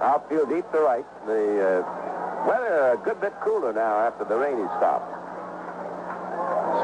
Outfield 0.03 0.51
deep 0.51 0.67
to 0.73 0.81
right. 0.81 1.07
The 1.27 1.85
uh, 1.85 2.47
weather 2.47 2.95
a 2.95 2.99
good 3.05 3.21
bit 3.21 3.33
cooler 3.41 3.73
now 3.73 4.01
after 4.03 4.25
the 4.25 4.37
rain 4.37 4.59
has 4.59 4.73
stopped. 4.79 5.07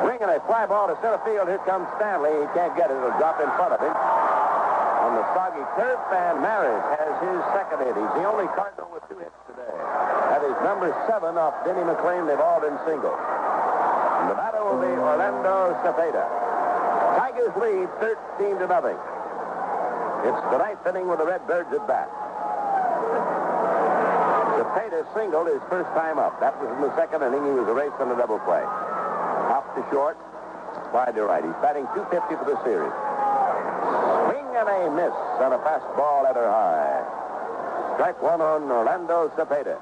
Swinging 0.00 0.30
a 0.30 0.38
fly 0.46 0.64
ball 0.64 0.86
to 0.86 0.96
center 1.02 1.18
field. 1.26 1.50
Here 1.50 1.60
comes 1.66 1.90
Stanley. 1.98 2.30
He 2.30 2.46
can't 2.54 2.72
get 2.78 2.88
it. 2.88 2.96
It'll 2.96 3.16
drop 3.18 3.42
in 3.42 3.50
front 3.58 3.74
of 3.74 3.80
him. 3.82 3.90
On 3.90 5.18
the 5.18 5.26
soggy 5.34 5.64
turf, 5.74 5.98
and 6.14 6.38
Maris 6.38 6.84
has 7.02 7.14
his 7.18 7.40
second 7.50 7.82
hit. 7.82 7.98
He's 7.98 8.14
the 8.14 8.24
only 8.30 8.46
Cardinal 8.54 8.86
with 8.94 9.02
two 9.10 9.18
hits 9.18 9.34
today. 9.50 9.74
That 10.30 10.46
is 10.46 10.54
number 10.62 10.94
seven 11.10 11.34
off 11.34 11.56
Denny 11.66 11.82
McLain. 11.82 12.30
They've 12.30 12.38
all 12.38 12.62
been 12.62 12.78
singles. 12.86 13.18
And 14.22 14.30
the 14.30 14.38
batter 14.38 14.62
will 14.62 14.78
be 14.78 14.92
Orlando 14.94 15.74
Cepeda. 15.82 16.24
Tigers 17.18 17.54
lead 17.58 17.90
13 17.98 18.62
to 18.62 18.66
nothing. 18.70 18.98
It's 20.30 20.42
the 20.52 20.58
ninth 20.62 20.86
inning 20.86 21.08
with 21.08 21.18
the 21.18 21.26
Redbirds 21.26 21.72
at 21.72 21.84
bat. 21.88 22.08
Cepeda 24.70 25.02
singled 25.14 25.48
his 25.48 25.60
first 25.68 25.90
time 25.98 26.18
up. 26.18 26.38
That 26.38 26.54
was 26.62 26.70
in 26.70 26.80
the 26.80 26.94
second 26.94 27.22
inning. 27.22 27.42
He 27.42 27.50
was 27.58 27.66
erased 27.66 27.98
on 27.98 28.10
a 28.12 28.16
double 28.16 28.38
play. 28.46 28.62
Off 28.62 29.66
to 29.74 29.82
short, 29.90 30.16
wide 30.94 31.14
to 31.16 31.24
right. 31.26 31.42
He's 31.42 31.58
batting 31.58 31.90
250 31.90 32.38
for 32.38 32.46
the 32.46 32.54
series. 32.62 32.94
Swing 34.30 34.46
and 34.54 34.68
a 34.70 34.86
miss 34.94 35.14
on 35.42 35.50
a 35.50 35.58
fastball 35.58 36.22
at 36.22 36.36
her 36.36 36.46
high. 36.46 37.02
Strike 37.98 38.22
one 38.22 38.40
on 38.40 38.70
Orlando 38.70 39.26
Cepeda. 39.34 39.74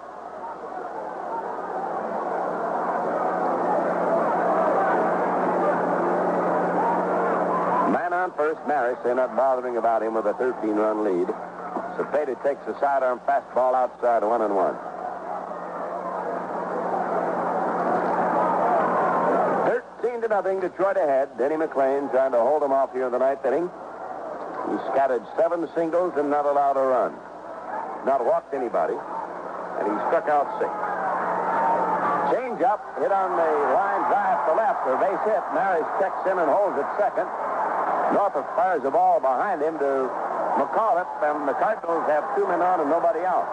Man 7.93 8.13
on 8.15 8.33
first, 8.33 8.61
Maris. 8.67 8.97
They're 9.05 9.15
not 9.15 9.37
bothering 9.37 9.77
about 9.77 10.03
him 10.03 10.15
with 10.15 10.25
a 10.25 10.33
13-run 10.33 11.05
lead. 11.05 11.29
Cepeda 11.99 12.41
takes 12.45 12.63
a 12.69 12.79
sidearm 12.79 13.19
fastball 13.27 13.75
outside, 13.75 14.23
one 14.23 14.41
and 14.41 14.55
one. 14.55 14.79
13 19.67 20.23
to 20.23 20.29
nothing, 20.29 20.61
Detroit 20.61 20.97
ahead. 20.97 21.27
Denny 21.37 21.57
McLain 21.57 22.09
trying 22.13 22.31
to 22.31 22.39
hold 22.39 22.63
him 22.63 22.71
off 22.71 22.93
here 22.93 23.07
in 23.07 23.13
the 23.13 23.19
ninth 23.19 23.45
inning. 23.45 23.67
He 24.71 24.77
scattered 24.95 25.27
seven 25.35 25.67
singles 25.75 26.15
and 26.15 26.31
not 26.31 26.47
allowed 26.47 26.79
a 26.79 26.87
run. 26.87 27.19
Not 28.07 28.25
walked 28.25 28.55
anybody. 28.55 28.95
And 28.95 29.91
he 29.91 29.95
struck 30.07 30.31
out 30.31 30.47
six. 30.63 30.71
Change 32.31 32.63
up, 32.63 32.79
hit 33.03 33.11
on 33.11 33.35
the 33.35 33.51
line 33.75 34.03
drive 34.07 34.39
to 34.47 34.55
left, 34.55 34.87
a 34.87 34.95
base 35.03 35.25
hit. 35.27 35.43
Maris 35.51 35.89
checks 35.99 36.23
in 36.31 36.39
and 36.39 36.47
holds 36.47 36.79
it 36.79 36.87
second. 36.95 37.27
Norfolk 38.15 38.47
fires 38.55 38.83
the 38.87 38.91
ball 38.91 39.19
behind 39.19 39.61
him 39.61 39.79
to 39.83 40.07
McAuliffe, 40.59 41.23
and 41.23 41.47
the 41.47 41.55
Cardinals 41.55 42.03
have 42.11 42.27
two 42.35 42.43
men 42.51 42.61
on 42.61 42.81
and 42.81 42.91
nobody 42.91 43.23
out. 43.23 43.47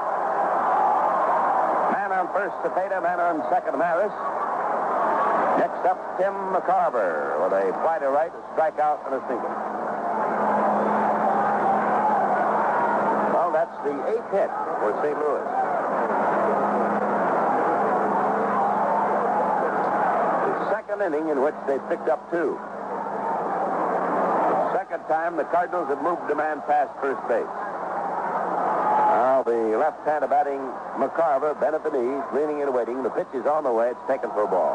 Man 1.94 2.12
on 2.12 2.26
first, 2.34 2.58
Cepeda. 2.66 2.98
Man 2.98 3.20
on 3.22 3.46
second, 3.54 3.78
Maris. 3.78 4.10
Next 5.62 5.86
up, 5.86 6.02
Tim 6.18 6.34
McCarver 6.50 7.38
with 7.46 7.54
a 7.54 7.72
fly 7.86 8.00
to 8.00 8.10
right, 8.10 8.34
a 8.34 8.42
strikeout, 8.58 9.06
and 9.06 9.16
a 9.16 9.22
single. 9.30 9.54
Well, 13.38 13.54
that's 13.54 13.78
the 13.86 13.94
eighth 14.10 14.32
hit 14.34 14.50
for 14.82 14.90
St. 15.06 15.14
Louis. 15.22 15.46
The 20.50 20.70
second 20.74 21.02
inning 21.06 21.30
in 21.30 21.42
which 21.46 21.56
they 21.68 21.78
picked 21.88 22.10
up 22.10 22.30
two. 22.32 22.60
The 25.06 25.14
time 25.14 25.38
the 25.38 25.44
Cardinals 25.44 25.88
have 25.90 26.02
moved 26.02 26.32
a 26.32 26.36
man 26.36 26.62
past 26.66 26.90
first 27.00 27.22
base. 27.28 27.46
Now 27.46 29.44
the 29.46 29.78
left-hander 29.78 30.26
batting 30.26 30.58
McCarver, 30.98 31.54
bent 31.60 31.76
at 31.76 31.84
the 31.84 31.92
knees, 31.92 32.24
leaning 32.34 32.64
and 32.64 32.74
waiting. 32.74 33.04
The 33.04 33.12
pitch 33.12 33.30
is 33.36 33.46
on 33.46 33.66
the 33.66 33.72
way. 33.72 33.90
It's 33.92 34.08
taken 34.08 34.32
for 34.32 34.44
a 34.44 34.48
ball. 34.48 34.74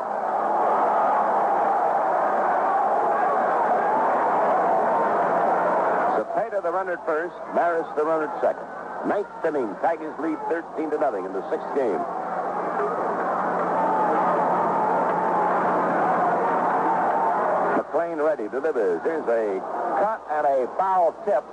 Cepeda 6.14 6.62
the 6.62 6.70
runner 6.70 6.92
at 6.92 7.04
first, 7.04 7.34
Maris 7.52 7.86
the 7.96 8.04
runner 8.04 8.30
at 8.30 8.40
second. 8.40 8.62
Ninth 9.08 9.26
inning, 9.44 9.74
Tigers 9.82 10.14
lead 10.20 10.38
13 10.48 10.90
to 10.90 10.98
nothing 10.98 11.24
in 11.24 11.32
the 11.32 11.42
sixth 11.50 11.74
game. 11.74 11.98
Ready, 18.18 18.48
delivers. 18.48 19.00
Here's 19.04 19.22
a 19.22 19.60
cut 19.98 20.26
and 20.32 20.46
a 20.46 20.66
foul 20.76 21.14
tip 21.24 21.44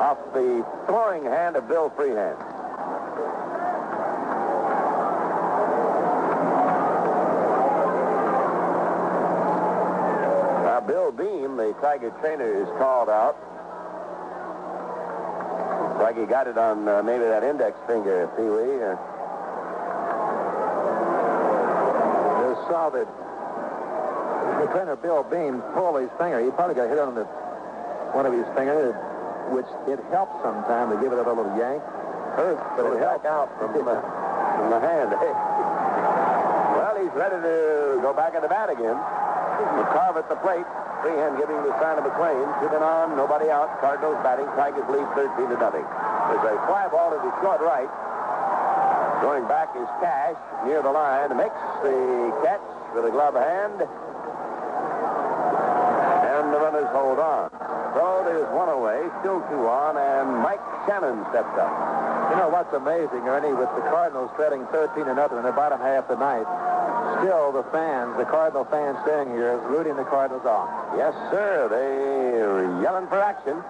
off 0.00 0.18
the 0.32 0.64
throwing 0.86 1.24
hand 1.24 1.56
of 1.56 1.68
Bill 1.68 1.90
Freehan. 1.90 2.36
Now, 10.64 10.80
Bill 10.80 11.12
Behm, 11.12 11.56
the 11.56 11.74
Tiger 11.80 12.10
trainer, 12.20 12.62
is 12.62 12.68
called 12.78 13.08
out. 13.08 13.36
Looks 15.90 16.02
like 16.02 16.18
he 16.18 16.24
got 16.24 16.46
it 16.46 16.58
on 16.58 16.88
uh, 16.88 17.02
maybe 17.02 17.24
that 17.24 17.44
index 17.44 17.78
finger, 17.86 18.26
Pee 18.36 18.42
Wee. 18.42 18.82
Uh, 18.82 18.96
saw 22.68 22.88
that 22.88 23.06
the 24.64 24.72
trainer 24.72 24.96
Bill 24.96 25.20
Behm 25.24 25.60
pull 25.76 25.96
his 26.00 26.08
finger. 26.16 26.40
He 26.40 26.48
probably 26.50 26.74
got 26.74 26.88
hit 26.88 26.98
on 26.98 27.14
the 27.14 27.28
one 28.16 28.24
of 28.24 28.32
his 28.32 28.48
fingers, 28.56 28.96
which 29.52 29.68
it 29.84 30.00
helps 30.08 30.32
sometimes 30.40 30.96
to 30.96 30.98
give 31.04 31.12
it 31.12 31.20
a 31.20 31.26
little 31.26 31.44
yank. 31.58 31.84
Hurts, 32.32 32.64
but 32.72 32.88
it 32.88 32.96
it 32.96 33.04
helps. 33.04 33.28
out 33.28 33.52
from 33.60 33.76
the, 33.76 33.84
from 33.84 34.66
the 34.72 34.80
hand. 34.80 35.12
well, 36.80 36.96
he's 36.96 37.12
ready 37.12 37.36
to 37.44 38.00
go 38.00 38.16
back 38.16 38.32
at 38.34 38.40
the 38.40 38.48
bat 38.48 38.72
again. 38.72 38.96
McCarver 39.76 40.24
at 40.24 40.28
the 40.32 40.40
plate. 40.40 40.66
Freehan 41.04 41.36
giving 41.36 41.60
the 41.62 41.74
sign 41.78 42.00
of 42.00 42.04
McLain. 42.08 42.48
Two 42.64 42.72
men 42.72 42.82
on, 42.82 43.12
nobody 43.14 43.52
out. 43.52 43.68
Cardinals 43.84 44.16
batting. 44.24 44.48
Tigers 44.56 44.88
lead 44.88 45.04
13 45.12 45.52
to 45.52 45.58
nothing. 45.60 45.84
There's 45.84 46.46
a 46.48 46.56
fly 46.64 46.88
ball 46.88 47.12
to 47.12 47.20
the 47.20 47.30
short 47.44 47.60
right. 47.60 47.90
Going 49.20 49.44
back 49.46 49.76
is 49.76 49.86
Cash 50.00 50.40
near 50.64 50.80
the 50.80 50.90
line. 50.90 51.36
Makes 51.36 51.60
the 51.84 52.32
catch 52.42 52.64
with 52.96 53.04
a 53.04 53.12
glove 53.12 53.36
hand. 53.36 53.84
Still 59.24 59.40
two 59.48 59.64
on, 59.64 59.96
and 59.96 60.44
Mike 60.44 60.60
Shannon 60.84 61.24
steps 61.32 61.56
up. 61.56 61.72
You 62.28 62.36
know 62.36 62.52
what's 62.52 62.68
amazing, 62.76 63.24
Ernie, 63.24 63.56
with 63.56 63.72
the 63.72 63.80
Cardinals 63.88 64.28
trailing 64.36 64.68
13 64.68 65.08
and 65.08 65.16
nothing 65.16 65.40
in 65.40 65.44
the 65.48 65.56
bottom 65.56 65.80
half 65.80 66.04
tonight. 66.12 66.44
still 67.24 67.48
the 67.48 67.64
fans, 67.72 68.12
the 68.20 68.28
Cardinal 68.28 68.68
fans 68.68 68.98
staying 69.00 69.32
here, 69.32 69.56
rooting 69.64 69.96
the 69.96 70.04
Cardinals 70.04 70.44
on. 70.44 70.68
Yes, 71.00 71.16
sir. 71.32 71.72
They're 71.72 72.68
yelling 72.84 73.08
for 73.08 73.16
action. 73.16 73.64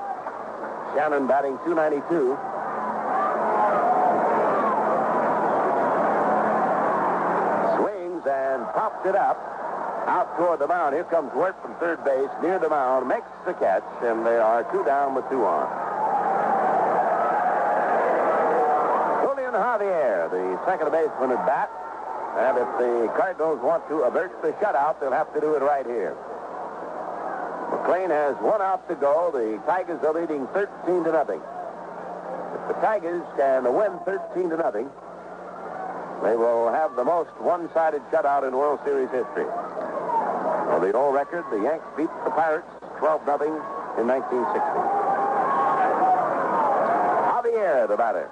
Shannon 0.98 1.30
batting 1.30 1.54
292. 1.62 2.34
Swings 7.78 8.26
and 8.26 8.66
pops 8.74 9.06
it 9.06 9.14
up 9.14 9.38
out 10.06 10.36
toward 10.36 10.60
the 10.60 10.66
mound. 10.66 10.94
Here 10.94 11.04
comes 11.04 11.32
Wert 11.34 11.56
from 11.62 11.74
third 11.76 12.04
base 12.04 12.30
near 12.42 12.58
the 12.58 12.68
mound, 12.68 13.08
makes 13.08 13.28
the 13.46 13.54
catch, 13.54 13.84
and 14.02 14.26
they 14.26 14.36
are 14.36 14.64
two 14.72 14.84
down 14.84 15.14
with 15.14 15.28
two 15.30 15.44
on. 15.44 15.68
Julian 19.24 19.54
Javier, 19.54 20.30
the 20.30 20.60
second 20.66 20.92
baseman 20.92 21.32
at 21.32 21.46
bat. 21.46 21.70
And 22.36 22.58
if 22.58 22.66
the 22.78 23.12
Cardinals 23.16 23.60
want 23.62 23.86
to 23.88 24.02
avert 24.02 24.42
the 24.42 24.52
shutout, 24.58 24.98
they'll 25.00 25.12
have 25.12 25.32
to 25.34 25.40
do 25.40 25.54
it 25.54 25.62
right 25.62 25.86
here. 25.86 26.16
McLain 27.70 28.10
has 28.10 28.34
one 28.42 28.60
out 28.60 28.88
to 28.88 28.94
go. 28.96 29.30
The 29.30 29.62
Tigers 29.66 30.02
are 30.02 30.12
leading 30.12 30.46
13 30.48 31.04
to 31.04 31.12
nothing. 31.12 31.40
If 31.40 32.68
the 32.68 32.74
Tigers 32.80 33.22
can 33.36 33.72
win 33.72 33.98
13 34.04 34.50
to 34.50 34.56
nothing, 34.56 34.90
they 36.22 36.36
will 36.36 36.72
have 36.72 36.96
the 36.96 37.04
most 37.04 37.30
one-sided 37.38 38.02
shutout 38.10 38.46
in 38.46 38.56
World 38.56 38.80
Series 38.84 39.10
history. 39.10 39.46
For 40.74 40.80
the 40.80 40.98
all 40.98 41.12
record, 41.12 41.44
the 41.52 41.62
Yanks 41.62 41.86
beat 41.96 42.10
the 42.24 42.30
Pirates 42.30 42.66
12 42.98 43.26
nothing 43.28 43.54
in 43.94 44.10
1960. 44.10 44.58
Javier, 47.30 47.86
the 47.86 47.96
batter. 47.96 48.28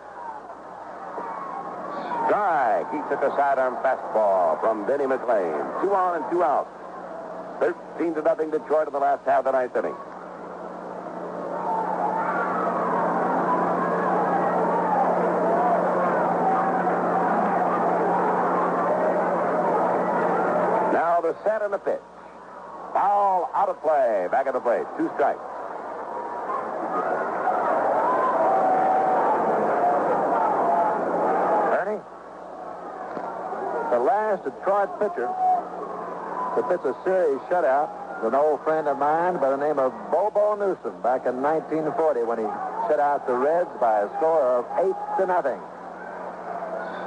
Strike. 2.26 2.90
He 2.90 2.98
took 3.08 3.22
a 3.22 3.30
sidearm 3.38 3.76
fastball 3.76 4.58
from 4.58 4.84
Denny 4.88 5.04
McLain. 5.04 5.54
Two 5.82 5.94
on 5.94 6.20
and 6.20 6.28
two 6.32 6.42
out. 6.42 6.66
13 7.60 8.14
to 8.14 8.22
nothing 8.22 8.50
Detroit 8.50 8.88
in 8.88 8.92
the 8.92 8.98
last 8.98 9.24
half 9.24 9.38
of 9.38 9.44
the 9.44 9.52
ninth 9.52 9.76
inning. 9.76 9.94
Now 20.92 21.20
the 21.22 21.36
set 21.44 21.62
and 21.62 21.72
the 21.72 21.78
pitch. 21.78 22.00
Foul 22.92 23.50
out 23.54 23.68
of 23.68 23.80
play. 23.82 24.28
Back 24.30 24.46
at 24.46 24.52
the 24.52 24.60
plate. 24.60 24.86
Two 24.96 25.10
strikes. 25.14 25.40
Ernie? 31.78 32.00
The 33.90 33.98
last 33.98 34.44
Detroit 34.44 34.90
pitcher 35.00 35.28
to 36.56 36.62
pitch 36.68 36.84
a 36.84 36.94
series 37.04 37.40
shutout 37.48 38.02
an 38.22 38.36
old 38.36 38.62
friend 38.62 38.86
of 38.86 38.98
mine 38.98 39.34
by 39.40 39.50
the 39.50 39.56
name 39.56 39.80
of 39.80 39.90
Bobo 40.12 40.54
Newsom 40.54 40.94
back 41.02 41.26
in 41.26 41.42
1940 41.42 42.22
when 42.22 42.38
he 42.38 42.46
shut 42.86 43.00
out 43.00 43.26
the 43.26 43.34
Reds 43.34 43.68
by 43.80 44.02
a 44.02 44.08
score 44.14 44.62
of 44.62 44.64
eight 44.78 44.94
to 45.18 45.26
nothing. 45.26 45.58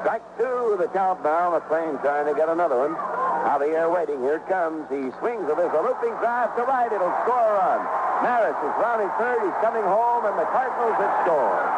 Strike 0.03 0.24
two, 0.38 0.76
the 0.78 0.88
count 0.91 1.24
now. 1.24 1.56
McLain 1.56 2.02
trying 2.02 2.28
to 2.28 2.36
get 2.36 2.49
another 2.49 2.76
one. 2.76 3.15
Javier 3.46 3.94
waiting. 3.94 4.26
Here 4.26 4.42
comes. 4.50 4.90
He 4.90 5.14
swings 5.22 5.46
it. 5.46 5.54
There's 5.54 5.78
a 5.78 5.84
looping 5.86 6.18
drive 6.18 6.50
to 6.58 6.66
right. 6.66 6.90
It'll 6.90 7.14
score 7.22 7.38
a 7.38 7.54
run. 7.62 7.82
Maris 8.26 8.58
is 8.58 8.74
rounding 8.82 9.12
third. 9.22 9.38
He's 9.46 9.60
coming 9.62 9.86
home, 9.86 10.26
and 10.26 10.34
the 10.34 10.50
Cardinals 10.50 10.98
have 10.98 11.14
scored. 11.22 11.70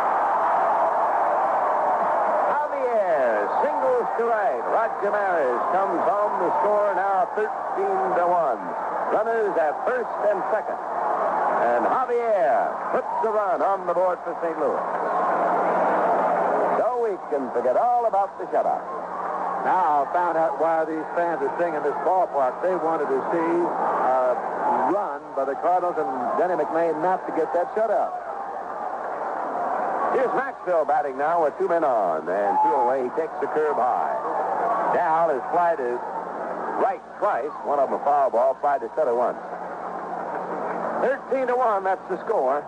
Javier 2.56 3.52
singles 3.68 4.08
to 4.16 4.24
right. 4.32 4.64
Roger 4.72 5.12
Maris 5.12 5.64
comes 5.76 6.00
home. 6.08 6.34
to 6.40 6.50
score 6.64 6.96
now 6.96 7.28
13 7.36 7.44
to 8.16 8.24
1. 8.24 8.88
Runners 9.12 9.52
at 9.60 9.76
first 9.84 10.16
and 10.32 10.40
second. 10.56 10.80
And 11.68 11.84
Javier 11.84 12.72
puts 12.96 13.12
the 13.28 13.32
run 13.36 13.60
on 13.60 13.84
the 13.84 13.94
board 13.94 14.24
for 14.24 14.32
St. 14.40 14.56
Louis. 14.56 14.88
So 16.80 17.04
we 17.04 17.20
can 17.28 17.52
forget 17.52 17.76
all 17.76 18.08
about 18.08 18.32
the 18.40 18.46
shutout. 18.56 19.07
Now 19.68 20.08
found 20.16 20.40
out 20.40 20.64
why 20.64 20.88
these 20.88 21.04
fans 21.12 21.44
are 21.44 21.52
singing 21.60 21.84
this 21.84 22.00
ballpark. 22.08 22.64
They 22.64 22.72
wanted 22.80 23.12
to 23.12 23.20
see 23.36 23.52
a 23.68 24.32
run 24.96 25.20
by 25.36 25.44
the 25.44 25.60
Cardinals 25.60 26.00
and 26.00 26.08
Denny 26.40 26.56
McLain 26.56 27.04
not 27.04 27.28
to 27.28 27.36
get 27.36 27.52
that 27.52 27.76
shutout. 27.76 28.16
Here's 30.16 30.32
Maxvill 30.40 30.88
batting 30.88 31.18
now 31.18 31.44
with 31.44 31.52
two 31.60 31.68
men 31.68 31.84
on. 31.84 32.24
And 32.32 32.56
two 32.64 32.76
away, 32.80 33.04
he 33.04 33.12
takes 33.20 33.36
the 33.44 33.52
curve 33.52 33.76
high. 33.76 34.16
Down 34.96 35.36
is 35.36 35.44
fly 35.52 35.76
to 35.76 36.00
right 36.80 37.04
twice. 37.20 37.52
One 37.68 37.84
of 37.84 37.92
them 37.92 38.00
a 38.00 38.04
foul 38.08 38.32
ball, 38.32 38.56
fly 38.64 38.80
to 38.80 38.88
center 38.96 39.16
once. 39.20 39.36
13 41.04 41.48
to 41.48 41.56
1, 41.60 41.84
that's 41.84 42.08
the 42.08 42.16
score. 42.24 42.64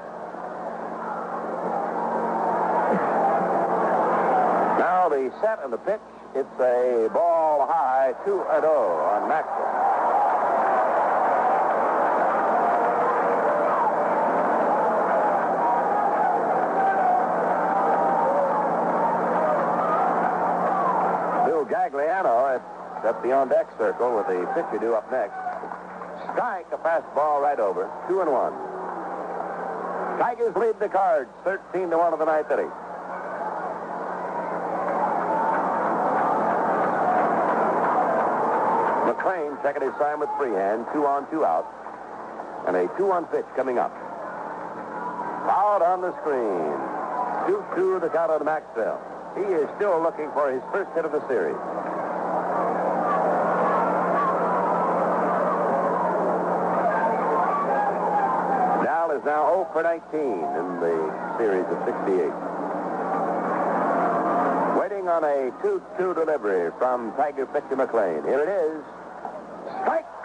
Now 4.84 5.08
the 5.08 5.32
set 5.40 5.64
and 5.64 5.72
the 5.72 5.80
pitch. 5.80 6.04
It's 6.36 6.60
a 6.60 7.10
ball 7.12 7.66
high, 7.66 8.14
2 8.24 8.46
and 8.54 8.62
0 8.62 8.70
on 8.70 9.22
Maxvill. 9.26 9.90
Bill 21.48 21.66
Gagliano 21.66 22.56
at, 22.56 22.62
at 23.04 23.24
the 23.24 23.32
on 23.32 23.50
deck 23.50 23.68
circle 23.80 24.16
with 24.16 24.28
the 24.28 24.46
pitcher 24.54 24.78
due 24.80 24.94
up 24.94 25.12
next. 25.12 25.34
Strike 26.32 26.68
a 26.72 26.78
fastball 26.78 27.42
right 27.42 27.60
over. 27.60 27.90
Two 28.08 28.22
and 28.22 28.32
one. 28.32 28.54
Tigers 30.20 30.56
lead 30.56 30.80
the 30.80 30.90
cards 30.90 31.32
13 31.44 31.90
to 31.90 31.98
1 31.98 32.14
of 32.14 32.20
the 32.20 32.26
ninth 32.26 32.52
inning. 32.52 32.70
McLain 39.20 39.62
checking 39.62 39.82
his 39.82 39.92
sign 40.00 40.20
with 40.20 40.30
Freehan. 40.38 40.86
Two 40.94 41.06
on, 41.06 41.30
two 41.30 41.44
out. 41.44 41.68
And 42.68 42.76
a 42.76 42.88
two-one 42.98 43.26
pitch 43.26 43.46
coming 43.56 43.78
up. 43.78 43.92
Out 45.50 45.82
on 45.82 46.02
the 46.02 46.16
screen. 46.22 46.72
2-2 47.76 48.02
the 48.02 48.10
count 48.10 48.32
on 48.32 48.42
Maxvill. 48.42 48.98
He 49.36 49.44
is 49.44 49.68
still 49.76 50.02
looking 50.02 50.32
for 50.32 50.52
his 50.52 50.62
first 50.72 50.92
hit 50.96 51.04
of 51.04 51.12
the 51.12 51.26
series. 51.28 51.56
Dal 58.84 59.12
is 59.12 59.24
now 59.26 59.52
0 59.52 59.68
for 59.74 59.84
19 59.84 60.00
in 60.16 60.80
the 60.80 60.96
series 61.38 61.66
of 61.68 61.78
68. 61.84 62.32
Waiting 64.80 65.08
on 65.10 65.24
a 65.24 65.52
2-2 65.60 66.16
delivery 66.16 66.72
from 66.78 67.12
Tiger 67.18 67.46
pitcher 67.48 67.76
McLain. 67.76 68.24
Here 68.26 68.40
it 68.40 68.50
is. 68.50 68.84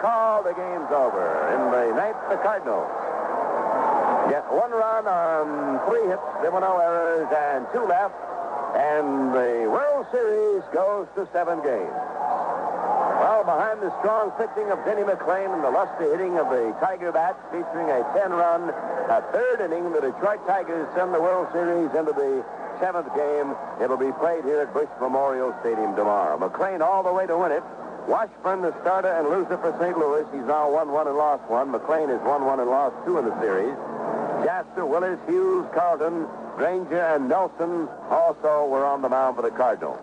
Call. 0.05 0.43
The 0.43 0.53
game's 0.53 0.91
over. 0.93 1.25
In 1.49 1.61
the 1.73 1.97
ninth, 1.97 2.21
the 2.29 2.37
Cardinals 2.45 2.85
get 4.29 4.45
one 4.53 4.69
run 4.69 5.09
on 5.09 5.81
three 5.89 6.05
hits. 6.05 6.21
There 6.45 6.53
were 6.53 6.61
no 6.61 6.77
errors 6.77 7.25
and 7.33 7.65
two 7.73 7.81
left. 7.89 8.13
And 8.77 9.33
the 9.33 9.65
World 9.65 10.05
Series 10.13 10.61
goes 10.69 11.09
to 11.17 11.25
seven 11.33 11.57
games. 11.65 11.97
Well, 13.17 13.41
behind 13.49 13.81
the 13.81 13.89
strong 13.97 14.29
pitching 14.37 14.69
of 14.69 14.77
Denny 14.85 15.01
McLain 15.01 15.49
and 15.49 15.63
the 15.63 15.73
lusty 15.73 16.05
hitting 16.05 16.37
of 16.37 16.53
the 16.53 16.77
Tiger 16.77 17.11
bats, 17.11 17.41
featuring 17.49 17.89
a 17.89 18.05
10-run, 18.13 18.69
a 19.09 19.25
third 19.33 19.65
inning, 19.65 19.89
the 19.89 20.01
Detroit 20.05 20.45
Tigers 20.45 20.85
send 20.93 21.15
the 21.15 21.21
World 21.21 21.47
Series 21.51 21.89
into 21.97 22.13
the 22.13 22.45
seventh 22.77 23.09
game. 23.15 23.57
It'll 23.81 23.97
be 23.97 24.13
played 24.21 24.45
here 24.45 24.61
at 24.61 24.71
Busch 24.71 24.91
Memorial 25.01 25.55
Stadium 25.61 25.95
tomorrow. 25.95 26.37
McLain 26.37 26.81
all 26.81 27.01
the 27.01 27.11
way 27.11 27.25
to 27.25 27.37
win 27.37 27.51
it. 27.51 27.63
Washburn, 28.07 28.61
the 28.61 28.73
starter 28.81 29.09
and 29.09 29.27
loser 29.29 29.57
for 29.57 29.75
St. 29.79 29.97
Louis. 29.97 30.25
He's 30.31 30.45
now 30.45 30.69
1-1 30.69 31.07
and 31.07 31.17
lost 31.17 31.49
one. 31.49 31.71
McLain 31.71 32.13
is 32.13 32.21
1-1 32.21 32.61
and 32.61 32.69
lost 32.69 32.95
two 33.05 33.17
in 33.17 33.25
the 33.25 33.39
series. 33.41 33.75
Jaster, 34.45 34.87
Willis, 34.87 35.19
Hughes, 35.27 35.65
Carlton, 35.73 36.27
Granger, 36.55 37.01
and 37.01 37.27
Nelson 37.27 37.89
also 38.09 38.67
were 38.69 38.85
on 38.85 39.01
the 39.01 39.09
mound 39.09 39.35
for 39.35 39.41
the 39.41 39.49
Cardinals. 39.49 39.99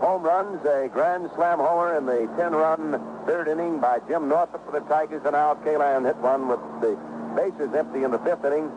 Home 0.00 0.22
runs, 0.22 0.62
a 0.66 0.88
grand 0.92 1.30
slam 1.34 1.58
homer 1.58 1.96
in 1.96 2.04
the 2.04 2.28
10-run 2.36 3.00
third 3.24 3.48
inning 3.48 3.80
by 3.80 4.00
Jim 4.06 4.28
Northrup 4.28 4.64
for 4.66 4.78
the 4.78 4.86
Tigers, 4.86 5.22
and 5.24 5.34
Al 5.34 5.56
Kaline 5.56 6.04
hit 6.04 6.16
one 6.16 6.48
with 6.48 6.60
the 6.82 6.98
bases 7.34 7.74
empty 7.74 8.04
in 8.04 8.10
the 8.10 8.18
fifth 8.18 8.44
inning. 8.44 8.70